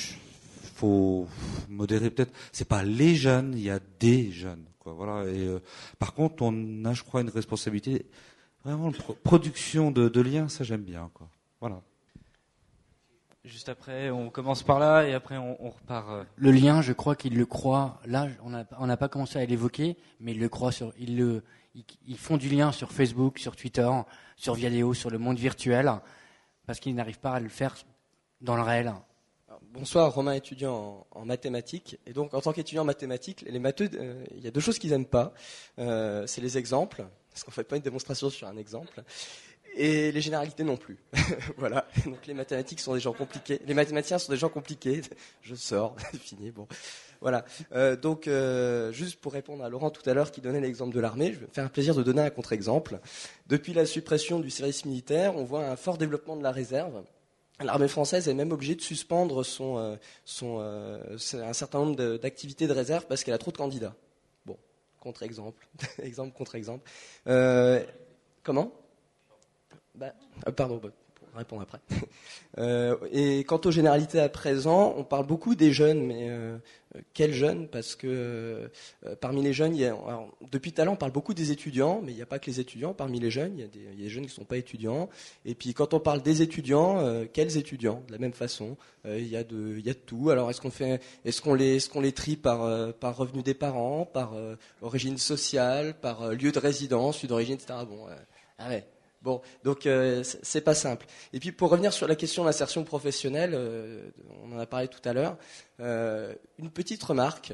faut 0.76 1.28
modérer 1.68 2.12
peut-être. 2.12 2.34
C'est 2.52 2.68
pas 2.68 2.84
les 2.84 3.16
jeunes, 3.16 3.54
il 3.56 3.64
y 3.64 3.72
a 3.72 3.80
des 4.00 4.32
jeunes. 4.32 4.66
Quoi, 4.80 4.94
voilà. 4.94 5.30
Et 5.30 5.48
euh, 5.48 5.60
par 6.00 6.14
contre, 6.14 6.44
on 6.44 6.86
a, 6.86 6.94
je 6.94 7.04
crois, 7.04 7.22
une 7.22 7.30
responsabilité. 7.30 8.06
Vraiment, 8.64 8.92
production 9.24 9.92
de, 9.92 10.08
de 10.08 10.22
liens, 10.22 10.48
ça 10.48 10.64
j'aime 10.64 10.84
bien. 10.84 11.10
Quoi. 11.14 11.28
Voilà. 11.60 11.82
Juste 13.44 13.68
après, 13.68 14.10
on 14.10 14.30
commence 14.30 14.64
par 14.64 14.80
là 14.80 15.06
et 15.06 15.14
après 15.14 15.36
on, 15.36 15.58
on 15.66 15.70
repart. 15.70 16.26
Le 16.38 16.52
lien, 16.52 16.82
je 16.82 16.94
crois 16.94 17.18
qu'il 17.18 17.38
le 17.38 17.46
croit. 17.46 18.00
Là, 18.06 18.30
on 18.42 18.52
n'a 18.52 18.66
on 18.80 18.96
pas 18.96 19.10
commencé 19.10 19.38
à 19.38 19.46
l'évoquer, 19.46 19.98
mais 20.22 20.32
il 20.32 20.40
le 20.40 20.48
croit 20.48 20.72
sur. 20.72 20.94
Il 20.98 21.18
le, 21.18 21.44
ils, 22.06 22.18
font 22.18 22.38
du 22.38 22.50
lien 22.50 22.72
sur 22.72 22.92
Facebook, 22.92 23.40
sur 23.40 23.56
Twitter, 23.56 23.90
sur 24.36 24.54
Viadeo, 24.54 24.94
sur 24.94 25.10
le 25.10 25.18
monde 25.18 25.38
virtuel, 25.38 25.92
parce 26.66 26.80
qu'ils 26.80 26.96
n'arrivent 26.96 27.20
pas 27.20 27.34
à 27.34 27.40
le 27.40 27.50
faire 27.50 27.76
dans 28.42 28.56
le 28.56 28.62
réel. 28.62 28.94
Bonsoir, 29.72 30.14
Romain, 30.14 30.34
étudiant 30.34 31.08
en, 31.12 31.26
mathématiques. 31.26 31.98
Et 32.06 32.14
donc, 32.14 32.34
en 32.34 32.42
tant 32.42 32.54
qu'étudiant 32.54 32.84
en 32.84 32.86
mathématiques, 32.86 33.42
les 33.48 33.60
euh, 33.60 34.24
il 34.36 34.44
y 34.44 34.48
a 34.48 34.52
deux 34.52 34.62
choses 34.62 34.78
qu'ils 34.78 34.92
n'aiment 34.92 35.06
pas. 35.06 35.34
Euh, 35.80 36.28
c'est 36.28 36.42
les 36.42 36.58
exemples, 36.58 37.06
parce 37.32 37.44
qu'on 37.44 37.52
ne 37.52 37.56
fait 37.56 37.64
pas 37.64 37.76
une 37.76 37.82
démonstration 37.82 38.30
sur 38.30 38.48
un 38.48 38.58
exemple 38.58 39.04
et 39.76 40.12
les 40.12 40.22
généralités 40.22 40.64
non 40.64 40.78
plus. 40.78 40.98
voilà. 41.58 41.88
Donc 42.06 42.26
les 42.28 42.34
mathématiques 42.34 42.80
sont 42.80 42.94
des 42.94 43.00
gens 43.00 43.14
compliqués. 43.14 43.60
Les 43.66 43.74
mathématiciens 43.74 44.20
sont 44.20 44.32
des 44.32 44.38
gens 44.38 44.50
compliqués. 44.50 45.02
Je 45.42 45.56
sors, 45.56 45.96
fini. 46.20 46.52
Bon, 46.52 46.68
voilà. 47.24 47.46
Euh, 47.72 47.96
donc 47.96 48.28
euh, 48.28 48.92
juste 48.92 49.20
pour 49.22 49.32
répondre 49.32 49.64
à 49.64 49.70
Laurent 49.70 49.90
tout 49.90 50.08
à 50.08 50.14
l'heure 50.14 50.30
qui 50.30 50.42
donnait 50.42 50.60
l'exemple 50.60 50.94
de 50.94 51.00
l'armée, 51.00 51.32
je 51.32 51.40
vais 51.40 51.48
me 51.48 51.52
faire 51.52 51.64
un 51.64 51.70
plaisir 51.70 51.96
de 51.96 52.04
donner 52.04 52.22
un 52.22 52.30
contre-exemple. 52.30 53.00
Depuis 53.48 53.74
la 53.74 53.86
suppression 53.86 54.42
du 54.42 54.50
service 54.50 54.84
militaire, 54.84 55.36
on 55.38 55.46
voit 55.46 55.66
un 55.66 55.78
fort 55.78 55.98
développement 55.98 56.36
de 56.36 56.44
la 56.44 56.52
réserve. 56.52 57.02
L'armée 57.64 57.88
française 57.88 58.28
est 58.28 58.34
même 58.34 58.52
obligée 58.52 58.76
de 58.76 58.82
suspendre 58.82 59.46
son, 59.46 59.78
euh, 59.80 61.18
un 61.34 61.54
certain 61.54 61.80
nombre 61.80 62.18
d'activités 62.18 62.68
de 62.68 62.74
réserve 62.74 63.06
parce 63.08 63.24
qu'elle 63.24 63.34
a 63.34 63.38
trop 63.38 63.52
de 63.52 63.58
candidats. 63.58 63.96
Bon, 64.46 64.58
contre-exemple, 65.00 65.66
exemple 66.04 66.36
contre 66.36 66.56
exemple. 66.56 66.92
comment? 68.44 68.74
Bah, 69.96 70.14
pardon, 70.58 70.82
répondre 71.38 71.62
après. 71.62 71.80
Euh, 72.60 72.96
et 73.12 73.44
quant 73.46 73.60
aux 73.66 73.72
généralités 73.72 74.20
à 74.20 74.30
présent, 74.30 74.94
on 74.96 75.04
parle 75.04 75.26
beaucoup 75.26 75.56
des 75.56 75.74
jeunes, 75.74 76.06
mais 76.06 76.30
euh, 76.30 76.56
quels 77.16 77.34
jeunes? 77.34 77.68
Parce 77.68 77.96
que 77.96 78.70
parmi 79.22 79.42
les 79.42 79.54
jeunes, 79.54 79.76
depuis 80.52 80.72
tout 80.72 80.80
à 80.80 80.86
l'heure, 80.86 80.94
on 80.94 80.98
parle 80.98 81.12
beaucoup 81.12 81.34
des 81.34 81.50
étudiants, 81.50 82.02
mais 82.04 82.12
il 82.12 82.16
n'y 82.16 82.22
a 82.22 82.28
pas 82.28 82.38
que 82.38 82.46
les 82.46 82.60
étudiants. 82.60 82.94
Parmi 82.94 83.20
les 83.20 83.32
jeunes, 83.32 83.54
il 83.58 83.62
y 83.62 83.64
a 83.64 83.68
des, 83.68 84.08
jeunes 84.08 84.26
qui 84.26 84.30
ne 84.30 84.36
sont 84.36 84.46
pas 84.46 84.58
étudiants. 84.58 85.10
Et 85.46 85.56
puis 85.56 85.74
quand 85.74 85.96
on 85.96 86.00
parle 86.00 86.22
des 86.22 86.44
étudiants, 86.44 87.26
quels 87.34 87.58
étudiants? 87.58 88.04
De 88.06 88.12
la 88.12 88.20
même 88.20 88.34
façon, 88.34 88.78
il 89.04 89.28
y 89.28 89.36
a 89.36 89.44
de, 89.44 89.80
il 89.80 89.86
y 89.88 89.90
a 89.90 89.94
de 89.94 90.00
tout. 90.00 90.30
Alors 90.30 90.52
est-ce 90.52 90.62
qu'on 90.62 90.70
est-ce 90.70 91.56
les, 91.56 91.76
est-ce 91.78 92.00
les 92.00 92.12
trie 92.12 92.36
par 92.36 92.94
par 92.94 93.18
revenu 93.18 93.42
des 93.42 93.56
parents, 93.56 94.06
par 94.06 94.36
origine 94.84 95.18
sociale, 95.18 95.96
par 96.00 96.34
lieu 96.34 96.52
de 96.52 96.60
résidence, 96.60 97.24
lieu 97.24 97.30
d'origine, 97.30 97.56
etc. 97.56 97.80
Bon, 97.90 98.06
ah 98.60 98.70
ouais. 98.70 98.86
Bon, 99.24 99.42
donc 99.64 99.86
euh, 99.86 100.22
c'est 100.24 100.62
pas 100.62 100.76
simple. 100.76 101.06
Et 101.32 101.40
puis 101.40 101.54
pour 101.54 101.70
revenir 101.70 101.94
sur 101.94 102.08
la 102.08 102.16
question 102.16 102.44
de 102.44 102.48
l'insertion 102.48 102.84
professionnelle, 102.84 103.54
euh, 103.54 104.10
on 104.44 104.52
en 104.52 104.60
a 104.60 104.66
parlé 104.66 104.90
tout 104.90 105.00
à 105.06 105.14
l'heure, 105.14 105.38
euh, 105.80 106.36
une 106.60 106.70
petite 106.70 107.02
remarque. 107.02 107.54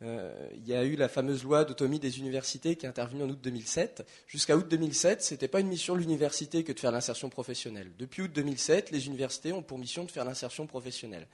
il 0.00 0.66
y 0.66 0.72
a 0.72 0.82
eu 0.82 0.96
la 0.96 1.10
fameuse 1.10 1.44
loi 1.44 1.66
d'autonomie 1.66 1.98
des 1.98 2.18
universités 2.20 2.74
qui 2.74 2.86
est 2.86 2.88
intervenue 2.88 3.22
en 3.22 3.28
août 3.28 3.38
2007. 3.42 4.02
Jusqu'à 4.26 4.56
août 4.56 4.66
2007, 4.66 5.22
ce 5.22 5.34
n'était 5.34 5.46
pas 5.46 5.60
une 5.60 5.68
mission 5.68 5.94
de 5.94 6.00
l'université 6.00 6.64
que 6.64 6.72
de 6.72 6.80
faire 6.80 6.90
l'insertion 6.90 7.28
professionnelle. 7.28 7.92
Depuis 7.98 8.22
août 8.22 8.32
2007, 8.34 8.90
les 8.90 9.06
universités 9.06 9.52
ont 9.52 9.62
pour 9.62 9.78
mission 9.78 10.04
de 10.04 10.10
faire 10.10 10.24
l'insertion 10.24 10.66
professionnelle. 10.66 11.26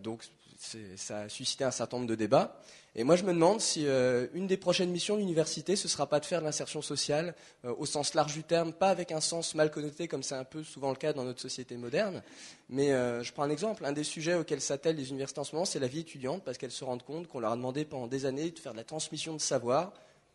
donc 0.00 0.22
ça 0.58 1.20
a 1.20 1.28
suscité 1.28 1.64
un 1.64 1.70
certain 1.70 1.98
nombre 1.98 2.08
de 2.08 2.14
débats. 2.14 2.60
Et 2.94 3.04
moi, 3.04 3.14
je 3.14 3.22
me 3.22 3.32
demande 3.32 3.60
si 3.60 3.86
euh, 3.86 4.26
une 4.34 4.48
des 4.48 4.56
prochaines 4.56 4.90
missions 4.90 5.14
de 5.14 5.20
l'université, 5.20 5.76
ce 5.76 5.84
ne 5.84 5.88
sera 5.88 6.08
pas 6.08 6.18
de 6.18 6.26
faire 6.26 6.40
de 6.40 6.46
l'insertion 6.46 6.82
sociale 6.82 7.36
euh, 7.64 7.72
au 7.78 7.86
sens 7.86 8.14
large 8.14 8.34
du 8.34 8.42
terme, 8.42 8.72
pas 8.72 8.88
avec 8.88 9.12
un 9.12 9.20
sens 9.20 9.54
mal 9.54 9.70
connoté 9.70 10.08
comme 10.08 10.24
c'est 10.24 10.34
un 10.34 10.44
peu 10.44 10.64
souvent 10.64 10.90
le 10.90 10.96
cas 10.96 11.12
dans 11.12 11.22
notre 11.22 11.40
société 11.40 11.76
moderne. 11.76 12.24
Mais 12.68 12.92
euh, 12.92 13.22
je 13.22 13.32
prends 13.32 13.44
un 13.44 13.50
exemple. 13.50 13.84
Un 13.84 13.92
des 13.92 14.02
sujets 14.02 14.34
auxquels 14.34 14.60
s'attellent 14.60 14.96
les 14.96 15.10
universités 15.10 15.40
en 15.40 15.44
ce 15.44 15.54
moment, 15.54 15.64
c'est 15.64 15.78
la 15.78 15.86
vie 15.86 16.00
étudiante, 16.00 16.42
parce 16.44 16.58
qu'elles 16.58 16.72
se 16.72 16.84
rendent 16.84 17.04
compte 17.04 17.28
qu'on 17.28 17.38
leur 17.38 17.52
a 17.52 17.56
demandé 17.56 17.84
pendant 17.84 18.08
des 18.08 18.26
années 18.26 18.50
de 18.50 18.58
faire 18.58 18.72
de 18.72 18.78
la 18.78 18.84
transmission 18.84 19.34
de 19.34 19.40
savoir. 19.40 19.92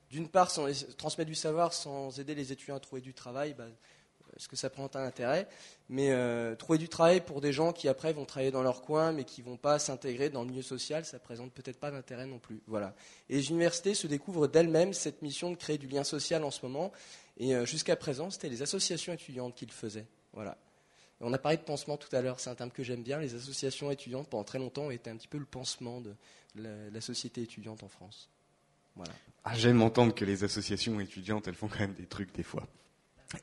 D'une 0.09 0.29
part, 0.29 0.49
sans, 0.49 0.67
transmettre 0.95 1.29
du 1.29 1.35
savoir 1.35 1.73
sans 1.73 2.17
aider 2.19 2.33
les 2.35 2.53
étudiants 2.53 2.75
à 2.75 2.79
trouver 2.79 3.01
du 3.01 3.13
travail, 3.13 3.55
bah, 3.57 3.65
est-ce 4.35 4.47
que 4.47 4.55
ça 4.55 4.69
prend 4.69 4.89
un 4.93 5.03
intérêt 5.03 5.47
Mais 5.89 6.11
euh, 6.11 6.55
trouver 6.55 6.79
du 6.79 6.89
travail 6.89 7.21
pour 7.21 7.41
des 7.41 7.53
gens 7.53 7.71
qui 7.71 7.87
après 7.87 8.13
vont 8.13 8.25
travailler 8.25 8.51
dans 8.51 8.63
leur 8.63 8.81
coin, 8.81 9.11
mais 9.11 9.23
qui 9.23 9.41
vont 9.41 9.57
pas 9.57 9.79
s'intégrer 9.79 10.29
dans 10.29 10.43
le 10.43 10.49
milieu 10.49 10.61
social, 10.61 11.05
ça 11.05 11.19
présente 11.19 11.51
peut-être 11.51 11.79
pas 11.79 11.91
d'intérêt 11.91 12.25
non 12.25 12.39
plus. 12.39 12.61
Voilà. 12.67 12.95
Et 13.29 13.35
les 13.35 13.49
universités 13.49 13.93
se 13.93 14.07
découvrent 14.07 14.47
d'elles-mêmes 14.47 14.93
cette 14.93 15.21
mission 15.21 15.51
de 15.51 15.55
créer 15.55 15.77
du 15.77 15.87
lien 15.87 16.03
social 16.03 16.43
en 16.43 16.51
ce 16.51 16.65
moment. 16.65 16.91
Et 17.37 17.55
euh, 17.55 17.65
jusqu'à 17.65 17.95
présent, 17.95 18.29
c'était 18.29 18.49
les 18.49 18.61
associations 18.61 19.13
étudiantes 19.13 19.55
qui 19.55 19.65
le 19.65 19.71
faisaient. 19.71 20.07
Voilà. 20.33 20.57
On 21.21 21.31
a 21.31 21.37
parlé 21.37 21.57
de 21.57 21.63
pansement 21.63 21.95
tout 21.95 22.13
à 22.13 22.21
l'heure, 22.21 22.39
c'est 22.39 22.49
un 22.49 22.55
terme 22.55 22.71
que 22.71 22.83
j'aime 22.83 23.01
bien. 23.01 23.19
Les 23.19 23.35
associations 23.35 23.91
étudiantes, 23.91 24.27
pendant 24.29 24.43
très 24.43 24.59
longtemps, 24.59 24.91
étaient 24.91 25.09
un 25.09 25.15
petit 25.15 25.27
peu 25.27 25.37
le 25.37 25.45
pansement 25.45 26.01
de 26.01 26.13
la, 26.55 27.01
société 27.01 27.41
étudiante 27.41 27.81
en 27.83 27.87
France. 27.87 28.29
Voilà. 28.95 29.13
Ah, 29.43 29.55
j'aime 29.55 29.81
entendre 29.81 30.13
que 30.13 30.25
les 30.25 30.43
associations 30.43 30.99
étudiantes, 30.99 31.47
elles 31.47 31.55
font 31.55 31.67
quand 31.67 31.79
même 31.79 31.93
des 31.93 32.05
trucs 32.05 32.33
des 32.35 32.43
fois. 32.43 32.67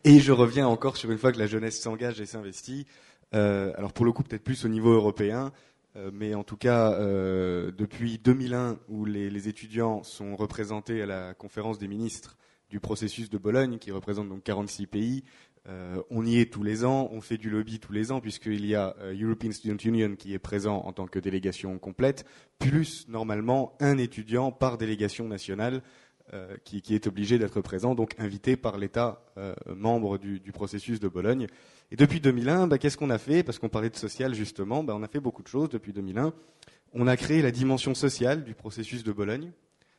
Et 0.04 0.20
je 0.20 0.32
reviens 0.32 0.66
encore 0.66 0.96
sur 0.96 1.10
une 1.10 1.18
fois 1.18 1.32
que 1.32 1.38
la 1.38 1.46
jeunesse 1.46 1.80
s'engage 1.80 2.20
et 2.20 2.26
s'investit. 2.26 2.86
Euh, 3.34 3.72
alors 3.76 3.92
pour 3.92 4.04
le 4.04 4.12
coup, 4.12 4.22
peut-être 4.22 4.44
plus 4.44 4.64
au 4.64 4.68
niveau 4.68 4.92
européen, 4.92 5.52
euh, 5.96 6.10
mais 6.12 6.34
en 6.34 6.44
tout 6.44 6.56
cas, 6.56 6.92
euh, 6.92 7.72
depuis 7.76 8.18
2001, 8.18 8.78
où 8.88 9.04
les, 9.04 9.30
les, 9.30 9.48
étudiants 9.48 10.02
sont 10.02 10.36
représentés 10.36 11.02
à 11.02 11.06
la 11.06 11.34
conférence 11.34 11.78
des 11.78 11.88
ministres 11.88 12.36
du 12.68 12.78
processus 12.78 13.28
de 13.28 13.38
Bologne, 13.38 13.78
qui 13.78 13.90
représente 13.90 14.28
donc 14.28 14.44
46 14.44 14.86
pays, 14.86 15.24
euh, 15.68 16.00
on 16.10 16.24
y 16.24 16.38
est 16.38 16.52
tous 16.52 16.62
les 16.62 16.84
ans, 16.84 17.08
on 17.12 17.20
fait 17.20 17.36
du 17.36 17.50
lobby 17.50 17.80
tous 17.80 17.92
les 17.92 18.12
ans, 18.12 18.20
puisqu'il 18.20 18.64
y 18.64 18.74
a 18.74 18.94
European 19.20 19.50
Student 19.50 19.76
Union 19.84 20.16
qui 20.16 20.32
est 20.32 20.38
présent 20.38 20.76
en 20.76 20.92
tant 20.92 21.06
que 21.06 21.18
délégation 21.18 21.78
complète, 21.78 22.24
plus 22.58 23.06
normalement 23.08 23.76
un 23.80 23.98
étudiant 23.98 24.52
par 24.52 24.78
délégation 24.78 25.26
nationale 25.26 25.82
euh, 26.32 26.56
qui, 26.62 26.94
est 26.94 27.08
obligé 27.08 27.38
d'être 27.38 27.60
présent, 27.60 27.96
donc 27.96 28.14
invité 28.18 28.56
par 28.56 28.78
l'État 28.78 29.24
euh, 29.36 29.52
membre 29.74 30.16
du, 30.16 30.40
processus 30.52 31.00
de 31.00 31.08
Bologne. 31.08 31.48
Et 31.90 31.96
depuis 31.96 32.20
2001, 32.20 32.68
bah, 32.68 32.78
qu'est-ce 32.78 32.96
qu'on 32.96 33.10
a 33.10 33.18
fait? 33.18 33.42
Parce 33.42 33.58
qu'on 33.58 33.68
parlait 33.68 33.90
de 33.90 33.96
social 33.96 34.32
justement, 34.32 34.84
bah, 34.84 34.94
on 34.96 35.02
a 35.02 35.08
fait 35.08 35.18
beaucoup 35.18 35.42
de 35.42 35.48
choses 35.48 35.70
depuis 35.70 35.92
2001. 35.92 36.32
On 36.92 37.08
a 37.08 37.16
créé 37.16 37.42
la 37.42 37.50
dimension 37.50 37.96
sociale 37.96 38.44
du 38.44 38.54
processus 38.54 39.02
de 39.02 39.10
Bologne, 39.10 39.50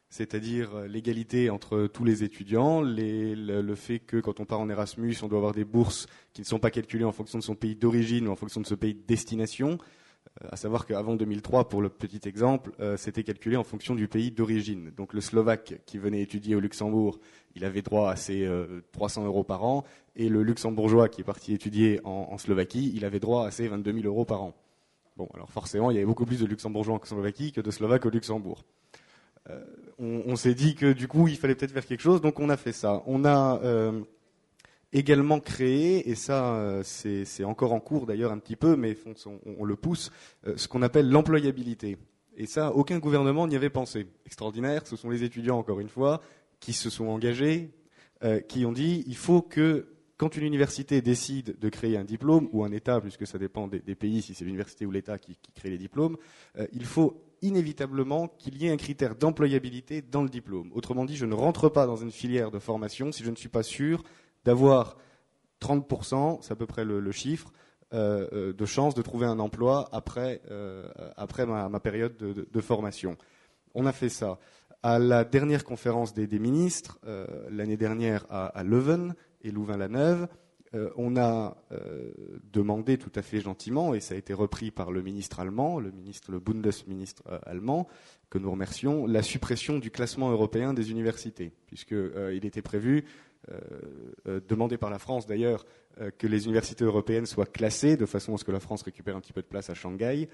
c'est-à-dire 0.10 0.74
euh, 0.74 0.88
l'égalité 0.88 1.50
entre 1.50 1.88
tous 1.88 2.06
les 2.06 2.24
étudiants, 2.24 2.82
le, 2.82 3.76
fait 3.76 4.00
que 4.00 4.18
quand 4.18 4.40
on 4.40 4.46
part 4.46 4.62
en 4.62 4.70
Erasmus, 4.70 5.16
on 5.24 5.28
doit 5.28 5.40
avoir 5.40 5.54
des 5.54 5.66
bourses 5.66 6.08
qui 6.32 6.40
ne 6.42 6.46
sont 6.46 6.60
pas 6.60 6.72
calculées 6.72 7.04
en 7.04 7.12
fonction 7.12 7.40
de 7.40 7.44
son 7.44 7.56
pays 7.56 7.76
d'origine 7.76 8.30
ou 8.30 8.32
en 8.32 8.38
fonction 8.38 8.62
de 8.62 8.68
ce 8.68 8.76
pays 8.76 8.94
de 8.94 9.04
destination. 9.06 9.78
Euh, 10.40 10.48
à 10.52 10.56
savoir 10.56 10.86
qu'avant 10.86 11.16
2003, 11.16 11.68
pour 11.68 11.82
le 11.82 11.90
petit 11.90 12.22
exemple, 12.28 12.72
euh, 12.80 12.96
c'était 12.96 13.24
calculé 13.24 13.58
en 13.58 13.64
fonction 13.64 13.96
du 13.96 14.08
pays 14.08 14.32
d'origine. 14.32 14.92
Donc 14.96 15.14
le 15.14 15.22
Slovaque 15.22 15.82
qui 15.86 15.98
venait 15.98 16.22
étudier 16.22 16.56
au 16.56 16.60
Luxembourg, 16.60 17.20
il 17.56 17.66
avait 17.66 17.82
droit 17.82 18.10
à 18.10 18.16
ses 18.16 18.50
300 18.94 19.24
euh, 19.24 19.26
euros 19.26 19.44
par 19.44 19.64
an, 19.64 19.84
et 20.16 20.30
le 20.30 20.44
Luxembourgeois 20.44 21.10
qui 21.10 21.22
est 21.22 21.26
parti 21.26 21.54
étudier 21.54 22.00
en, 22.06 22.38
Slovaquie, 22.38 22.92
il 22.96 23.04
avait 23.04 23.20
droit 23.20 23.46
à 23.46 23.52
ses 23.52 23.68
22 23.68 23.94
000 23.94 24.06
euros 24.06 24.26
par 24.26 24.42
an. 24.42 24.54
Bon, 25.18 25.28
alors 25.34 25.50
forcément, 25.50 25.92
il 25.92 25.96
y 25.96 25.98
avait 25.98 26.06
beaucoup 26.06 26.26
plus 26.26 26.40
de 26.40 26.46
Luxembourgeois 26.46 26.96
en 26.96 27.06
Slovaquie 27.06 27.52
que 27.52 27.62
de 27.62 27.72
Slovaques 27.72 28.06
au 28.06 28.10
Luxembourg. 28.10 28.64
on, 30.00 30.24
on 30.26 30.36
s'est 30.38 30.54
dit 30.54 30.76
que 30.76 30.94
du 30.94 31.10
coup, 31.10 31.28
il 31.28 31.36
fallait 31.36 31.56
peut-être 31.56 31.74
faire 31.74 31.86
quelque 31.86 32.02
chose, 32.02 32.22
donc 32.22 32.40
on 32.40 32.50
a 32.50 32.58
fait 32.58 32.72
ça. 32.72 33.04
On 33.06 33.26
a 33.26 33.60
également 34.94 35.40
créé, 35.40 36.10
et 36.10 36.16
ça 36.16 36.56
euh, 36.56 36.84
c'est 36.84 37.44
encore 37.44 37.74
en 37.74 37.80
cours 37.80 38.06
d'ailleurs 38.06 38.32
un 38.32 38.40
petit 38.40 38.56
peu, 38.56 38.76
mais 38.76 38.98
on, 39.46 39.64
le 39.64 39.76
pousse, 39.76 40.12
euh, 40.48 40.58
ce 40.58 40.68
qu'on 40.68 40.82
appelle 40.82 41.10
l'employabilité. 41.10 41.98
Et 42.36 42.46
ça, 42.46 42.74
aucun 42.74 43.00
gouvernement 43.00 43.48
n'y 43.48 43.56
avait 43.56 43.70
pensé. 43.70 44.08
Extraordinaire, 44.26 44.88
ce 44.88 44.96
sont 44.96 45.10
les 45.10 45.24
étudiants, 45.24 45.58
encore 45.58 45.80
une 45.80 45.90
fois, 45.90 46.22
qui 46.60 46.74
se 46.74 46.90
sont 46.90 47.08
engagés, 47.08 47.72
euh, 48.24 48.40
qui 48.40 48.66
ont 48.66 48.72
dit 48.72 49.04
il 49.08 49.16
faut 49.16 49.42
que, 49.42 49.88
quand 50.18 50.36
une 50.38 50.44
université 50.44 51.02
décide 51.02 51.58
de 51.60 51.70
créer 51.70 51.98
un 51.98 52.04
diplôme, 52.04 52.48
ou 52.52 52.64
un 52.64 52.72
État, 52.72 53.02
puisque 53.02 53.26
ça 53.26 53.38
dépend 53.38 53.68
des, 53.68 53.96
pays, 53.96 54.22
si 54.22 54.34
c'est 54.34 54.46
l'université 54.46 54.86
ou 54.86 54.92
l'État 54.92 55.18
qui, 55.18 55.38
crée 55.56 55.72
les 55.72 55.80
diplômes, 55.80 56.16
il 56.74 56.86
faut 56.86 57.24
inévitablement 57.42 58.28
qu'il 58.28 58.62
y 58.62 58.68
ait 58.68 58.72
un 58.72 58.78
critère 58.78 59.16
d'employabilité 59.16 60.04
dans 60.04 60.22
le 60.22 60.30
diplôme. 60.30 60.70
Autrement 60.74 61.06
dit, 61.06 61.16
je 61.16 61.26
ne 61.26 61.34
rentre 61.34 61.70
pas 61.70 61.88
dans 61.88 61.96
une 61.96 62.12
filière 62.12 62.52
de 62.52 62.60
formation 62.60 63.12
si 63.12 63.24
je 63.24 63.32
ne 63.32 63.36
suis 63.36 63.50
pas 63.50 63.64
sûr 63.64 64.04
d'avoir 64.46 64.98
30%, 65.62 66.40
c'est 66.42 66.52
à 66.52 66.56
peu 66.56 66.66
près 66.66 66.84
le, 66.84 67.12
chiffre, 67.12 67.52
euh, 67.94 68.28
euh, 68.34 68.54
de 68.54 68.66
chance 68.66 68.96
de 68.96 69.02
trouver 69.02 69.28
un 69.28 69.40
emploi 69.40 69.88
après, 69.92 70.42
euh, 70.50 70.90
après 71.18 71.46
ma, 71.46 71.80
période 71.80 72.18
de, 72.18 72.62
formation. 72.62 73.16
On 73.74 73.86
a 73.86 73.92
fait 73.92 74.10
ça. 74.10 74.40
À 74.84 74.98
la 74.98 75.24
dernière 75.24 75.64
conférence 75.64 76.14
des, 76.14 76.40
ministres, 76.40 77.00
l'année 77.50 77.78
dernière 77.78 78.26
à, 78.30 78.64
Leuven 78.64 79.14
et 79.44 79.52
Louvain-la-Neuve, 79.52 80.28
on 80.96 81.18
a 81.18 81.58
demandé 82.52 82.98
tout 82.98 83.12
à 83.14 83.22
fait 83.22 83.42
gentiment, 83.42 83.94
et 83.94 84.00
ça 84.00 84.16
a 84.16 84.18
été 84.18 84.34
repris 84.34 84.72
par 84.72 84.92
le 84.92 85.04
ministre 85.04 85.40
allemand, 85.40 85.80
le 85.80 85.92
ministre, 85.92 86.32
le 86.32 86.40
Bundesministre 86.40 87.22
allemand, 87.46 87.88
que 88.32 88.40
nous 88.40 88.50
remercions, 88.50 89.06
la 89.06 89.22
suppression 89.22 89.78
du 89.78 89.92
classement 89.92 90.32
européen 90.32 90.74
des 90.74 90.90
universités, 90.90 91.54
puisqu'il 91.68 92.46
était 92.46 92.64
prévu 92.64 93.06
demandé 94.48 94.78
par 94.78 94.90
la 94.90 95.00
France 95.00 95.26
d'ailleurs 95.26 95.66
euh, 96.00 96.10
que 96.18 96.28
les 96.28 96.46
universités 96.46 96.86
européennes 96.86 97.26
soient 97.26 97.46
classées 97.46 97.98
de 97.98 98.06
façon 98.06 98.36
à 98.36 98.38
ce 98.38 98.46
que 98.46 98.52
la 98.52 98.62
France 98.62 98.84
récupère 98.84 99.18
un 99.18 99.20
petit 99.20 99.34
peu 99.34 99.42
de 99.42 99.48
place 99.48 99.70
à 99.70 99.74
Shanghai. 99.74 100.30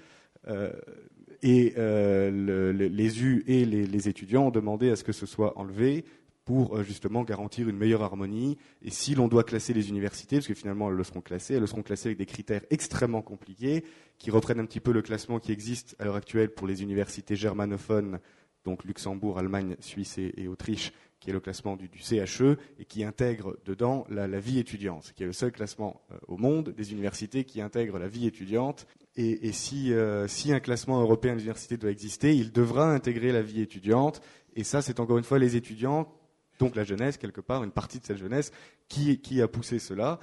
et 1.42 1.74
les 1.74 3.22
U 3.22 3.44
et 3.46 3.64
les, 3.64 4.08
étudiants 4.08 4.46
ont 4.46 4.50
demandé 4.50 4.90
à 4.90 4.96
ce 4.96 5.02
que 5.02 5.12
ce 5.12 5.26
soit 5.26 5.58
enlevé 5.58 6.04
pour 6.44 6.82
justement 6.82 7.24
garantir 7.24 7.68
une 7.68 7.76
meilleure 7.76 8.02
harmonie. 8.02 8.56
Et 8.82 8.90
si 8.90 9.14
l'on 9.14 9.28
doit 9.28 9.44
classer 9.44 9.74
les 9.74 9.88
universités, 9.88 10.36
parce 10.36 10.46
que 10.46 10.54
finalement 10.54 10.88
elles 10.88 10.96
le 10.96 11.04
seront 11.04 11.20
classées, 11.20 11.54
elles 11.54 11.60
le 11.60 11.66
seront 11.66 11.82
classées 11.82 12.08
avec 12.08 12.18
des 12.18 12.26
critères 12.26 12.62
extrêmement 12.70 13.20
compliqués, 13.20 13.84
qui 14.18 14.30
reprennent 14.30 14.60
un 14.60 14.64
petit 14.64 14.80
peu 14.80 14.92
le 14.92 15.02
classement 15.02 15.40
qui 15.40 15.52
existe 15.52 15.96
à 15.98 16.04
l'heure 16.04 16.16
actuelle 16.16 16.50
pour 16.50 16.66
les 16.66 16.82
universités 16.82 17.36
germanophones, 17.36 18.20
donc 18.64 18.84
Luxembourg, 18.84 19.38
Allemagne, 19.38 19.76
Suisse 19.80 20.18
et 20.18 20.48
Autriche, 20.48 20.92
qui 21.20 21.30
est 21.30 21.32
le 21.32 21.40
classement 21.40 21.76
du, 21.76 21.88
CHE 21.98 22.56
et 22.78 22.84
qui 22.84 23.04
intègre 23.04 23.56
dedans 23.64 24.06
la, 24.08 24.26
vie 24.38 24.58
étudiante, 24.58 25.12
qui 25.16 25.22
est 25.22 25.26
le 25.26 25.32
seul 25.32 25.52
classement 25.52 26.00
euh, 26.12 26.18
au 26.28 26.36
monde 26.36 26.70
des 26.70 26.92
universités 26.92 27.44
qui 27.44 27.60
intègre 27.60 27.98
la 27.98 28.08
vie 28.08 28.26
étudiante. 28.26 28.86
Et, 29.16 29.50
euh, 29.90 30.28
si, 30.28 30.52
un 30.52 30.60
classement 30.60 31.00
européen 31.00 31.34
des 31.34 31.42
universités 31.42 31.76
doit 31.76 31.90
exister, 31.90 32.36
il 32.36 32.52
devra 32.52 32.92
intégrer 32.92 33.32
la 33.32 33.42
vie 33.42 33.60
étudiante. 33.60 34.20
Et 34.54 34.62
ça, 34.62 34.80
c'est 34.80 35.00
encore 35.00 35.18
une 35.18 35.24
fois 35.24 35.40
les 35.40 35.56
étudiants, 35.56 36.12
donc 36.60 36.76
la 36.76 36.84
jeunesse, 36.84 37.16
quelque 37.16 37.40
part, 37.40 37.64
une 37.64 37.72
partie 37.72 37.98
de 37.98 38.04
cette 38.04 38.18
jeunesse, 38.18 38.52
qui, 38.88 39.42
a 39.42 39.48
poussé 39.48 39.78
cela. 39.78 40.20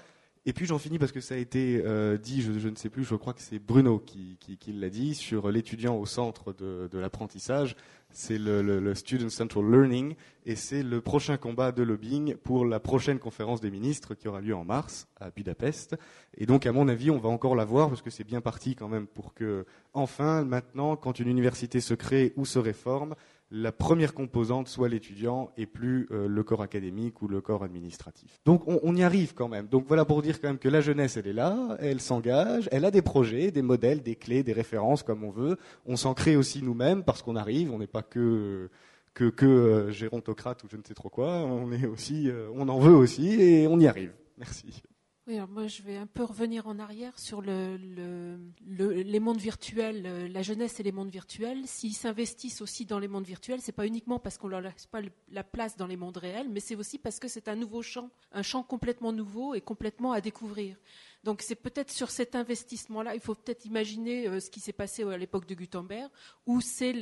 Et 0.48 0.54
puis 0.54 0.68
j'en 0.68 0.78
finis 0.78 1.00
parce 1.00 1.12
que 1.12 1.22
ça 1.22 1.36
a 1.36 1.38
été 1.38 1.82
euh, 1.84 2.18
dit, 2.18 2.41
je, 2.41 2.70
ne 2.70 2.76
sais 2.76 2.89
plus, 2.89 3.04
je 3.04 3.16
crois 3.16 3.34
que 3.34 3.41
c'est 3.41 3.58
Bruno 3.58 3.98
qui, 4.00 4.38
l'a 4.68 4.89
dit, 4.89 5.16
sur 5.16 5.50
l'étudiant 5.50 5.98
au 5.98 6.06
centre 6.06 6.54
de 6.54 6.98
l'apprentissage 7.00 7.76
c'est 8.16 8.38
le, 8.38 8.96
Student 8.96 9.30
Central 9.30 9.70
Learning, 9.70 10.16
et 10.46 10.56
c'est 10.56 10.84
le 10.84 11.02
prochain 11.02 11.36
combat 11.36 11.74
de 11.74 11.84
lobbying 11.84 12.36
pour 12.36 12.66
la 12.66 12.80
prochaine 12.80 13.20
conférence 13.20 13.60
des 13.60 13.70
ministres 13.70 14.16
qui 14.16 14.30
aura 14.30 14.39
lieu 14.39 14.56
en 14.56 14.64
mars 14.64 15.08
à 15.20 15.32
Budapest. 15.32 15.98
Et 16.38 16.46
donc, 16.46 16.66
à 16.66 16.72
mon 16.72 16.88
avis, 16.88 17.12
on 17.12 17.18
va 17.18 17.28
encore 17.28 17.56
la 17.56 17.66
voir 17.66 17.89
parce 17.89 18.02
que 18.02 18.10
c'est 18.10 18.24
bien 18.24 18.39
parti 18.39 18.76
quand 18.76 18.88
même 18.88 19.06
pour 19.06 19.34
que, 19.34 19.66
enfin, 19.93 20.46
maintenant, 20.46 20.96
quand 20.96 21.20
une 21.20 21.28
université 21.28 21.82
se 21.82 21.93
crée 21.93 22.32
ou 22.38 22.46
se 22.46 22.58
réforme, 22.58 23.16
la 23.52 23.72
première 23.72 24.14
composante 24.14 24.68
soit 24.68 24.89
l'étudiant 24.89 25.52
et 25.56 25.66
plus 25.66 26.08
euh, 26.12 26.28
le 26.28 26.43
corps 26.43 26.62
académique 26.62 27.22
ou 27.22 27.28
le 27.28 27.41
corps 27.41 27.64
administratif. 27.64 28.39
Donc 28.46 28.64
on, 28.68 28.96
y 28.96 29.04
arrive 29.04 29.34
quand 29.34 29.48
même. 29.48 29.68
Donc 29.68 29.86
voilà 29.88 30.04
pour 30.04 30.22
dire 30.22 30.41
quand 30.41 30.48
même 30.48 30.58
que 30.58 30.70
la 30.70 30.82
jeunesse, 30.82 31.18
elle 31.18 31.28
est 31.28 31.34
là, 31.34 31.78
elle 31.80 32.02
s'engage, 32.02 32.68
elle 32.72 32.86
a 32.86 32.91
des 32.91 33.02
projets, 33.02 33.52
des 33.52 33.62
modèles, 33.62 34.02
des 34.02 34.16
clés, 34.16 34.43
des 34.43 34.54
références 34.54 35.04
comme 35.04 35.24
on 35.24 35.32
veut. 35.32 35.58
On 35.86 35.96
s'en 35.96 36.14
crée 36.14 36.36
aussi 36.36 36.64
nous-mêmes 36.64 37.04
parce 37.04 37.22
qu'on 37.22 37.36
arrive, 37.36 37.72
on 37.72 37.80
n'est 37.80 37.88
pas 37.88 38.04
que 38.04 38.70
que, 39.16 39.46
euh, 39.46 39.91
gérontocrate 39.91 40.64
ou 40.64 40.68
je 40.70 40.78
ne 40.78 40.84
sais 40.84 40.93
trop 40.93 41.10
quoi. 41.10 41.38
On 41.38 41.72
est 41.72 41.86
aussi, 41.86 42.30
euh, 42.30 42.50
on 42.54 42.68
en 42.68 42.80
veut 42.80 42.96
aussi 42.96 43.41
et 43.41 43.68
on 43.68 43.80
y 43.80 43.88
arrive. 43.88 44.14
Merci. 44.38 44.84
Oui, 45.28 45.38
alors 45.38 45.50
moi 45.50 45.66
je 45.66 45.82
vais 45.82 45.98
un 45.98 46.06
peu 46.06 46.24
revenir 46.24 46.68
en 46.68 46.78
arrière 46.78 47.18
sur 47.18 47.42
le, 47.42 47.78
le, 47.78 48.38
le- 48.64 48.92
les 49.02 49.20
mondes 49.20 49.40
virtuels, 49.40 50.04
euh, 50.06 50.28
la 50.28 50.44
jeunesse 50.44 50.80
et 50.80 50.84
les 50.84 50.92
mondes 50.92 51.10
virtuels. 51.10 51.66
S'ils 51.66 51.96
s'investissent 51.96 52.62
aussi 52.62 52.86
dans 52.86 53.00
les 53.00 53.08
mondes 53.08 53.26
virtuels, 53.26 53.60
c'est 53.60 53.72
pas 53.72 53.88
uniquement 53.88 54.20
parce 54.20 54.38
qu'on 54.38 54.48
leur 54.50 54.62
laisse 54.62 54.86
pas 54.86 55.02
la 55.32 55.44
place 55.44 55.78
dans 55.78 55.88
les 55.88 55.98
mondes 55.98 56.18
réels, 56.18 56.48
mais 56.50 56.60
c'est 56.60 56.76
aussi 56.76 57.00
parce 57.00 57.20
que 57.20 57.28
c'est 57.28 57.48
un 57.48 57.56
nouveau 57.56 57.82
champ, 57.82 58.12
un 58.34 58.44
champ 58.44 58.62
complètement 58.62 59.12
nouveau 59.12 59.56
et 59.56 59.62
complètement 59.62 60.12
à 60.12 60.22
découvrir. 60.22 60.78
Donc 61.24 61.42
c'est 61.42 61.56
peut-être 61.56 61.90
sur 61.92 62.12
cet 62.12 62.36
investissement-là, 62.36 63.16
il 63.16 63.20
faut 63.20 63.34
peut-être 63.34 63.66
imaginer 63.66 64.28
euh, 64.28 64.40
ce 64.40 64.52
qui 64.52 64.60
s'est 64.60 64.74
passé 64.74 65.02
à 65.02 65.18
l'époque 65.18 65.48
de 65.48 65.56
Gutenberg, 65.56 66.12
où 66.46 66.62
c'est 66.62 66.94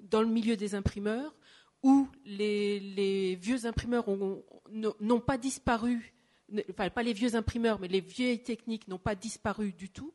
dans 0.00 0.22
le 0.22 0.28
milieu 0.28 0.56
des 0.56 0.76
imprimeurs, 0.76 1.34
où 1.82 2.06
les, 2.24 3.34
vieux 3.34 3.66
imprimeurs 3.66 4.06
ont- 4.08 4.44
n'ont 5.00 5.20
pas 5.20 5.38
disparu 5.38 6.12
enfin 6.70 6.90
pas 6.90 7.02
les 7.02 7.12
vieux 7.12 7.34
imprimeurs, 7.34 7.78
mais 7.80 7.88
les 7.88 8.00
vieilles 8.00 8.42
techniques 8.42 8.88
n'ont 8.88 8.98
pas 8.98 9.14
disparu 9.14 9.72
du 9.72 9.90
tout, 9.90 10.12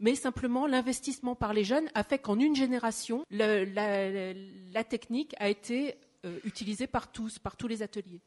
mais 0.00 0.14
simplement 0.14 0.66
l'investissement 0.66 1.34
par 1.34 1.52
les 1.52 1.64
jeunes 1.64 1.88
a 1.94 2.04
fait 2.04 2.18
qu'en 2.18 2.38
une 2.38 2.56
génération, 2.56 3.24
la 3.30 4.84
technique 4.84 5.34
a 5.38 5.48
été 5.48 5.96
euh, 6.24 6.38
utilisée 6.44 6.86
par 6.86 7.12
tous, 7.12 7.38
par 7.38 7.56
tous 7.56 7.68
les 7.68 7.82
ateliers. 7.82 8.20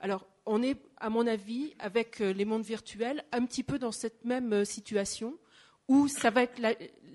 Alors, 0.00 0.26
on 0.46 0.64
est, 0.64 0.76
à 0.96 1.10
mon 1.10 1.28
avis, 1.28 1.74
avec 1.78 2.20
euh, 2.20 2.32
les 2.32 2.44
mondes 2.44 2.64
virtuels, 2.64 3.24
un 3.30 3.46
petit 3.46 3.62
peu 3.62 3.78
dans 3.78 3.92
cette 3.92 4.24
même 4.24 4.52
euh, 4.52 4.64
situation 4.64 5.38
où 5.90 6.06
ça 6.06 6.30
va 6.30 6.44
être 6.44 6.60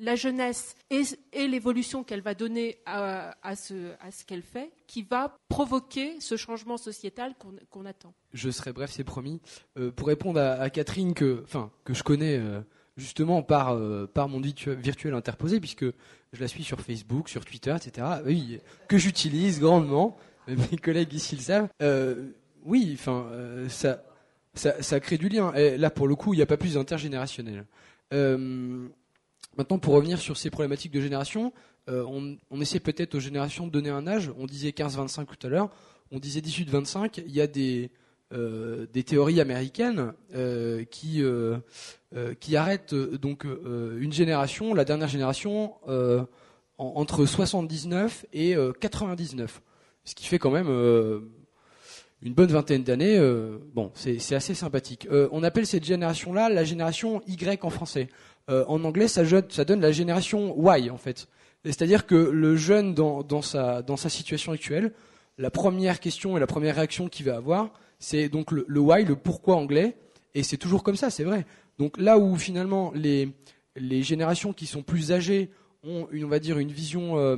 la, 0.02 0.16
jeunesse 0.18 0.76
et, 0.90 1.48
l'évolution 1.48 2.04
qu'elle 2.04 2.20
va 2.20 2.34
donner 2.34 2.78
à, 2.86 3.34
ce, 3.56 3.94
qu'elle 4.28 4.42
fait 4.42 4.70
qui 4.86 5.02
va 5.02 5.38
provoquer 5.48 6.20
ce 6.20 6.36
changement 6.36 6.76
sociétal 6.76 7.36
qu'on 7.70 7.86
attend. 7.86 8.14
Je 8.34 8.50
serai 8.50 8.74
bref, 8.74 8.92
c'est 8.92 9.06
promis. 9.06 9.40
Euh, 9.78 9.92
pour 9.92 10.10
répondre 10.10 10.42
à, 10.42 10.70
Catherine 10.70 11.14
que, 11.14 11.46
je 11.88 12.04
connais 12.04 12.38
euh, 12.38 12.60
justement 12.98 13.44
par 13.44 13.76
euh, 13.76 14.12
mon 14.14 14.42
virtu- 14.42 14.76
virtuel 14.76 15.14
interposé, 15.14 15.62
puisque 15.62 15.86
je 15.86 16.42
la 16.42 16.50
suis 16.50 16.66
sur 16.66 16.82
Facebook, 16.82 17.30
sur 17.30 17.46
Twitter, 17.46 17.74
etc. 17.74 18.06
Que 18.90 18.98
j'utilise 18.98 19.62
grandement. 19.62 20.18
Mes 20.50 20.78
collègues 20.78 21.14
ici 21.14 21.38
le 21.38 21.42
savent. 21.42 21.70
Oui, 22.66 22.92
enfin, 23.00 23.26
ça, 23.70 24.04
ça 24.54 24.82
ça 24.84 25.00
crée 25.00 25.18
du 25.18 25.30
lien. 25.30 25.54
Et 25.54 25.78
là, 25.78 25.90
pour 25.90 26.10
le 26.10 26.16
coup, 26.16 26.34
il 26.34 26.38
n'y 26.38 26.44
a 26.44 26.46
pas 26.46 26.58
plus 26.58 26.74
d'intergénérationnel. 26.74 27.66
Euh, 28.14 28.88
Maintenant, 29.58 29.80
pour 29.80 29.94
revenir 29.94 30.20
sur 30.20 30.36
ces 30.36 30.50
problématiques 30.50 30.92
de 30.92 31.00
génération, 31.00 31.54
euh, 31.88 32.04
on, 32.10 32.36
on 32.52 32.60
essaie 32.60 32.82
peut-être 32.82 33.16
aux 33.16 33.22
générations 33.22 33.68
de 33.68 33.72
donner 33.72 33.90
un 33.90 34.06
âge. 34.06 34.30
On 34.38 34.48
disait 34.48 34.72
15-25 34.72 35.26
tout 35.28 35.48
à 35.48 35.50
l'heure. 35.50 35.70
On 36.12 36.20
disait 36.20 36.42
18-25. 36.42 37.24
Il 37.26 37.32
y 37.34 37.40
a 37.40 37.48
des, 37.48 37.90
euh, 38.34 38.86
théories 38.88 39.40
américaines 39.40 40.12
qui, 40.92 41.24
qui 42.42 42.56
arrêtent 42.58 42.96
donc 42.96 43.46
une 43.46 44.12
génération, 44.12 44.74
la 44.74 44.84
dernière 44.84 45.08
génération, 45.08 45.76
en- 45.88 46.26
entre 46.78 47.26
79 47.26 48.26
et 48.34 48.58
euh, 48.58 48.74
99. 48.74 49.62
Ce 50.04 50.16
qui 50.16 50.26
fait 50.26 50.38
quand 50.40 50.52
même 50.52 50.68
une 52.22 52.34
bonne 52.34 52.50
vingtaine 52.50 52.84
d'années. 52.84 53.18
euh, 53.18 53.58
bon, 53.74 53.92
c'est 53.96 54.36
assez 54.36 54.54
sympathique. 54.54 55.08
Euh, 55.12 55.28
on 55.32 55.44
appelle 55.44 55.68
cette 55.68 55.84
génération-là 55.86 56.50
la 56.50 56.64
génération 56.64 57.22
Y 57.28 57.64
en 57.64 57.70
français. 57.70 58.10
Euh, 58.50 58.64
en 58.68 58.84
anglais, 58.84 59.08
ça, 59.08 59.24
donne 59.24 59.82
la 59.82 59.92
génération 59.92 60.56
Y 60.58 60.90
en 60.90 60.98
fait. 60.98 61.28
C'est-à-dire 61.64 62.06
que 62.06 62.16
le 62.16 62.56
jeune 62.56 62.94
dans, 62.94 63.24
dans, 63.24 63.42
sa, 63.42 63.84
situation 64.10 64.52
actuelle, 64.52 64.92
la 65.38 65.50
première 65.50 66.00
question 66.00 66.38
et 66.38 66.40
la 66.40 66.48
première 66.48 66.76
réaction 66.76 67.10
qu'il 67.10 67.26
va 67.26 67.38
avoir, 67.38 67.72
c'est 67.98 68.30
donc 68.30 68.52
le, 68.52 68.66
le 68.68 68.80
why, 68.80 69.04
le 69.04 69.16
pourquoi 69.16 69.56
anglais, 69.56 69.96
et 70.36 70.44
c'est 70.44 70.58
toujours 70.58 70.84
comme 70.84 70.96
ça, 70.96 71.10
c'est 71.10 71.24
vrai. 71.24 71.46
Donc 71.80 71.98
là 71.98 72.20
où 72.20 72.38
finalement 72.38 72.92
les, 72.94 73.30
les 73.76 74.04
générations 74.04 74.54
qui 74.54 74.68
sont 74.68 74.84
plus 74.84 75.12
âgées 75.12 75.50
ont, 75.84 76.08
une, 76.12 76.26
on 76.26 76.30
va 76.30 76.40
dire, 76.40 76.60
une 76.60 76.72
vision 76.72 77.18
euh, 77.18 77.38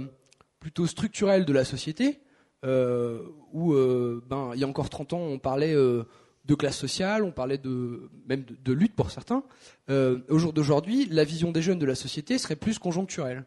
plutôt 0.59 0.87
structurelle 0.87 1.45
de 1.45 1.53
la 1.53 1.63
société, 1.63 2.19
euh, 2.65 3.21
où 3.53 3.73
euh, 3.73 4.23
ben, 4.27 4.51
il 4.53 4.59
y 4.59 4.63
a 4.63 4.67
encore 4.67 4.89
30 4.89 5.13
ans, 5.13 5.19
on 5.19 5.39
parlait 5.39 5.73
euh, 5.73 6.03
de 6.45 6.55
classe 6.55 6.77
sociale, 6.77 7.23
on 7.23 7.31
parlait 7.31 7.57
de, 7.57 8.09
même 8.27 8.43
de, 8.43 8.73
lutte 8.73 8.95
pour 8.95 9.11
certains. 9.11 9.43
Euh, 9.89 10.19
au 10.29 10.37
jour 10.37 10.53
d'aujourd'hui, 10.53 11.07
la 11.09 11.23
vision 11.23 11.51
des 11.51 11.61
jeunes 11.61 11.79
de 11.79 11.85
la 11.85 11.95
société 11.95 12.37
serait 12.37 12.55
plus 12.55 12.79
conjoncturelle, 12.79 13.45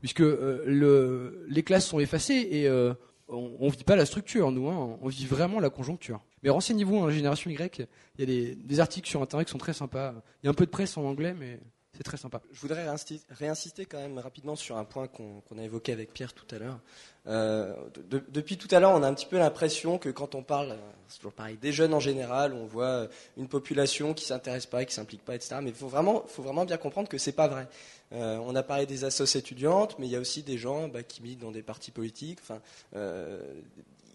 puisque 0.00 0.20
le, 0.20 1.46
les 1.48 1.62
classes 1.62 1.86
sont 1.86 2.00
effacées 2.00 2.48
et 2.50 2.68
on 3.28 3.66
ne 3.66 3.70
vit 3.70 3.84
pas 3.84 3.96
la 3.96 4.06
structure, 4.06 4.50
nous, 4.50 4.68
hein, 4.68 4.98
on 5.00 5.08
vit 5.08 5.26
vraiment 5.26 5.60
la 5.60 5.70
conjoncture. 5.70 6.20
Mais 6.42 6.50
renseignez-vous, 6.50 6.98
hein, 6.98 7.06
la 7.06 7.12
génération 7.12 7.50
Y, 7.50 7.88
il 8.18 8.20
y 8.20 8.22
a 8.22 8.54
des, 8.54 8.80
articles 8.80 9.08
sur 9.08 9.22
Internet 9.22 9.46
qui 9.46 9.52
sont 9.52 9.58
très 9.58 9.72
sympas. 9.72 10.14
Il 10.42 10.46
y 10.46 10.48
a 10.48 10.50
un 10.50 10.54
peu 10.54 10.66
de 10.66 10.70
presse 10.70 10.96
en 10.96 11.04
anglais, 11.04 11.34
mais 11.38 11.60
c'est 11.94 12.02
très 12.02 12.16
sympa. 12.16 12.42
Je 12.52 12.60
voudrais 12.60 12.86
réinsister 13.30 13.86
quand 13.86 13.98
même 13.98 14.18
rapidement 14.18 14.56
sur 14.56 14.76
un 14.76 14.84
point 14.84 15.08
qu'on 15.08 15.58
a 15.58 15.62
évoqué 15.62 15.92
avec 15.92 16.12
Pierre 16.12 16.32
tout 16.32 16.52
à 16.54 16.58
l'heure. 16.58 16.80
Euh, 17.28 17.72
de- 17.94 18.18
de- 18.18 18.24
depuis 18.30 18.56
tout 18.56 18.66
à 18.74 18.80
l'heure, 18.80 18.90
on 18.92 19.02
a 19.02 19.06
un 19.08 19.14
petit 19.14 19.26
peu 19.26 19.38
l'impression 19.38 19.96
que 19.98 20.08
quand 20.08 20.34
on 20.34 20.42
parle, 20.42 20.76
toujours 21.16 21.32
des 21.60 21.72
jeunes 21.72 21.94
en 21.94 22.00
général, 22.00 22.52
on 22.52 22.66
voit 22.66 22.84
euh, 22.86 23.06
une 23.36 23.46
population 23.46 24.12
qui 24.12 24.24
s'intéresse 24.24 24.66
pas, 24.66 24.84
qui 24.84 24.92
s'implique 24.94 25.24
pas, 25.24 25.34
etc. 25.36 25.56
Mais 25.62 25.70
il 25.70 25.76
faut 25.76 25.86
vraiment, 25.88 26.24
faut 26.26 26.42
vraiment 26.42 26.64
bien 26.64 26.78
comprendre 26.78 27.08
que 27.08 27.18
c'est 27.18 27.32
pas 27.32 27.46
vrai. 27.48 27.68
Euh, 28.12 28.38
on 28.44 28.56
a 28.56 28.62
parlé 28.64 28.86
des 28.86 29.04
associations 29.04 29.38
étudiantes, 29.38 29.96
mais 29.98 30.06
il 30.06 30.12
y 30.12 30.16
a 30.16 30.20
aussi 30.20 30.42
des 30.42 30.58
gens 30.58 30.88
bah, 30.88 31.02
qui 31.04 31.22
militent 31.22 31.40
dans 31.40 31.52
des 31.52 31.62
partis 31.62 31.92
politiques. 31.92 32.40
Enfin, 32.42 32.60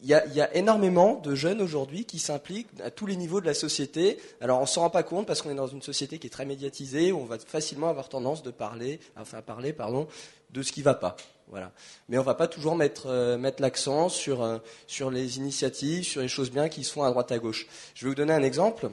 il 0.04 0.08
y, 0.10 0.14
a, 0.14 0.26
y 0.28 0.42
a 0.42 0.54
énormément 0.56 1.16
de 1.16 1.34
jeunes 1.34 1.62
aujourd'hui 1.62 2.06
qui 2.06 2.20
s'impliquent 2.20 2.68
à 2.84 2.92
tous 2.92 3.06
les 3.08 3.16
niveaux 3.16 3.42
de 3.42 3.48
la 3.48 3.54
société. 3.56 4.20
Alors 4.42 4.60
on 4.62 4.66
s'en 4.68 4.82
rend 4.82 4.90
pas 4.92 5.02
compte 5.04 5.26
parce 5.26 5.42
qu'on 5.42 5.50
est 5.50 5.56
dans 5.56 5.66
une 5.68 5.82
société 5.82 6.20
qui 6.20 6.28
est 6.28 6.32
très 6.32 6.46
médiatisée, 6.46 7.12
où 7.12 7.20
on 7.20 7.26
va 7.26 7.40
facilement 7.40 7.88
avoir 7.90 8.10
tendance 8.10 8.44
de 8.44 8.52
parler, 8.52 9.00
enfin 9.16 9.42
parler, 9.42 9.74
pardon, 9.74 10.08
de 10.52 10.62
ce 10.62 10.72
qui 10.72 10.82
va 10.84 10.94
pas. 10.94 11.16
Voilà. 11.50 11.72
Mais 12.10 12.18
on 12.18 12.24
va 12.24 12.34
pas 12.34 12.48
toujours 12.48 12.76
mettre, 12.76 13.08
euh, 13.08 13.38
mettre 13.38 13.62
l'accent 13.62 14.10
sur, 14.10 14.44
euh, 14.44 14.58
sur 14.86 15.10
les 15.10 15.38
initiatives, 15.38 16.04
sur 16.04 16.22
les 16.22 16.28
choses 16.28 16.52
bien 16.52 16.68
qui 16.68 16.84
se 16.84 16.92
font 16.92 17.04
à 17.04 17.10
droite 17.10 17.32
à 17.32 17.40
gauche. 17.40 17.68
Je 17.96 18.06
vais 18.06 18.10
vous 18.10 18.16
donner 18.16 18.34
un 18.34 18.44
exemple. 18.44 18.90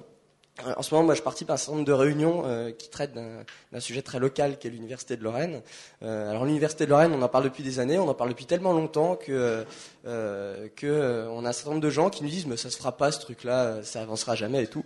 Euh, 0.65 0.73
En 0.77 0.83
ce 0.83 0.95
moment, 0.95 1.07
moi, 1.07 1.15
je 1.17 1.23
participe 1.23 1.51
à 1.51 1.55
un 1.55 1.57
certain 1.57 1.73
nombre 1.73 1.87
de 1.87 1.93
réunions 1.93 2.45
euh, 2.47 2.71
qui 2.71 2.89
traitent 2.89 3.13
d'un 3.15 3.81
sujet 3.81 4.03
très 4.03 4.21
local 4.21 4.57
qui 4.57 4.69
est 4.69 4.71
l'Université 4.71 5.17
de 5.17 5.25
Lorraine. 5.25 5.63
Euh, 6.05 6.31
alors, 6.31 6.45
l'Université 6.45 6.85
de 6.85 6.91
Lorraine, 6.91 7.13
on 7.13 7.23
en 7.23 7.29
parle 7.29 7.43
depuis 7.43 7.65
des 7.65 7.81
années, 7.81 7.99
on 7.99 8.09
en 8.09 8.15
parle 8.15 8.31
depuis 8.31 8.47
tellement 8.47 8.73
longtemps 8.73 9.17
que, 9.17 9.65
euh, 10.07 10.69
que 10.77 10.87
euh, 10.87 11.29
on 11.31 11.45
a 11.45 11.49
un 11.49 11.53
certain 11.53 11.71
nombre 11.71 11.83
de 11.83 11.91
gens 11.91 12.09
qui 12.09 12.23
nous 12.23 12.31
disent 12.31 12.47
mais 12.47 12.57
ça 12.57 12.71
se 12.71 12.77
fera 12.77 12.97
pas 12.97 13.11
ce 13.11 13.19
truc-là, 13.19 13.83
ça 13.83 14.01
avancera 14.03 14.37
jamais 14.37 14.63
et 14.63 14.69
tout. 14.69 14.85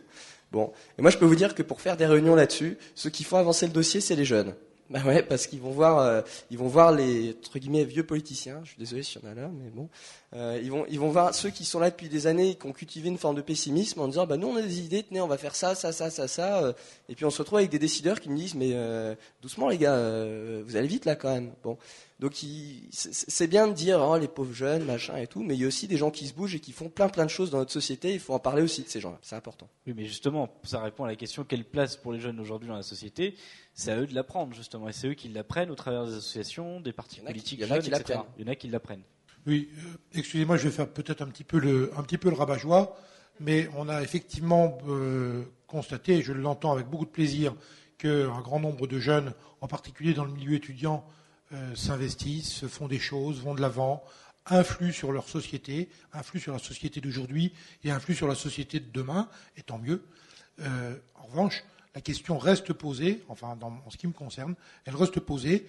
Bon, 0.52 0.72
et 0.98 1.02
moi, 1.02 1.10
je 1.10 1.18
peux 1.18 1.26
vous 1.26 1.36
dire 1.36 1.54
que 1.54 1.62
pour 1.62 1.82
faire 1.82 1.98
des 1.98 2.06
réunions 2.06 2.34
là-dessus, 2.34 2.78
ceux 2.94 3.10
qui 3.10 3.22
font 3.24 3.36
avancer 3.36 3.66
le 3.66 3.72
dossier, 3.72 4.00
c'est 4.00 4.16
les 4.16 4.24
jeunes. 4.24 4.54
Bah 4.90 5.00
ouais, 5.04 5.22
parce 5.22 5.46
qu'ils 5.46 5.60
vont 5.60 5.70
voir, 5.70 5.98
euh, 5.98 6.22
ils 6.50 6.56
vont 6.56 6.66
voir 6.66 6.92
les 6.92 7.36
entre 7.44 7.58
guillemets 7.58 7.84
vieux 7.84 8.04
politiciens. 8.04 8.60
Je 8.64 8.70
suis 8.70 8.78
désolé 8.78 9.02
s'il 9.02 9.20
y 9.20 9.26
en 9.26 9.30
a 9.30 9.34
là, 9.34 9.50
mais 9.52 9.68
bon, 9.68 9.90
euh, 10.34 10.58
ils 10.62 10.70
vont, 10.70 10.86
ils 10.88 10.98
vont 10.98 11.10
voir 11.10 11.34
ceux 11.34 11.50
qui 11.50 11.66
sont 11.66 11.78
là 11.78 11.90
depuis 11.90 12.08
des 12.08 12.26
années, 12.26 12.54
qui 12.54 12.66
ont 12.66 12.72
cultivé 12.72 13.08
une 13.08 13.18
forme 13.18 13.36
de 13.36 13.42
pessimisme 13.42 14.00
en 14.00 14.08
disant, 14.08 14.26
bah 14.26 14.38
nous 14.38 14.48
on 14.48 14.56
a 14.56 14.62
des 14.62 14.80
idées, 14.80 15.02
tenez, 15.02 15.20
on 15.20 15.26
va 15.26 15.36
faire 15.36 15.54
ça, 15.54 15.74
ça, 15.74 15.92
ça, 15.92 16.08
ça, 16.08 16.26
ça, 16.26 16.62
euh, 16.62 16.72
et 17.10 17.14
puis 17.14 17.26
on 17.26 17.30
se 17.30 17.38
retrouve 17.38 17.58
avec 17.58 17.70
des 17.70 17.78
décideurs 17.78 18.18
qui 18.18 18.30
nous 18.30 18.36
disent, 18.36 18.54
mais 18.54 18.70
euh, 18.72 19.14
doucement 19.42 19.68
les 19.68 19.76
gars, 19.76 19.94
euh, 19.94 20.62
vous 20.64 20.76
allez 20.76 20.88
vite 20.88 21.04
là 21.04 21.16
quand 21.16 21.34
même. 21.34 21.52
Bon, 21.62 21.76
donc 22.18 22.42
il- 22.42 22.88
c'est 22.90 23.46
bien 23.46 23.68
de 23.68 23.72
dire, 23.72 24.00
oh 24.00 24.16
les 24.18 24.26
pauvres 24.28 24.52
jeunes, 24.52 24.84
machin 24.84 25.16
et 25.16 25.26
tout, 25.26 25.42
mais 25.42 25.54
il 25.54 25.60
y 25.60 25.64
a 25.64 25.68
aussi 25.68 25.86
des 25.86 25.96
gens 25.96 26.10
qui 26.10 26.26
se 26.26 26.34
bougent 26.34 26.54
et 26.56 26.60
qui 26.60 26.72
font 26.72 26.88
plein 26.88 27.08
plein 27.08 27.24
de 27.24 27.30
choses 27.30 27.50
dans 27.50 27.58
notre 27.58 27.72
société. 27.72 28.12
Il 28.14 28.20
faut 28.20 28.34
en 28.34 28.38
parler 28.40 28.62
aussi 28.62 28.82
de 28.82 28.88
ces 28.88 29.00
gens-là, 29.00 29.18
c'est 29.22 29.36
important. 29.36 29.68
Oui, 29.86 29.94
mais 29.96 30.04
justement, 30.06 30.48
ça 30.64 30.80
répond 30.82 31.04
à 31.04 31.06
la 31.08 31.16
question 31.16 31.44
quelle 31.44 31.64
place 31.64 31.96
pour 31.96 32.12
les 32.12 32.20
jeunes 32.20 32.40
aujourd'hui 32.40 32.68
dans 32.68 32.76
la 32.76 32.82
société? 32.82 33.36
C'est 33.74 33.92
à 33.92 34.00
eux 34.00 34.06
de 34.06 34.14
l'apprendre, 34.14 34.52
justement. 34.54 34.88
Et 34.88 34.92
c'est 34.92 35.06
eux 35.08 35.14
qui 35.14 35.28
l'apprennent 35.28 35.70
au 35.70 35.76
travers 35.76 36.04
des 36.06 36.14
associations, 36.14 36.80
des 36.80 36.92
partis 36.92 37.20
politiques 37.20 37.60
il 37.60 37.66
y 37.66 37.68
en 37.68 37.70
a 37.70 37.74
jeunes, 37.74 37.82
qui 37.84 37.88
etc. 37.90 38.02
l'apprennent. 38.08 38.32
Il 38.38 38.44
y 38.44 38.48
en 38.48 38.52
a 38.52 38.56
qui 38.56 38.68
l'apprennent. 38.68 39.02
Oui, 39.46 39.68
euh, 39.76 40.18
excusez-moi, 40.18 40.56
je 40.56 40.64
vais 40.64 40.74
faire 40.74 40.88
peut-être 40.88 41.22
un 41.22 41.28
petit 41.28 41.44
peu 41.44 41.58
le, 41.60 41.92
un 41.96 42.02
petit 42.02 42.18
peu 42.18 42.28
le 42.28 42.34
rabat-joie, 42.34 42.96
mais 43.38 43.68
on 43.76 43.88
a 43.88 44.02
effectivement 44.02 44.76
euh, 44.88 45.44
constaté, 45.68 46.16
et 46.16 46.22
je 46.22 46.32
l'entends 46.32 46.72
avec 46.72 46.88
beaucoup 46.88 47.04
de 47.04 47.10
plaisir, 47.10 47.54
qu'un 47.98 48.40
grand 48.40 48.58
nombre 48.58 48.88
de 48.88 48.98
jeunes, 48.98 49.32
en 49.60 49.68
particulier 49.68 50.12
dans 50.14 50.24
le 50.24 50.32
milieu 50.32 50.54
étudiant, 50.54 51.04
euh, 51.52 51.74
s'investissent, 51.74 52.66
font 52.66 52.88
des 52.88 52.98
choses, 52.98 53.40
vont 53.40 53.54
de 53.54 53.60
l'avant, 53.60 54.04
influent 54.46 54.92
sur 54.92 55.12
leur 55.12 55.28
société, 55.28 55.88
influent 56.12 56.40
sur 56.42 56.52
la 56.52 56.58
société 56.58 57.00
d'aujourd'hui 57.00 57.52
et 57.84 57.90
influent 57.90 58.16
sur 58.16 58.28
la 58.28 58.34
société 58.34 58.80
de 58.80 58.90
demain, 58.92 59.28
et 59.56 59.62
tant 59.62 59.78
mieux. 59.78 60.04
Euh, 60.60 60.96
en 61.14 61.24
revanche, 61.24 61.64
la 61.94 62.00
question 62.00 62.38
reste 62.38 62.72
posée, 62.72 63.24
enfin 63.28 63.56
dans, 63.56 63.80
en 63.86 63.90
ce 63.90 63.96
qui 63.96 64.06
me 64.06 64.12
concerne, 64.12 64.54
elle 64.84 64.96
reste 64.96 65.20
posée 65.20 65.66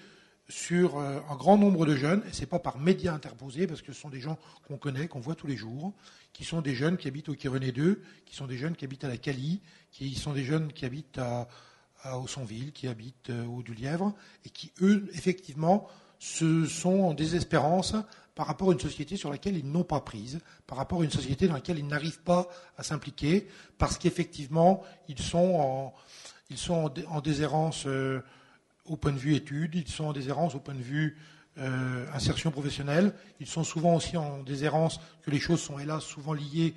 sur 0.49 0.97
euh, 0.97 1.19
un 1.29 1.35
grand 1.35 1.57
nombre 1.57 1.85
de 1.85 1.95
jeunes, 1.95 2.23
et 2.27 2.33
c'est 2.33 2.45
pas 2.45 2.59
par 2.59 2.77
médias 2.77 3.13
interposés, 3.13 3.67
parce 3.67 3.81
que 3.81 3.93
ce 3.93 4.01
sont 4.01 4.09
des 4.09 4.19
gens 4.19 4.37
qu'on 4.67 4.77
connaît, 4.77 5.07
qu'on 5.07 5.19
voit 5.19 5.35
tous 5.35 5.47
les 5.47 5.57
jours, 5.57 5.93
qui 6.33 6.43
sont 6.43 6.61
des 6.61 6.75
jeunes 6.75 6.97
qui 6.97 7.07
habitent 7.07 7.29
au 7.29 7.35
Kyrénées 7.35 7.71
2, 7.71 8.01
qui 8.25 8.35
sont 8.35 8.47
des 8.47 8.57
jeunes 8.57 8.75
qui 8.75 8.85
habitent 8.85 9.03
à 9.03 9.07
la 9.07 9.17
Cali, 9.17 9.61
qui 9.91 10.15
sont 10.15 10.33
des 10.33 10.43
jeunes 10.43 10.73
qui 10.73 10.85
habitent 10.85 11.19
à, 11.19 11.47
à 12.03 12.19
Aussonville, 12.19 12.71
qui 12.71 12.87
habitent 12.87 13.29
euh, 13.29 13.45
au 13.45 13.61
du 13.61 13.73
Lièvre, 13.73 14.13
et 14.45 14.49
qui, 14.49 14.71
eux, 14.81 15.09
effectivement, 15.13 15.87
se 16.19 16.65
sont 16.65 16.99
en 17.01 17.13
désespérance 17.13 17.95
par 18.35 18.47
rapport 18.47 18.69
à 18.69 18.73
une 18.73 18.79
société 18.79 19.17
sur 19.17 19.29
laquelle 19.29 19.57
ils 19.57 19.69
n'ont 19.69 19.83
pas 19.83 20.01
prise, 20.01 20.39
par 20.65 20.77
rapport 20.77 21.01
à 21.01 21.03
une 21.03 21.11
société 21.11 21.47
dans 21.47 21.53
laquelle 21.53 21.79
ils 21.79 21.87
n'arrivent 21.87 22.21
pas 22.21 22.47
à 22.77 22.83
s'impliquer, 22.83 23.47
parce 23.77 23.97
qu'effectivement, 23.97 24.83
ils 25.07 25.19
sont 25.19 25.55
en, 25.55 25.93
ils 26.49 26.57
sont 26.57 26.91
en, 27.07 27.21
déshérence 27.21 27.85
euh, 27.85 28.21
au 28.85 28.95
point 28.95 29.11
de 29.11 29.17
vue 29.17 29.35
études, 29.35 29.75
ils 29.75 29.87
sont 29.87 30.05
en 30.05 30.13
déshérence 30.13 30.55
au 30.55 30.59
point 30.59 30.75
de 30.75 30.81
vue 30.81 31.17
euh, 31.57 32.05
insertion 32.13 32.51
professionnelle, 32.51 33.13
ils 33.39 33.47
sont 33.47 33.63
souvent 33.63 33.95
aussi 33.95 34.15
en 34.15 34.41
déshérence 34.43 34.99
que 35.21 35.31
les 35.31 35.39
choses 35.39 35.61
sont 35.61 35.79
hélas 35.79 36.03
souvent 36.03 36.33
liées 36.33 36.75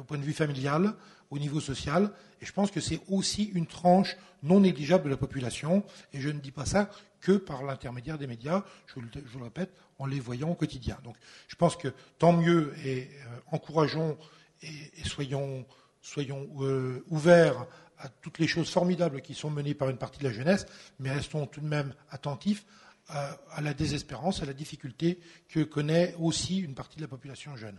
au 0.00 0.02
point 0.02 0.18
de 0.18 0.24
vue 0.24 0.32
familial, 0.32 0.92
au 1.30 1.38
niveau 1.38 1.60
social. 1.60 2.10
Et 2.40 2.46
je 2.46 2.52
pense 2.52 2.70
que 2.70 2.80
c'est 2.80 3.00
aussi 3.08 3.44
une 3.44 3.66
tranche 3.66 4.16
non 4.42 4.60
négligeable 4.60 5.04
de 5.04 5.10
la 5.10 5.16
population. 5.16 5.84
Et 6.12 6.20
je 6.20 6.28
ne 6.28 6.38
dis 6.38 6.50
pas 6.50 6.66
ça 6.66 6.90
que 7.20 7.32
par 7.32 7.64
l'intermédiaire 7.64 8.18
des 8.18 8.26
médias, 8.26 8.64
je 8.86 9.00
le, 9.00 9.42
répète, 9.42 9.72
en 9.98 10.06
les 10.06 10.20
voyant 10.20 10.50
au 10.50 10.54
quotidien. 10.54 10.98
Donc 11.04 11.16
je 11.48 11.56
pense 11.56 11.76
que 11.76 11.88
tant 12.18 12.32
mieux 12.32 12.74
et 12.84 13.08
euh, 13.08 13.38
encourageons 13.52 14.16
et, 14.62 14.68
soyons, 15.04 15.66
soyons 16.02 16.48
euh, 16.60 17.04
ouverts 17.08 17.66
à 17.98 18.08
toutes 18.08 18.38
les 18.38 18.46
choses 18.46 18.70
formidables 18.70 19.20
qui 19.20 19.34
sont 19.34 19.50
menées 19.50 19.74
par 19.74 19.88
une 19.88 19.98
partie 19.98 20.20
de 20.20 20.24
la 20.24 20.32
jeunesse, 20.32 20.66
mais 21.00 21.10
restons 21.10 21.46
tout 21.46 21.60
de 21.60 21.66
même 21.66 21.92
attentifs 22.10 22.64
à, 23.08 23.36
à 23.50 23.60
la 23.60 23.74
désespérance, 23.74 24.42
à 24.42 24.46
la 24.46 24.52
difficulté 24.52 25.18
que 25.48 25.60
connaît 25.60 26.14
aussi 26.20 26.58
une 26.58 26.74
partie 26.74 26.96
de 26.96 27.02
la 27.02 27.08
population 27.08 27.56
jeune. 27.56 27.78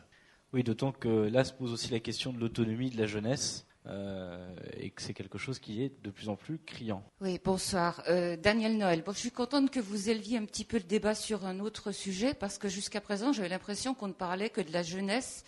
Oui, 0.53 0.63
d'autant 0.63 0.91
que 0.91 1.07
là 1.07 1.43
se 1.43 1.53
pose 1.53 1.73
aussi 1.73 1.91
la 1.91 1.99
question 1.99 2.33
de 2.33 2.39
l'autonomie 2.39 2.89
de 2.89 2.97
la 2.97 3.07
jeunesse. 3.07 3.65
Euh, 3.89 4.53
et 4.77 4.91
que 4.91 5.01
c'est 5.01 5.13
quelque 5.13 5.37
chose 5.37 5.57
qui 5.57 5.81
est 5.81 6.03
de 6.03 6.11
plus 6.11 6.29
en 6.29 6.35
plus 6.35 6.59
criant. 6.59 7.01
Oui, 7.21 7.39
bonsoir. 7.43 8.03
Euh, 8.07 8.35
Daniel 8.35 8.77
Noël. 8.77 9.03
Je 9.07 9.13
suis 9.13 9.31
contente 9.31 9.71
que 9.71 9.79
vous 9.79 10.09
éleviez 10.09 10.37
un 10.37 10.45
petit 10.45 10.65
peu 10.65 10.77
le 10.77 10.83
débat 10.83 11.15
sur 11.15 11.45
un 11.45 11.59
autre 11.59 11.91
sujet 11.91 12.33
parce 12.33 12.57
que 12.57 12.67
jusqu'à 12.67 13.01
présent, 13.01 13.31
j'avais 13.31 13.49
l'impression 13.49 13.93
qu'on 13.93 14.09
ne 14.09 14.13
parlait 14.13 14.49
que 14.49 14.61
de 14.61 14.71
la 14.73 14.83
jeunesse 14.83 15.43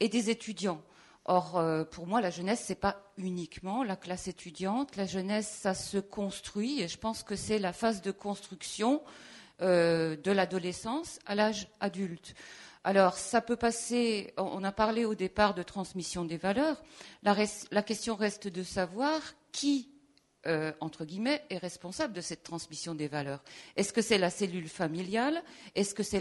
et 0.00 0.08
des 0.08 0.28
étudiants. 0.28 0.82
Or, 1.24 1.56
euh, 1.56 1.84
pour 1.84 2.06
moi, 2.06 2.20
la 2.20 2.30
jeunesse, 2.30 2.64
c'est 2.66 2.74
pas 2.74 3.10
uniquement 3.16 3.84
la 3.84 3.96
classe 3.96 4.28
étudiante. 4.28 4.96
La 4.96 5.06
jeunesse, 5.06 5.48
ça 5.48 5.72
se 5.72 5.98
construit 5.98 6.82
et 6.82 6.88
je 6.88 6.98
pense 6.98 7.22
que 7.22 7.36
c'est 7.36 7.58
la 7.58 7.72
phase 7.72 8.02
de 8.02 8.10
construction 8.10 9.02
de 9.60 10.30
l'adolescence 10.30 11.18
à 11.26 11.34
l'âge 11.34 11.66
adulte. 11.80 12.36
Alors, 12.88 13.18
ça 13.18 13.42
peut 13.42 13.56
passer, 13.56 14.32
on 14.38 14.64
a 14.64 14.72
parlé 14.72 15.04
au 15.04 15.14
départ 15.14 15.52
de 15.52 15.62
transmission 15.62 16.24
des 16.24 16.38
valeurs, 16.38 16.82
la, 17.22 17.82
question 17.82 18.16
reste 18.16 18.48
de 18.48 18.62
savoir 18.62 19.20
qui, 19.52 19.90
euh, 20.46 20.72
entre 20.80 21.04
guillemets, 21.04 21.44
est 21.50 21.58
responsable 21.58 22.14
de 22.14 22.22
cette 22.22 22.42
transmission 22.42 22.94
des 22.94 23.06
valeurs. 23.06 23.44
Est-ce 23.76 23.92
que 23.92 24.00
c'est 24.00 24.16
la 24.16 24.30
cellule 24.30 24.70
familiale? 24.70 25.42
Est-ce 25.74 25.94
que 25.94 26.02
c'est 26.02 26.18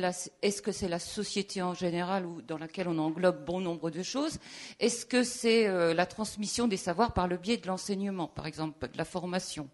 la, 0.90 1.00
société 1.00 1.62
en 1.62 1.74
général 1.74 2.28
dans 2.46 2.58
laquelle 2.58 2.90
on 2.90 2.98
englobe 2.98 3.46
bon 3.46 3.62
nombre 3.62 3.90
de 3.90 4.04
choses? 4.04 4.38
Est-ce 4.82 5.06
que 5.06 5.24
c'est 5.24 5.68
euh, 5.68 5.94
la 5.94 6.06
transmission 6.06 6.68
des 6.68 6.76
savoirs 6.76 7.14
par 7.14 7.30
le 7.30 7.38
biais 7.38 7.56
de 7.56 7.68
l'enseignement, 7.68 8.28
par 8.28 8.46
exemple 8.46 8.90
de 8.90 8.98
la 8.98 9.06
formation? 9.06 9.70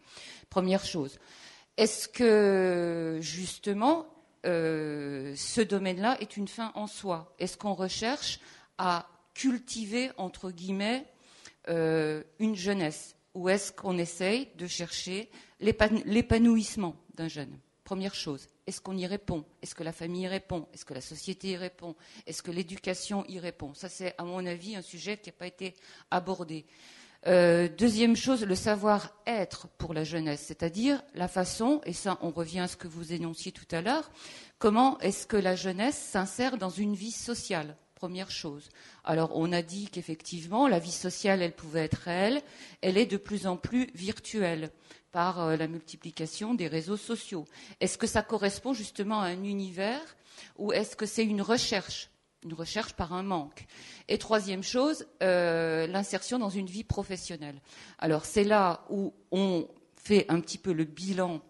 Première 0.52 0.86
chose. 0.86 1.18
Est-ce 1.76 2.08
que, 2.08 3.18
justement, 3.20 4.13
euh, 4.46 5.34
ce 5.36 5.62
domaine-là 5.62 6.18
est 6.20 6.38
une 6.38 6.48
fin 6.48 6.72
en 6.76 6.88
soi. 6.88 7.34
Est-ce 7.40 7.58
qu'on 7.58 7.74
recherche 7.74 8.40
à 8.78 9.08
cultiver, 9.34 10.12
entre 10.18 10.52
guillemets, 10.52 11.06
euh, 11.70 12.24
une 12.40 12.56
jeunesse 12.56 13.16
Ou 13.34 13.50
est-ce 13.50 13.72
qu'on 13.72 13.98
essaye 13.98 14.50
de 14.58 14.68
chercher 14.68 15.30
l'épanouissement 15.60 16.96
d'un 17.16 17.28
jeune? 17.28 17.58
Première 17.84 18.16
chose, 18.16 18.48
est-ce 18.66 18.80
qu'on 18.80 18.98
y 18.98 19.06
répond? 19.06 19.44
Est-ce 19.62 19.76
que 19.76 19.84
la 19.84 19.92
famille 19.92 20.28
répond? 20.28 20.68
Est-ce 20.74 20.86
que 20.86 20.94
la 20.94 21.02
société 21.02 21.50
y 21.50 21.58
répond? 21.58 21.96
Est-ce 22.26 22.42
que 22.42 22.52
l'éducation 22.52 23.26
y 23.28 23.40
répond? 23.40 23.74
Ça, 23.74 23.90
c'est, 23.90 24.16
à 24.18 24.24
mon 24.24 24.46
avis, 24.46 24.76
un 24.76 24.82
sujet 24.82 25.18
qui 25.18 25.30
n'a 25.30 25.34
pas 25.34 25.48
été 25.48 25.76
abordé. 26.10 26.66
Euh, 27.26 27.70
deuxième 27.70 28.18
chose, 28.18 28.44
le 28.44 28.56
savoir-être 28.56 29.70
pour 29.78 29.94
la 29.94 30.04
jeunesse, 30.04 30.44
c'est-à-dire 30.46 31.02
la 31.16 31.30
façon, 31.30 31.80
et 31.86 31.94
ça 31.94 32.18
on 32.22 32.32
revient 32.32 32.60
à 32.60 32.68
ce 32.68 32.76
que 32.76 32.88
vous 32.90 33.14
énonciez 33.14 33.54
tout 33.54 33.68
à 33.72 33.82
l'heure, 33.82 34.12
comment 34.60 35.00
est-ce 35.00 35.26
que 35.26 35.38
la 35.38 35.56
jeunesse 35.56 35.98
s'insère 35.98 36.58
dans 36.58 36.70
une 36.70 36.96
vie 36.96 37.12
sociale 37.12 37.78
Première 37.96 38.30
chose. 38.30 38.68
Alors 39.06 39.32
on 39.36 39.54
a 39.54 39.62
dit 39.62 39.88
qu'effectivement 39.88 40.68
la 40.68 40.80
vie 40.80 40.92
sociale, 40.92 41.42
elle 41.42 41.56
pouvait 41.56 41.86
être 41.86 42.02
réelle, 42.04 42.42
elle 42.82 42.98
est 42.98 43.06
de 43.06 43.16
plus 43.16 43.48
en 43.48 43.56
plus 43.56 43.88
virtuelle 43.96 44.70
par 45.14 45.40
euh, 45.40 45.56
la 45.56 45.68
multiplication 45.68 46.54
des 46.54 46.68
réseaux 46.68 46.98
sociaux. 46.98 47.46
Est-ce 47.80 47.98
que 47.98 48.08
ça 48.08 48.22
correspond 48.22 48.74
justement 48.74 49.22
à 49.22 49.28
un 49.28 49.44
univers 49.46 50.18
ou 50.58 50.74
est-ce 50.74 50.98
que 50.98 51.06
c'est 51.06 51.24
une 51.24 51.42
recherche 51.42 52.10
une 52.44 52.54
recherche 52.54 52.94
par 52.94 53.14
un 53.14 53.24
manque. 53.24 53.66
Et 54.08 54.18
troisième 54.18 54.64
chose, 54.64 55.06
euh, 55.22 55.88
l'insertion 55.88 56.40
dans 56.40 56.50
une 56.50 56.68
vie 56.68 56.84
professionnelle. 56.84 57.62
Alors 58.00 58.26
c'est 58.26 58.44
là 58.44 58.86
où 58.90 59.14
on 59.32 59.68
fait 59.96 60.26
un 60.30 60.40
petit 60.40 60.58
peu 60.58 60.74
le 60.74 60.84
bilan 60.84 61.42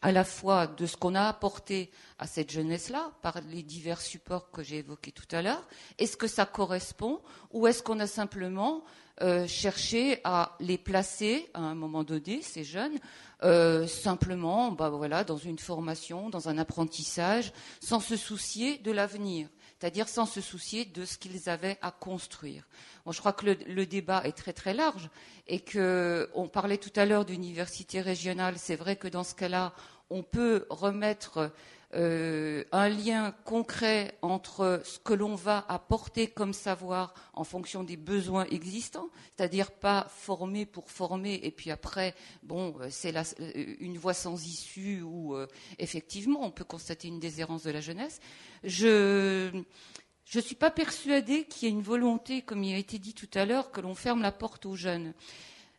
à 0.00 0.12
la 0.12 0.24
fois 0.24 0.66
de 0.66 0.86
ce 0.86 0.96
qu'on 0.96 1.14
a 1.14 1.24
apporté 1.24 1.90
à 2.18 2.26
cette 2.26 2.52
jeunesse-là 2.52 3.12
par 3.20 3.40
les 3.50 3.62
divers 3.62 4.00
supports 4.00 4.50
que 4.50 4.62
j'ai 4.62 4.78
évoqués 4.78 5.12
tout 5.12 5.26
à 5.32 5.42
l'heure. 5.42 5.66
Est-ce 5.98 6.16
que 6.16 6.28
ça 6.28 6.46
correspond 6.46 7.20
ou 7.50 7.66
est-ce 7.66 7.82
qu'on 7.82 7.98
a 7.98 8.06
simplement 8.06 8.84
euh, 9.20 9.48
cherché 9.48 10.20
à 10.22 10.56
les 10.60 10.78
placer 10.78 11.50
à 11.52 11.60
un 11.60 11.74
moment 11.74 12.04
donné, 12.04 12.40
ces 12.42 12.62
jeunes, 12.62 12.98
euh, 13.42 13.88
simplement 13.88 14.70
bah, 14.70 15.24
dans 15.24 15.36
une 15.36 15.58
formation, 15.58 16.30
dans 16.30 16.48
un 16.48 16.58
apprentissage, 16.58 17.52
sans 17.80 17.98
se 17.98 18.16
soucier 18.16 18.78
de 18.78 18.92
l'avenir? 18.92 19.48
C'est-à-dire 19.78 20.08
sans 20.08 20.26
se 20.26 20.40
soucier 20.40 20.84
de 20.84 21.04
ce 21.04 21.18
qu'ils 21.18 21.48
avaient 21.48 21.78
à 21.82 21.90
construire. 21.90 22.66
je 23.08 23.18
crois 23.18 23.32
que 23.32 23.46
le, 23.46 23.86
débat 23.86 24.22
est 24.24 24.36
très 24.36 24.52
très 24.52 24.74
large 24.74 25.08
et 25.46 25.60
que 25.60 26.28
on 26.34 26.48
parlait 26.48 26.78
tout 26.78 26.92
à 26.96 27.04
l'heure 27.04 27.24
d'université 27.24 28.00
régionale. 28.00 28.54
C'est 28.58 28.76
vrai 28.76 28.96
que 28.96 29.08
dans 29.08 29.24
ce 29.24 29.34
cas-là, 29.34 29.72
on 30.10 30.22
peut 30.22 30.66
remettre 30.68 31.52
euh, 31.94 32.64
un 32.70 32.90
lien 32.90 33.34
concret 33.44 34.18
entre 34.20 34.82
ce 34.84 34.98
que 34.98 35.14
l'on 35.14 35.34
va 35.34 35.64
apporter 35.70 36.26
comme 36.26 36.52
savoir 36.52 37.14
en 37.32 37.44
fonction 37.44 37.82
des 37.82 37.96
besoins 37.96 38.44
existants, 38.46 39.08
c'est-à-dire 39.34 39.70
pas 39.70 40.06
former 40.10 40.66
pour 40.66 40.90
former 40.90 41.40
et 41.42 41.50
puis 41.50 41.70
après, 41.70 42.14
bon, 42.42 42.76
euh, 42.80 42.88
c'est 42.90 43.16
euh, 43.16 43.74
une 43.80 43.96
voie 43.96 44.12
sans 44.12 44.46
issue 44.46 45.00
où 45.00 45.34
effectivement 45.78 46.44
on 46.44 46.50
peut 46.50 46.64
constater 46.64 47.08
une 47.08 47.20
déshérence 47.20 47.62
de 47.62 47.70
la 47.70 47.80
jeunesse. 47.80 48.20
Je 48.64 49.50
ne 49.54 50.40
suis 50.40 50.56
pas 50.56 50.70
persuadée 50.70 51.44
qu'il 51.44 51.68
y 51.68 51.70
ait 51.70 51.74
une 51.74 51.80
volonté, 51.80 52.42
comme 52.42 52.64
il 52.64 52.74
a 52.74 52.78
été 52.78 52.98
dit 52.98 53.14
tout 53.14 53.30
à 53.32 53.46
l'heure, 53.46 53.70
que 53.70 53.80
l'on 53.80 53.94
ferme 53.94 54.20
la 54.20 54.32
porte 54.32 54.66
aux 54.66 54.76
jeunes. 54.76 55.14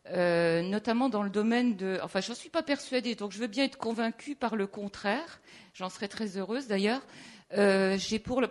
Notamment 0.08 1.08
dans 1.08 1.22
le 1.22 1.30
domaine 1.30 1.76
de. 1.76 1.98
Enfin, 2.02 2.20
je 2.20 2.30
n'en 2.30 2.34
suis 2.34 2.50
pas 2.50 2.62
persuadée, 2.62 3.14
donc 3.14 3.32
je 3.32 3.38
veux 3.38 3.46
bien 3.46 3.64
être 3.64 3.78
convaincue 3.78 4.34
par 4.34 4.56
le 4.56 4.66
contraire. 4.66 5.40
J'en 5.74 5.88
serais 5.88 6.08
très 6.08 6.36
heureuse 6.36 6.66
d'ailleurs. 6.66 7.02
Euh, 7.54 7.98
j'ai 7.98 8.20
pour, 8.20 8.42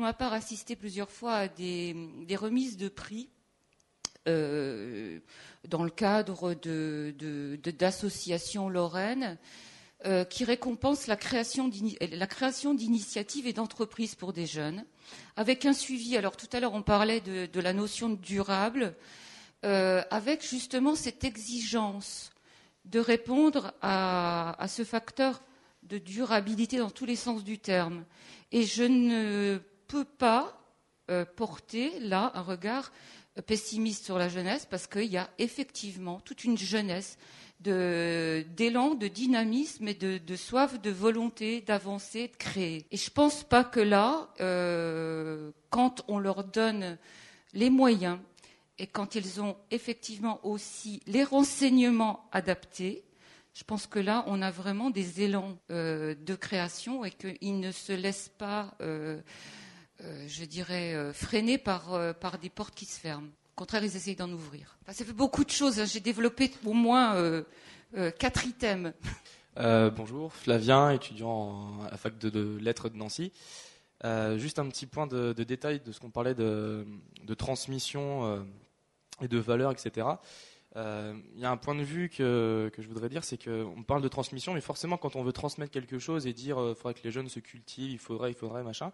ma 0.00 0.12
part 0.12 0.32
assisté 0.32 0.74
plusieurs 0.74 1.10
fois 1.10 1.34
à 1.34 1.48
des, 1.48 1.94
remises 2.36 2.76
de 2.76 2.88
prix 2.88 3.28
euh, 4.26 5.20
dans 5.68 5.84
le 5.84 5.90
cadre 5.90 6.54
d'associations 7.72 8.68
lorraines 8.68 9.38
euh, 10.06 10.24
qui 10.24 10.44
récompensent 10.44 11.06
la 11.06 11.16
création 11.16 11.68
d'initiatives 11.68 13.46
et 13.46 13.52
d'entreprises 13.52 14.16
pour 14.16 14.32
des 14.32 14.46
jeunes, 14.46 14.84
avec 15.36 15.64
un 15.64 15.72
suivi. 15.72 16.16
Alors 16.16 16.36
tout 16.36 16.48
à 16.52 16.58
l'heure 16.58 16.74
on 16.74 16.82
parlait 16.82 17.20
de, 17.20 17.60
la 17.60 17.72
notion 17.72 18.08
durable, 18.08 18.96
avec 19.62 20.46
justement 20.48 20.94
cette 20.94 21.24
exigence 21.24 22.30
de 22.84 23.00
répondre 23.00 23.72
à 23.82 24.66
ce 24.68 24.84
facteur 24.84 25.42
de 25.88 25.98
durabilité 25.98 26.78
dans 26.78 26.90
tous 26.90 27.06
les 27.06 27.16
sens 27.16 27.44
du 27.44 27.58
terme. 27.58 28.04
Et 28.52 28.64
je 28.64 28.84
ne 28.84 29.58
peux 29.86 30.04
pas 30.04 30.58
euh, 31.10 31.24
porter 31.24 31.98
là 32.00 32.30
un 32.34 32.42
regard 32.42 32.92
pessimiste 33.46 34.04
sur 34.04 34.18
la 34.18 34.28
jeunesse 34.28 34.66
parce 34.68 34.86
qu'il 34.86 35.04
y 35.04 35.16
a 35.16 35.30
effectivement 35.38 36.20
toute 36.20 36.44
une 36.44 36.58
jeunesse 36.58 37.16
d'élan, 37.60 38.94
de, 38.94 39.08
dynamisme 39.08 39.88
et 39.88 39.94
de, 39.94 40.36
soif, 40.36 40.80
de 40.80 40.90
volonté 40.90 41.60
d'avancer, 41.62 42.28
de 42.28 42.36
créer. 42.36 42.86
Et 42.90 42.96
je 42.96 43.10
ne 43.10 43.14
pense 43.14 43.42
pas 43.42 43.64
que 43.64 43.80
là, 43.80 44.28
euh, 44.40 45.50
quand 45.70 46.04
on 46.08 46.18
leur 46.18 46.44
donne 46.44 46.98
les 47.54 47.70
moyens 47.70 48.18
et 48.78 48.86
quand 48.86 49.14
ils 49.14 49.40
ont 49.40 49.56
effectivement 49.70 50.44
aussi 50.46 51.02
les 51.06 51.24
renseignements 51.24 52.28
adaptés, 52.32 53.04
je 53.58 53.64
pense 53.64 53.88
que 53.88 53.98
là, 53.98 54.22
on 54.28 54.40
a 54.40 54.52
vraiment 54.52 54.90
des 54.90 55.22
élans 55.22 55.58
euh, 55.72 56.14
de 56.14 56.34
création 56.36 57.04
et 57.04 57.10
qu'ils 57.10 57.58
ne 57.58 57.72
se 57.72 57.92
laissent 57.92 58.30
pas, 58.38 58.76
euh, 58.80 59.20
euh, 60.04 60.24
je 60.28 60.44
dirais, 60.44 61.12
freiner 61.12 61.58
par, 61.58 62.14
par 62.20 62.38
des 62.38 62.50
portes 62.50 62.76
qui 62.76 62.84
se 62.84 63.00
ferment. 63.00 63.26
Au 63.26 63.58
contraire, 63.58 63.82
ils 63.82 63.96
essayent 63.96 64.14
d'en 64.14 64.30
ouvrir. 64.30 64.78
ça 64.86 65.04
fait 65.04 65.12
beaucoup 65.12 65.44
de 65.44 65.50
choses. 65.50 65.80
Hein. 65.80 65.86
J'ai 65.86 65.98
développé 65.98 66.52
au 66.64 66.72
moins 66.72 67.42
quatre 68.20 68.46
items. 68.46 68.92
bonjour, 69.56 70.32
Flavien, 70.32 70.90
étudiant 70.90 71.80
à 71.84 71.90
la 71.90 71.96
fac 71.96 72.16
de, 72.16 72.58
lettres 72.58 72.88
de 72.88 72.96
Nancy. 72.96 73.32
Juste 74.36 74.60
un 74.60 74.68
petit 74.68 74.86
point 74.86 75.08
de, 75.08 75.32
détail 75.32 75.80
de 75.80 75.90
ce 75.90 75.98
qu'on 75.98 76.10
parlait 76.10 76.36
de, 76.36 76.86
transmission 77.36 78.46
et 79.20 79.28
de 79.28 79.38
valeur, 79.38 79.70
etc. 79.70 80.06
Euh, 80.76 81.14
Il 81.34 81.40
y 81.40 81.44
a 81.44 81.50
un 81.50 81.56
point 81.56 81.74
de 81.74 81.82
vue 81.82 82.08
que, 82.08 82.70
que 82.72 82.82
je 82.82 82.88
voudrais 82.88 83.08
dire, 83.08 83.24
c'est 83.24 83.42
qu'on 83.42 83.82
parle 83.82 84.02
de 84.02 84.08
transmission, 84.08 84.54
mais 84.54 84.60
forcément, 84.60 84.96
quand 84.96 85.16
on 85.16 85.22
veut 85.22 85.32
transmettre 85.32 85.72
quelque 85.72 85.98
chose 85.98 86.26
et 86.26 86.32
dire 86.32 86.58
il 86.58 86.74
faudrait 86.74 86.94
que 86.94 87.04
les 87.04 87.10
jeunes 87.10 87.28
se 87.28 87.40
cultivent, 87.40 87.90
il 87.90 87.98
faudrait, 87.98 88.30
il 88.30 88.36
faudrait, 88.36 88.62
machin, 88.62 88.92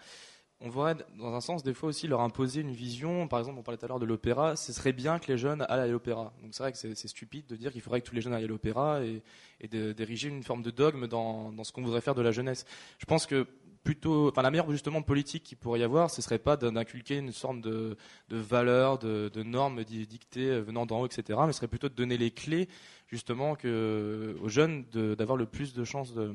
on 0.61 0.69
voudrait, 0.69 0.97
dans 1.19 1.35
un 1.35 1.41
sens, 1.41 1.63
des 1.63 1.75
fois 1.75 1.89
aussi 1.89 2.07
leur 2.07 2.21
imposer 2.21 2.61
une 2.61 2.71
vision. 2.71 3.29
Par 3.29 3.39
exemple, 3.41 3.59
on 3.59 3.63
parlait 3.63 3.77
tout 3.77 3.85
à 3.85 3.89
l'heure 3.89 3.99
de 3.99 4.07
l'opéra. 4.07 4.57
Ce 4.57 4.73
serait 4.73 4.93
bien 4.93 5.19
que 5.19 5.31
les 5.31 5.37
jeunes 5.37 5.63
aillent 5.69 5.81
à 5.81 5.87
l'opéra. 5.87 6.33
Donc 6.43 6.55
c'est 6.55 6.63
vrai 6.63 6.73
que 6.73 6.79
c'est 6.79 7.09
stupide 7.09 7.47
de 7.47 7.57
dire 7.57 7.73
qu'il 7.73 7.81
faudrait 7.81 8.01
que 8.01 8.07
tous 8.07 8.15
les 8.15 8.21
jeunes 8.21 8.33
aillent 8.33 8.45
à 8.45 8.49
l'opéra 8.49 9.05
et, 9.05 9.23
et 9.61 9.69
d'ériger 9.69 10.29
une 10.29 10.43
forme 10.43 10.63
de 10.63 10.71
dogme 10.71 11.07
dans, 11.07 11.53
dans 11.53 11.65
ce 11.65 11.73
qu'on 11.73 11.83
voudrait 11.83 12.01
faire 12.01 12.15
de 12.15 12.23
la 12.23 12.31
jeunesse. 12.31 12.65
Je 12.99 13.05
pense 13.05 13.27
que 13.27 13.47
plutôt, 13.85 14.31
enfin 14.31 14.43
la 14.43 14.51
meilleure 14.51 14.71
justement 14.71 15.03
politique 15.03 15.45
qu'il 15.45 15.59
pourrait 15.59 15.81
y 15.81 15.83
avoir, 15.83 16.11
ce 16.11 16.23
serait 16.23 16.39
pas 16.39 16.57
d'inculquer 16.57 17.19
une 17.19 17.33
sorte 17.33 17.61
de, 17.61 17.97
de 18.31 18.37
valeurs, 18.37 18.99
de, 18.99 19.31
de, 19.33 19.43
normes 19.43 19.85
dictées 19.85 20.61
venant 20.61 20.87
d'en 20.87 21.03
haut, 21.03 21.07
etc. 21.07 21.39
Mais 21.47 21.53
ce 21.53 21.59
serait 21.59 21.69
plutôt 21.69 21.91
de 21.91 21.95
donner 21.95 22.17
les 22.17 22.31
clés 22.31 22.69
justement 23.09 23.55
que, 23.55 24.37
aux 24.43 24.49
jeunes 24.49 24.85
d'avoir 25.17 25.37
le 25.37 25.47
plus 25.47 25.75
de 25.75 25.85
chances 25.85 26.15
de 26.15 26.35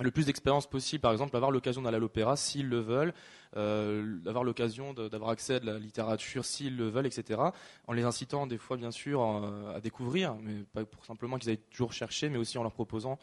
le 0.00 0.10
plus 0.10 0.24
d'expérience 0.24 0.66
possible, 0.66 1.02
par 1.02 1.12
exemple, 1.12 1.36
avoir 1.36 1.50
l'occasion 1.50 1.82
d'aller 1.82 1.96
à 1.96 2.00
l'opéra 2.00 2.34
s'ils 2.34 2.68
le 2.68 2.80
veulent, 2.80 3.12
euh, 3.56 4.18
avoir 4.24 4.44
l'occasion 4.44 4.94
d'avoir 4.94 5.30
accès 5.30 5.56
à 5.56 5.60
de 5.60 5.66
la 5.66 5.78
littérature 5.78 6.44
s'ils 6.44 6.76
le 6.76 6.88
veulent, 6.88 7.06
etc. 7.06 7.38
En 7.86 7.92
les 7.92 8.04
incitant 8.04 8.46
des 8.46 8.56
fois, 8.56 8.78
bien 8.78 8.92
sûr, 8.92 9.22
à 9.74 9.80
découvrir, 9.80 10.36
mais 10.40 10.62
pas 10.72 10.84
pour 10.84 11.04
simplement 11.04 11.38
qu'ils 11.38 11.50
aillent 11.50 11.60
toujours 11.70 11.92
chercher, 11.92 12.30
mais 12.30 12.38
aussi 12.38 12.56
en 12.56 12.62
leur 12.62 12.72
proposant 12.72 13.18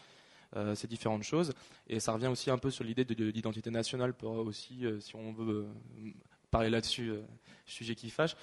euh, 0.56 0.76
ces 0.76 0.88
différentes 0.88 1.24
choses. 1.24 1.54
Et 1.88 2.00
ça 2.00 2.14
revient 2.14 2.28
aussi 2.28 2.50
un 2.50 2.58
peu 2.58 2.72
sur 2.72 2.86
l'idée 2.86 3.04
de, 3.04 3.32
d'identité 3.32 3.70
nationale, 3.70 4.14
pour 4.14 4.32
aussi, 4.32 4.86
euh, 4.86 5.00
si 5.02 5.14
on 5.16 5.34
veut 5.34 5.68
euh, 6.06 6.12
parler 6.52 6.70
là-dessus, 6.70 7.12
sujet 7.66 7.96
qui 7.96 8.10
fâche. 8.10 8.36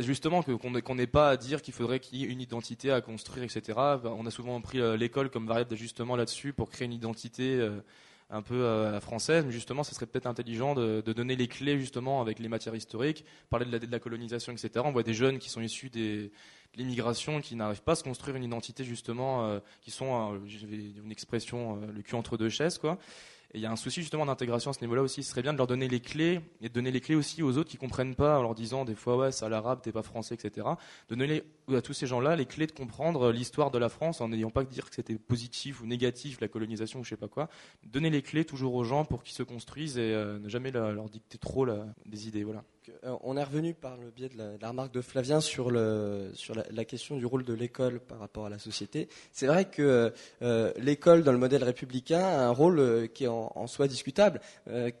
Justement 0.00 0.42
qu'on 0.42 0.94
n'ait 0.94 1.06
pas 1.06 1.30
à 1.30 1.36
dire 1.38 1.62
qu'il 1.62 1.72
faudrait 1.72 2.00
qu'il 2.00 2.18
y 2.18 2.24
ait 2.24 2.26
une 2.26 2.40
identité 2.40 2.92
à 2.92 3.00
construire, 3.00 3.44
etc. 3.44 3.78
On 4.04 4.26
a 4.26 4.30
souvent 4.30 4.60
pris 4.60 4.78
l'école 4.98 5.30
comme 5.30 5.46
variable 5.46 5.70
d'ajustement 5.70 6.16
là-dessus 6.16 6.52
pour 6.52 6.68
créer 6.68 6.86
une 6.86 6.92
identité 6.92 7.66
un 8.30 8.42
peu 8.42 8.54
euh, 8.54 9.00
française, 9.00 9.44
mais 9.46 9.52
justement, 9.52 9.82
ce 9.82 9.94
serait 9.94 10.06
peut-être 10.06 10.26
intelligent 10.26 10.74
de, 10.74 11.02
de, 11.04 11.12
donner 11.12 11.34
les 11.34 11.48
clés 11.48 11.78
justement 11.78 12.20
avec 12.20 12.38
les 12.38 12.48
matières 12.48 12.74
historiques, 12.74 13.24
parler 13.48 13.64
de 13.64 13.72
la, 13.72 13.78
de 13.78 13.90
la 13.90 13.98
colonisation, 13.98 14.52
etc. 14.52 14.70
On 14.84 14.92
voit 14.92 15.02
des 15.02 15.14
jeunes 15.14 15.38
qui 15.38 15.48
sont 15.48 15.62
issus 15.62 15.88
des, 15.88 16.24
de 16.74 16.78
l'immigration, 16.78 17.40
qui 17.40 17.56
n'arrivent 17.56 17.82
pas 17.82 17.92
à 17.92 17.96
se 17.96 18.04
construire 18.04 18.36
une 18.36 18.44
identité 18.44 18.84
justement, 18.84 19.46
euh, 19.46 19.60
qui 19.80 19.90
sont, 19.90 20.34
euh, 20.34 20.38
une 21.02 21.10
expression, 21.10 21.76
le 21.76 22.02
cul 22.02 22.16
entre 22.16 22.36
deux 22.36 22.50
chaises, 22.50 22.76
quoi. 22.76 22.98
Et 23.54 23.58
il 23.58 23.60
y 23.62 23.66
a 23.66 23.72
un 23.72 23.76
souci 23.76 24.02
justement 24.02 24.26
d'intégration 24.26 24.70
à 24.70 24.74
ce 24.74 24.80
niveau-là 24.80 25.02
aussi. 25.02 25.22
Ce 25.22 25.30
serait 25.30 25.40
bien 25.40 25.54
de 25.54 25.58
leur 25.58 25.66
donner 25.66 25.88
les 25.88 26.00
clés 26.00 26.40
et 26.60 26.68
de 26.68 26.74
donner 26.74 26.90
les 26.90 27.00
clés 27.00 27.14
aussi 27.14 27.42
aux 27.42 27.56
autres 27.56 27.70
qui 27.70 27.78
comprennent 27.78 28.14
pas 28.14 28.38
en 28.38 28.42
leur 28.42 28.54
disant 28.54 28.84
des 28.84 28.94
fois 28.94 29.16
ouais 29.16 29.32
c'est 29.32 29.44
à 29.44 29.48
l'arabe, 29.48 29.80
t'es 29.80 29.92
pas 29.92 30.02
français, 30.02 30.34
etc. 30.34 30.66
Donner 31.08 31.42
à 31.72 31.80
tous 31.80 31.94
ces 31.94 32.06
gens-là 32.06 32.36
les 32.36 32.44
clés 32.44 32.66
de 32.66 32.72
comprendre 32.72 33.32
l'histoire 33.32 33.70
de 33.70 33.78
la 33.78 33.88
France 33.88 34.20
en 34.20 34.28
n'ayant 34.28 34.50
pas 34.50 34.64
que 34.64 34.70
dire 34.70 34.90
que 34.90 34.94
c'était 34.94 35.16
positif 35.16 35.80
ou 35.80 35.86
négatif 35.86 36.40
la 36.40 36.48
colonisation 36.48 37.00
ou 37.00 37.04
je 37.04 37.10
sais 37.10 37.16
pas 37.16 37.28
quoi. 37.28 37.48
Donner 37.84 38.10
les 38.10 38.20
clés 38.20 38.44
toujours 38.44 38.74
aux 38.74 38.84
gens 38.84 39.06
pour 39.06 39.22
qu'ils 39.22 39.34
se 39.34 39.42
construisent 39.42 39.96
et 39.96 40.12
euh, 40.12 40.38
ne 40.38 40.48
jamais 40.48 40.70
leur 40.70 41.08
dicter 41.08 41.38
trop 41.38 41.66
des 42.04 42.28
idées. 42.28 42.44
Voilà. 42.44 42.64
Euh, 43.04 43.16
on 43.22 43.36
est 43.36 43.42
revenu 43.42 43.74
par 43.74 43.96
le 43.96 44.10
biais 44.10 44.28
de 44.28 44.36
la, 44.60 44.68
remarque 44.68 44.92
de 44.92 45.00
Flavien 45.00 45.40
sur, 45.40 45.70
la, 45.70 46.84
question 46.84 47.16
du 47.16 47.26
rôle 47.26 47.44
de 47.44 47.54
l'école 47.54 48.00
par 48.00 48.18
rapport 48.18 48.46
à 48.46 48.48
la 48.48 48.58
société. 48.58 49.08
C'est 49.32 49.46
vrai 49.46 49.66
que 49.66 50.12
euh, 50.42 50.72
l'école, 50.78 51.22
dans 51.22 51.32
le 51.32 51.38
modèle 51.38 51.64
républicain, 51.64 52.20
a 52.20 52.46
un 52.46 52.50
rôle 52.50 52.78
euh, 52.78 53.06
qui 53.06 53.24
est 53.24 53.28
en, 53.28 53.66
soi 53.66 53.86
discutable, 53.88 54.40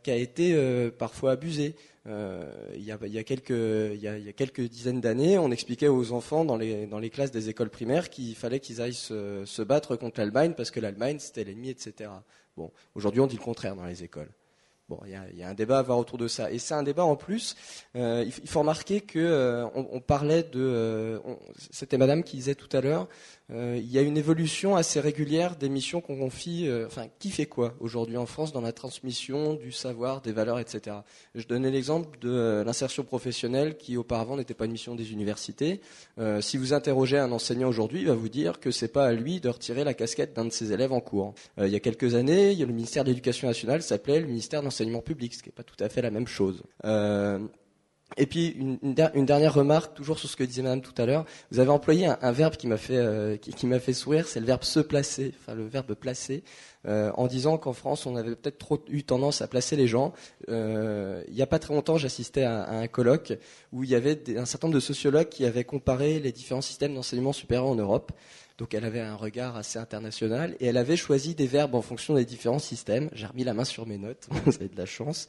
qui 0.02 0.10
a 0.10 0.16
été 0.16 0.90
parfois 0.98 1.32
abusé. 1.32 1.74
il, 2.06 2.82
y 2.82 2.92
a, 2.92 3.22
quelques, 3.22 4.60
dizaines 4.60 5.00
d'années, 5.00 5.38
on 5.38 5.50
expliquait 5.50 5.88
aux 5.88 6.12
enfants 6.12 6.44
dans 6.44 6.56
les, 6.56 6.86
dans 6.86 6.98
les 6.98 7.10
classes 7.10 7.30
des 7.30 7.48
écoles 7.48 7.70
primaires 7.70 8.10
qu'il 8.10 8.34
fallait 8.34 8.60
qu'ils 8.60 8.82
aillent 8.82 8.92
se, 8.92 9.44
se 9.46 9.62
battre 9.62 9.96
contre 9.96 10.20
l'Allemagne 10.20 10.52
parce 10.54 10.70
que 10.70 10.80
l'Allemagne 10.80 11.18
c'était 11.18 11.44
l'ennemi, 11.44 11.70
etc. 11.70 12.10
Bon, 12.56 12.70
aujourd'hui 12.94 13.20
on 13.20 13.26
dit 13.26 13.36
le 13.36 13.42
contraire 13.42 13.74
dans 13.74 13.86
les 13.86 14.04
écoles. 14.04 14.30
Bon, 14.88 14.98
il 15.04 15.38
y, 15.38 15.42
a 15.42 15.48
un 15.48 15.52
débat 15.52 15.76
à 15.76 15.80
avoir 15.80 15.98
autour 15.98 16.16
de 16.16 16.28
ça. 16.28 16.50
Et 16.50 16.58
c'est 16.58 16.72
un 16.72 16.82
débat 16.82 17.04
en 17.04 17.14
plus. 17.14 17.56
Euh, 17.94 18.24
il, 18.24 18.48
faut 18.48 18.60
remarquer 18.60 19.02
que 19.02 19.18
euh, 19.18 19.66
on, 19.74 19.86
on, 19.92 20.00
parlait 20.00 20.44
de. 20.44 20.60
Euh, 20.60 21.18
C'était 21.70 21.98
Madame 21.98 22.22
qui 22.22 22.36
disait 22.36 22.54
tout 22.54 22.74
à 22.74 22.80
l'heure. 22.80 23.06
Euh, 23.50 23.78
il 23.78 23.90
y 23.90 23.98
a 23.98 24.02
une 24.02 24.18
évolution 24.18 24.76
assez 24.76 25.00
régulière 25.00 25.56
des 25.56 25.68
missions 25.68 26.00
qu'on 26.00 26.18
confie. 26.18 26.68
Euh, 26.68 26.86
enfin, 26.86 27.06
qui 27.18 27.30
fait 27.30 27.46
quoi 27.46 27.74
aujourd'hui 27.80 28.16
en 28.16 28.26
France 28.26 28.52
dans 28.52 28.60
la 28.60 28.72
transmission 28.72 29.54
du 29.54 29.72
savoir, 29.72 30.20
des 30.20 30.32
valeurs, 30.32 30.58
etc. 30.58 30.96
Je 31.34 31.46
donnais 31.46 31.70
l'exemple 31.70 32.18
de 32.18 32.30
euh, 32.30 32.64
l'insertion 32.64 33.04
professionnelle 33.04 33.76
qui 33.76 33.96
auparavant 33.96 34.36
n'était 34.36 34.54
pas 34.54 34.66
une 34.66 34.72
mission 34.72 34.94
des 34.94 35.12
universités. 35.12 35.80
si 36.40 36.56
vous 36.56 36.72
interrogez 36.72 37.18
un 37.18 37.32
enseignant 37.32 37.68
aujourd'hui, 37.68 38.00
il 38.00 38.06
va 38.06 38.14
vous 38.14 38.28
dire 38.28 38.60
que 38.60 38.70
c'est 38.70 38.88
pas 38.88 39.06
à 39.06 39.12
lui 39.12 39.40
de 39.40 39.48
retirer 39.48 39.84
la 39.84 39.94
casquette 39.94 40.34
d'un 40.34 40.44
de 40.44 40.50
ses 40.50 40.72
élèves 40.72 40.92
en 40.92 41.00
cours. 41.00 41.34
il 41.58 41.68
y 41.68 41.76
a 41.76 41.80
quelques 41.80 42.14
années, 42.14 42.54
le 42.54 42.66
ministère 42.66 43.04
de 43.04 43.08
l'Éducation 43.08 43.48
nationale 43.48 43.82
s'appelait 43.82 44.20
le 44.20 44.26
ministère 44.26 44.60
de 44.60 44.64
l'enseignement 44.64 45.00
public, 45.00 45.34
ce 45.34 45.42
qui 45.42 45.48
n'est 45.48 45.54
pas 45.54 45.62
tout 45.62 45.82
à 45.82 45.88
fait 45.88 46.02
la 46.02 46.10
même 46.10 46.26
chose. 46.26 46.62
Et 48.16 48.26
puis 48.26 48.48
une, 48.48 48.78
une, 48.82 49.26
dernière 49.26 49.52
remarque, 49.52 49.94
toujours 49.94 50.18
sur 50.18 50.28
ce 50.30 50.36
que 50.36 50.42
disait 50.42 50.62
Madame 50.62 50.80
tout 50.80 50.94
à 50.96 51.04
l'heure. 51.04 51.26
Vous 51.50 51.60
avez 51.60 51.70
employé 51.70 52.06
un, 52.06 52.18
un 52.22 52.32
verbe 52.32 52.56
qui 52.56 52.66
m'a 52.66 52.78
fait 52.78 52.96
euh, 52.96 53.36
qui, 53.36 53.52
qui 53.52 53.66
m'a 53.66 53.78
fait 53.78 53.92
sourire, 53.92 54.26
c'est 54.26 54.40
le 54.40 54.46
verbe 54.46 54.64
se 54.64 54.80
placer, 54.80 55.34
enfin 55.38 55.54
le 55.54 55.66
verbe 55.66 55.94
placer, 55.94 56.42
euh, 56.86 57.12
en 57.14 57.26
disant 57.26 57.58
qu'en 57.58 57.74
France 57.74 58.06
on 58.06 58.16
avait 58.16 58.34
peut-être 58.34 58.58
trop 58.58 58.82
eu 58.88 59.02
tendance 59.02 59.42
à 59.42 59.46
placer 59.46 59.76
les 59.76 59.86
gens. 59.86 60.14
Euh, 60.48 61.22
il 61.28 61.34
n'y 61.34 61.42
a 61.42 61.46
pas 61.46 61.58
très 61.58 61.74
longtemps, 61.74 61.98
j'assistais 61.98 62.44
à, 62.44 62.62
à, 62.62 62.76
un 62.76 62.88
colloque 62.88 63.34
où 63.72 63.84
il 63.84 63.90
y 63.90 63.94
avait 63.94 64.16
des, 64.16 64.38
un 64.38 64.46
certain 64.46 64.68
nombre 64.68 64.76
de 64.76 64.80
sociologues 64.80 65.28
qui 65.28 65.44
avaient 65.44 65.64
comparé 65.64 66.18
les 66.18 66.32
différents 66.32 66.62
systèmes 66.62 66.94
d'enseignement 66.94 67.34
supérieur 67.34 67.66
en 67.66 67.74
Europe. 67.74 68.12
Donc 68.56 68.74
elle 68.74 68.84
avait 68.84 69.00
un 69.00 69.14
regard 69.14 69.56
assez 69.56 69.78
international 69.78 70.56
et 70.58 70.66
elle 70.66 70.78
avait 70.78 70.96
choisi 70.96 71.36
des 71.36 71.46
verbes 71.46 71.76
en 71.76 71.82
fonction 71.82 72.14
des 72.14 72.24
différents 72.24 72.58
systèmes. 72.58 73.08
J'ai 73.12 73.26
remis 73.26 73.44
la 73.44 73.54
main 73.54 73.64
sur 73.64 73.86
mes 73.86 73.98
notes, 73.98 74.28
vous 74.46 74.54
avez 74.56 74.68
de 74.68 74.76
la 74.76 74.86
chance 74.86 75.28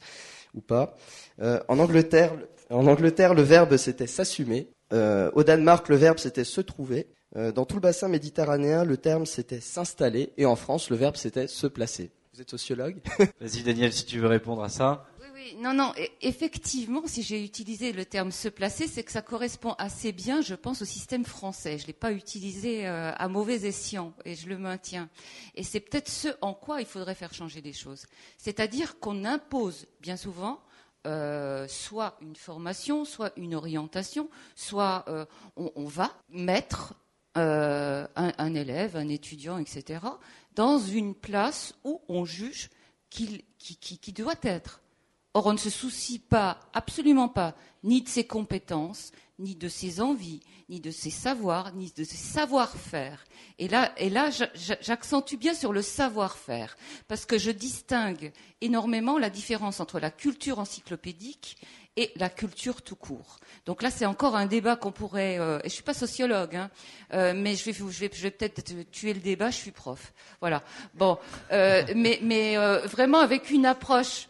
ou 0.54 0.60
pas. 0.60 0.96
Euh, 1.40 1.60
en 1.68 1.78
Angleterre, 1.78 2.32
en 2.70 2.86
Angleterre, 2.86 3.34
le 3.34 3.42
verbe 3.42 3.76
c'était 3.76 4.06
s'assumer. 4.06 4.68
Euh, 4.92 5.30
au 5.34 5.44
Danemark, 5.44 5.88
le 5.88 5.96
verbe 5.96 6.18
c'était 6.18 6.44
se 6.44 6.60
trouver. 6.60 7.08
Euh, 7.36 7.52
dans 7.52 7.64
tout 7.64 7.76
le 7.76 7.80
bassin 7.80 8.08
méditerranéen, 8.08 8.84
le 8.84 8.96
terme 8.96 9.26
c'était 9.26 9.60
s'installer. 9.60 10.32
Et 10.36 10.46
en 10.46 10.56
France, 10.56 10.90
le 10.90 10.96
verbe 10.96 11.16
c'était 11.16 11.46
se 11.46 11.66
placer. 11.66 12.10
Vous 12.34 12.40
êtes 12.40 12.50
sociologue? 12.50 13.00
Vas-y 13.40 13.62
Daniel, 13.62 13.92
si 13.92 14.06
tu 14.06 14.18
veux 14.18 14.28
répondre 14.28 14.62
à 14.62 14.68
ça. 14.68 15.06
Oui, 15.20 15.26
oui, 15.34 15.56
non, 15.60 15.74
non. 15.74 15.92
Effectivement, 16.22 17.02
si 17.06 17.22
j'ai 17.22 17.44
utilisé 17.44 17.92
le 17.92 18.04
terme 18.04 18.30
se 18.30 18.48
placer, 18.48 18.86
c'est 18.86 19.02
que 19.02 19.12
ça 19.12 19.22
correspond 19.22 19.74
assez 19.78 20.12
bien, 20.12 20.40
je 20.40 20.54
pense, 20.54 20.82
au 20.82 20.84
système 20.84 21.24
français. 21.24 21.76
Je 21.76 21.84
ne 21.84 21.88
l'ai 21.88 21.92
pas 21.92 22.12
utilisé 22.12 22.86
euh, 22.86 23.12
à 23.14 23.28
mauvais 23.28 23.66
escient 23.66 24.12
et 24.24 24.34
je 24.34 24.48
le 24.48 24.58
maintiens. 24.58 25.08
Et 25.54 25.62
c'est 25.62 25.80
peut-être 25.80 26.08
ce 26.08 26.28
en 26.40 26.54
quoi 26.54 26.80
il 26.80 26.86
faudrait 26.86 27.14
faire 27.14 27.34
changer 27.34 27.60
les 27.60 27.72
choses. 27.72 28.06
C'est-à-dire 28.38 28.98
qu'on 29.00 29.24
impose 29.24 29.86
bien 30.00 30.16
souvent 30.16 30.60
euh, 31.06 31.66
soit 31.68 32.16
une 32.20 32.36
formation, 32.36 33.04
soit 33.04 33.32
une 33.36 33.54
orientation, 33.54 34.28
soit 34.54 35.04
euh, 35.08 35.24
on, 35.56 35.86
va 35.86 36.12
mettre 36.28 36.94
euh, 37.36 38.06
un, 38.16 38.54
élève, 38.54 38.96
un 38.96 39.08
étudiant, 39.08 39.58
etc., 39.58 40.00
dans 40.54 40.78
une 40.78 41.14
place 41.14 41.74
où 41.84 42.02
on 42.08 42.24
juge 42.24 42.70
qu'il 43.08 43.42
qui, 43.58 43.76
qui, 43.76 43.98
qui 43.98 44.12
doit 44.12 44.34
être. 44.42 44.82
Or, 45.34 45.46
on 45.46 45.52
ne 45.52 45.58
se 45.58 45.70
soucie 45.70 46.18
pas, 46.18 46.58
absolument 46.72 47.28
pas, 47.28 47.54
ni 47.84 48.02
de 48.02 48.08
ses 48.08 48.24
compétences, 48.24 49.12
ni 49.38 49.54
de 49.54 49.68
ses 49.68 50.00
envies, 50.00 50.40
ni 50.68 50.80
de 50.80 50.90
ses 50.90 51.10
savoirs, 51.10 51.72
ni 51.74 51.92
de 51.96 52.04
ses 52.04 52.16
savoir-faire. 52.16 53.24
Et 53.58 53.68
là, 53.68 53.92
et 53.96 54.10
là 54.10 54.30
j'accentue 54.80 55.36
bien 55.36 55.54
sur 55.54 55.72
le 55.72 55.82
savoir-faire, 55.82 56.76
parce 57.08 57.26
que 57.26 57.38
je 57.38 57.50
distingue 57.50 58.32
énormément 58.60 59.18
la 59.18 59.30
différence 59.30 59.80
entre 59.80 59.98
la 59.98 60.10
culture 60.10 60.58
encyclopédique 60.58 61.58
et 61.96 62.12
la 62.16 62.28
culture 62.28 62.82
tout 62.82 62.96
court. 62.96 63.40
Donc 63.66 63.82
là, 63.82 63.90
c'est 63.90 64.06
encore 64.06 64.36
un 64.36 64.46
débat 64.46 64.76
qu'on 64.76 64.92
pourrait. 64.92 65.38
Euh, 65.38 65.58
et 65.64 65.68
je 65.68 65.74
suis 65.74 65.82
pas 65.82 65.94
sociologue, 65.94 66.54
hein, 66.54 66.70
euh, 67.12 67.34
mais 67.34 67.56
je 67.56 67.64
vais, 67.64 67.72
je 67.72 67.84
vais, 67.84 68.10
je 68.12 68.22
vais 68.22 68.30
peut-être 68.30 68.62
tuer 68.90 69.12
le 69.12 69.20
débat. 69.20 69.50
Je 69.50 69.56
suis 69.56 69.72
prof. 69.72 70.12
Voilà. 70.40 70.62
Bon, 70.94 71.18
euh, 71.52 71.84
mais, 71.96 72.20
mais 72.22 72.56
euh, 72.56 72.80
vraiment 72.86 73.18
avec 73.18 73.50
une 73.50 73.66
approche 73.66 74.29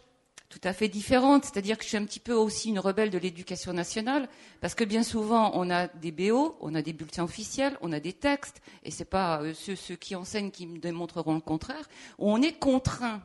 tout 0.51 0.59
à 0.65 0.73
fait 0.73 0.89
différente, 0.89 1.45
c'est-à-dire 1.45 1.77
que 1.77 1.83
je 1.83 1.89
suis 1.89 1.97
un 1.97 2.03
petit 2.03 2.19
peu 2.19 2.33
aussi 2.33 2.69
une 2.69 2.79
rebelle 2.79 3.09
de 3.09 3.17
l'éducation 3.17 3.71
nationale, 3.71 4.27
parce 4.59 4.75
que 4.75 4.83
bien 4.83 5.01
souvent 5.01 5.51
on 5.53 5.69
a 5.69 5.87
des 5.87 6.11
BO, 6.11 6.57
on 6.59 6.75
a 6.75 6.81
des 6.81 6.91
bulletins 6.91 7.23
officiels, 7.23 7.77
on 7.81 7.93
a 7.93 8.01
des 8.01 8.11
textes, 8.11 8.61
et 8.83 8.91
c'est 8.91 9.05
pas 9.05 9.41
euh, 9.41 9.53
ceux, 9.53 9.95
qui 9.95 10.13
enseignent 10.13 10.51
qui 10.51 10.67
me 10.67 10.77
démontreront 10.77 11.35
le 11.35 11.39
contraire, 11.39 11.87
où 12.19 12.29
on 12.29 12.41
est 12.41 12.59
contraint. 12.59 13.21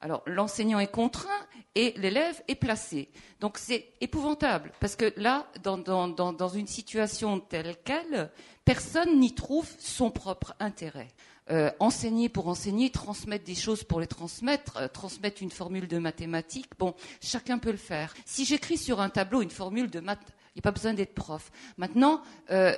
Alors 0.00 0.22
l'enseignant 0.26 0.80
est 0.80 0.90
contraint 0.90 1.46
et 1.76 1.94
l'élève 1.96 2.42
est 2.48 2.56
placé. 2.56 3.08
Donc 3.38 3.58
c'est 3.58 3.92
épouvantable, 4.00 4.72
parce 4.80 4.96
que 4.96 5.14
là, 5.16 5.46
dans, 5.62 5.78
dans 5.78 6.48
une 6.48 6.66
situation 6.66 7.38
telle 7.38 7.76
qu'elle, 7.84 8.30
personne 8.64 9.20
n'y 9.20 9.34
trouve 9.34 9.68
son 9.78 10.10
propre 10.10 10.54
intérêt. 10.58 11.08
Euh, 11.48 11.70
enseigner 11.78 12.28
pour 12.28 12.48
enseigner, 12.48 12.90
transmettre 12.90 13.44
des 13.44 13.54
choses 13.54 13.84
pour 13.84 14.00
les 14.00 14.08
transmettre, 14.08 14.78
euh, 14.78 14.88
transmettre 14.88 15.44
une 15.44 15.52
formule 15.52 15.86
de 15.86 15.98
mathématiques. 15.98 16.70
Bon, 16.76 16.92
chacun 17.20 17.58
peut 17.58 17.70
le 17.70 17.76
faire. 17.76 18.12
Si 18.24 18.44
j'écris 18.44 18.76
sur 18.76 19.00
un 19.00 19.10
tableau 19.10 19.42
une 19.42 19.50
formule 19.50 19.88
de 19.88 20.00
maths, 20.00 20.18
il 20.26 20.58
n'y 20.58 20.60
a 20.60 20.62
pas 20.62 20.72
besoin 20.72 20.92
d'être 20.92 21.14
prof. 21.14 21.52
Maintenant, 21.76 22.20
euh, 22.50 22.74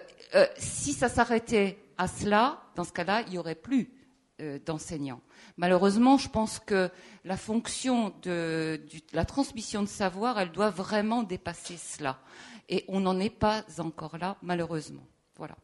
si 0.59 0.93
ça 0.93 1.09
s'arrêtait 1.09 1.78
à 1.97 2.09
cela, 2.09 2.61
dans 2.77 2.85
ce 2.85 2.93
cas-là, 2.93 3.23
il 3.23 3.31
n'y 3.31 3.39
aurait 3.39 3.55
plus 3.55 3.90
d'enseignants. 4.66 5.23
Malheureusement, 5.57 6.16
je 6.16 6.28
pense 6.28 6.61
que 6.61 6.90
la 7.24 7.36
fonction 7.36 8.15
de, 8.23 8.81
la 9.12 9.24
transmission 9.24 9.82
de 9.82 9.89
savoir, 9.89 10.39
elle 10.39 10.53
doit 10.53 10.70
vraiment 10.70 11.24
dépasser 11.24 11.77
cela. 11.77 12.20
Et 12.69 12.85
on 12.86 13.01
n'en 13.01 13.19
est 13.19 13.31
pas 13.31 13.65
encore 13.78 14.16
là, 14.19 14.36
malheureusement. 14.43 15.05
Voilà. 15.36 15.57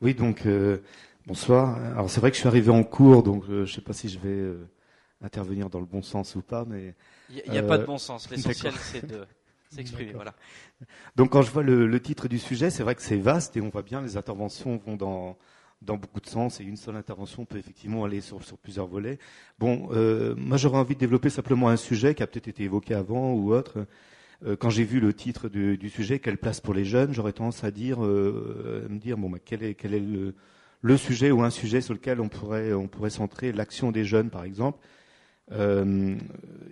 Oui, 0.00 0.14
donc 0.14 0.46
Bonsoir. 1.28 1.76
Alors 1.92 2.08
c'est 2.08 2.20
vrai 2.20 2.30
que 2.30 2.36
je 2.36 2.40
suis 2.40 2.48
arrivé 2.48 2.70
en 2.70 2.82
cours, 2.82 3.22
donc 3.22 3.44
euh, 3.50 3.66
je 3.66 3.70
ne 3.70 3.74
sais 3.74 3.80
pas 3.82 3.92
si 3.92 4.08
je 4.08 4.18
vais 4.18 4.30
euh, 4.30 4.66
intervenir 5.20 5.68
dans 5.68 5.78
le 5.78 5.84
bon 5.84 6.00
sens 6.00 6.34
ou 6.36 6.40
pas, 6.40 6.64
mais 6.66 6.94
il 7.28 7.52
n'y 7.52 7.58
a, 7.58 7.62
pas 7.62 7.76
de 7.76 7.84
bon 7.84 7.98
sens. 7.98 8.30
L'essentiel 8.30 8.72
c'est 8.78 9.06
de 9.06 9.26
s'exprimer. 9.68 10.12
Voilà. 10.14 10.32
Donc 11.16 11.32
quand 11.32 11.42
je 11.42 11.50
vois 11.50 11.62
le, 11.62 12.00
titre 12.00 12.28
du 12.28 12.38
sujet, 12.38 12.70
c'est 12.70 12.82
vrai 12.82 12.94
que 12.94 13.02
c'est 13.02 13.18
vaste 13.18 13.58
et 13.58 13.60
on 13.60 13.68
voit 13.68 13.82
bien 13.82 14.00
les 14.00 14.16
interventions 14.16 14.78
vont 14.78 14.96
dans 14.96 15.36
dans 15.82 15.98
beaucoup 15.98 16.20
de 16.20 16.26
sens 16.26 16.62
et 16.62 16.64
une 16.64 16.78
seule 16.78 16.96
intervention 16.96 17.44
peut 17.44 17.58
effectivement 17.58 18.06
aller 18.06 18.22
sur, 18.22 18.42
sur 18.42 18.56
plusieurs 18.56 18.86
volets. 18.86 19.18
Bon, 19.58 19.90
euh, 19.92 20.34
moi 20.34 20.56
j'aurais 20.56 20.78
envie 20.78 20.94
de 20.94 21.00
développer 21.00 21.28
simplement 21.28 21.68
un 21.68 21.76
sujet 21.76 22.14
qui 22.14 22.22
a 22.22 22.26
peut-être 22.26 22.48
été 22.48 22.62
évoqué 22.62 22.94
avant 22.94 23.34
ou 23.34 23.52
autre. 23.52 23.86
quand 24.60 24.70
j'ai 24.70 24.84
vu 24.84 24.98
le 24.98 25.12
titre 25.12 25.50
du, 25.50 25.90
sujet, 25.90 26.20
quelle 26.20 26.38
place 26.38 26.62
pour 26.62 26.72
les 26.72 26.86
jeunes, 26.86 27.12
j'aurais 27.12 27.34
tendance 27.34 27.64
à 27.64 27.70
dire, 27.70 28.00
me 28.00 28.98
dire 28.98 29.18
bon, 29.18 29.28
bah, 29.28 29.38
quel 29.44 29.62
est 29.62 29.74
quel 29.74 29.92
est 29.92 30.00
le 30.00 30.34
le 30.80 30.96
sujet 30.96 31.30
ou 31.30 31.42
un 31.42 31.50
sujet 31.50 31.80
sur 31.80 31.94
lequel 31.94 32.20
on 32.20 32.28
pourrait, 32.28 32.72
on 32.72 32.86
pourrait 32.86 33.10
centrer 33.10 33.52
l'action 33.52 33.90
des 33.90 34.04
jeunes, 34.04 34.30
par 34.30 34.44
exemple. 34.44 34.78
Euh, 35.52 36.16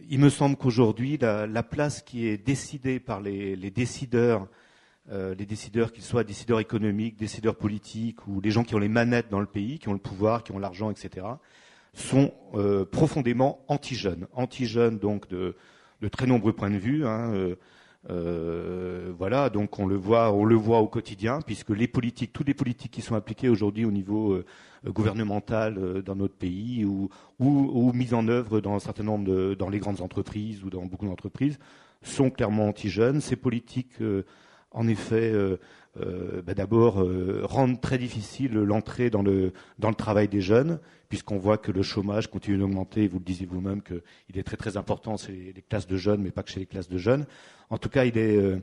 il 0.09 0.19
me 0.19 0.29
semble 0.29 0.57
qu'aujourd'hui, 0.57 1.19
la, 1.19 1.63
place 1.63 2.03
qui 2.03 2.27
est 2.27 2.37
décidée 2.37 3.01
par 3.01 3.21
les, 3.21 3.57
décideurs, 3.71 4.49
euh, 5.11 5.35
les 5.35 5.47
décideurs 5.47 5.93
qu'ils 5.93 6.05
soient 6.05 6.25
décideurs 6.25 6.61
économiques, 6.61 7.17
décideurs 7.17 7.57
politiques 7.57 8.27
ou 8.27 8.41
les 8.41 8.51
gens 8.51 8.65
qui 8.65 8.75
ont 8.75 8.79
les 8.79 8.89
manettes 8.89 9.31
dans 9.31 9.41
le 9.41 9.47
pays, 9.47 9.79
qui 9.79 9.89
ont 9.89 9.95
le 9.95 9.99
pouvoir, 9.99 10.45
qui 10.45 10.53
ont 10.53 10.59
l'argent, 10.59 10.91
etc., 10.91 11.27
sont 11.95 12.35
euh, 12.55 12.85
profondément 12.85 13.65
anti-jeunes. 13.69 14.27
Anti-jeunes, 14.35 14.99
donc, 14.99 15.29
de, 15.29 15.57
très 16.13 16.27
nombreux 16.27 16.53
points 16.53 16.71
de 16.71 16.77
vue. 16.77 17.07
Hein, 17.07 17.33
euh, 18.09 19.13
voilà, 19.19 19.51
donc 19.51 19.79
on 19.79 19.87
le 19.87 19.97
voit, 19.97 20.33
on 20.33 20.45
le 20.45 20.55
voit 20.55 20.79
au 20.79 20.87
quotidien, 20.87 21.41
puisque 21.45 21.71
les 21.71 21.89
toutes 21.89 22.47
les 22.47 22.55
politiques 22.55 22.93
qui 22.93 23.03
sont 23.03 23.15
appliquées 23.15 23.49
aujourd'hui 23.49 23.85
au 23.85 23.91
niveau 23.91 24.33
euh, 24.33 24.45
gouvernemental 24.87 25.77
euh, 25.79 26.03
dans 26.03 26.15
notre 26.15 26.35
pays 26.35 26.85
ou, 26.85 27.09
ou, 27.41 27.93
mises 27.93 28.15
en 28.15 28.29
œuvre 28.29 28.61
dans 28.61 28.75
un 28.75 28.79
certain 28.79 29.03
nombre 29.03 29.25
de, 29.25 29.55
dans 29.55 29.69
les 29.69 29.81
grandes 29.81 30.01
entreprises 30.01 30.63
ou 30.63 30.71
dans 30.71 30.85
beaucoup 30.87 31.07
d'entreprises, 31.07 31.59
sont 32.03 32.31
clairement 32.31 32.69
anti-jeunes. 32.69 33.21
Ces 33.21 33.37
politiques, 33.37 33.99
en 34.71 34.89
effet, 34.89 35.33
bah, 35.97 36.55
d'abord 36.55 37.07
rendent 37.45 37.81
très 37.81 37.99
difficile 37.99 38.53
l'entrée 38.55 39.11
dans 39.11 39.23
le 39.23 39.53
travail 39.97 40.29
des 40.29 40.41
jeunes, 40.41 40.79
puisqu'on 41.09 41.39
voit 41.39 41.59
que 41.59 41.73
le 41.73 41.83
chômage 41.83 42.29
continue 42.29 42.59
d'augmenter. 42.59 43.09
Vous 43.09 43.19
le 43.19 43.25
disiez 43.25 43.47
vous-même 43.47 43.83
qu'il 43.83 44.39
est 44.39 44.43
très 44.43 44.57
très 44.57 44.77
important 44.77 45.17
chez 45.17 45.53
les 45.55 45.63
classes 45.63 45.87
de 45.87 45.97
jeunes, 45.97 46.23
mais 46.23 46.31
pas 46.31 46.43
que 46.43 46.51
chez 46.51 46.61
les 46.61 46.67
classes 46.67 46.89
de 46.89 46.99
jeunes. 46.99 47.27
En 47.71 47.79
tout 47.79 47.89
cas, 47.89 48.05
il 48.05 48.19
est, 48.19 48.37
euh, 48.37 48.61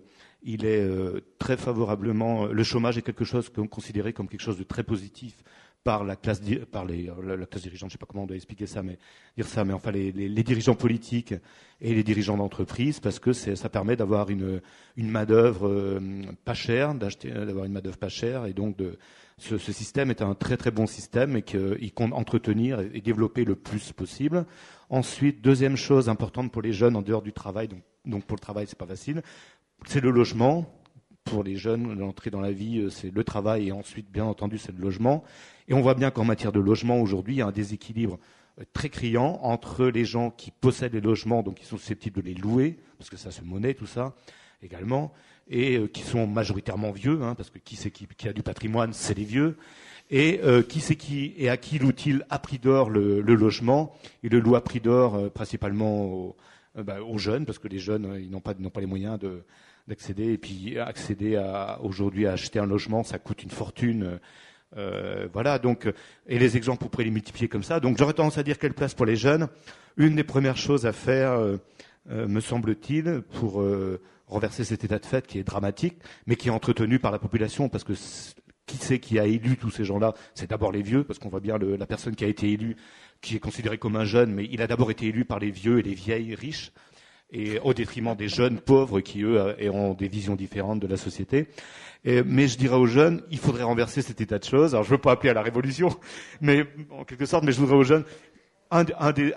euh, 0.48 1.22
très 1.40 1.58
favorablement. 1.58 2.46
Le 2.46 2.64
chômage 2.64 2.98
est 2.98 3.02
quelque 3.02 3.26
chose 3.26 3.50
qu'on 3.50 3.68
considérait 3.68 4.14
comme 4.14 4.28
quelque 4.28 4.42
chose 4.42 4.58
de 4.58 4.64
très 4.64 4.84
positif 4.84 5.44
par 5.84 6.04
la 6.04 6.16
classe, 6.16 6.42
par 6.72 6.86
les, 6.86 7.10
la 7.24 7.46
classe 7.46 7.64
dirigeante, 7.64 7.90
je 7.90 7.96
ne 7.96 7.98
sais 7.98 7.98
pas 7.98 8.06
comment 8.06 8.24
on 8.24 8.28
doit 8.28 8.36
expliquer 8.36 8.68
ça, 8.68 8.84
mais 8.84 8.98
dire 9.36 9.48
ça, 9.48 9.66
mais 9.66 9.74
enfin 9.74 9.92
les, 9.92 10.12
dirigeants 10.44 10.76
politiques 10.76 11.34
et 11.82 11.94
les 11.94 12.04
dirigeants 12.04 12.38
d'entreprise, 12.38 13.00
parce 13.00 13.20
que 13.20 13.34
ça 13.34 13.70
permet 13.70 13.96
d'avoir 13.96 14.30
une, 14.30 14.62
main 14.98 15.26
d'œuvre 15.26 15.68
euh, 15.68 16.00
pas 16.46 16.54
chère, 16.54 16.96
d'acheter, 16.96 17.32
d'avoir 17.32 17.66
une 17.66 17.74
main 17.74 17.82
d'œuvre 17.82 17.98
pas 17.98 18.10
chère, 18.10 18.46
et 18.46 18.54
donc 18.54 18.78
ce, 19.38 19.58
système 19.58 20.10
est 20.10 20.22
un 20.22 20.36
très 20.36 20.58
très 20.58 20.72
bon 20.72 20.88
système 20.88 21.36
et 21.36 21.42
qu'il 21.42 21.94
compte 21.94 22.14
entretenir 22.14 22.80
et 22.80 23.02
développer 23.02 23.44
le 23.44 23.56
plus 23.56 23.92
possible. 23.92 24.46
Ensuite, 24.90 25.42
deuxième 25.42 25.76
chose 25.76 26.08
importante 26.08 26.52
pour 26.52 26.62
les 26.62 26.72
jeunes 26.72 26.96
en 26.96 27.02
dehors 27.02 27.22
du 27.22 27.34
travail, 27.34 27.68
donc 27.68 27.84
donc 28.06 28.26
pour 28.26 28.36
le 28.36 28.42
travail, 28.42 28.66
c'est 28.68 28.78
pas 28.78 28.86
facile. 28.86 29.22
C'est 29.86 30.02
le 30.02 30.12
logement. 30.12 30.66
Pour 31.34 31.44
les 31.44 31.56
jeunes, 31.56 31.98
l'entrée 31.98 32.30
dans 32.30 32.42
la 32.42 32.52
vie, 32.52 32.78
euh, 32.78 32.90
c'est 32.92 33.10
le 33.12 33.24
travail 33.24 33.70
et 33.70 33.72
ensuite, 33.72 34.12
bien 34.12 34.24
entendu, 34.24 34.60
c'est 34.60 34.72
le 34.72 34.80
logement. 34.80 35.24
Et 35.68 35.74
on 35.74 35.82
voit 35.82 35.96
bien 35.96 36.12
qu'en 36.12 36.26
matière 36.26 36.52
de 36.52 36.60
logement, 36.60 37.02
aujourd'hui, 37.02 37.34
il 37.34 37.38
y 37.38 37.42
a 37.42 37.48
un 37.48 37.52
déséquilibre 37.52 38.20
euh, 38.60 38.64
très 38.72 38.90
criant 38.90 39.40
entre 39.42 39.88
les 39.88 40.06
gens 40.06 40.30
qui 40.30 40.52
possèdent 40.52 40.94
les 40.94 41.02
logements, 41.02 41.42
donc 41.42 41.56
qui 41.56 41.66
sont 41.66 41.78
susceptibles 41.78 42.22
de 42.22 42.28
les 42.28 42.36
louer, 42.36 42.78
parce 43.00 43.10
que 43.10 43.18
ça 43.18 43.32
se 43.32 43.42
monnaie, 43.42 43.74
tout 43.74 43.88
ça, 43.88 44.14
également, 44.62 45.12
et 45.50 45.78
euh, 45.78 45.88
qui 45.88 46.04
sont 46.04 46.28
majoritairement 46.28 46.92
vieux, 46.92 47.24
hein, 47.24 47.34
parce 47.34 47.50
que 47.50 47.58
qui 47.58 47.78
c'est 47.78 47.90
qui, 47.90 48.08
a 48.28 48.34
du 48.34 48.44
patrimoine, 48.44 48.94
c'est 48.94 49.18
les 49.18 49.26
vieux, 49.26 49.58
et 50.12 50.40
qui 50.70 50.82
c'est 50.82 50.98
qui 50.98 51.34
et 51.38 51.50
à 51.50 51.58
qui 51.58 51.80
loue-t-il 51.80 52.28
à 52.30 52.38
prix 52.38 52.60
d'or 52.60 52.92
le, 52.92 53.22
logement? 53.22 53.96
Il 54.22 54.30
le 54.30 54.40
loue 54.40 54.56
à 54.56 54.64
prix 54.64 54.82
d'or 54.82 55.32
principalement 55.32 56.04
aux, 56.04 56.36
bah, 56.76 57.04
aux 57.04 57.20
jeunes, 57.20 57.46
parce 57.46 57.60
que 57.60 57.68
les 57.68 57.78
jeunes, 57.78 58.06
euh, 58.06 58.20
ils 58.20 58.32
n'ont 58.32 58.40
pas, 58.40 58.56
pas 58.56 58.80
les 58.80 58.88
moyens 58.88 59.20
de, 59.20 59.44
d'accéder. 59.88 60.34
Et 60.34 60.38
puis 60.38 60.80
accéder 60.80 61.36
à, 61.36 61.80
aujourd'hui 61.82 62.28
à 62.28 62.34
acheter 62.34 62.60
un 62.60 62.66
logement, 62.66 63.04
ça 63.04 63.20
coûte 63.20 63.44
une 63.44 63.52
fortune. 63.52 64.20
Euh, 64.76 65.28
voilà, 65.32 65.60
donc, 65.60 65.92
et 66.28 66.40
les 66.40 66.58
exemples, 66.58 66.84
vous 66.84 66.90
pourrez 66.90 67.04
les 67.04 67.12
multiplier 67.12 67.48
comme 67.48 67.64
ça. 67.64 67.80
Donc 67.80 67.98
j'aurais 67.98 68.14
tendance 68.14 68.38
à 68.38 68.44
dire 68.44 68.58
quelle 68.58 68.74
place 68.74 68.94
pour 68.94 69.06
les 69.06 69.16
jeunes. 69.16 69.48
Une 69.98 70.16
des 70.16 70.24
premières 70.24 70.58
choses 70.58 70.86
à 70.88 70.94
faire, 70.94 71.38
me 72.10 72.40
semble-t-il, 72.40 73.22
pour 73.22 73.64
renverser 74.26 74.64
cet 74.64 74.84
état 74.84 74.98
de 74.98 75.06
fait 75.06 75.28
qui 75.28 75.38
est 75.38 75.44
dramatique, 75.44 76.00
mais 76.26 76.36
qui 76.36 76.48
est 76.48 76.52
entretenu 76.52 76.98
par 76.98 77.12
la 77.12 77.20
population, 77.20 77.70
parce 77.70 77.84
que 77.84 77.94
qui 78.66 78.78
c'est 78.78 78.98
qui 78.98 79.20
a 79.20 79.26
élu 79.26 79.58
tous 79.58 79.70
ces 79.70 79.86
gens-là? 79.86 80.14
C'est 80.34 80.50
d'abord 80.50 80.72
les 80.72 80.82
vieux, 80.82 81.04
parce 81.04 81.20
qu'on 81.20 81.30
voit 81.30 81.42
bien 81.42 81.60
la 81.60 81.86
personne 81.86 82.16
qui 82.16 82.26
a 82.26 82.28
été 82.28 82.52
élue, 82.52 82.76
qui 83.22 83.36
est 83.36 83.40
considéré 83.40 83.78
comme 83.78 83.96
un 83.96 84.06
jeune, 84.06 84.34
mais 84.34 84.48
il 84.52 84.64
a 84.64 84.68
d'abord 84.68 84.90
été 84.90 85.06
élu 85.06 85.26
par 85.26 85.38
les 85.38 85.52
vieux 85.52 85.78
et 85.78 85.84
les 85.84 85.94
vieilles 85.94 86.34
riches, 86.34 86.72
et 87.34 87.60
au 87.60 87.74
détriment 87.74 88.16
des 88.16 88.30
jeunes 88.30 88.60
pauvres 88.60 89.02
qui, 89.02 89.24
eux, 89.24 89.56
ont 89.72 89.94
des 89.94 90.08
visions 90.08 90.36
différentes 90.36 90.80
de 90.80 90.88
la 90.88 90.98
société. 90.98 91.48
mais 92.06 92.48
je 92.48 92.58
dirais 92.58 92.76
aux 92.76 92.86
jeunes, 92.86 93.24
il 93.32 93.40
faudrait 93.40 93.64
renverser 93.64 94.02
cet 94.02 94.22
état 94.22 94.40
de 94.40 94.44
choses. 94.44 94.76
Alors 94.76 94.84
je 94.84 94.92
ne 94.92 94.96
veux 94.96 95.02
pas 95.02 95.12
appeler 95.12 95.32
à 95.32 95.34
la 95.34 95.42
révolution, 95.42 95.90
mais 96.42 96.66
en 96.92 97.04
quelque 97.04 97.26
sorte, 97.26 97.44
mais 97.44 97.52
je 97.52 97.60
voudrais 97.60 97.76
aux 97.76 97.84
jeunes, 97.84 98.06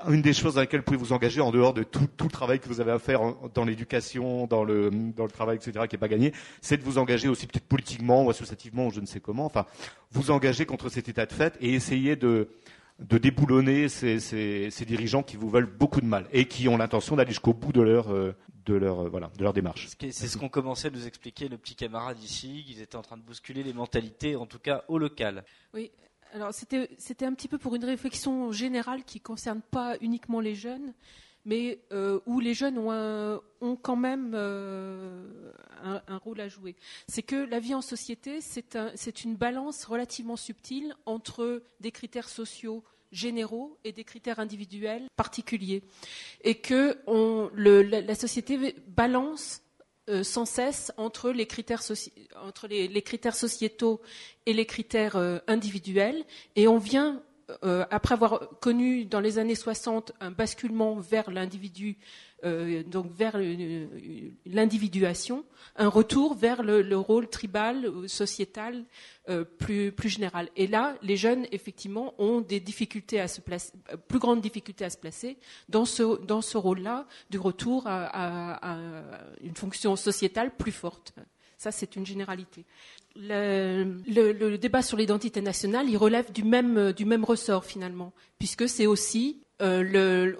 une 0.09 0.23
des 0.23 0.33
choses 0.33 0.55
dans 0.55 0.63
lesquelles 0.63 0.81
vous 0.81 0.85
pouvez 0.85 0.97
vous 0.97 1.13
engager 1.13 1.41
en 1.41 1.51
dehors 1.51 1.75
de 1.75 1.83
tout, 1.83 2.09
le 2.23 2.31
travail 2.31 2.59
que 2.59 2.69
vous 2.69 2.81
avez 2.81 2.93
à 2.93 2.99
faire 2.99 3.21
dans 3.55 3.65
l'éducation, 3.65 4.47
dans 4.47 4.65
le, 4.65 4.91
dans 4.91 5.25
le 5.25 5.31
travail, 5.31 5.57
etc., 5.57 5.87
qui 5.89 5.95
n'est 5.95 6.01
pas 6.01 6.09
gagné, 6.09 6.33
c'est 6.61 6.77
de 6.77 6.83
vous 6.83 6.99
engager 6.99 7.29
aussi 7.29 7.47
peut-être 7.47 7.67
politiquement 7.67 8.25
ou 8.25 8.31
associativement 8.31 8.87
ou 8.87 8.91
je 8.91 9.01
ne 9.01 9.07
sais 9.07 9.21
comment, 9.21 9.45
enfin, 9.45 9.67
vous 10.13 10.31
engager 10.31 10.65
contre 10.65 10.89
cet 10.89 11.09
état 11.09 11.27
de 11.27 11.33
fait 11.33 11.55
et 11.61 11.75
essayer 11.75 12.17
de, 12.17 12.49
de 12.99 13.19
déboulonner 13.19 13.89
ces, 13.89 14.21
ces, 14.21 14.85
dirigeants 14.87 15.23
qui 15.23 15.37
vous 15.37 15.51
veulent 15.51 15.67
beaucoup 15.67 16.01
de 16.01 16.07
mal 16.07 16.27
et 16.33 16.47
qui 16.47 16.69
ont 16.69 16.77
l'intention 16.77 17.17
d'aller 17.17 17.31
jusqu'au 17.31 17.53
bout 17.53 17.73
de 17.73 17.83
leur, 17.83 18.11
euh, 18.11 18.35
de 18.65 18.75
leur, 18.75 19.01
euh, 19.01 19.09
voilà, 19.09 19.31
de 19.37 19.43
leur 19.43 19.53
démarche. 19.53 19.89
C'est 19.99 20.13
ce 20.13 20.39
qu'on 20.39 20.49
commençait 20.49 20.89
à 20.89 20.91
nous 20.91 21.07
expliquer 21.07 21.49
le 21.49 21.59
petit 21.59 21.75
camarade 21.75 22.23
ici, 22.23 22.65
qu'ils 22.67 22.81
étaient 22.81 22.97
en 22.97 23.03
train 23.03 23.17
de 23.17 23.23
bousculer 23.23 23.63
les 23.63 23.75
mentalités, 23.75 24.37
en 24.37 24.47
tout 24.47 24.59
cas 24.59 24.85
au 24.89 24.99
local. 24.99 25.45
Oui, 25.75 25.91
alors 26.33 26.53
c'était 26.53 27.27
un 27.27 27.35
petit 27.35 27.49
peu 27.49 27.59
pour 27.59 27.75
une 27.75 27.85
réflexion 27.85 28.51
générale 28.51 29.05
qui 29.05 29.19
ne 29.19 29.23
concerne 29.23 29.61
pas 29.61 29.97
uniquement 30.01 30.41
les 30.41 30.55
jeunes, 30.55 30.95
mais 31.47 31.79
euh, 31.93 32.19
où 32.27 32.41
les 32.41 32.53
jeunes 32.53 32.77
ont, 32.77 33.77
quand 33.83 33.97
même 33.97 34.35
un, 34.35 36.03
un, 36.07 36.19
rôle 36.19 36.41
à 36.41 36.49
jouer. 36.49 36.77
C'est 37.09 37.23
que 37.23 37.37
la 37.37 37.61
vie 37.61 37.75
en 37.75 37.81
société, 37.81 38.41
c'est 38.41 39.25
une 39.25 39.37
balance 39.37 39.85
relativement 39.85 40.37
subtile 40.37 40.95
entre 41.07 41.63
des 41.81 41.93
critères 41.93 42.29
sociaux 42.29 42.85
généraux 43.13 43.79
et 43.85 43.93
des 43.93 44.05
critères 44.05 44.39
individuels 44.39 45.09
particuliers. 45.17 45.83
Et 46.43 46.57
que 46.57 46.99
la, 47.57 48.15
société 48.15 48.75
balance 48.89 49.63
euh, 50.09 50.23
sans 50.23 50.45
cesse 50.45 50.93
entre 50.97 51.31
les 51.31 51.47
critères, 51.47 51.83
sociétaux 51.83 54.01
et 54.47 54.53
les 54.53 54.67
critères 54.67 55.17
euh, 55.17 55.39
individuels. 55.49 56.25
Et 56.55 56.69
on 56.69 56.79
vient 56.79 57.23
euh, 57.65 57.85
après 57.91 58.15
avoir 58.15 58.59
connu 58.61 59.05
dans 59.05 59.21
les 59.21 59.39
années 59.39 59.55
60 59.55 60.13
un 60.21 60.31
basculement 60.31 60.97
vers 60.97 61.31
l'individu 61.31 61.99
euh, 62.45 62.83
donc 62.83 63.11
vers 63.13 63.33
euh, 63.37 63.87
l'individuation, 64.45 65.45
un 65.77 65.89
retour 65.89 66.35
vers 66.35 66.63
le, 66.63 66.97
rôle 66.97 67.29
tribal, 67.29 67.87
euh, 67.87 68.09
sociétal 68.09 68.85
plus, 69.59 69.91
plus 69.91 70.09
général. 70.09 70.49
Et 70.55 70.69
là, 70.69 70.97
les 71.03 71.17
jeunes, 71.17 71.47
effectivement, 71.51 72.15
ont 72.19 72.41
des 72.41 72.61
difficultés 72.61 73.21
à 73.21 73.27
se 73.27 73.41
placer, 73.41 73.73
plus 74.07 74.21
grandes 74.21 74.41
difficultés 74.41 74.85
à 74.85 74.91
se 74.91 74.99
placer 74.99 75.37
dans 75.69 75.85
ce, 75.85 76.23
dans 76.25 76.43
ce 76.43 76.57
rôle-là, 76.57 77.07
du 77.31 77.39
retour 77.39 77.85
à, 77.87 78.79
une 79.41 79.57
fonction 79.57 79.97
sociétale 79.97 80.55
plus 80.57 80.71
forte. 80.71 81.13
Ça, 81.57 81.73
c'est 81.73 81.97
une 81.97 82.05
généralité. 82.05 82.65
Le, 83.17 84.57
débat 84.57 84.83
sur 84.83 84.97
l'identité 84.97 85.41
nationale, 85.41 85.89
il 85.89 85.97
relève 85.97 86.33
du 86.33 86.45
même, 86.45 86.93
du 86.93 87.05
même 87.05 87.25
ressort 87.25 87.65
finalement, 87.65 88.13
puisque 88.39 88.69
c'est 88.69 88.87
aussi 88.87 89.41
euh, 89.63 90.35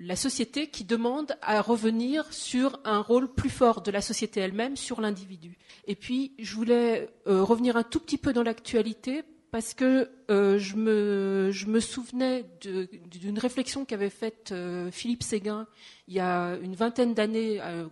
la 0.00 0.16
société 0.16 0.66
qui 0.66 0.82
demande 0.82 1.36
à 1.42 1.60
revenir 1.60 2.32
sur 2.32 2.80
un 2.84 2.98
rôle 2.98 3.32
plus 3.32 3.50
fort 3.50 3.82
de 3.82 3.92
la 3.92 4.00
société 4.00 4.40
elle-même 4.40 4.76
sur 4.76 5.00
l'individu. 5.00 5.56
Et 5.86 5.94
puis, 5.94 6.32
je 6.40 6.54
voulais 6.56 7.08
euh, 7.28 7.44
revenir 7.44 7.76
un 7.76 7.84
tout 7.84 8.00
petit 8.00 8.18
peu 8.18 8.32
dans 8.32 8.42
l'actualité 8.42 9.22
parce 9.50 9.74
que 9.74 10.10
euh, 10.30 10.58
je, 10.58 10.76
me, 10.76 11.80
souvenais 11.80 12.44
d'une 12.60 13.38
réflexion 13.38 13.84
qu'avait 13.84 14.10
faite 14.10 14.50
euh, 14.52 14.90
Philippe 14.90 15.22
Séguin 15.22 15.66
il 16.06 16.14
y 16.14 16.20
a 16.20 16.56
une 16.62 16.74
vingtaine 16.74 17.14
d'années 17.14 17.60
euh, 17.62 17.86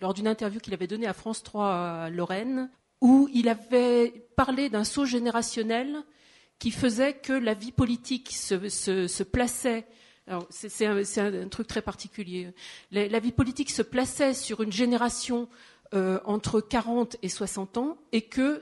lors 0.00 0.14
d'une 0.14 0.26
interview 0.26 0.60
qu'il 0.60 0.74
avait 0.74 0.86
donnée 0.86 1.06
à 1.06 1.12
France 1.12 1.42
3 1.42 1.66
à 1.66 2.10
Lorraine, 2.10 2.70
où 3.00 3.28
il 3.32 3.48
avait 3.48 4.26
parlé 4.36 4.68
d'un 4.68 4.84
saut 4.84 5.04
générationnel 5.04 5.96
qui 6.58 6.70
faisait 6.70 7.14
que 7.14 7.32
la 7.32 7.54
vie 7.54 7.72
politique 7.72 8.30
se, 8.30 8.68
se- 8.68 9.08
se 9.08 9.22
plaçait. 9.22 9.86
C'est, 10.48 10.86
un, 10.86 11.48
truc 11.48 11.66
très 11.66 11.82
particulier. 11.82 12.54
La 12.92 13.18
vie 13.18 13.32
politique 13.32 13.70
se 13.70 13.82
plaçait 13.82 14.32
sur 14.32 14.62
une 14.62 14.72
génération 14.72 15.48
euh, 15.94 16.18
entre 16.24 16.60
40 16.60 17.18
et 17.22 17.28
60 17.28 17.76
ans 17.78 17.98
et 18.10 18.22
que 18.22 18.60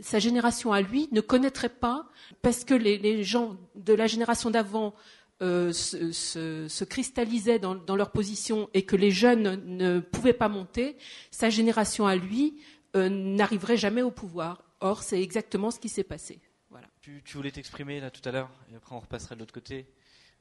sa 0.00 0.18
génération 0.18 0.72
à 0.72 0.80
lui 0.80 1.06
ne 1.12 1.20
connaîtrait 1.20 1.68
pas 1.68 2.08
parce 2.40 2.64
que 2.64 2.72
les, 2.72 3.24
gens 3.24 3.58
de 3.74 3.92
la 3.92 4.06
génération 4.06 4.50
d'avant 4.50 4.94
euh, 5.42 5.70
se, 5.72 6.84
cristallisaient 6.84 7.58
dans, 7.58 7.94
leur 7.94 8.10
position 8.10 8.70
et 8.72 8.86
que 8.86 8.96
les 8.96 9.10
jeunes 9.10 9.62
ne 9.66 10.00
pouvaient 10.00 10.32
pas 10.32 10.48
monter, 10.48 10.96
sa 11.30 11.50
génération 11.50 12.06
à 12.06 12.16
lui 12.16 12.58
euh, 12.96 13.10
n'arriverait 13.10 13.76
jamais 13.76 14.00
au 14.00 14.10
pouvoir. 14.10 14.64
Or, 14.80 15.02
c'est 15.02 15.20
exactement 15.20 15.70
ce 15.70 15.78
qui 15.78 15.90
s'est 15.90 16.04
passé. 16.04 16.40
Voilà. 16.70 16.86
Tu, 17.02 17.22
tu 17.22 17.36
voulais 17.36 17.50
t'exprimer 17.50 18.00
là 18.00 18.10
tout 18.10 18.26
à 18.26 18.32
l'heure 18.32 18.50
et 18.72 18.76
après 18.76 18.96
on 18.96 19.00
repasserait 19.00 19.34
de 19.34 19.40
l'autre 19.40 19.52
côté. 19.52 19.86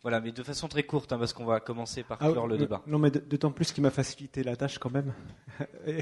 Voilà, 0.06 0.22
mais 0.22 0.32
de 0.32 0.44
façon 0.44 0.68
très 0.68 0.84
courte 0.84 1.12
hein, 1.14 1.18
parce 1.18 1.34
qu'on 1.34 1.46
va 1.46 1.60
commencer 1.60 2.04
par 2.04 2.20
Ah, 2.22 2.30
clore 2.30 2.46
le 2.46 2.60
débat. 2.60 2.84
Non, 2.86 3.00
mais 3.00 3.10
d'autant 3.10 3.50
plus 3.50 3.72
qu'il 3.72 3.82
m'a 3.82 3.90
facilité 3.90 4.44
la 4.44 4.56
tâche 4.56 4.78
quand 4.78 4.92
même. 4.92 5.12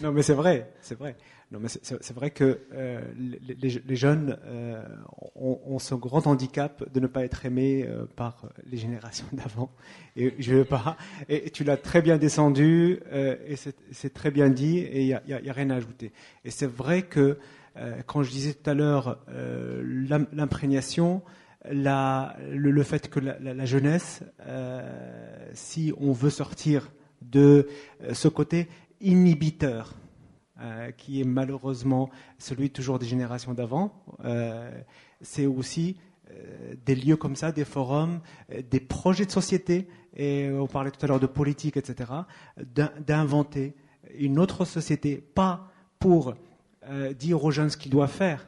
Non, 0.00 0.12
mais 0.12 0.22
c'est 0.22 0.32
vrai, 0.32 0.72
c'est 0.80 0.98
vrai. 0.98 1.14
Non, 1.52 1.60
mais 1.60 1.68
c'est- 1.68 2.12
vrai 2.14 2.30
que 2.30 2.60
euh, 2.72 3.00
les, 3.16 3.96
jeunes 3.96 4.38
euh, 4.46 4.82
ont, 5.36 5.60
ont 5.66 5.78
ce 5.78 5.94
grand 5.94 6.26
handicap 6.26 6.90
de 6.90 7.00
ne 7.00 7.06
pas 7.06 7.22
être 7.22 7.44
aimés 7.44 7.84
euh, 7.86 8.06
par 8.16 8.46
les 8.64 8.78
générations 8.78 9.26
d'avant. 9.32 9.70
Et 10.16 10.34
je 10.38 10.54
veux 10.54 10.64
pas. 10.64 10.96
Et 11.28 11.50
tu 11.50 11.64
l'as 11.64 11.76
très 11.76 12.00
bien 12.00 12.16
descendu 12.16 12.98
et 13.12 13.56
c'est 13.56 14.14
très 14.14 14.30
bien 14.30 14.48
dit 14.48 14.78
et 14.78 15.02
il 15.02 15.06
y 15.06 15.12
a, 15.12 15.52
rien 15.52 15.68
à 15.68 15.76
ajouter. 15.76 16.12
Et 16.46 16.50
c'est 16.50 16.66
vrai 16.66 17.02
que 17.02 17.38
quand 18.06 18.22
je 18.22 18.30
disais 18.30 18.54
tout 18.54 18.70
à 18.70 18.74
l'heure 18.74 19.18
l'im- 19.28 20.26
l'imprégnation, 20.32 21.22
le, 21.70 22.82
fait 22.82 23.08
que 23.08 23.20
la, 23.20 23.64
jeunesse, 23.64 24.22
euh, 24.40 25.48
si 25.54 25.92
on 25.98 26.12
veut 26.12 26.30
sortir 26.30 26.90
de 27.22 27.68
euh, 28.02 28.14
ce 28.14 28.28
côté 28.28 28.68
inhibiteur, 29.00 29.94
euh, 30.60 30.90
qui 30.92 31.20
est 31.20 31.24
malheureusement 31.24 32.10
celui 32.38 32.70
toujours 32.70 32.98
des 32.98 33.06
générations 33.06 33.54
d'avant, 33.54 33.92
c'est 35.20 35.46
aussi 35.46 35.96
des 36.86 36.94
lieux 36.94 37.16
comme 37.16 37.36
ça, 37.36 37.52
des 37.52 37.64
forums, 37.64 38.20
des 38.70 38.80
projets 38.80 39.26
de 39.26 39.30
société, 39.30 39.88
et 40.16 40.50
on 40.50 40.66
parlait 40.66 40.90
tout 40.90 41.04
à 41.04 41.08
l'heure 41.08 41.20
de 41.20 41.26
politique, 41.26 41.76
etc., 41.76 42.10
d'in- 42.74 42.92
d'inventer 43.06 43.74
une 44.18 44.38
autre 44.38 44.64
société, 44.64 45.16
pas 45.34 45.70
pour 45.98 46.34
dire 47.18 47.44
aux 47.44 47.50
jeunes 47.50 47.70
ce 47.70 47.76
qu'ils 47.76 47.92
doivent 47.92 48.10
faire, 48.10 48.46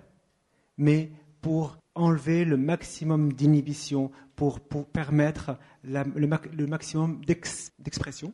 mais 0.78 1.10
pour 1.40 1.76
enlever 1.96 2.44
le 2.44 2.56
maximum 2.56 3.32
d'inhibition, 3.32 4.10
pour, 4.36 4.60
pour 4.60 4.86
permettre 4.86 5.58
le, 5.82 6.66
maximum 6.66 7.24
d'ex- 7.24 7.72
d'expression. 7.78 8.32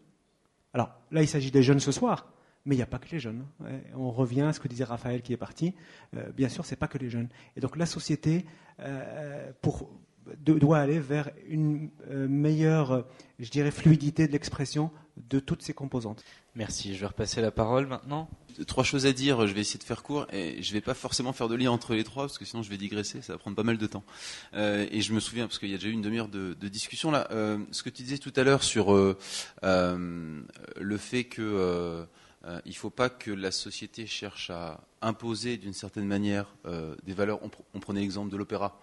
Alors 0.74 0.90
là, 1.10 1.22
il 1.22 1.28
s'agit 1.28 1.51
des 1.51 1.62
jeunes 1.62 1.80
ce 1.80 1.93
soir, 1.93 2.32
mais 2.64 2.74
il 2.74 2.78
n'y 2.78 2.82
a 2.82 2.86
pas 2.86 2.98
que 2.98 3.09
les 3.10 3.20
jeunes. 3.20 3.47
Ouais, 3.60 3.84
On 3.94 4.10
revient 4.10 4.43
à 4.43 4.52
ce 4.52 4.60
que 4.60 4.68
disait 4.68 4.84
Raphaël 4.84 5.22
qui 5.22 5.32
est 5.32 5.36
parti. 5.39 5.74
Euh, 6.16 6.30
bien 6.32 6.48
sûr, 6.48 6.64
c'est 6.64 6.76
pas 6.76 6.89
que 6.89 6.98
les 6.98 7.09
jeunes. 7.09 7.28
Et 7.56 7.60
donc 7.60 7.76
la 7.76 7.86
société 7.86 8.47
euh, 8.80 9.52
pour, 9.62 9.90
doit 10.39 10.78
aller 10.78 10.99
vers 11.01 11.31
une 11.49 11.90
euh, 12.11 12.28
meilleure, 12.28 13.05
je 13.39 13.51
dirais, 13.51 13.70
fluidité 13.70 14.27
de 14.27 14.32
l'expression 14.32 14.90
de 15.28 15.40
toutes 15.40 15.62
ces 15.62 15.74
composantes. 15.74 16.24
Merci. 16.55 16.94
Je 16.94 17.01
vais 17.01 17.07
repasser 17.07 17.40
la 17.40 17.51
parole 17.51 17.86
maintenant. 17.86 18.28
Trois 18.66 18.85
choses 18.85 19.07
à 19.07 19.12
dire, 19.12 19.47
je 19.47 19.55
vais 19.55 19.61
essayer 19.61 19.78
de 19.78 19.85
faire 19.85 20.03
court 20.03 20.27
et 20.32 20.62
je 20.62 20.73
vais 20.73 20.81
pas 20.82 20.94
forcément 20.94 21.32
faire 21.32 21.49
de 21.49 21.55
lien 21.55 21.70
entre 21.70 21.94
les 21.94 22.05
trois 22.05 22.24
parce 22.24 22.36
que 22.39 22.44
sinon 22.44 22.62
je 22.62 22.69
vais 22.70 22.77
digresser, 22.77 23.23
ça 23.23 23.32
va 23.32 23.39
prendre 23.39 23.57
pas 23.57 23.62
mal 23.62 23.78
de 23.78 23.86
temps. 23.86 24.05
Euh, 24.55 24.86
et 24.90 25.01
je 25.01 25.12
me 25.15 25.20
souviens 25.20 25.47
parce 25.47 25.59
qu'il 25.59 25.70
y 25.70 25.74
a 25.74 25.78
déjà 25.78 25.89
eu 25.89 25.93
une 25.93 26.03
demi-heure 26.03 26.28
de, 26.28 26.55
de 26.55 26.69
discussion 26.69 27.11
là. 27.11 27.28
euh, 27.31 27.59
ce 27.70 27.82
que 27.82 27.89
tu 27.90 28.03
disais 28.03 28.19
tout 28.19 28.32
à 28.36 28.43
l'heure 28.43 28.62
sur 28.62 28.94
euh, 28.94 29.16
euh, 29.65 30.43
le 30.78 30.97
fait 30.99 31.24
que 31.24 31.40
euh, 31.43 32.05
euh, 32.44 32.61
il 32.66 32.77
faut 32.77 32.90
pas 32.90 33.09
que 33.09 33.31
la 33.31 33.51
société 33.53 34.07
cherche 34.07 34.51
à 34.51 34.81
imposer 35.01 35.57
d'une 35.57 35.73
certaine 35.73 36.07
manière 36.07 36.55
euh, 36.66 36.94
des 37.05 37.15
valeurs. 37.15 37.43
On, 37.43 37.49
pr- 37.49 37.65
on 37.74 37.81
prenait 37.81 38.01
l'exemple 38.01 38.31
de 38.31 38.36
l'opéra, 38.36 38.78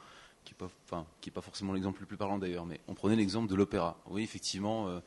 qui 1.22 1.30
n'est 1.30 1.34
pas, 1.34 1.42
forcément 1.42 1.74
l'exemple 1.74 2.02
le 2.02 2.06
plus 2.06 2.18
parlant 2.18 2.38
d'ailleurs, 2.38 2.66
mais 2.66 2.80
on 2.88 2.94
prenait 2.94 3.16
l'exemple 3.16 3.50
de 3.50 3.56
l'opéra. 3.56 3.98
Oui, 4.08 4.24
effectivement. 4.24 4.88
euh, 4.88 5.00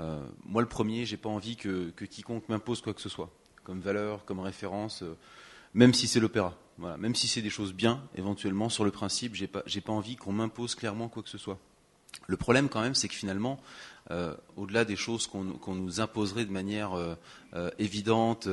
euh, 0.00 0.26
moi, 0.44 0.60
le 0.60 0.68
premier, 0.68 1.06
j'ai 1.06 1.16
pas 1.16 1.28
envie 1.28 1.56
que, 1.56 1.90
que 1.90 2.04
quiconque 2.04 2.48
m'impose 2.48 2.80
quoi 2.80 2.94
que 2.94 3.00
ce 3.00 3.08
soit, 3.08 3.30
comme 3.62 3.80
valeur, 3.80 4.24
comme 4.24 4.40
référence, 4.40 5.02
euh, 5.02 5.16
même 5.72 5.94
si 5.94 6.08
c'est 6.08 6.20
l'opéra. 6.20 6.54
Voilà, 6.78 6.96
même 6.96 7.14
si 7.14 7.28
c'est 7.28 7.42
des 7.42 7.50
choses 7.50 7.72
bien, 7.72 8.02
éventuellement 8.16 8.68
sur 8.68 8.84
le 8.84 8.90
principe, 8.90 9.34
j'ai 9.34 9.46
pas, 9.46 9.62
pas 9.62 9.92
envie 9.92 10.16
qu'on 10.16 10.32
m'impose 10.32 10.74
clairement 10.74 11.08
quoi 11.08 11.22
que 11.22 11.28
ce 11.28 11.38
soit. 11.38 11.58
Le 12.26 12.36
problème, 12.36 12.68
quand 12.68 12.80
même, 12.80 12.94
c'est 12.94 13.08
que 13.08 13.14
finalement, 13.14 13.60
au-delà 14.56 14.84
des 14.84 14.94
choses 14.96 15.26
qu'on 15.26 15.74
nous 15.74 16.00
imposerait 16.00 16.44
de 16.44 16.52
manière 16.52 16.92
évidente, 17.78 18.48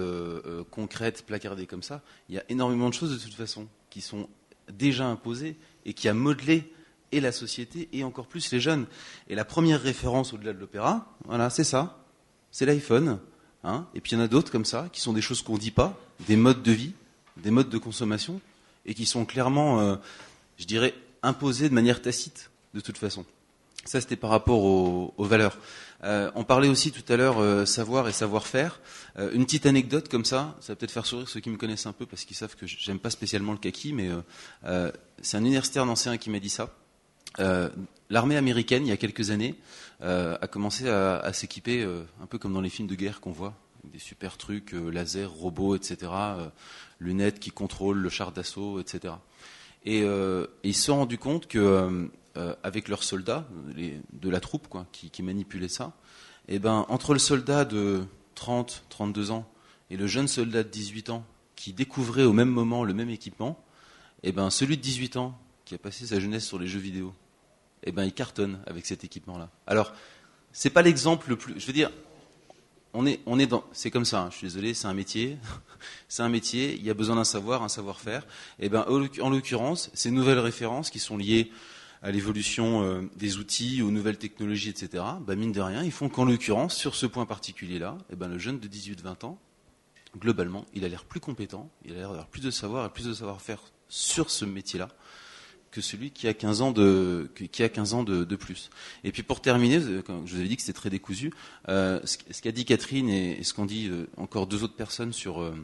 concrète, 0.71 1.23
placardée 1.25 1.67
comme 1.67 1.83
ça, 1.83 2.01
il 2.27 2.35
y 2.35 2.39
a 2.39 2.43
énormément 2.49 2.89
de 2.89 2.93
choses 2.95 3.11
de 3.11 3.23
toute 3.23 3.35
façon 3.35 3.67
qui 3.91 4.01
sont 4.01 4.27
déjà 4.71 5.05
imposées 5.05 5.57
et 5.85 5.93
qui 5.93 6.07
a 6.07 6.13
modelé 6.13 6.71
et 7.11 7.19
la 7.19 7.31
société 7.31 7.89
et 7.93 8.03
encore 8.03 8.27
plus 8.27 8.51
les 8.51 8.59
jeunes. 8.59 8.85
Et 9.27 9.35
la 9.35 9.45
première 9.45 9.81
référence 9.81 10.33
au-delà 10.33 10.53
de 10.53 10.59
l'opéra, 10.59 11.17
voilà, 11.25 11.49
c'est 11.49 11.63
ça, 11.63 12.03
c'est 12.51 12.65
l'iPhone. 12.65 13.19
Hein 13.63 13.87
et 13.93 14.01
puis 14.01 14.13
il 14.13 14.15
y 14.15 14.21
en 14.21 14.23
a 14.23 14.27
d'autres 14.27 14.51
comme 14.51 14.65
ça, 14.65 14.89
qui 14.91 15.01
sont 15.01 15.13
des 15.13 15.21
choses 15.21 15.41
qu'on 15.41 15.53
ne 15.53 15.59
dit 15.59 15.71
pas, 15.71 15.97
des 16.27 16.35
modes 16.35 16.63
de 16.63 16.71
vie, 16.71 16.93
des 17.37 17.51
modes 17.51 17.69
de 17.69 17.77
consommation, 17.77 18.41
et 18.85 18.93
qui 18.93 19.05
sont 19.05 19.25
clairement, 19.25 19.79
euh, 19.79 19.95
je 20.57 20.65
dirais, 20.65 20.95
imposés 21.21 21.69
de 21.69 21.73
manière 21.73 22.01
tacite, 22.01 22.49
de 22.73 22.79
toute 22.79 22.97
façon. 22.97 23.25
Ça, 23.85 23.99
c'était 23.99 24.15
par 24.15 24.29
rapport 24.29 24.63
aux, 24.63 25.13
aux 25.17 25.25
valeurs. 25.25 25.57
Euh, 26.03 26.31
on 26.35 26.43
parlait 26.43 26.67
aussi 26.67 26.91
tout 26.91 27.03
à 27.11 27.17
l'heure 27.17 27.39
euh, 27.39 27.65
savoir 27.65 28.07
et 28.07 28.11
savoir-faire. 28.11 28.79
Euh, 29.17 29.31
une 29.33 29.45
petite 29.45 29.65
anecdote 29.65 30.07
comme 30.07 30.25
ça, 30.25 30.55
ça 30.59 30.73
va 30.73 30.75
peut-être 30.75 30.91
faire 30.91 31.05
sourire 31.05 31.27
ceux 31.29 31.39
qui 31.39 31.49
me 31.49 31.57
connaissent 31.57 31.85
un 31.85 31.93
peu 31.93 32.05
parce 32.05 32.25
qu'ils 32.25 32.35
savent 32.35 32.55
que 32.55 32.65
j'aime 32.65 32.99
pas 32.99 33.09
spécialement 33.09 33.51
le 33.51 33.57
kaki, 33.57 33.93
mais 33.93 34.09
euh, 34.09 34.21
euh, 34.65 34.91
c'est 35.21 35.37
un 35.37 35.41
universitaire 35.41 35.87
ancien 35.87 36.17
qui 36.17 36.29
m'a 36.29 36.39
dit 36.39 36.49
ça. 36.49 36.69
Euh, 37.39 37.69
L'armée 38.09 38.35
américaine, 38.35 38.85
il 38.85 38.89
y 38.89 38.93
a 38.93 38.97
quelques 38.97 39.31
années, 39.31 39.55
a 40.01 40.47
commencé 40.47 40.89
à, 40.89 41.17
à 41.19 41.31
s'équiper 41.31 41.81
un 42.21 42.25
peu 42.25 42.37
comme 42.37 42.51
dans 42.51 42.59
les 42.59 42.69
films 42.69 42.89
de 42.89 42.95
guerre 42.95 43.21
qu'on 43.21 43.31
voit, 43.31 43.53
des 43.85 43.99
super 43.99 44.35
trucs, 44.35 44.73
lasers, 44.73 45.23
robots, 45.23 45.77
etc., 45.77 46.11
lunettes 46.99 47.39
qui 47.39 47.51
contrôlent 47.51 47.99
le 47.99 48.09
char 48.09 48.33
d'assaut, 48.33 48.81
etc. 48.81 49.13
Et, 49.85 49.99
et 49.99 50.45
ils 50.63 50.75
se 50.75 50.83
sont 50.83 50.97
rendus 50.97 51.19
compte 51.19 51.47
que 51.47 52.09
euh, 52.37 52.55
avec 52.63 52.87
leurs 52.87 53.03
soldats, 53.03 53.47
de 53.75 54.29
la 54.29 54.39
troupe 54.39 54.67
quoi, 54.67 54.85
qui, 54.91 55.09
qui 55.09 55.23
manipulait 55.23 55.67
ça, 55.67 55.93
et 56.47 56.59
ben 56.59 56.85
entre 56.89 57.13
le 57.13 57.19
soldat 57.19 57.65
de 57.65 58.03
30, 58.35 58.85
32 58.89 59.31
ans 59.31 59.49
et 59.89 59.97
le 59.97 60.07
jeune 60.07 60.27
soldat 60.27 60.63
de 60.63 60.69
18 60.69 61.09
ans 61.09 61.25
qui 61.55 61.73
découvrait 61.73 62.23
au 62.23 62.33
même 62.33 62.49
moment 62.49 62.83
le 62.83 62.93
même 62.93 63.09
équipement, 63.09 63.63
et 64.23 64.31
ben 64.31 64.49
celui 64.49 64.77
de 64.77 64.81
18 64.81 65.17
ans 65.17 65.37
qui 65.65 65.75
a 65.75 65.77
passé 65.77 66.07
sa 66.07 66.19
jeunesse 66.19 66.45
sur 66.45 66.57
les 66.57 66.67
jeux 66.67 66.79
vidéo, 66.79 67.13
et 67.83 67.91
ben 67.91 68.05
il 68.05 68.13
cartonne 68.13 68.59
avec 68.65 68.85
cet 68.85 69.03
équipement-là. 69.03 69.49
Alors 69.67 69.93
c'est 70.53 70.69
pas 70.69 70.81
l'exemple 70.81 71.29
le 71.29 71.35
plus, 71.35 71.59
je 71.59 71.65
veux 71.67 71.73
dire, 71.73 71.91
on 72.93 73.05
est, 73.05 73.19
on 73.25 73.39
est 73.39 73.47
dans, 73.47 73.63
c'est 73.71 73.91
comme 73.91 74.05
ça. 74.05 74.21
hein, 74.21 74.29
je 74.31 74.37
suis 74.37 74.47
désolé, 74.47 74.73
c'est 74.73 74.87
un 74.87 74.93
métier, 74.93 75.37
c'est 76.07 76.23
un 76.23 76.29
métier. 76.29 76.75
Il 76.75 76.83
y 76.83 76.89
a 76.89 76.93
besoin 76.93 77.15
d'un 77.15 77.23
savoir, 77.23 77.63
un 77.63 77.69
savoir-faire. 77.69 78.25
Et 78.59 78.69
ben, 78.69 78.85
en 79.21 79.29
l'occurrence, 79.29 79.89
ces 79.93 80.11
nouvelles 80.11 80.39
références 80.39 80.89
qui 80.89 80.99
sont 80.99 81.17
liées 81.17 81.51
à 82.01 82.11
l'évolution 82.11 82.83
euh, 82.83 83.01
des 83.15 83.37
outils, 83.37 83.81
aux 83.81 83.91
nouvelles 83.91 84.17
technologies, 84.17 84.69
etc. 84.69 85.03
Ben, 85.25 85.37
mine 85.37 85.51
de 85.51 85.61
rien, 85.61 85.83
ils 85.83 85.91
font 85.91 86.09
qu'en 86.09 86.25
l'occurrence, 86.25 86.75
sur 86.75 86.95
ce 86.95 87.05
point 87.05 87.25
particulier-là, 87.25 87.97
et 88.11 88.15
ben, 88.15 88.27
le 88.27 88.37
jeune 88.37 88.59
de 88.59 88.67
18-20 88.67 89.25
ans, 89.25 89.39
globalement, 90.17 90.65
il 90.73 90.83
a 90.83 90.87
l'air 90.87 91.05
plus 91.05 91.19
compétent, 91.19 91.69
il 91.85 91.93
a 91.93 91.95
l'air 91.95 92.09
d'avoir 92.09 92.27
plus 92.27 92.41
de 92.41 92.51
savoir 92.51 92.85
et 92.85 92.89
plus 92.89 93.05
de 93.05 93.13
savoir-faire 93.13 93.61
sur 93.87 94.29
ce 94.29 94.45
métier-là 94.45 94.89
que 95.71 95.81
celui 95.81 96.11
qui 96.11 96.27
a 96.27 96.33
15 96.33 96.61
ans 96.61 96.71
de, 96.71 97.31
qui 97.51 97.63
a 97.63 97.69
15 97.69 97.93
ans 97.93 98.03
de, 98.03 98.23
de 98.25 98.35
plus. 98.35 98.69
Et 99.03 99.11
puis 99.11 99.23
pour 99.23 99.41
terminer, 99.41 99.79
comme 100.03 100.27
je 100.27 100.33
vous 100.33 100.39
avais 100.39 100.49
dit 100.49 100.57
que 100.57 100.61
c'était 100.61 100.77
très 100.77 100.89
décousu, 100.89 101.31
euh, 101.69 101.99
ce 102.03 102.41
qu'a 102.41 102.51
dit 102.51 102.65
Catherine 102.65 103.09
et, 103.09 103.41
ce 103.43 103.53
qu'ont 103.53 103.65
dit 103.65 103.87
euh, 103.87 104.07
encore 104.17 104.47
deux 104.47 104.63
autres 104.63 104.75
personnes 104.75 105.13
sur, 105.13 105.41
euh, 105.41 105.55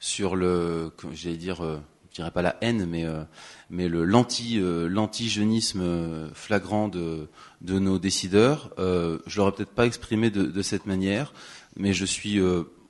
sur 0.00 0.34
le, 0.34 0.92
j'allais 1.12 1.36
dire, 1.36 1.64
euh, 1.64 1.78
dirais 2.16 2.30
pas 2.30 2.42
la 2.42 2.56
haine, 2.60 2.86
mais, 2.86 3.04
euh, 3.04 3.24
le 3.70 4.04
l'anti, 4.04 4.58
euh, 4.58 4.88
l'anti-jeunisme 4.88 6.30
flagrant 6.34 6.88
de, 6.88 7.28
nos 7.62 7.98
décideurs, 7.98 8.70
je 8.78 9.36
l'aurais 9.36 9.52
peut-être 9.52 9.74
pas 9.74 9.86
exprimé 9.86 10.30
de, 10.30 10.62
cette 10.62 10.86
manière, 10.86 11.32
mais 11.76 11.92
je 11.92 12.04
suis 12.04 12.40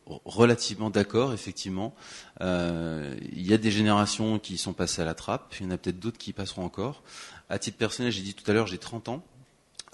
relativement 0.06 0.90
d'accord, 0.90 1.32
effectivement. 1.32 1.94
Euh, 2.40 3.16
il 3.32 3.46
y 3.46 3.52
a 3.52 3.58
des 3.58 3.70
générations 3.70 4.38
qui 4.38 4.56
sont 4.56 4.72
passées 4.72 5.02
à 5.02 5.04
la 5.04 5.14
trappe, 5.14 5.54
il 5.58 5.64
y 5.64 5.66
en 5.66 5.72
a 5.72 5.78
peut-être 5.78 5.98
d'autres 5.98 6.18
qui 6.18 6.32
passeront 6.32 6.64
encore. 6.64 7.02
À 7.48 7.58
titre 7.58 7.76
personnel, 7.76 8.12
j'ai 8.12 8.22
dit 8.22 8.34
tout 8.34 8.48
à 8.50 8.54
l'heure, 8.54 8.66
j'ai 8.66 8.78
30 8.78 9.08
ans. 9.08 9.24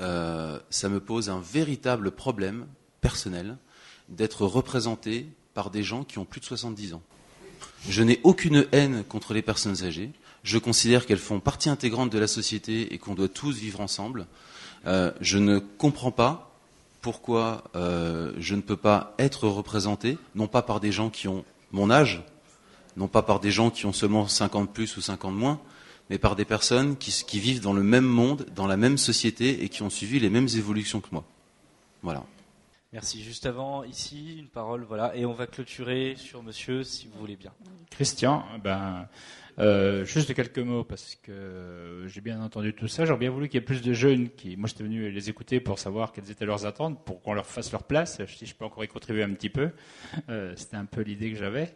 Euh, 0.00 0.58
ça 0.70 0.88
me 0.88 1.00
pose 1.00 1.30
un 1.30 1.40
véritable 1.40 2.10
problème 2.10 2.66
personnel 3.00 3.56
d'être 4.08 4.44
représenté 4.44 5.28
par 5.54 5.70
des 5.70 5.82
gens 5.82 6.04
qui 6.04 6.18
ont 6.18 6.24
plus 6.24 6.40
de 6.40 6.46
70 6.46 6.94
ans. 6.94 7.02
Je 7.88 8.02
n'ai 8.02 8.20
aucune 8.22 8.66
haine 8.72 9.04
contre 9.04 9.34
les 9.34 9.42
personnes 9.42 9.84
âgées. 9.84 10.10
Je 10.44 10.58
considère 10.58 11.06
qu'elles 11.06 11.18
font 11.18 11.40
partie 11.40 11.68
intégrante 11.68 12.10
de 12.10 12.18
la 12.18 12.26
société 12.26 12.94
et 12.94 12.98
qu'on 12.98 13.14
doit 13.14 13.28
tous 13.28 13.56
vivre 13.56 13.80
ensemble. 13.80 14.26
Euh, 14.86 15.12
je 15.20 15.38
ne 15.38 15.58
comprends 15.58 16.10
pas 16.10 16.52
pourquoi 17.00 17.64
euh, 17.74 18.32
je 18.38 18.54
ne 18.54 18.60
peux 18.60 18.76
pas 18.76 19.14
être 19.18 19.48
représenté, 19.48 20.18
non 20.34 20.46
pas 20.46 20.62
par 20.62 20.80
des 20.80 20.92
gens 20.92 21.10
qui 21.10 21.28
ont 21.28 21.44
mon 21.72 21.90
âge, 21.90 22.22
non 22.96 23.08
pas 23.08 23.22
par 23.22 23.40
des 23.40 23.50
gens 23.50 23.70
qui 23.70 23.86
ont 23.86 23.92
seulement 23.92 24.28
50 24.28 24.72
plus 24.72 24.96
ou 24.96 25.00
50 25.00 25.34
moins, 25.34 25.60
mais 26.10 26.18
par 26.18 26.36
des 26.36 26.44
personnes 26.44 26.96
qui, 26.96 27.12
qui, 27.26 27.40
vivent 27.40 27.60
dans 27.60 27.72
le 27.72 27.82
même 27.82 28.04
monde, 28.04 28.46
dans 28.54 28.66
la 28.66 28.76
même 28.76 28.98
société 28.98 29.64
et 29.64 29.68
qui 29.68 29.82
ont 29.82 29.90
suivi 29.90 30.20
les 30.20 30.30
mêmes 30.30 30.48
évolutions 30.56 31.00
que 31.00 31.08
moi. 31.10 31.24
Voilà. 32.02 32.24
Merci. 32.92 33.22
Juste 33.22 33.46
avant, 33.46 33.84
ici, 33.84 34.36
une 34.38 34.48
parole, 34.48 34.84
voilà, 34.84 35.16
et 35.16 35.24
on 35.24 35.32
va 35.32 35.46
clôturer 35.46 36.14
sur 36.18 36.42
Monsieur, 36.42 36.84
si 36.84 37.08
vous 37.08 37.18
voulez 37.18 37.36
bien. 37.36 37.52
Christian, 37.90 38.44
ben, 38.62 39.08
euh, 39.58 40.04
juste 40.04 40.34
quelques 40.34 40.58
mots 40.58 40.84
parce 40.84 41.14
que 41.22 42.04
j'ai 42.06 42.20
bien 42.20 42.42
entendu 42.42 42.74
tout 42.74 42.88
ça. 42.88 43.06
J'aurais 43.06 43.18
bien 43.18 43.30
voulu 43.30 43.48
qu'il 43.48 43.60
y 43.60 43.62
ait 43.62 43.64
plus 43.64 43.80
de 43.80 43.94
jeunes 43.94 44.28
qui, 44.28 44.58
moi, 44.58 44.68
j'étais 44.68 44.84
venu 44.84 45.10
les 45.10 45.30
écouter 45.30 45.58
pour 45.58 45.78
savoir 45.78 46.12
quelles 46.12 46.30
étaient 46.30 46.44
leurs 46.44 46.66
attentes, 46.66 47.02
pour 47.04 47.22
qu'on 47.22 47.32
leur 47.32 47.46
fasse 47.46 47.72
leur 47.72 47.84
place. 47.84 48.20
Si 48.26 48.44
je 48.44 48.54
peux 48.54 48.66
encore 48.66 48.84
y 48.84 48.88
contribuer 48.88 49.22
un 49.22 49.32
petit 49.32 49.50
peu, 49.50 49.70
euh, 50.28 50.52
c'était 50.56 50.76
un 50.76 50.84
peu 50.84 51.00
l'idée 51.00 51.32
que 51.32 51.38
j'avais. 51.38 51.74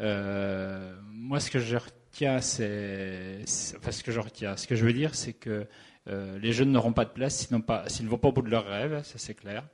Euh, 0.00 0.94
moi, 1.10 1.40
ce 1.40 1.50
que 1.50 1.58
je 1.58 1.76
retiens, 1.76 2.42
c'est, 2.42 3.40
enfin, 3.78 3.90
ce 3.90 4.02
que 4.02 4.12
je 4.12 4.20
retiens, 4.20 4.54
ce 4.58 4.66
que 4.66 4.76
je 4.76 4.84
veux 4.84 4.92
dire, 4.92 5.14
c'est 5.14 5.32
que 5.32 5.66
euh, 6.08 6.38
les 6.38 6.52
jeunes 6.52 6.72
n'auront 6.72 6.92
pas 6.92 7.04
de 7.04 7.10
place 7.10 7.36
s'ils, 7.36 7.56
ne 7.56 8.10
vont 8.10 8.18
pas 8.18 8.28
au 8.28 8.32
bout 8.32 8.42
de 8.42 8.50
leurs 8.50 8.66
rêves, 8.66 9.02
ça 9.04 9.18
c'est 9.18 9.34
clair. 9.34 9.64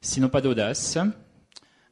S'ils 0.00 0.22
n'ont 0.22 0.28
pas 0.28 0.40
d'audace. 0.40 0.98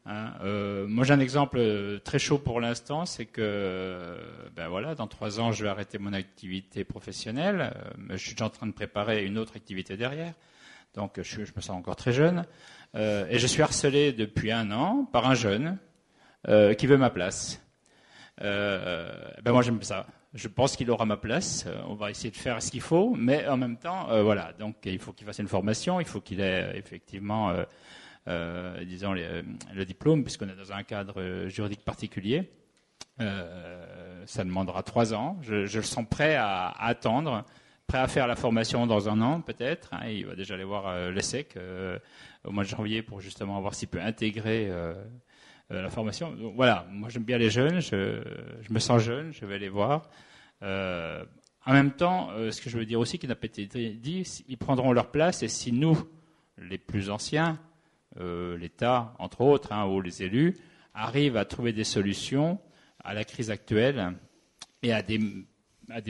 Hein, 0.07 0.35
euh, 0.43 0.87
moi, 0.89 1.05
j'ai 1.05 1.13
un 1.13 1.21
exemple 1.21 1.59
euh, 1.59 1.99
très 1.99 2.19
chaud 2.19 2.39
pour 2.39 2.61
l'instant, 2.61 3.05
c'est 3.05 3.27
que, 3.27 4.17
ben 4.57 4.69
voilà, 4.69 4.95
dans 4.95 5.07
trois 5.07 5.41
ans, 5.41 5.53
je 5.53 5.63
vais 5.63 5.69
arrêter 5.69 5.99
mon 5.99 6.13
activité 6.13 6.85
professionnelle. 6.85 7.73
Euh, 7.75 8.17
je 8.17 8.17
suis 8.17 8.33
déjà 8.33 8.47
en 8.47 8.51
train 8.51 8.67
de 8.67 8.73
préparer 8.73 9.25
une 9.25 9.39
autre 9.39 9.57
activité 9.57 9.97
derrière, 9.97 10.35
donc 10.95 11.21
je, 11.23 11.41
me 11.41 11.61
sens 11.61 11.71
encore 11.71 11.97
très 11.97 12.13
jeune. 12.13 12.45
Et 12.95 13.39
je 13.39 13.47
suis 13.47 13.63
harcelé 13.63 14.13
depuis 14.13 14.51
un 14.51 14.73
an 14.73 15.05
par 15.05 15.31
un 15.31 15.35
jeune 15.35 15.79
qui 16.77 16.87
veut 16.89 16.97
ma 16.97 17.11
place. 17.11 17.63
ben 18.41 19.53
moi, 19.53 19.63
j'aime 19.63 19.81
ça. 19.83 20.07
Je 20.33 20.49
pense 20.49 20.77
qu'il 20.77 20.91
aura 20.91 21.07
ma 21.07 21.17
place. 21.17 21.67
On 21.89 21.95
va 21.95 22.11
essayer 22.11 22.31
de 22.31 22.37
faire 22.37 22.63
ce 22.63 22.71
qu'il 22.71 22.81
faut, 22.81 23.15
mais 23.17 23.49
en 23.49 23.57
même 23.57 23.77
temps, 23.77 24.07
voilà. 24.23 24.53
Donc, 24.53 24.77
il 24.85 24.99
faut 24.99 25.13
qu'il 25.13 25.27
fasse 25.27 25.41
une 25.41 25.49
formation. 25.49 25.99
Il 25.99 26.07
faut 26.07 26.21
qu'il 26.21 26.41
ait 26.41 26.73
effectivement 26.77 27.53
euh, 28.29 28.85
disons, 28.85 29.13
le 29.13 29.85
diplôme, 29.85 30.23
puisqu'on 30.23 30.49
est 30.49 30.57
dans 30.57 30.73
un 30.73 30.83
cadre 30.83 31.47
juridique 31.49 31.85
particulier. 31.85 32.51
Euh, 33.21 34.25
ça 34.27 34.45
demandera 34.45 34.83
trois 34.83 35.15
ans. 35.15 35.39
Je, 35.43 35.55
le 35.55 35.83
sens 35.83 36.07
prêt 36.09 36.37
à, 36.37 36.69
attendre, 36.69 37.45
prêt 37.87 37.99
à 37.99 38.09
faire 38.09 38.27
la 38.27 38.37
formation 38.37 38.87
dans 38.87 39.09
un 39.09 39.21
an 39.21 39.41
peut-être. 39.41 39.93
Hein, 39.93 40.09
il 40.09 40.27
va 40.27 40.35
déjà 40.35 40.55
aller 40.55 40.65
voir 40.65 40.87
euh, 40.87 41.11
l'ESSEC 41.11 41.57
euh, 41.57 41.99
au 42.45 42.51
mois 42.51 42.65
de 42.65 42.69
janvier 42.69 43.03
pour 43.03 43.21
justement 43.21 43.61
voir 43.61 43.75
s'il 43.75 43.89
peut 43.89 44.01
intégrer 44.01 44.69
euh, 44.71 44.95
euh, 44.95 45.05
la 45.71 45.91
formation. 45.91 46.35
Voilà, 46.55 46.87
moi 46.91 47.09
j'aime 47.09 47.25
bien 47.25 47.39
les 47.39 47.51
jeunes, 47.51 47.81
je, 47.81 48.23
me 48.71 48.79
sens 48.79 49.03
jeune, 49.03 49.33
je 49.33 49.45
vais 49.47 49.59
les 49.59 49.69
voir. 49.69 50.09
Euh, 50.63 51.25
en 51.65 51.73
même 51.73 51.93
temps, 51.93 52.31
ce 52.51 52.61
que 52.61 52.71
je 52.71 52.79
veux 52.79 52.87
dire 52.87 52.99
aussi, 52.99 53.19
qui 53.19 53.29
n'a 53.29 53.35
pas 53.35 53.47
été 53.47 53.67
dit, 53.67 54.43
ils 54.49 54.59
prendront 54.59 54.93
leur 54.93 55.11
place 55.11 55.43
et 55.43 55.49
si 55.49 55.73
nous, 55.73 55.97
les 56.59 56.79
plus 56.79 57.11
anciens, 57.11 57.59
euh, 58.19 58.57
l'État, 58.59 59.15
entre 59.19 59.41
autres, 59.43 59.73
hein, 59.73 59.87
ou 59.87 60.01
les 60.01 60.23
élus, 60.23 60.57
arrivent 60.95 61.37
à 61.37 61.45
trouver 61.45 61.73
des 61.73 61.85
solutions 61.85 62.59
à 63.05 63.15
la 63.15 63.25
crise 63.25 63.51
actuelle 63.51 64.15
et 64.83 64.93
à 64.93 65.03
des, 65.03 65.21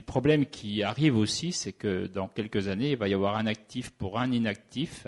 problèmes 0.03 0.47
qui 0.47 0.83
arrivent 0.83 1.17
aussi, 1.17 1.53
c'est 1.53 1.73
que 1.73 2.07
dans 2.07 2.27
quelques 2.27 2.69
années, 2.69 2.93
il 2.93 2.97
va 2.97 3.09
y 3.09 3.15
avoir 3.15 3.37
un 3.37 3.47
actif 3.47 3.91
pour 3.91 4.19
un 4.19 4.33
inactif. 4.33 5.07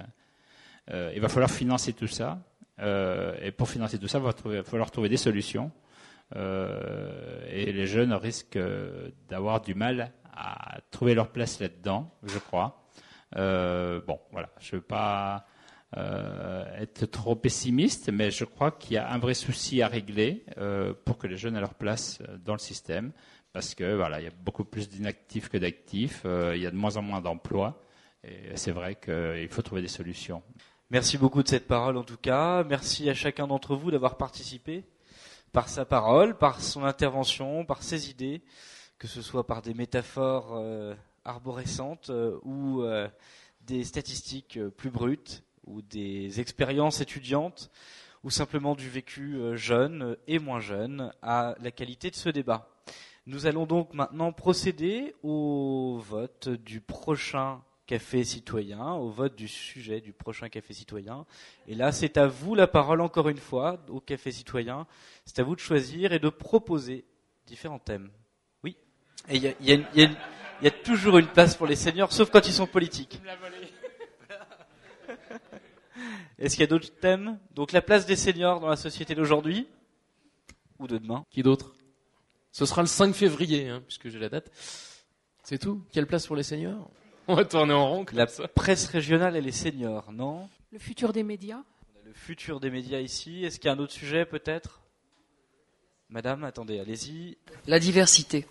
Euh, 0.91 1.13
il 1.15 1.21
va 1.21 1.29
falloir 1.29 1.51
financer 1.51 1.95
tout 1.95 2.07
ça. 2.07 2.43
Euh, 2.81 3.37
et 3.43 3.53
pour 3.53 3.69
financer 3.69 3.99
tout 3.99 4.09
ça, 4.09 4.19
il 4.19 4.25
va, 4.25 4.63
falloir 4.63 4.91
trouver 4.91 5.09
des 5.09 5.17
solutions. 5.17 5.71
Euh, 6.35 7.45
et 7.51 7.73
les 7.73 7.87
jeunes 7.87 8.13
risquent 8.13 8.59
d'avoir 9.29 9.61
du 9.61 9.75
mal 9.75 10.13
à 10.35 10.81
trouver 10.91 11.15
leur 11.15 11.31
place 11.31 11.61
là-dedans, 11.61 12.11
je 12.23 12.39
crois. 12.39 12.83
Euh, 13.37 14.01
bon, 14.07 14.19
voilà, 14.31 14.51
je 14.61 14.75
ne 14.75 14.81
veux 14.81 14.87
pas 14.87 15.47
euh, 15.97 16.65
être 16.81 17.07
trop 17.07 17.37
pessimiste, 17.37 18.11
mais 18.11 18.31
je 18.31 18.45
crois 18.45 18.71
qu'il 18.71 18.95
y 18.95 18.97
a 18.97 19.11
un 19.11 19.19
vrai 19.19 19.35
souci 19.35 19.83
à 19.83 19.89
régler 19.89 20.45
euh, 20.59 20.95
pour 21.05 21.19
que 21.19 21.27
les 21.27 21.37
jeunes 21.37 21.57
aient 21.57 21.61
leur 21.61 21.75
place 21.75 22.21
euh, 22.23 22.39
dans 22.39 22.55
le 22.55 22.59
système, 22.59 23.13
parce 23.53 23.75
que 23.75 23.95
voilà, 23.95 24.21
il 24.21 24.25
y 24.25 24.29
a 24.29 24.33
beaucoup 24.45 24.65
plus 24.65 24.89
d'inactifs 24.89 25.49
que 25.49 25.59
d'actifs, 25.59 26.23
euh, 26.25 26.57
il 26.57 26.63
y 26.63 26.67
a 26.67 26.71
de 26.71 26.77
moins 26.77 26.97
en 26.97 27.03
moins 27.03 27.21
d'emplois, 27.21 27.83
et 28.25 28.57
c'est 28.57 28.71
vrai 28.71 28.97
qu'il 28.97 29.49
faut 29.51 29.63
trouver 29.63 29.83
des 29.83 29.89
solutions. 29.89 30.43
Merci 30.93 31.17
beaucoup 31.17 31.43
de 31.43 31.49
cette 31.49 31.67
parole 31.67 31.97
en 31.97 32.05
tout 32.05 32.19
cas. 32.19 32.65
Merci 32.65 33.09
à 33.09 33.15
chacun 33.15 33.47
d'entre 33.47 33.77
vous 33.77 33.91
d'avoir 33.91 34.19
participé 34.19 34.85
par 35.51 35.71
sa 35.71 35.87
parole, 35.87 36.37
par 36.37 36.61
son 36.61 36.85
intervention, 36.85 37.65
par 37.65 37.83
ses 37.83 38.11
idées, 38.11 38.43
que 38.99 39.09
ce 39.09 39.23
soit 39.23 39.47
par 39.47 39.63
des 39.63 39.73
métaphores 39.73 40.55
euh, 40.55 40.95
arborescentes 41.25 42.11
euh, 42.11 42.39
ou 42.43 42.85
des 43.63 43.85
statistiques 43.85 44.63
plus 44.77 44.91
brutes 44.91 45.45
ou 45.65 45.81
des 45.81 46.41
expériences 46.41 47.01
étudiantes 47.01 47.71
ou 48.23 48.29
simplement 48.29 48.75
du 48.75 48.91
vécu 48.91 49.39
jeune 49.55 50.19
et 50.27 50.39
moins 50.39 50.61
jeune 50.61 51.11
à 51.23 51.55
la 51.63 51.71
qualité 51.71 52.11
de 52.11 52.17
ce 52.17 52.29
débat. 52.29 52.69
Nous 53.25 53.47
allons 53.47 53.65
donc 53.65 53.95
maintenant 53.95 54.31
procéder 54.31 55.15
au 55.23 55.97
vote 56.03 56.51
du 56.51 56.83
prochain 56.83 57.63
café 57.87 58.25
citoyen, 58.25 58.93
au 58.93 59.11
vote 59.11 59.37
du 59.37 59.49
sujet 59.49 60.01
du 60.01 60.13
prochain 60.13 60.49
café 60.49 60.73
citoyen. 60.73 61.27
Et 61.67 61.75
là, 61.75 61.93
c'est 61.93 62.17
à 62.17 62.27
vous 62.27 62.55
la 62.55 62.67
parole 62.67 63.01
encore 63.01 63.29
une 63.29 63.39
fois 63.39 63.79
au 63.89 64.01
café 64.01 64.31
citoyen. 64.31 64.87
C'est 65.25 65.41
à 65.41 65.43
vous 65.43 65.55
de 65.55 65.61
choisir 65.61 66.13
et 66.13 66.19
de 66.19 66.29
proposer 66.29 67.05
différents 67.47 67.79
thèmes. 67.79 68.11
Oui. 68.63 68.77
Et 69.29 69.37
il 69.37 69.43
y 69.43 69.49
a, 69.49 69.55
y, 69.61 69.73
a, 69.73 69.77
y, 69.95 70.05
a, 70.05 70.11
y 70.63 70.67
a, 70.67 70.71
toujours 70.71 71.19
une 71.19 71.27
place 71.27 71.57
pour 71.57 71.67
les 71.67 71.77
seniors, 71.77 72.13
sauf 72.13 72.31
quand 72.31 72.47
ils 72.47 72.53
sont 72.53 72.67
politiques. 72.67 73.21
Est-ce 76.39 76.55
qu'il 76.55 76.63
y 76.63 76.65
a 76.65 76.69
d'autres 76.69 76.93
thèmes? 77.01 77.39
Donc 77.55 77.73
la 77.73 77.83
place 77.83 78.07
des 78.07 78.17
seniors 78.17 78.61
dans 78.61 78.69
la 78.69 78.77
société 78.77 79.15
d'aujourd'hui? 79.15 79.69
Ou 80.79 80.87
de 80.87 80.99
demain? 80.99 81.25
Qui 81.31 81.43
d'autre? 81.43 81.75
Ce 82.53 82.67
sera 82.67 82.83
le 82.83 82.89
5 82.89 83.15
février, 83.15 83.69
hein, 83.69 83.83
puisque 83.87 84.09
j'ai 84.09 84.19
la 84.19 84.29
date. 84.29 84.51
C'est 85.43 85.59
tout? 85.59 85.83
Quelle 85.93 86.07
place 86.07 86.27
pour 86.27 86.37
les 86.37 86.43
seniors? 86.43 86.91
On 87.33 87.37
va 87.37 87.47
tourner 87.47 87.73
en 87.73 87.89
rond. 87.89 88.05
La 88.13 88.27
ça. 88.27 88.47
presse 88.47 88.87
régionale 88.89 89.39
et 89.39 89.41
les 89.41 89.53
seniors, 89.53 90.13
non? 90.13 90.51
Le 90.71 90.79
futur 90.79 91.15
des 91.15 91.23
médias 91.23 91.63
On 91.95 91.99
a 91.99 92.05
le 92.05 92.13
futur 92.13 92.61
des 92.61 92.69
médias 92.69 93.01
ici. 93.01 93.43
Est-ce 93.43 93.59
qu'il 93.59 93.69
y 93.69 93.71
a 93.71 93.73
un 93.73 93.79
autre 93.79 93.95
sujet 93.95 94.27
peut-être? 94.27 94.83
Madame, 96.11 96.45
attendez, 96.45 96.79
allez-y. 96.79 97.39
La 97.67 97.79
diversité. 97.79 98.47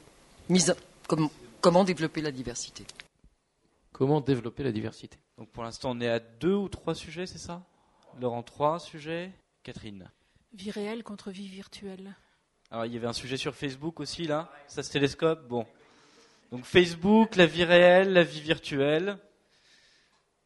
Mise 0.50 0.72
à... 0.72 0.76
Comme... 1.08 1.30
Comment 1.62 1.84
développer 1.84 2.22
la 2.22 2.32
diversité? 2.32 2.84
Comment 3.92 4.20
développer 4.20 4.64
la 4.64 4.72
diversité? 4.72 5.20
Donc 5.38 5.50
pour 5.50 5.62
l'instant, 5.62 5.92
on 5.92 6.02
est 6.02 6.10
à 6.10 6.20
deux 6.20 6.56
ou 6.56 6.68
trois 6.68 6.96
sujets, 6.96 7.28
c'est 7.28 7.38
ça? 7.38 7.62
Laurent, 8.20 8.42
trois 8.42 8.80
sujets. 8.80 9.30
Catherine. 9.62 10.10
Vie 10.56 10.72
réelle 10.72 11.04
contre 11.04 11.30
vie 11.30 11.48
virtuelle. 11.48 12.16
Alors 12.72 12.88
il 12.88 12.94
y 12.94 12.98
avait 12.98 13.06
un 13.06 13.14
sujet 13.14 13.38
sur 13.38 13.54
Facebook 13.54 14.00
aussi 14.00 14.26
là? 14.26 14.52
Ça 14.66 14.82
se 14.82 14.92
télescope. 14.92 15.48
Bon. 15.48 15.68
Donc 16.52 16.66
Facebook, 16.66 17.36
la 17.36 17.46
vie 17.46 17.64
réelle, 17.64 18.14
la 18.14 18.24
vie 18.24 18.42
virtuelle. 18.42 19.18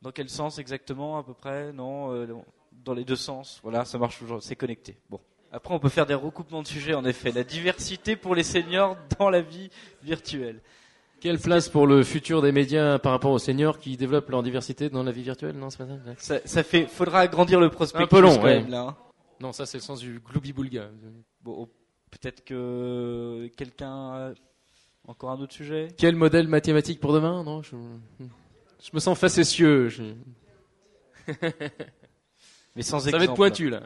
Dans 0.02 0.12
quel 0.12 0.30
sens 0.30 0.60
exactement 0.60 1.18
à 1.18 1.24
peu 1.24 1.34
près? 1.34 1.74
Non, 1.74 2.14
euh, 2.14 2.28
dans 2.72 2.94
les 2.94 3.06
deux 3.06 3.16
sens. 3.16 3.60
Voilà, 3.64 3.86
ça 3.86 3.98
marche 3.98 4.20
toujours. 4.20 4.42
C'est 4.44 4.56
connecté. 4.56 4.98
Bon. 5.10 5.20
Après, 5.52 5.74
on 5.74 5.80
peut 5.80 5.90
faire 5.90 6.06
des 6.06 6.14
recoupements 6.14 6.62
de 6.62 6.68
sujets. 6.68 6.94
En 6.94 7.06
effet, 7.06 7.32
la 7.32 7.44
diversité 7.44 8.16
pour 8.16 8.36
les 8.36 8.44
seniors 8.44 8.98
dans 9.18 9.30
la 9.30 9.42
vie 9.42 9.70
virtuelle. 10.04 10.62
Quelle 11.22 11.40
place 11.40 11.70
pour 11.70 11.88
le 11.88 12.04
futur 12.04 12.42
des 12.42 12.52
médias 12.52 13.00
par 13.00 13.14
rapport 13.14 13.32
aux 13.32 13.40
seniors 13.40 13.80
qui 13.80 13.96
développent 13.98 14.30
leur 14.30 14.44
diversité 14.44 14.90
dans 14.90 15.02
la 15.02 15.12
vie 15.12 15.24
virtuelle? 15.24 15.56
Non, 15.56 15.70
c'est 15.70 15.78
pas 15.78 15.88
ça. 16.18 16.40
Ça, 16.46 16.62
fait, 16.64 16.86
faudra 16.88 17.22
agrandir 17.22 17.60
le 17.60 17.70
prospectus 17.70 18.04
Un 18.04 18.08
peu 18.08 18.20
long, 18.20 18.36
ouais. 18.44 18.62
même, 18.62 18.70
là. 18.70 18.82
hein. 18.82 18.98
Non, 19.40 19.52
ça 19.54 19.66
c'est 19.66 19.78
le 19.78 19.84
sens 19.84 20.02
du 20.02 20.20
gloubi-boulga. 20.20 20.90
Bon, 21.42 21.68
peut-être 22.12 22.44
que 22.44 23.50
quelqu'un 23.58 24.12
a 24.14 24.34
encore 25.08 25.32
un 25.32 25.40
autre 25.40 25.54
sujet? 25.54 25.90
Quel 25.98 26.16
modèle 26.16 26.48
mathématique 26.48 27.00
pour 27.00 27.14
demain? 27.14 27.44
Non, 27.44 27.62
je, 27.62 27.76
je 28.20 28.90
me 28.94 29.00
sens 29.00 29.18
facétieux. 29.18 29.90
je- 29.90 30.14
Mais 32.76 32.82
sans 32.84 33.00
Ça 33.00 33.18
va 33.18 33.24
être 33.24 33.34
pointu 33.34 33.70
là. 33.70 33.84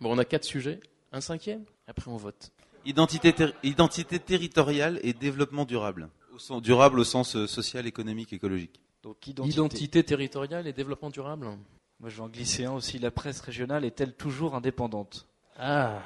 Bon, 0.00 0.12
on 0.14 0.18
a 0.18 0.24
quatre 0.24 0.44
sujets, 0.44 0.80
un 1.12 1.20
cinquième? 1.20 1.64
Après, 1.86 2.10
on 2.10 2.16
vote. 2.16 2.50
Identité, 2.84 3.32
ter- 3.32 3.54
identité 3.62 4.18
territoriale 4.18 5.00
et 5.02 5.12
développement 5.14 5.64
durable. 5.64 6.08
Au 6.34 6.38
sens, 6.38 6.60
durable 6.62 7.00
au 7.00 7.04
sens 7.04 7.34
euh, 7.34 7.46
social, 7.46 7.86
économique, 7.86 8.32
écologique. 8.32 8.80
Donc 9.02 9.26
Identité. 9.26 10.02
territoriale 10.02 10.66
et 10.66 10.72
développement 10.72 11.10
durable. 11.10 11.46
Moi, 12.00 12.10
je 12.10 12.16
vais 12.16 12.22
en 12.22 12.28
glisser 12.28 12.64
un 12.66 12.72
aussi. 12.72 12.98
La 12.98 13.10
presse 13.10 13.40
régionale 13.40 13.84
est-elle 13.84 14.12
toujours 14.14 14.54
indépendante? 14.54 15.26
Ah. 15.58 16.02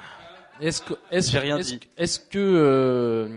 Est-ce 0.61 0.81
que, 0.83 0.93
est-ce, 1.09 1.31
J'ai 1.31 1.39
rien 1.39 1.57
est-ce- 1.57 1.75
dit. 1.75 1.79
Est-ce 1.97 2.19
que, 2.19 2.39
euh, 2.39 3.27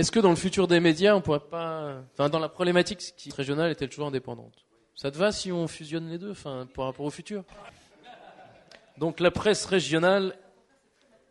est-ce 0.00 0.10
que 0.10 0.20
dans 0.20 0.30
le 0.30 0.36
futur 0.36 0.66
des 0.66 0.80
médias, 0.80 1.14
on 1.14 1.20
pourrait 1.20 1.40
pas, 1.40 2.02
enfin, 2.14 2.28
dans 2.28 2.38
la 2.38 2.48
problématique 2.48 3.12
qui 3.16 3.30
régionale 3.30 3.70
est-elle 3.70 3.90
toujours 3.90 4.06
indépendante? 4.08 4.64
Ça 4.94 5.10
te 5.10 5.18
va 5.18 5.30
si 5.30 5.52
on 5.52 5.68
fusionne 5.68 6.08
les 6.08 6.18
deux, 6.18 6.30
enfin, 6.30 6.66
par 6.74 6.86
rapport 6.86 7.06
au 7.06 7.10
futur? 7.10 7.44
Donc 8.98 9.20
la 9.20 9.30
presse 9.30 9.64
régionale 9.66 10.36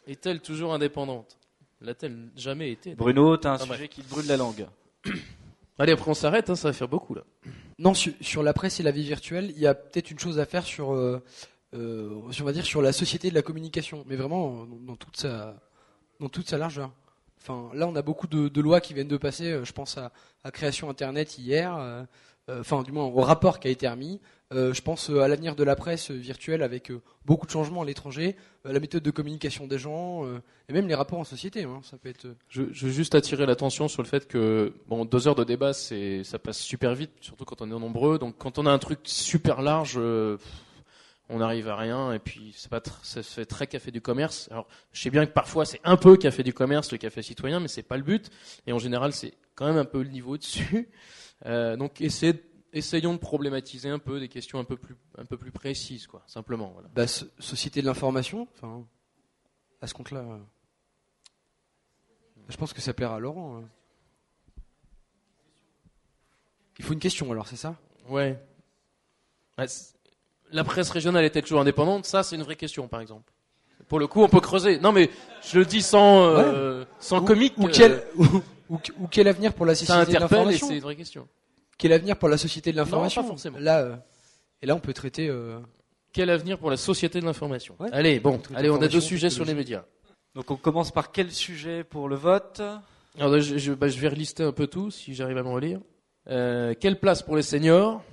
est-elle 0.07 0.41
toujours 0.41 0.73
indépendante? 0.73 1.37
L'a-t-elle 1.81 2.29
jamais 2.35 2.71
été 2.71 2.95
Bruno, 2.95 3.37
t'as 3.37 3.51
un 3.51 3.53
Ah, 3.55 3.57
bref. 3.65 3.71
sujet 3.77 3.87
qui 3.87 4.01
te 4.01 4.09
brûle 4.09 4.27
la 4.27 4.37
langue. 4.37 4.67
Allez, 5.79 5.93
après 5.93 6.11
on 6.11 6.13
s'arrête, 6.13 6.49
hein, 6.49 6.55
ça 6.55 6.67
va 6.69 6.73
faire 6.73 6.87
beaucoup 6.89 7.13
là. 7.15 7.21
Non, 7.77 7.93
sur, 7.93 8.13
sur 8.21 8.43
la 8.43 8.53
presse 8.53 8.79
et 8.79 8.83
la 8.83 8.91
vie 8.91 9.03
virtuelle, 9.03 9.51
il 9.55 9.59
y 9.59 9.67
a 9.67 9.73
peut-être 9.73 10.11
une 10.11 10.19
chose 10.19 10.37
à 10.39 10.45
faire 10.45 10.65
sur, 10.65 10.93
euh, 10.93 11.23
euh, 11.73 12.31
sur, 12.31 12.43
on 12.43 12.47
va 12.47 12.51
dire, 12.53 12.65
sur 12.65 12.81
la 12.81 12.91
société 12.91 13.29
de 13.29 13.35
la 13.35 13.41
communication, 13.41 14.03
mais 14.07 14.15
vraiment 14.17 14.63
euh, 14.63 14.65
dans, 14.65 14.75
dans 14.91 14.95
toute 14.95 15.15
sa, 15.17 15.55
dans 16.19 16.27
toute 16.27 16.49
sa 16.49 16.57
largeur. 16.57 16.91
Là, 17.73 17.87
on 17.87 17.95
a 17.95 18.01
beaucoup 18.01 18.27
de, 18.27 18.61
lois 18.61 18.81
qui 18.81 18.93
viennent 18.93 19.07
de 19.07 19.17
passer. 19.17 19.51
euh, 19.51 19.65
Je 19.65 19.71
pense 19.73 19.97
à, 19.97 20.11
à 20.43 20.51
création 20.51 20.89
Internet 20.89 21.37
hier, 21.37 21.75
euh, 21.75 22.03
euh, 22.49 22.61
enfin, 22.61 22.83
du 22.83 22.91
moins 22.91 23.05
au 23.05 23.21
rapport 23.21 23.59
qui 23.59 23.67
a 23.67 23.71
été 23.71 23.87
remis. 23.87 24.19
Je 24.51 24.81
pense 24.81 25.11
à 25.11 25.27
l'avenir 25.27 25.55
de 25.55 25.63
la 25.63 25.75
presse 25.75 26.09
virtuelle 26.09 26.63
avec 26.63 26.91
beaucoup 27.23 27.45
de 27.45 27.51
changements 27.51 27.83
à 27.83 27.85
l'étranger, 27.85 28.35
la 28.65 28.79
méthode 28.79 29.03
de 29.03 29.11
communication 29.11 29.67
des 29.67 29.77
gens, 29.77 30.25
et 30.67 30.73
même 30.73 30.87
les 30.87 30.95
rapports 30.95 31.19
en 31.19 31.23
société. 31.23 31.65
hein, 31.65 31.81
ça 31.83 31.97
peut 31.99 32.09
être. 32.09 32.25
Je, 32.47 32.63
je 32.71 32.87
veux 32.87 32.91
juste 32.91 33.13
attirer 33.13 33.45
l'attention 33.45 33.87
sur 33.87 34.01
le 34.01 34.07
fait 34.07 34.27
que 34.27 34.73
deux 35.11 35.27
heures 35.27 35.35
de 35.35 35.43
débat, 35.43 35.73
ça 35.73 36.39
passe 36.39 36.57
super 36.57 36.95
vite, 36.95 37.11
surtout 37.21 37.45
quand 37.45 37.61
on 37.61 37.67
est 37.67 37.79
nombreux. 37.79 38.17
Donc 38.17 38.37
quand 38.39 38.57
on 38.57 38.65
a 38.65 38.71
un 38.71 38.79
truc 38.79 39.01
super 39.03 39.61
large, 39.61 39.99
on 41.29 41.37
n'arrive 41.39 41.67
à 41.69 41.75
rien. 41.75 42.11
Et 42.13 42.19
puis 42.19 42.53
c'est 42.57 42.69
pas, 42.69 42.81
ça 43.03 43.23
fait 43.23 43.45
très 43.45 43.67
café 43.67 43.91
du 43.91 44.01
commerce. 44.01 44.47
Alors 44.51 44.67
je 44.91 45.01
sais 45.01 45.09
bien 45.09 45.25
que 45.25 45.31
parfois 45.31 45.65
c'est 45.65 45.79
un 45.83 45.95
peu 45.97 46.17
café 46.17 46.43
du 46.43 46.53
commerce, 46.53 46.91
le 46.91 46.97
café 46.97 47.21
citoyen, 47.21 47.59
mais 47.59 47.67
c'est 47.67 47.83
pas 47.83 47.97
le 47.97 48.03
but. 48.03 48.29
Et 48.67 48.73
en 48.73 48.79
général, 48.79 49.13
c'est 49.13 49.33
quand 49.55 49.65
même 49.67 49.77
un 49.77 49.85
peu 49.85 50.01
le 50.03 50.09
niveau 50.09 50.37
dessus. 50.39 50.89
Euh, 51.45 51.75
donc 51.77 52.01
essayez 52.01 52.43
essayons 52.71 53.13
de 53.13 53.19
problématiser 53.19 53.89
un 53.89 53.97
peu 53.99 54.19
des 54.19 54.27
questions 54.29 54.59
un 54.59 54.63
peu 54.63 54.77
plus 54.77 54.95
un 55.17 55.25
peu 55.25 55.37
plus 55.37 55.51
précises, 55.51 56.05
quoi, 56.05 56.21
simplement. 56.27 56.69
Voilà. 56.73 56.87
bah, 56.93 57.07
so- 57.07 57.25
société 57.39 57.81
de 57.81 57.87
l'information, 57.87 58.47
enfin, 58.55 58.85
à 59.81 59.87
ce 59.87 59.93
compte-là. 59.95 60.19
euh, 60.19 60.37
Je 62.47 62.57
pense 62.57 62.73
que 62.73 62.81
ça 62.81 62.93
plaira 62.93 63.15
à 63.15 63.19
Laurent. 63.19 63.57
hein. 63.57 63.69
Il 66.77 66.85
faut 66.85 66.93
une 66.93 66.99
question 66.99 67.31
alors, 67.31 67.47
c'est 67.47 67.55
ça? 67.57 67.75
Ouais. 68.07 68.39
Ouais, 69.57 69.67
c'est- 69.67 69.95
La 70.51 70.63
presse 70.63 70.89
régionale 70.89 71.23
est-elle 71.25 71.43
toujours 71.43 71.61
indépendante 71.61 72.05
Ça, 72.05 72.23
c'est 72.23 72.35
une 72.35 72.43
vraie 72.43 72.55
question, 72.55 72.87
par 72.87 73.01
exemple. 73.01 73.31
Pour 73.87 73.99
le 73.99 74.07
coup, 74.07 74.21
on 74.21 74.29
peut 74.29 74.39
creuser. 74.39 74.79
Non, 74.79 74.91
mais 74.91 75.09
je 75.43 75.59
le 75.59 75.65
dis 75.65 75.81
sans, 75.81 76.21
euh, 76.23 76.83
sans 76.99 77.21
Ou- 77.21 77.25
comique. 77.25 77.53
Ou 77.57 77.67
euh, 77.67 77.71
quel, 77.73 78.03
ou, 78.17 78.25
ou- 78.69 78.79
ou 78.99 79.07
quel 79.09 79.27
avenir 79.27 79.53
pour 79.53 79.65
la 79.65 79.73
société 79.75 79.93
de 79.93 80.01
interpelle 80.01 80.17
et 80.17 80.19
l'information 80.19 80.67
c'est 80.67 80.73
une 80.75 80.79
vraie 80.81 80.95
question. 80.95 81.27
Quel 81.77 81.93
avenir 81.93 82.17
pour 82.17 82.29
la 82.29 82.37
société 82.37 82.71
de 82.71 82.77
Non, 82.77 82.83
l'information 82.83 83.21
pas 83.23 83.27
forcément. 83.29 83.57
Là, 83.59 83.79
euh, 83.79 83.95
et 84.61 84.65
là, 84.65 84.75
on 84.75 84.79
peut 84.79 84.93
traiter. 84.93 85.27
euh, 85.29 85.59
Quel 86.13 86.29
avenir 86.29 86.57
pour 86.57 86.69
la 86.69 86.77
société 86.77 87.19
de 87.19 87.25
l'information 87.25 87.75
Ouais. 87.79 87.89
Allez, 87.91 88.19
bon, 88.19 88.41
allez, 88.55 88.69
on 88.69 88.81
a 88.81 88.87
deux 88.87 89.01
sujets 89.01 89.29
sur 89.29 89.45
les 89.45 89.53
médias. 89.53 89.83
Donc 90.35 90.51
on 90.51 90.55
commence 90.55 90.91
par 90.91 91.11
quel 91.11 91.31
sujet 91.31 91.83
pour 91.83 92.07
le 92.09 92.15
vote? 92.15 92.61
Alors, 93.19 93.39
je, 93.39 93.57
je- 93.57 93.73
bah, 93.73 93.87
je 93.87 93.99
vais 93.99 94.07
relister 94.09 94.43
un 94.43 94.51
peu 94.51 94.67
tout, 94.67 94.91
si 94.91 95.13
j'arrive 95.13 95.37
à 95.37 95.43
me 95.43 95.49
relire. 95.49 95.79
Euh, 96.29 96.73
quelle 96.79 96.99
place 96.99 97.21
pour 97.23 97.35
les 97.35 97.41
seniors? 97.41 98.03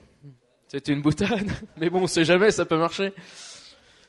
C'était 0.69 0.93
une 0.93 1.03
boutade, 1.03 1.51
mais 1.77 1.91
bon, 1.91 2.03
on 2.03 2.07
sait 2.07 2.25
jamais, 2.25 2.51
ça 2.51 2.65
peut 2.65 2.79
marcher. 2.79 3.13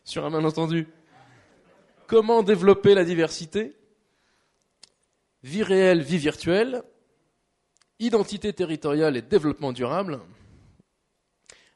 Sur 0.03 0.25
un 0.25 0.29
malentendu. 0.29 0.87
Comment 2.07 2.41
développer 2.41 2.93
la 2.93 3.03
diversité? 3.03 3.75
Vie 5.43 5.63
réelle, 5.63 6.01
vie 6.01 6.17
virtuelle. 6.17 6.83
Identité 7.99 8.53
territoriale 8.53 9.17
et 9.17 9.21
développement 9.21 9.73
durable. 9.73 10.19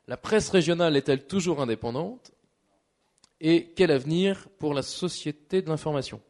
La 0.08 0.18
presse 0.18 0.50
régionale 0.50 0.96
est-elle 0.96 1.26
toujours 1.26 1.62
indépendante? 1.62 2.32
Et 3.40 3.74
quel 3.76 3.92
avenir 3.92 4.48
pour 4.60 4.74
la 4.74 4.84
société 4.84 5.62
de 5.62 5.70
l'information? 5.70 6.22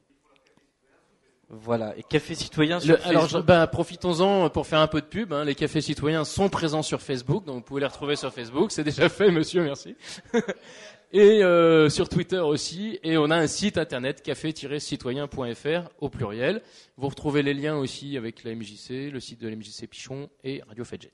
Voilà. 1.53 1.97
Et 1.97 2.03
Café 2.03 2.33
Citoyen 2.33 2.77
Le- 2.77 2.81
sur 2.81 3.05
alors, 3.05 3.23
je- 3.23 3.27
Facebook. 3.27 3.45
bah, 3.45 3.67
profitons-en 3.67 4.49
pour 4.49 4.65
faire 4.67 4.79
un 4.79 4.87
peu 4.87 5.01
de 5.01 5.05
pub. 5.05 5.33
hein. 5.33 5.43
Les 5.43 5.53
cafés 5.53 5.81
citoyens 5.81 6.23
sont 6.23 6.47
présents 6.47 6.81
sur 6.81 7.01
Facebook, 7.01 7.43
donc 7.45 7.55
vous 7.55 7.61
pouvez 7.61 7.81
les 7.81 7.87
retrouver 7.87 8.15
sur 8.15 8.31
Facebook. 8.33 8.71
C'est 8.71 8.85
déjà 8.85 9.09
fait, 9.09 9.29
monsieur, 9.31 9.61
merci. 9.63 9.95
et 11.11 11.43
euh, 11.43 11.89
sur 11.89 12.07
Twitter 12.07 12.39
aussi. 12.39 12.99
Et 13.03 13.17
on 13.17 13.29
a 13.31 13.35
un 13.35 13.47
site 13.47 13.77
internet 13.77 14.21
café-citoyen.fr 14.23 15.89
au 15.99 16.07
pluriel. 16.09 16.61
Vous 16.95 17.09
retrouvez 17.09 17.43
les 17.43 17.53
liens 17.53 17.75
aussi 17.75 18.15
avec 18.15 18.43
la 18.45 18.55
MJC, 18.55 19.11
le 19.11 19.19
site 19.19 19.41
de 19.41 19.49
la 19.49 19.55
MJC 19.57 19.87
Pichon 19.89 20.29
et 20.45 20.61
Radio 20.67 20.85
Fedjet. 20.85 21.11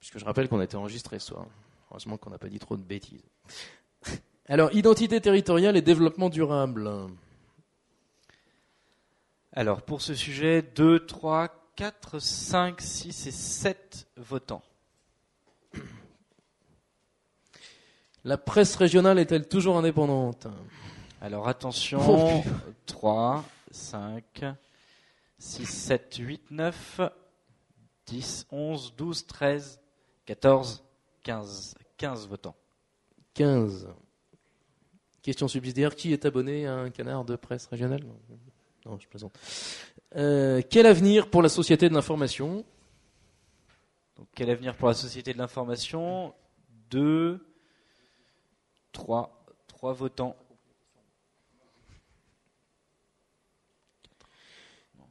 Puisque 0.00 0.18
je 0.18 0.24
rappelle 0.26 0.48
qu'on 0.50 0.60
a 0.60 0.64
été 0.64 0.76
enregistré 0.76 1.18
ce 1.18 1.28
soir. 1.28 1.46
Heureusement 1.90 2.18
qu'on 2.18 2.28
n'a 2.28 2.36
pas 2.38 2.48
dit 2.48 2.58
trop 2.58 2.76
de 2.76 2.82
bêtises. 2.82 3.24
Alors, 4.48 4.70
identité 4.74 5.18
territoriale 5.22 5.78
et 5.78 5.82
développement 5.82 6.28
durable. 6.28 6.90
Alors 9.56 9.82
pour 9.82 10.02
ce 10.02 10.16
sujet, 10.16 10.62
2, 10.62 11.06
3, 11.06 11.48
4, 11.76 12.18
5, 12.18 12.80
6 12.80 13.26
et 13.28 13.30
7 13.30 14.08
votants. 14.16 14.64
La 18.24 18.36
presse 18.36 18.74
régionale 18.74 19.20
est-elle 19.20 19.46
toujours 19.46 19.76
indépendante? 19.76 20.48
Alors 21.20 21.46
attention, 21.46 22.42
putain. 22.42 22.60
3, 22.86 23.44
5, 23.70 24.44
6, 25.38 25.66
7, 25.66 26.16
8, 26.18 26.50
9, 26.50 27.00
10, 28.06 28.46
11, 28.50 28.94
12, 28.96 29.26
13, 29.26 29.80
14, 30.26 30.84
15. 31.22 31.74
15 31.96 32.26
votants. 32.26 32.56
15. 33.34 33.88
Question 35.22 35.46
subsidiaire. 35.46 35.94
Qui 35.94 36.12
est 36.12 36.24
abonné 36.24 36.66
à 36.66 36.74
un 36.74 36.90
canard 36.90 37.24
de 37.24 37.36
presse 37.36 37.66
régionale? 37.66 38.02
Non, 38.84 38.92
non, 38.92 38.98
je 38.98 39.08
plaisante. 39.08 39.38
Euh, 40.16 40.62
quel 40.68 40.86
avenir 40.86 41.30
pour 41.30 41.42
la 41.42 41.48
société 41.48 41.88
de 41.88 41.94
l'information? 41.94 42.64
Donc 44.16 44.28
quel 44.34 44.50
avenir 44.50 44.76
pour 44.76 44.88
la 44.88 44.94
société 44.94 45.32
de 45.32 45.38
l'information? 45.38 46.34
2, 46.90 47.44
3, 48.92 49.44
3 49.66 49.92
votants. 49.92 50.36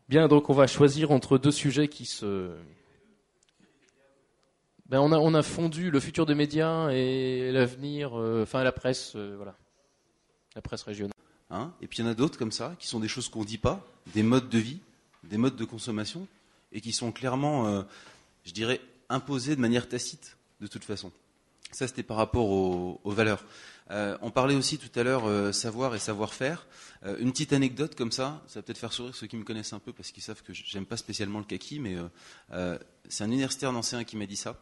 Bien, 0.08 0.28
donc 0.28 0.50
on 0.50 0.54
va 0.54 0.68
choisir 0.68 1.12
entre 1.12 1.38
deux 1.38 1.52
sujets 1.52 1.88
qui 1.88 2.06
se. 2.06 2.56
Ben, 4.86 5.00
on, 5.00 5.12
a, 5.12 5.18
on 5.18 5.34
a 5.34 5.42
fondu 5.42 5.90
le 5.90 6.00
futur 6.00 6.26
des 6.26 6.36
médias 6.36 6.90
et 6.92 7.52
l'avenir, 7.52 8.20
euh, 8.20 8.44
enfin 8.44 8.64
la 8.64 8.72
presse, 8.72 9.14
euh, 9.16 9.34
voilà. 9.38 9.56
La 10.56 10.62
presse 10.62 10.84
régionale. 10.84 11.14
Hein? 11.54 11.72
Et 11.82 11.88
puis 11.88 12.00
il 12.00 12.06
y 12.06 12.08
en 12.08 12.12
a 12.12 12.14
d'autres 12.14 12.38
comme 12.38 12.52
ça, 12.52 12.76
qui 12.80 12.88
sont 12.88 13.00
des 13.00 13.08
choses 13.08 13.30
qu'on 13.30 13.42
ne 13.42 13.46
dit 13.46 13.58
pas, 13.58 13.86
des 14.14 14.24
modes 14.24 14.50
de 14.50 14.58
vie, 14.58 14.80
des 15.24 15.38
modes 15.38 15.56
de 15.56 15.66
consommation, 15.66 16.28
et 16.74 16.82
qui 16.82 16.92
sont 16.92 17.12
clairement, 17.12 17.68
euh, 17.68 17.84
je 18.46 18.52
dirais, 18.52 18.82
imposés 19.10 19.56
de 19.56 19.62
manière 19.62 19.88
tacite, 19.88 20.36
de 20.60 20.68
toute 20.68 20.84
façon. 20.84 21.12
Ça, 21.74 21.88
c'était 21.88 22.04
par 22.04 22.18
rapport 22.18 22.50
aux, 22.50 23.00
valeurs. 23.06 23.44
Euh, 23.90 24.16
on 24.22 24.30
parlait 24.30 24.56
aussi 24.56 24.78
tout 24.78 25.00
à 25.00 25.04
l'heure 25.04 25.26
euh, 25.26 25.52
savoir 25.52 25.96
et 25.96 26.00
savoir-faire. 26.00 26.68
Euh, 27.04 27.18
une 27.20 27.32
petite 27.32 27.52
anecdote 27.52 27.96
comme 27.96 28.12
ça, 28.12 28.42
ça 28.48 28.60
va 28.60 28.64
peut-être 28.64 28.78
faire 28.78 28.94
sourire 28.94 29.16
ceux 29.16 29.26
qui 29.26 29.38
me 29.38 29.44
connaissent 29.44 29.74
un 29.74 29.80
peu 29.80 29.92
parce 29.92 30.12
qu'ils 30.12 30.22
savent 30.22 30.44
que 30.44 30.54
j'aime 30.54 30.86
pas 30.86 30.98
spécialement 30.98 31.40
le 31.40 31.46
kaki, 31.46 31.80
mais 31.80 31.98
c'est 33.10 33.24
un 33.24 33.28
universitaire 33.28 33.74
d'ancien 33.74 34.04
qui 34.04 34.18
m'a 34.18 34.28
dit 34.28 34.38
ça. 34.38 34.56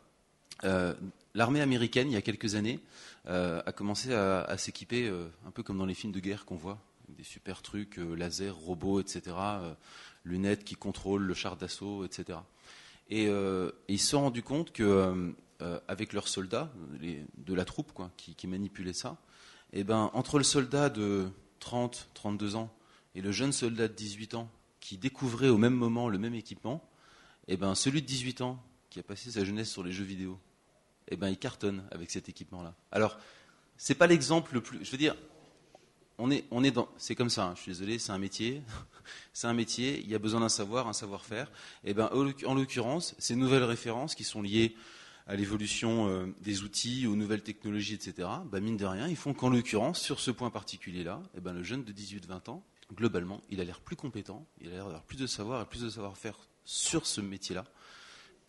L'armée 1.33 1.61
américaine, 1.61 2.09
il 2.09 2.13
y 2.13 2.17
a 2.17 2.21
quelques 2.21 2.55
années, 2.55 2.79
a 3.25 3.71
commencé 3.71 4.13
à, 4.13 4.57
s'équiper 4.57 5.07
euh, 5.07 5.27
un 5.45 5.51
peu 5.51 5.63
comme 5.63 5.77
dans 5.77 5.85
les 5.85 5.93
films 5.93 6.13
de 6.13 6.19
guerre 6.19 6.45
qu'on 6.45 6.55
voit, 6.55 6.79
des 7.09 7.23
super 7.23 7.61
trucs, 7.61 7.99
euh, 7.99 8.15
laser, 8.15 8.55
robots, 8.55 8.99
etc., 8.99 9.35
euh, 9.37 9.73
lunettes 10.25 10.63
qui 10.63 10.75
contrôlent 10.75 11.23
le 11.23 11.33
char 11.33 11.57
d'assaut, 11.57 12.05
etc. 12.05 12.39
Et, 13.09 13.27
euh, 13.27 13.71
ils 13.87 13.99
se 13.99 14.09
sont 14.09 14.21
rendus 14.21 14.43
compte 14.43 14.71
que 14.71 14.83
euh, 14.83 15.31
euh, 15.61 15.79
avec 15.87 16.13
leurs 16.13 16.27
soldats, 16.27 16.71
de 16.99 17.53
la 17.53 17.65
troupe 17.65 17.91
qui, 18.17 18.47
manipulait 18.47 18.93
ça, 18.93 19.17
et 19.73 19.83
ben 19.83 20.09
entre 20.13 20.37
le 20.37 20.43
soldat 20.43 20.89
de 20.89 21.29
30, 21.59 22.09
32 22.13 22.55
ans 22.55 22.73
et 23.13 23.21
le 23.21 23.31
jeune 23.31 23.51
soldat 23.51 23.87
de 23.87 23.93
18 23.93 24.35
ans 24.35 24.49
qui 24.79 24.97
découvrait 24.97 25.49
au 25.49 25.57
même 25.57 25.75
moment 25.75 26.09
le 26.09 26.17
même 26.17 26.33
équipement, 26.33 26.83
et 27.47 27.57
ben 27.57 27.75
celui 27.75 28.01
de 28.01 28.07
18 28.07 28.41
ans 28.41 28.63
qui 28.89 28.99
a 28.99 29.03
passé 29.03 29.29
sa 29.29 29.43
jeunesse 29.43 29.69
sur 29.69 29.83
les 29.83 29.91
jeux 29.91 30.03
vidéo, 30.03 30.39
et 31.07 31.15
ben 31.17 31.29
il 31.29 31.37
cartonne 31.37 31.83
avec 31.91 32.11
cet 32.11 32.29
équipement-là. 32.29 32.73
Alors 32.91 33.17
c'est 33.77 33.95
pas 33.95 34.07
l'exemple 34.07 34.53
le 34.53 34.61
plus. 34.61 34.83
Je 34.85 34.91
veux 34.91 34.97
dire, 34.97 35.15
on 36.17 36.29
est, 36.29 36.45
on 36.51 36.63
est 36.63 36.71
dans. 36.71 36.87
C'est 36.97 37.15
comme 37.15 37.29
ça. 37.29 37.45
hein, 37.45 37.53
je 37.55 37.61
suis 37.61 37.71
désolé, 37.71 37.97
c'est 37.99 38.11
un 38.11 38.19
métier. 38.19 38.61
c'est 39.33 39.47
un 39.47 39.53
métier. 39.53 39.99
Il 39.99 40.09
y 40.09 40.15
a 40.15 40.19
besoin 40.19 40.39
d'un 40.41 40.49
savoir, 40.49 40.87
un 40.87 40.93
savoir-faire. 40.93 41.51
Et 41.83 41.93
ben, 41.93 42.09
en 42.13 42.23
l'oc- 42.23 42.43
en 42.45 42.53
l'occurrence, 42.53 43.15
ces 43.17 43.35
nouvelles 43.35 43.63
références 43.63 44.13
qui 44.13 44.23
sont 44.23 44.41
liées 44.41 44.75
à 45.27 45.35
l'évolution 45.35 46.07
euh, 46.09 46.27
des 46.41 46.61
outils, 46.63 47.07
aux 47.07 47.15
nouvelles 47.15 47.41
technologies, 47.43 47.93
etc. 47.95 48.27
Ben, 48.51 48.59
mine 48.61 48.77
de 48.77 48.85
rien, 48.85 49.07
ils 49.07 49.15
font 49.15 49.33
qu'en 49.33 49.49
l'occurrence, 49.49 49.99
sur 49.99 50.19
ce 50.19 50.29
point 50.31 50.49
particulier-là, 50.49 51.21
et 51.35 51.39
ben, 51.39 51.53
le 51.53 51.63
jeune 51.63 51.83
de 51.83 51.91
18-20 51.93 52.49
ans, 52.49 52.63
globalement, 52.93 53.41
il 53.49 53.61
a 53.61 53.63
l'air 53.63 53.79
plus 53.79 53.95
compétent, 53.95 54.45
il 54.59 54.67
a 54.67 54.71
l'air 54.71 54.83
d'avoir 54.85 55.03
plus 55.03 55.17
de 55.17 55.27
savoir 55.27 55.61
et 55.61 55.65
plus 55.65 55.81
de 55.81 55.89
savoir-faire 55.89 56.37
sur 56.65 57.05
ce 57.07 57.21
métier-là 57.21 57.65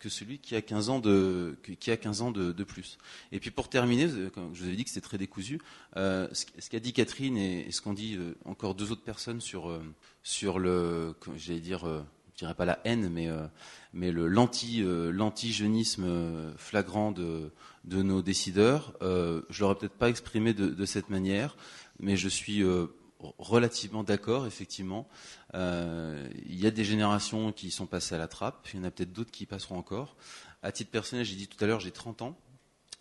que 0.03 0.09
celui 0.09 0.37
qui 0.39 0.53
a 0.55 0.61
15 0.61 0.89
ans 0.89 0.99
de, 0.99 1.55
qui 1.79 1.89
a 1.89 1.95
15 1.95 2.21
ans 2.21 2.31
de, 2.31 2.63
plus. 2.65 2.97
Et 3.31 3.39
puis 3.39 3.51
pour 3.51 3.69
terminer, 3.69 4.03
avez- 4.03 4.29
comme 4.29 4.53
je 4.53 4.61
vous 4.61 4.67
avais 4.67 4.75
dit 4.75 4.83
que 4.83 4.89
c'était 4.89 5.05
très 5.05 5.17
décousu, 5.17 5.61
euh, 5.95 6.27
ce, 6.33 6.69
qu'a 6.69 6.81
dit 6.81 6.91
Catherine 6.91 7.37
et, 7.37 7.71
ce 7.71 7.81
qu'ont 7.81 7.93
dit 7.93 8.17
euh, 8.17 8.35
encore 8.43 8.75
deux 8.75 8.91
autres 8.91 9.03
personnes 9.03 9.39
sur, 9.39 9.69
euh, 9.69 9.81
sur 10.21 10.59
le, 10.59 11.15
j'allais 11.37 11.61
dire, 11.61 11.87
euh, 11.87 12.01
je 12.33 12.39
dirais 12.39 12.53
pas 12.53 12.65
la 12.65 12.79
haine, 12.83 13.09
mais, 13.09 13.29
euh, 13.29 13.47
mais 13.93 14.11
euh, 14.13 15.09
l'anti-jeunisme 15.11 16.03
euh, 16.03 16.51
flagrant 16.57 17.13
de, 17.13 17.51
de 17.85 18.01
nos 18.01 18.21
décideurs, 18.21 18.93
euh, 19.01 19.41
je 19.49 19.61
l'aurais 19.61 19.75
peut-être 19.75 19.93
pas 19.93 20.09
exprimé 20.09 20.53
de, 20.53 20.85
cette 20.85 21.09
manière, 21.09 21.55
mais 21.99 22.17
je 22.17 22.27
suis 22.27 22.61
euh, 22.61 22.87
relativement 23.37 24.03
d'accord, 24.03 24.47
effectivement. 24.47 25.07
Euh, 25.53 26.27
il 26.45 26.59
y 26.59 26.67
a 26.67 26.71
des 26.71 26.83
générations 26.83 27.51
qui 27.51 27.71
sont 27.71 27.85
passées 27.85 28.15
à 28.15 28.17
la 28.17 28.27
trappe, 28.27 28.67
il 28.73 28.77
y 28.77 28.79
en 28.79 28.83
a 28.83 28.91
peut-être 28.91 29.13
d'autres 29.13 29.31
qui 29.31 29.43
y 29.43 29.47
passeront 29.47 29.77
encore. 29.77 30.15
À 30.61 30.71
titre 30.71 30.91
personnel, 30.91 31.25
j'ai 31.25 31.35
dit 31.35 31.47
tout 31.47 31.61
à 31.63 31.67
l'heure, 31.67 31.79
j'ai 31.79 31.91
30 31.91 32.21
ans. 32.21 32.37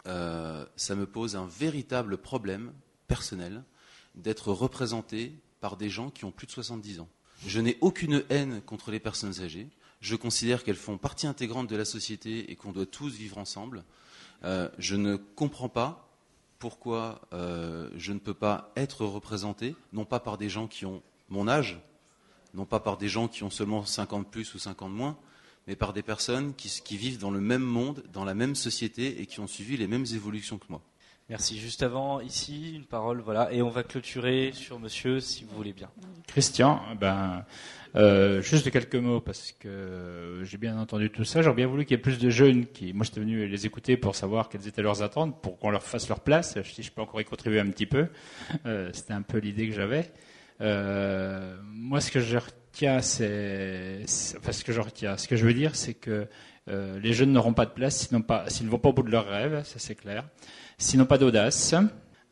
Euh, 0.06 0.66
ça 0.76 0.96
me 0.96 1.06
pose 1.06 1.36
un 1.36 1.46
véritable 1.46 2.18
problème 2.18 2.72
personnel 3.06 3.62
d'être 4.14 4.50
représenté 4.50 5.32
par 5.60 5.76
des 5.76 5.88
gens 5.88 6.10
qui 6.10 6.24
ont 6.24 6.32
plus 6.32 6.46
de 6.46 6.52
70 6.52 7.00
ans. 7.00 7.08
Je 7.46 7.60
n'ai 7.60 7.78
aucune 7.80 8.24
haine 8.30 8.60
contre 8.62 8.90
les 8.90 9.00
personnes 9.00 9.40
âgées. 9.40 9.68
Je 10.00 10.16
considère 10.16 10.64
qu'elles 10.64 10.74
font 10.74 10.98
partie 10.98 11.26
intégrante 11.26 11.68
de 11.68 11.76
la 11.76 11.84
société 11.84 12.50
et 12.50 12.56
qu'on 12.56 12.72
doit 12.72 12.86
tous 12.86 13.14
vivre 13.14 13.38
ensemble. 13.38 13.84
Euh, 14.44 14.68
je 14.78 14.96
ne 14.96 15.16
comprends 15.16 15.68
pas 15.68 16.11
pourquoi 16.62 17.20
euh, 17.32 17.90
je 17.96 18.12
ne 18.12 18.20
peux 18.20 18.34
pas 18.34 18.70
être 18.76 19.04
représenté, 19.04 19.74
non 19.92 20.04
pas 20.04 20.20
par 20.20 20.38
des 20.38 20.48
gens 20.48 20.68
qui 20.68 20.86
ont 20.86 21.02
mon 21.28 21.48
âge, 21.48 21.80
non 22.54 22.66
pas 22.66 22.78
par 22.78 22.98
des 22.98 23.08
gens 23.08 23.26
qui 23.26 23.42
ont 23.42 23.50
seulement 23.50 23.84
50 23.84 24.30
plus 24.30 24.54
ou 24.54 24.60
50 24.60 24.92
moins, 24.92 25.16
mais 25.66 25.74
par 25.74 25.92
des 25.92 26.04
personnes 26.04 26.54
qui, 26.54 26.68
qui 26.68 26.96
vivent 26.96 27.18
dans 27.18 27.32
le 27.32 27.40
même 27.40 27.64
monde, 27.64 28.04
dans 28.12 28.24
la 28.24 28.34
même 28.34 28.54
société 28.54 29.20
et 29.20 29.26
qui 29.26 29.40
ont 29.40 29.48
suivi 29.48 29.76
les 29.76 29.88
mêmes 29.88 30.06
évolutions 30.14 30.58
que 30.58 30.66
moi. 30.68 30.80
Merci. 31.28 31.58
Juste 31.58 31.82
avant, 31.82 32.20
ici, 32.20 32.74
une 32.76 32.84
parole, 32.84 33.20
voilà, 33.22 33.52
et 33.52 33.60
on 33.60 33.70
va 33.70 33.82
clôturer 33.82 34.52
sur 34.54 34.78
monsieur, 34.78 35.18
si 35.18 35.42
vous 35.42 35.56
voulez 35.56 35.72
bien. 35.72 35.90
Christian, 36.28 36.80
ben, 37.00 37.44
euh, 37.94 38.40
juste 38.40 38.70
quelques 38.70 38.96
mots 38.96 39.20
parce 39.20 39.52
que 39.52 40.40
j'ai 40.44 40.56
bien 40.56 40.78
entendu 40.78 41.10
tout 41.10 41.24
ça. 41.24 41.42
J'aurais 41.42 41.56
bien 41.56 41.66
voulu 41.66 41.84
qu'il 41.84 41.96
y 41.96 42.00
ait 42.00 42.02
plus 42.02 42.18
de 42.18 42.30
jeunes 42.30 42.66
qui, 42.66 42.92
moi, 42.92 43.04
j'étais 43.04 43.20
venu 43.20 43.46
les 43.46 43.66
écouter 43.66 43.96
pour 43.96 44.16
savoir 44.16 44.48
quelles 44.48 44.66
étaient 44.66 44.82
leurs 44.82 45.02
attentes, 45.02 45.40
pour 45.42 45.58
qu'on 45.58 45.70
leur 45.70 45.82
fasse 45.82 46.08
leur 46.08 46.20
place. 46.20 46.58
Si 46.62 46.82
je 46.82 46.90
peux 46.90 47.02
encore 47.02 47.20
y 47.20 47.24
contribuer 47.24 47.60
un 47.60 47.68
petit 47.68 47.86
peu, 47.86 48.08
euh, 48.66 48.90
c'était 48.92 49.12
un 49.12 49.22
peu 49.22 49.38
l'idée 49.38 49.68
que 49.68 49.74
j'avais. 49.74 50.10
Euh, 50.60 51.56
moi, 51.64 52.00
ce 52.00 52.10
que 52.10 52.20
je 52.20 52.38
retiens, 52.38 53.00
c'est, 53.02 54.00
enfin, 54.38 54.52
ce 54.52 54.64
que 54.64 54.72
je 54.72 54.80
retiens, 54.80 55.16
ce 55.16 55.28
que 55.28 55.36
je 55.36 55.44
veux 55.44 55.54
dire, 55.54 55.76
c'est 55.76 55.94
que 55.94 56.26
les 56.68 57.12
jeunes 57.12 57.32
n'auront 57.32 57.54
pas 57.54 57.66
de 57.66 57.72
place 57.72 58.08
s'ils 58.08 58.16
ne 58.16 58.70
vont 58.70 58.78
pas 58.78 58.88
au 58.88 58.92
bout 58.92 59.02
de 59.02 59.10
leurs 59.10 59.28
rêves, 59.28 59.62
ça 59.64 59.80
c'est 59.80 59.96
clair. 59.96 60.24
S'ils 60.78 61.00
n'ont 61.00 61.06
pas 61.06 61.18
d'audace. 61.18 61.74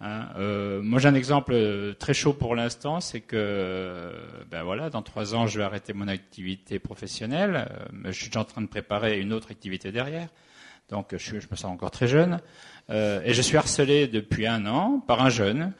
Hein. 0.00 0.28
Euh, 0.36 0.82
moi, 0.82 0.98
j'ai 0.98 1.08
un 1.08 1.14
exemple 1.14 1.52
euh, 1.54 1.94
très 1.94 2.14
chaud 2.14 2.32
pour 2.32 2.54
l'instant, 2.54 3.00
c'est 3.00 3.20
que, 3.20 3.36
euh, 3.36 4.12
ben 4.50 4.62
voilà, 4.62 4.90
dans 4.90 5.02
trois 5.02 5.34
ans, 5.34 5.46
je 5.46 5.58
vais 5.58 5.64
arrêter 5.64 5.92
mon 5.92 6.08
activité 6.08 6.78
professionnelle. 6.78 7.68
Je 8.04 8.10
suis 8.10 8.36
en 8.36 8.44
train 8.44 8.62
de 8.62 8.66
préparer 8.66 9.20
une 9.20 9.32
autre 9.32 9.50
activité 9.50 9.92
derrière. 9.92 10.28
Donc, 10.88 11.14
je, 11.16 11.34
me 11.34 11.56
sens 11.56 11.66
encore 11.66 11.90
très 11.90 12.08
jeune. 12.08 12.40
Et 12.90 13.32
je 13.32 13.42
suis 13.42 13.56
harcelé 13.56 14.08
depuis 14.08 14.48
un 14.48 14.66
an 14.66 14.98
par 15.06 15.22
un 15.22 15.30
jeune 15.30 15.72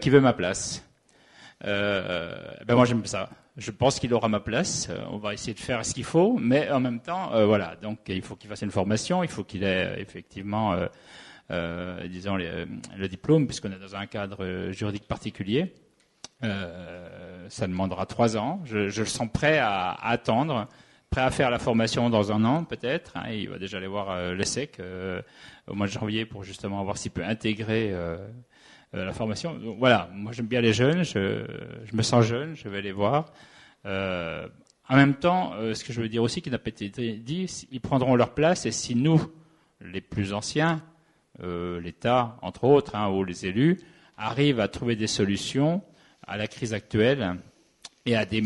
qui 0.00 0.10
veut 0.10 0.20
ma 0.20 0.34
place. 0.34 0.86
Ben 1.62 2.74
moi 2.74 2.84
j'aime 2.84 3.06
ça. 3.06 3.30
Je 3.56 3.70
pense 3.70 3.98
qu'il 3.98 4.12
aura 4.12 4.28
ma 4.28 4.40
place. 4.40 4.90
On 5.10 5.16
va 5.16 5.32
essayer 5.32 5.54
de 5.54 5.58
faire 5.58 5.82
ce 5.86 5.94
qu'il 5.94 6.04
faut, 6.04 6.36
mais 6.38 6.70
en 6.70 6.80
même 6.80 7.00
temps, 7.00 7.30
voilà. 7.46 7.76
Donc 7.80 8.00
il 8.08 8.20
faut 8.20 8.36
qu'il 8.36 8.50
fasse 8.50 8.60
une 8.60 8.70
formation, 8.70 9.22
il 9.22 9.30
faut 9.30 9.44
qu'il 9.44 9.64
ait 9.64 9.98
effectivement, 9.98 10.76
disons, 12.08 12.36
les- 12.36 12.46
euh, 12.46 12.66
le 12.96 13.08
diplôme, 13.08 13.46
puisqu'on 13.46 13.72
est 13.72 13.78
dans 13.78 13.96
un 13.96 14.06
cadre 14.06 14.44
euh, 14.44 14.72
juridique 14.72 15.06
particulier. 15.08 15.72
Euh, 16.42 17.48
ça 17.48 17.66
demandera 17.66 18.06
trois 18.06 18.36
ans. 18.36 18.60
Je, 18.64 18.88
je 18.88 19.00
le 19.00 19.06
sens 19.06 19.28
prêt 19.32 19.58
à, 19.58 19.90
à 19.90 20.10
attendre, 20.10 20.68
prêt 21.10 21.20
à 21.20 21.30
faire 21.30 21.50
la 21.50 21.58
formation 21.58 22.08
dans 22.08 22.32
un 22.32 22.44
an 22.44 22.64
peut-être. 22.64 23.16
hein. 23.16 23.28
il 23.30 23.48
va 23.50 23.58
déjà 23.58 23.76
aller 23.78 23.86
voir 23.86 24.10
euh, 24.10 24.34
l'ESSEC 24.34 24.80
euh, 24.80 25.20
au 25.66 25.74
mois 25.74 25.86
de 25.86 25.92
janvier 25.92 26.24
pour 26.24 26.42
justement 26.44 26.82
voir 26.84 26.96
s'il 26.96 27.10
peut 27.10 27.24
intégrer 27.24 27.90
euh, 27.92 28.16
euh, 28.94 29.04
la 29.04 29.12
formation. 29.12 29.54
Donc, 29.54 29.78
voilà, 29.78 30.08
moi 30.14 30.32
j'aime 30.32 30.46
bien 30.46 30.60
les 30.60 30.72
jeunes, 30.72 31.02
je, 31.04 31.44
je 31.84 31.96
me 31.96 32.02
sens 32.02 32.24
jeune, 32.24 32.54
je 32.56 32.68
vais 32.68 32.80
les 32.80 32.92
voir. 32.92 33.32
Euh, 33.86 34.48
en 34.88 34.96
même 34.96 35.14
temps, 35.14 35.52
euh, 35.54 35.74
ce 35.74 35.84
que 35.84 35.92
je 35.92 36.00
veux 36.00 36.08
dire 36.08 36.22
aussi 36.22 36.40
qui 36.42 36.50
n'a 36.50 36.58
pas 36.58 36.68
été 36.70 36.88
dit, 36.88 37.66
ils 37.70 37.80
prendront 37.80 38.14
leur 38.16 38.32
place 38.34 38.64
et 38.66 38.70
si 38.72 38.94
nous, 38.94 39.20
les 39.80 40.00
plus 40.00 40.32
anciens, 40.32 40.82
euh, 41.42 41.80
l'État 41.80 42.36
entre 42.42 42.64
autres, 42.64 42.94
hein, 42.96 43.08
ou 43.10 43.24
les 43.24 43.46
élus, 43.46 43.80
arrivent 44.16 44.60
à 44.60 44.68
trouver 44.68 44.96
des 44.96 45.06
solutions 45.06 45.82
à 46.26 46.36
la 46.36 46.46
crise 46.46 46.74
actuelle 46.74 47.36
et 48.06 48.16
à 48.16 48.24
des, 48.24 48.42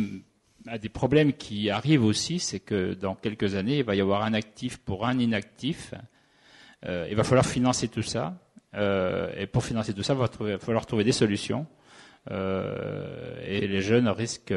à 0.66 0.79
des 0.79 0.89
problèmes 0.89 1.33
qui 1.33 1.71
arrivent 1.71 2.05
aussi, 2.05 2.39
c'est 2.39 2.61
que 2.61 2.95
dans 2.95 3.15
quelques 3.15 3.55
années, 3.55 3.79
il 3.79 3.85
va 3.85 3.95
y 3.95 4.01
avoir 4.01 4.23
un 4.23 4.35
actif 4.35 4.79
pour 4.79 5.07
un 5.07 5.19
inactif. 5.19 5.95
Euh, 6.87 7.07
il 7.11 7.16
va 7.16 7.25
falloir 7.25 7.47
financer 7.47 7.89
tout 7.89 8.03
ça. 8.03 8.35
Euh, 8.75 9.33
et 9.37 9.47
pour 9.47 9.65
financer 9.65 9.93
tout 9.93 10.03
ça, 10.03 10.15
il 10.15 10.19
va 10.19 10.29
trouver- 10.29 10.59
falloir 10.59 10.87
trouver 10.87 11.05
des 11.05 11.12
solutions. 11.12 11.66
Et 12.31 13.66
les 13.66 13.83
jeunes 13.83 14.09
risquent 14.09 14.55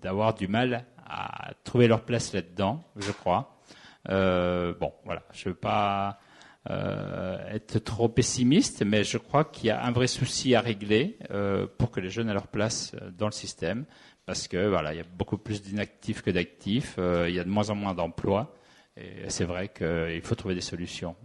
d'avoir 0.00 0.34
du 0.34 0.46
mal 0.46 0.84
à 1.04 1.52
trouver 1.64 1.88
leur 1.88 2.02
place 2.02 2.32
là-dedans, 2.32 2.84
je 2.96 3.10
crois. 3.10 3.60
Bon, 4.08 4.92
voilà, 5.04 5.22
je 5.32 5.48
ne 5.48 5.52
veux 5.52 5.58
pas 5.58 6.20
être 6.68 7.78
trop 7.80 8.08
pessimiste, 8.08 8.82
mais 8.84 9.04
je 9.04 9.18
crois 9.18 9.44
qu'il 9.44 9.66
y 9.66 9.70
a 9.70 9.84
un 9.84 9.90
vrai 9.90 10.06
souci 10.06 10.54
à 10.54 10.60
régler 10.60 11.18
euh, 11.30 11.66
pour 11.78 11.90
que 11.90 12.00
les 12.00 12.08
jeunes 12.08 12.28
aient 12.28 12.34
leur 12.34 12.46
place 12.46 12.92
euh, 12.94 13.10
dans 13.10 13.26
le 13.26 13.32
système, 13.32 13.84
parce 14.26 14.46
que 14.46 14.68
voilà, 14.68 14.94
il 14.94 14.98
y 14.98 15.00
a 15.00 15.06
beaucoup 15.18 15.38
plus 15.38 15.60
d'inactifs 15.60 16.22
que 16.22 16.30
d'actifs, 16.30 16.96
euh, 16.98 17.28
il 17.28 17.34
y 17.34 17.40
a 17.40 17.44
de 17.44 17.48
moins 17.48 17.70
en 17.70 17.74
moins 17.74 17.94
d'emplois, 17.94 18.54
et 18.96 19.28
c'est 19.28 19.44
vrai 19.44 19.68
qu'il 19.68 20.22
faut 20.22 20.34
trouver 20.34 20.54
des 20.54 20.60
solutions. 20.60 21.16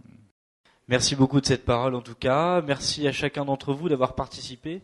Merci 0.88 1.14
beaucoup 1.14 1.40
de 1.40 1.46
cette 1.46 1.66
parole 1.66 1.94
en 1.94 2.00
tout 2.00 2.14
cas. 2.14 2.62
Merci 2.62 3.06
à 3.06 3.12
chacun 3.12 3.44
d'entre 3.44 3.74
vous 3.74 3.90
d'avoir 3.90 4.14
participé 4.14 4.80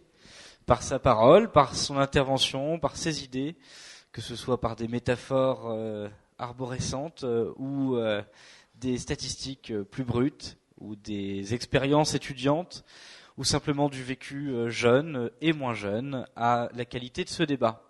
par 0.66 0.82
sa 0.82 0.98
parole, 0.98 1.51
par 1.51 1.74
son 1.74 1.97
intervention, 1.98 2.78
par 2.78 2.97
ses 2.97 3.24
idées, 3.24 3.56
que 4.12 4.20
ce 4.20 4.36
soit 4.36 4.60
par 4.60 4.76
des 4.76 4.86
métaphores 4.86 5.70
euh, 5.70 6.09
arborescentes 6.39 7.24
euh, 7.24 7.52
ou 7.56 7.97
euh, 7.97 8.22
des 8.85 8.98
statistiques 8.98 9.70
euh, 9.70 9.82
plus 9.82 10.05
brutes 10.05 10.59
ou 10.78 10.94
des 10.94 11.55
expériences 11.55 12.15
étudiantes 12.15 12.85
ou 13.39 13.44
simplement 13.44 13.89
du 13.89 14.02
vécu 14.02 14.51
euh, 14.51 14.69
jeune 14.69 15.31
et 15.40 15.55
moins 15.55 15.73
jeune 15.73 16.27
à 16.36 16.69
la 16.74 16.85
qualité 16.85 17.24
de 17.24 17.31
ce 17.31 17.43
débat. 17.43 17.82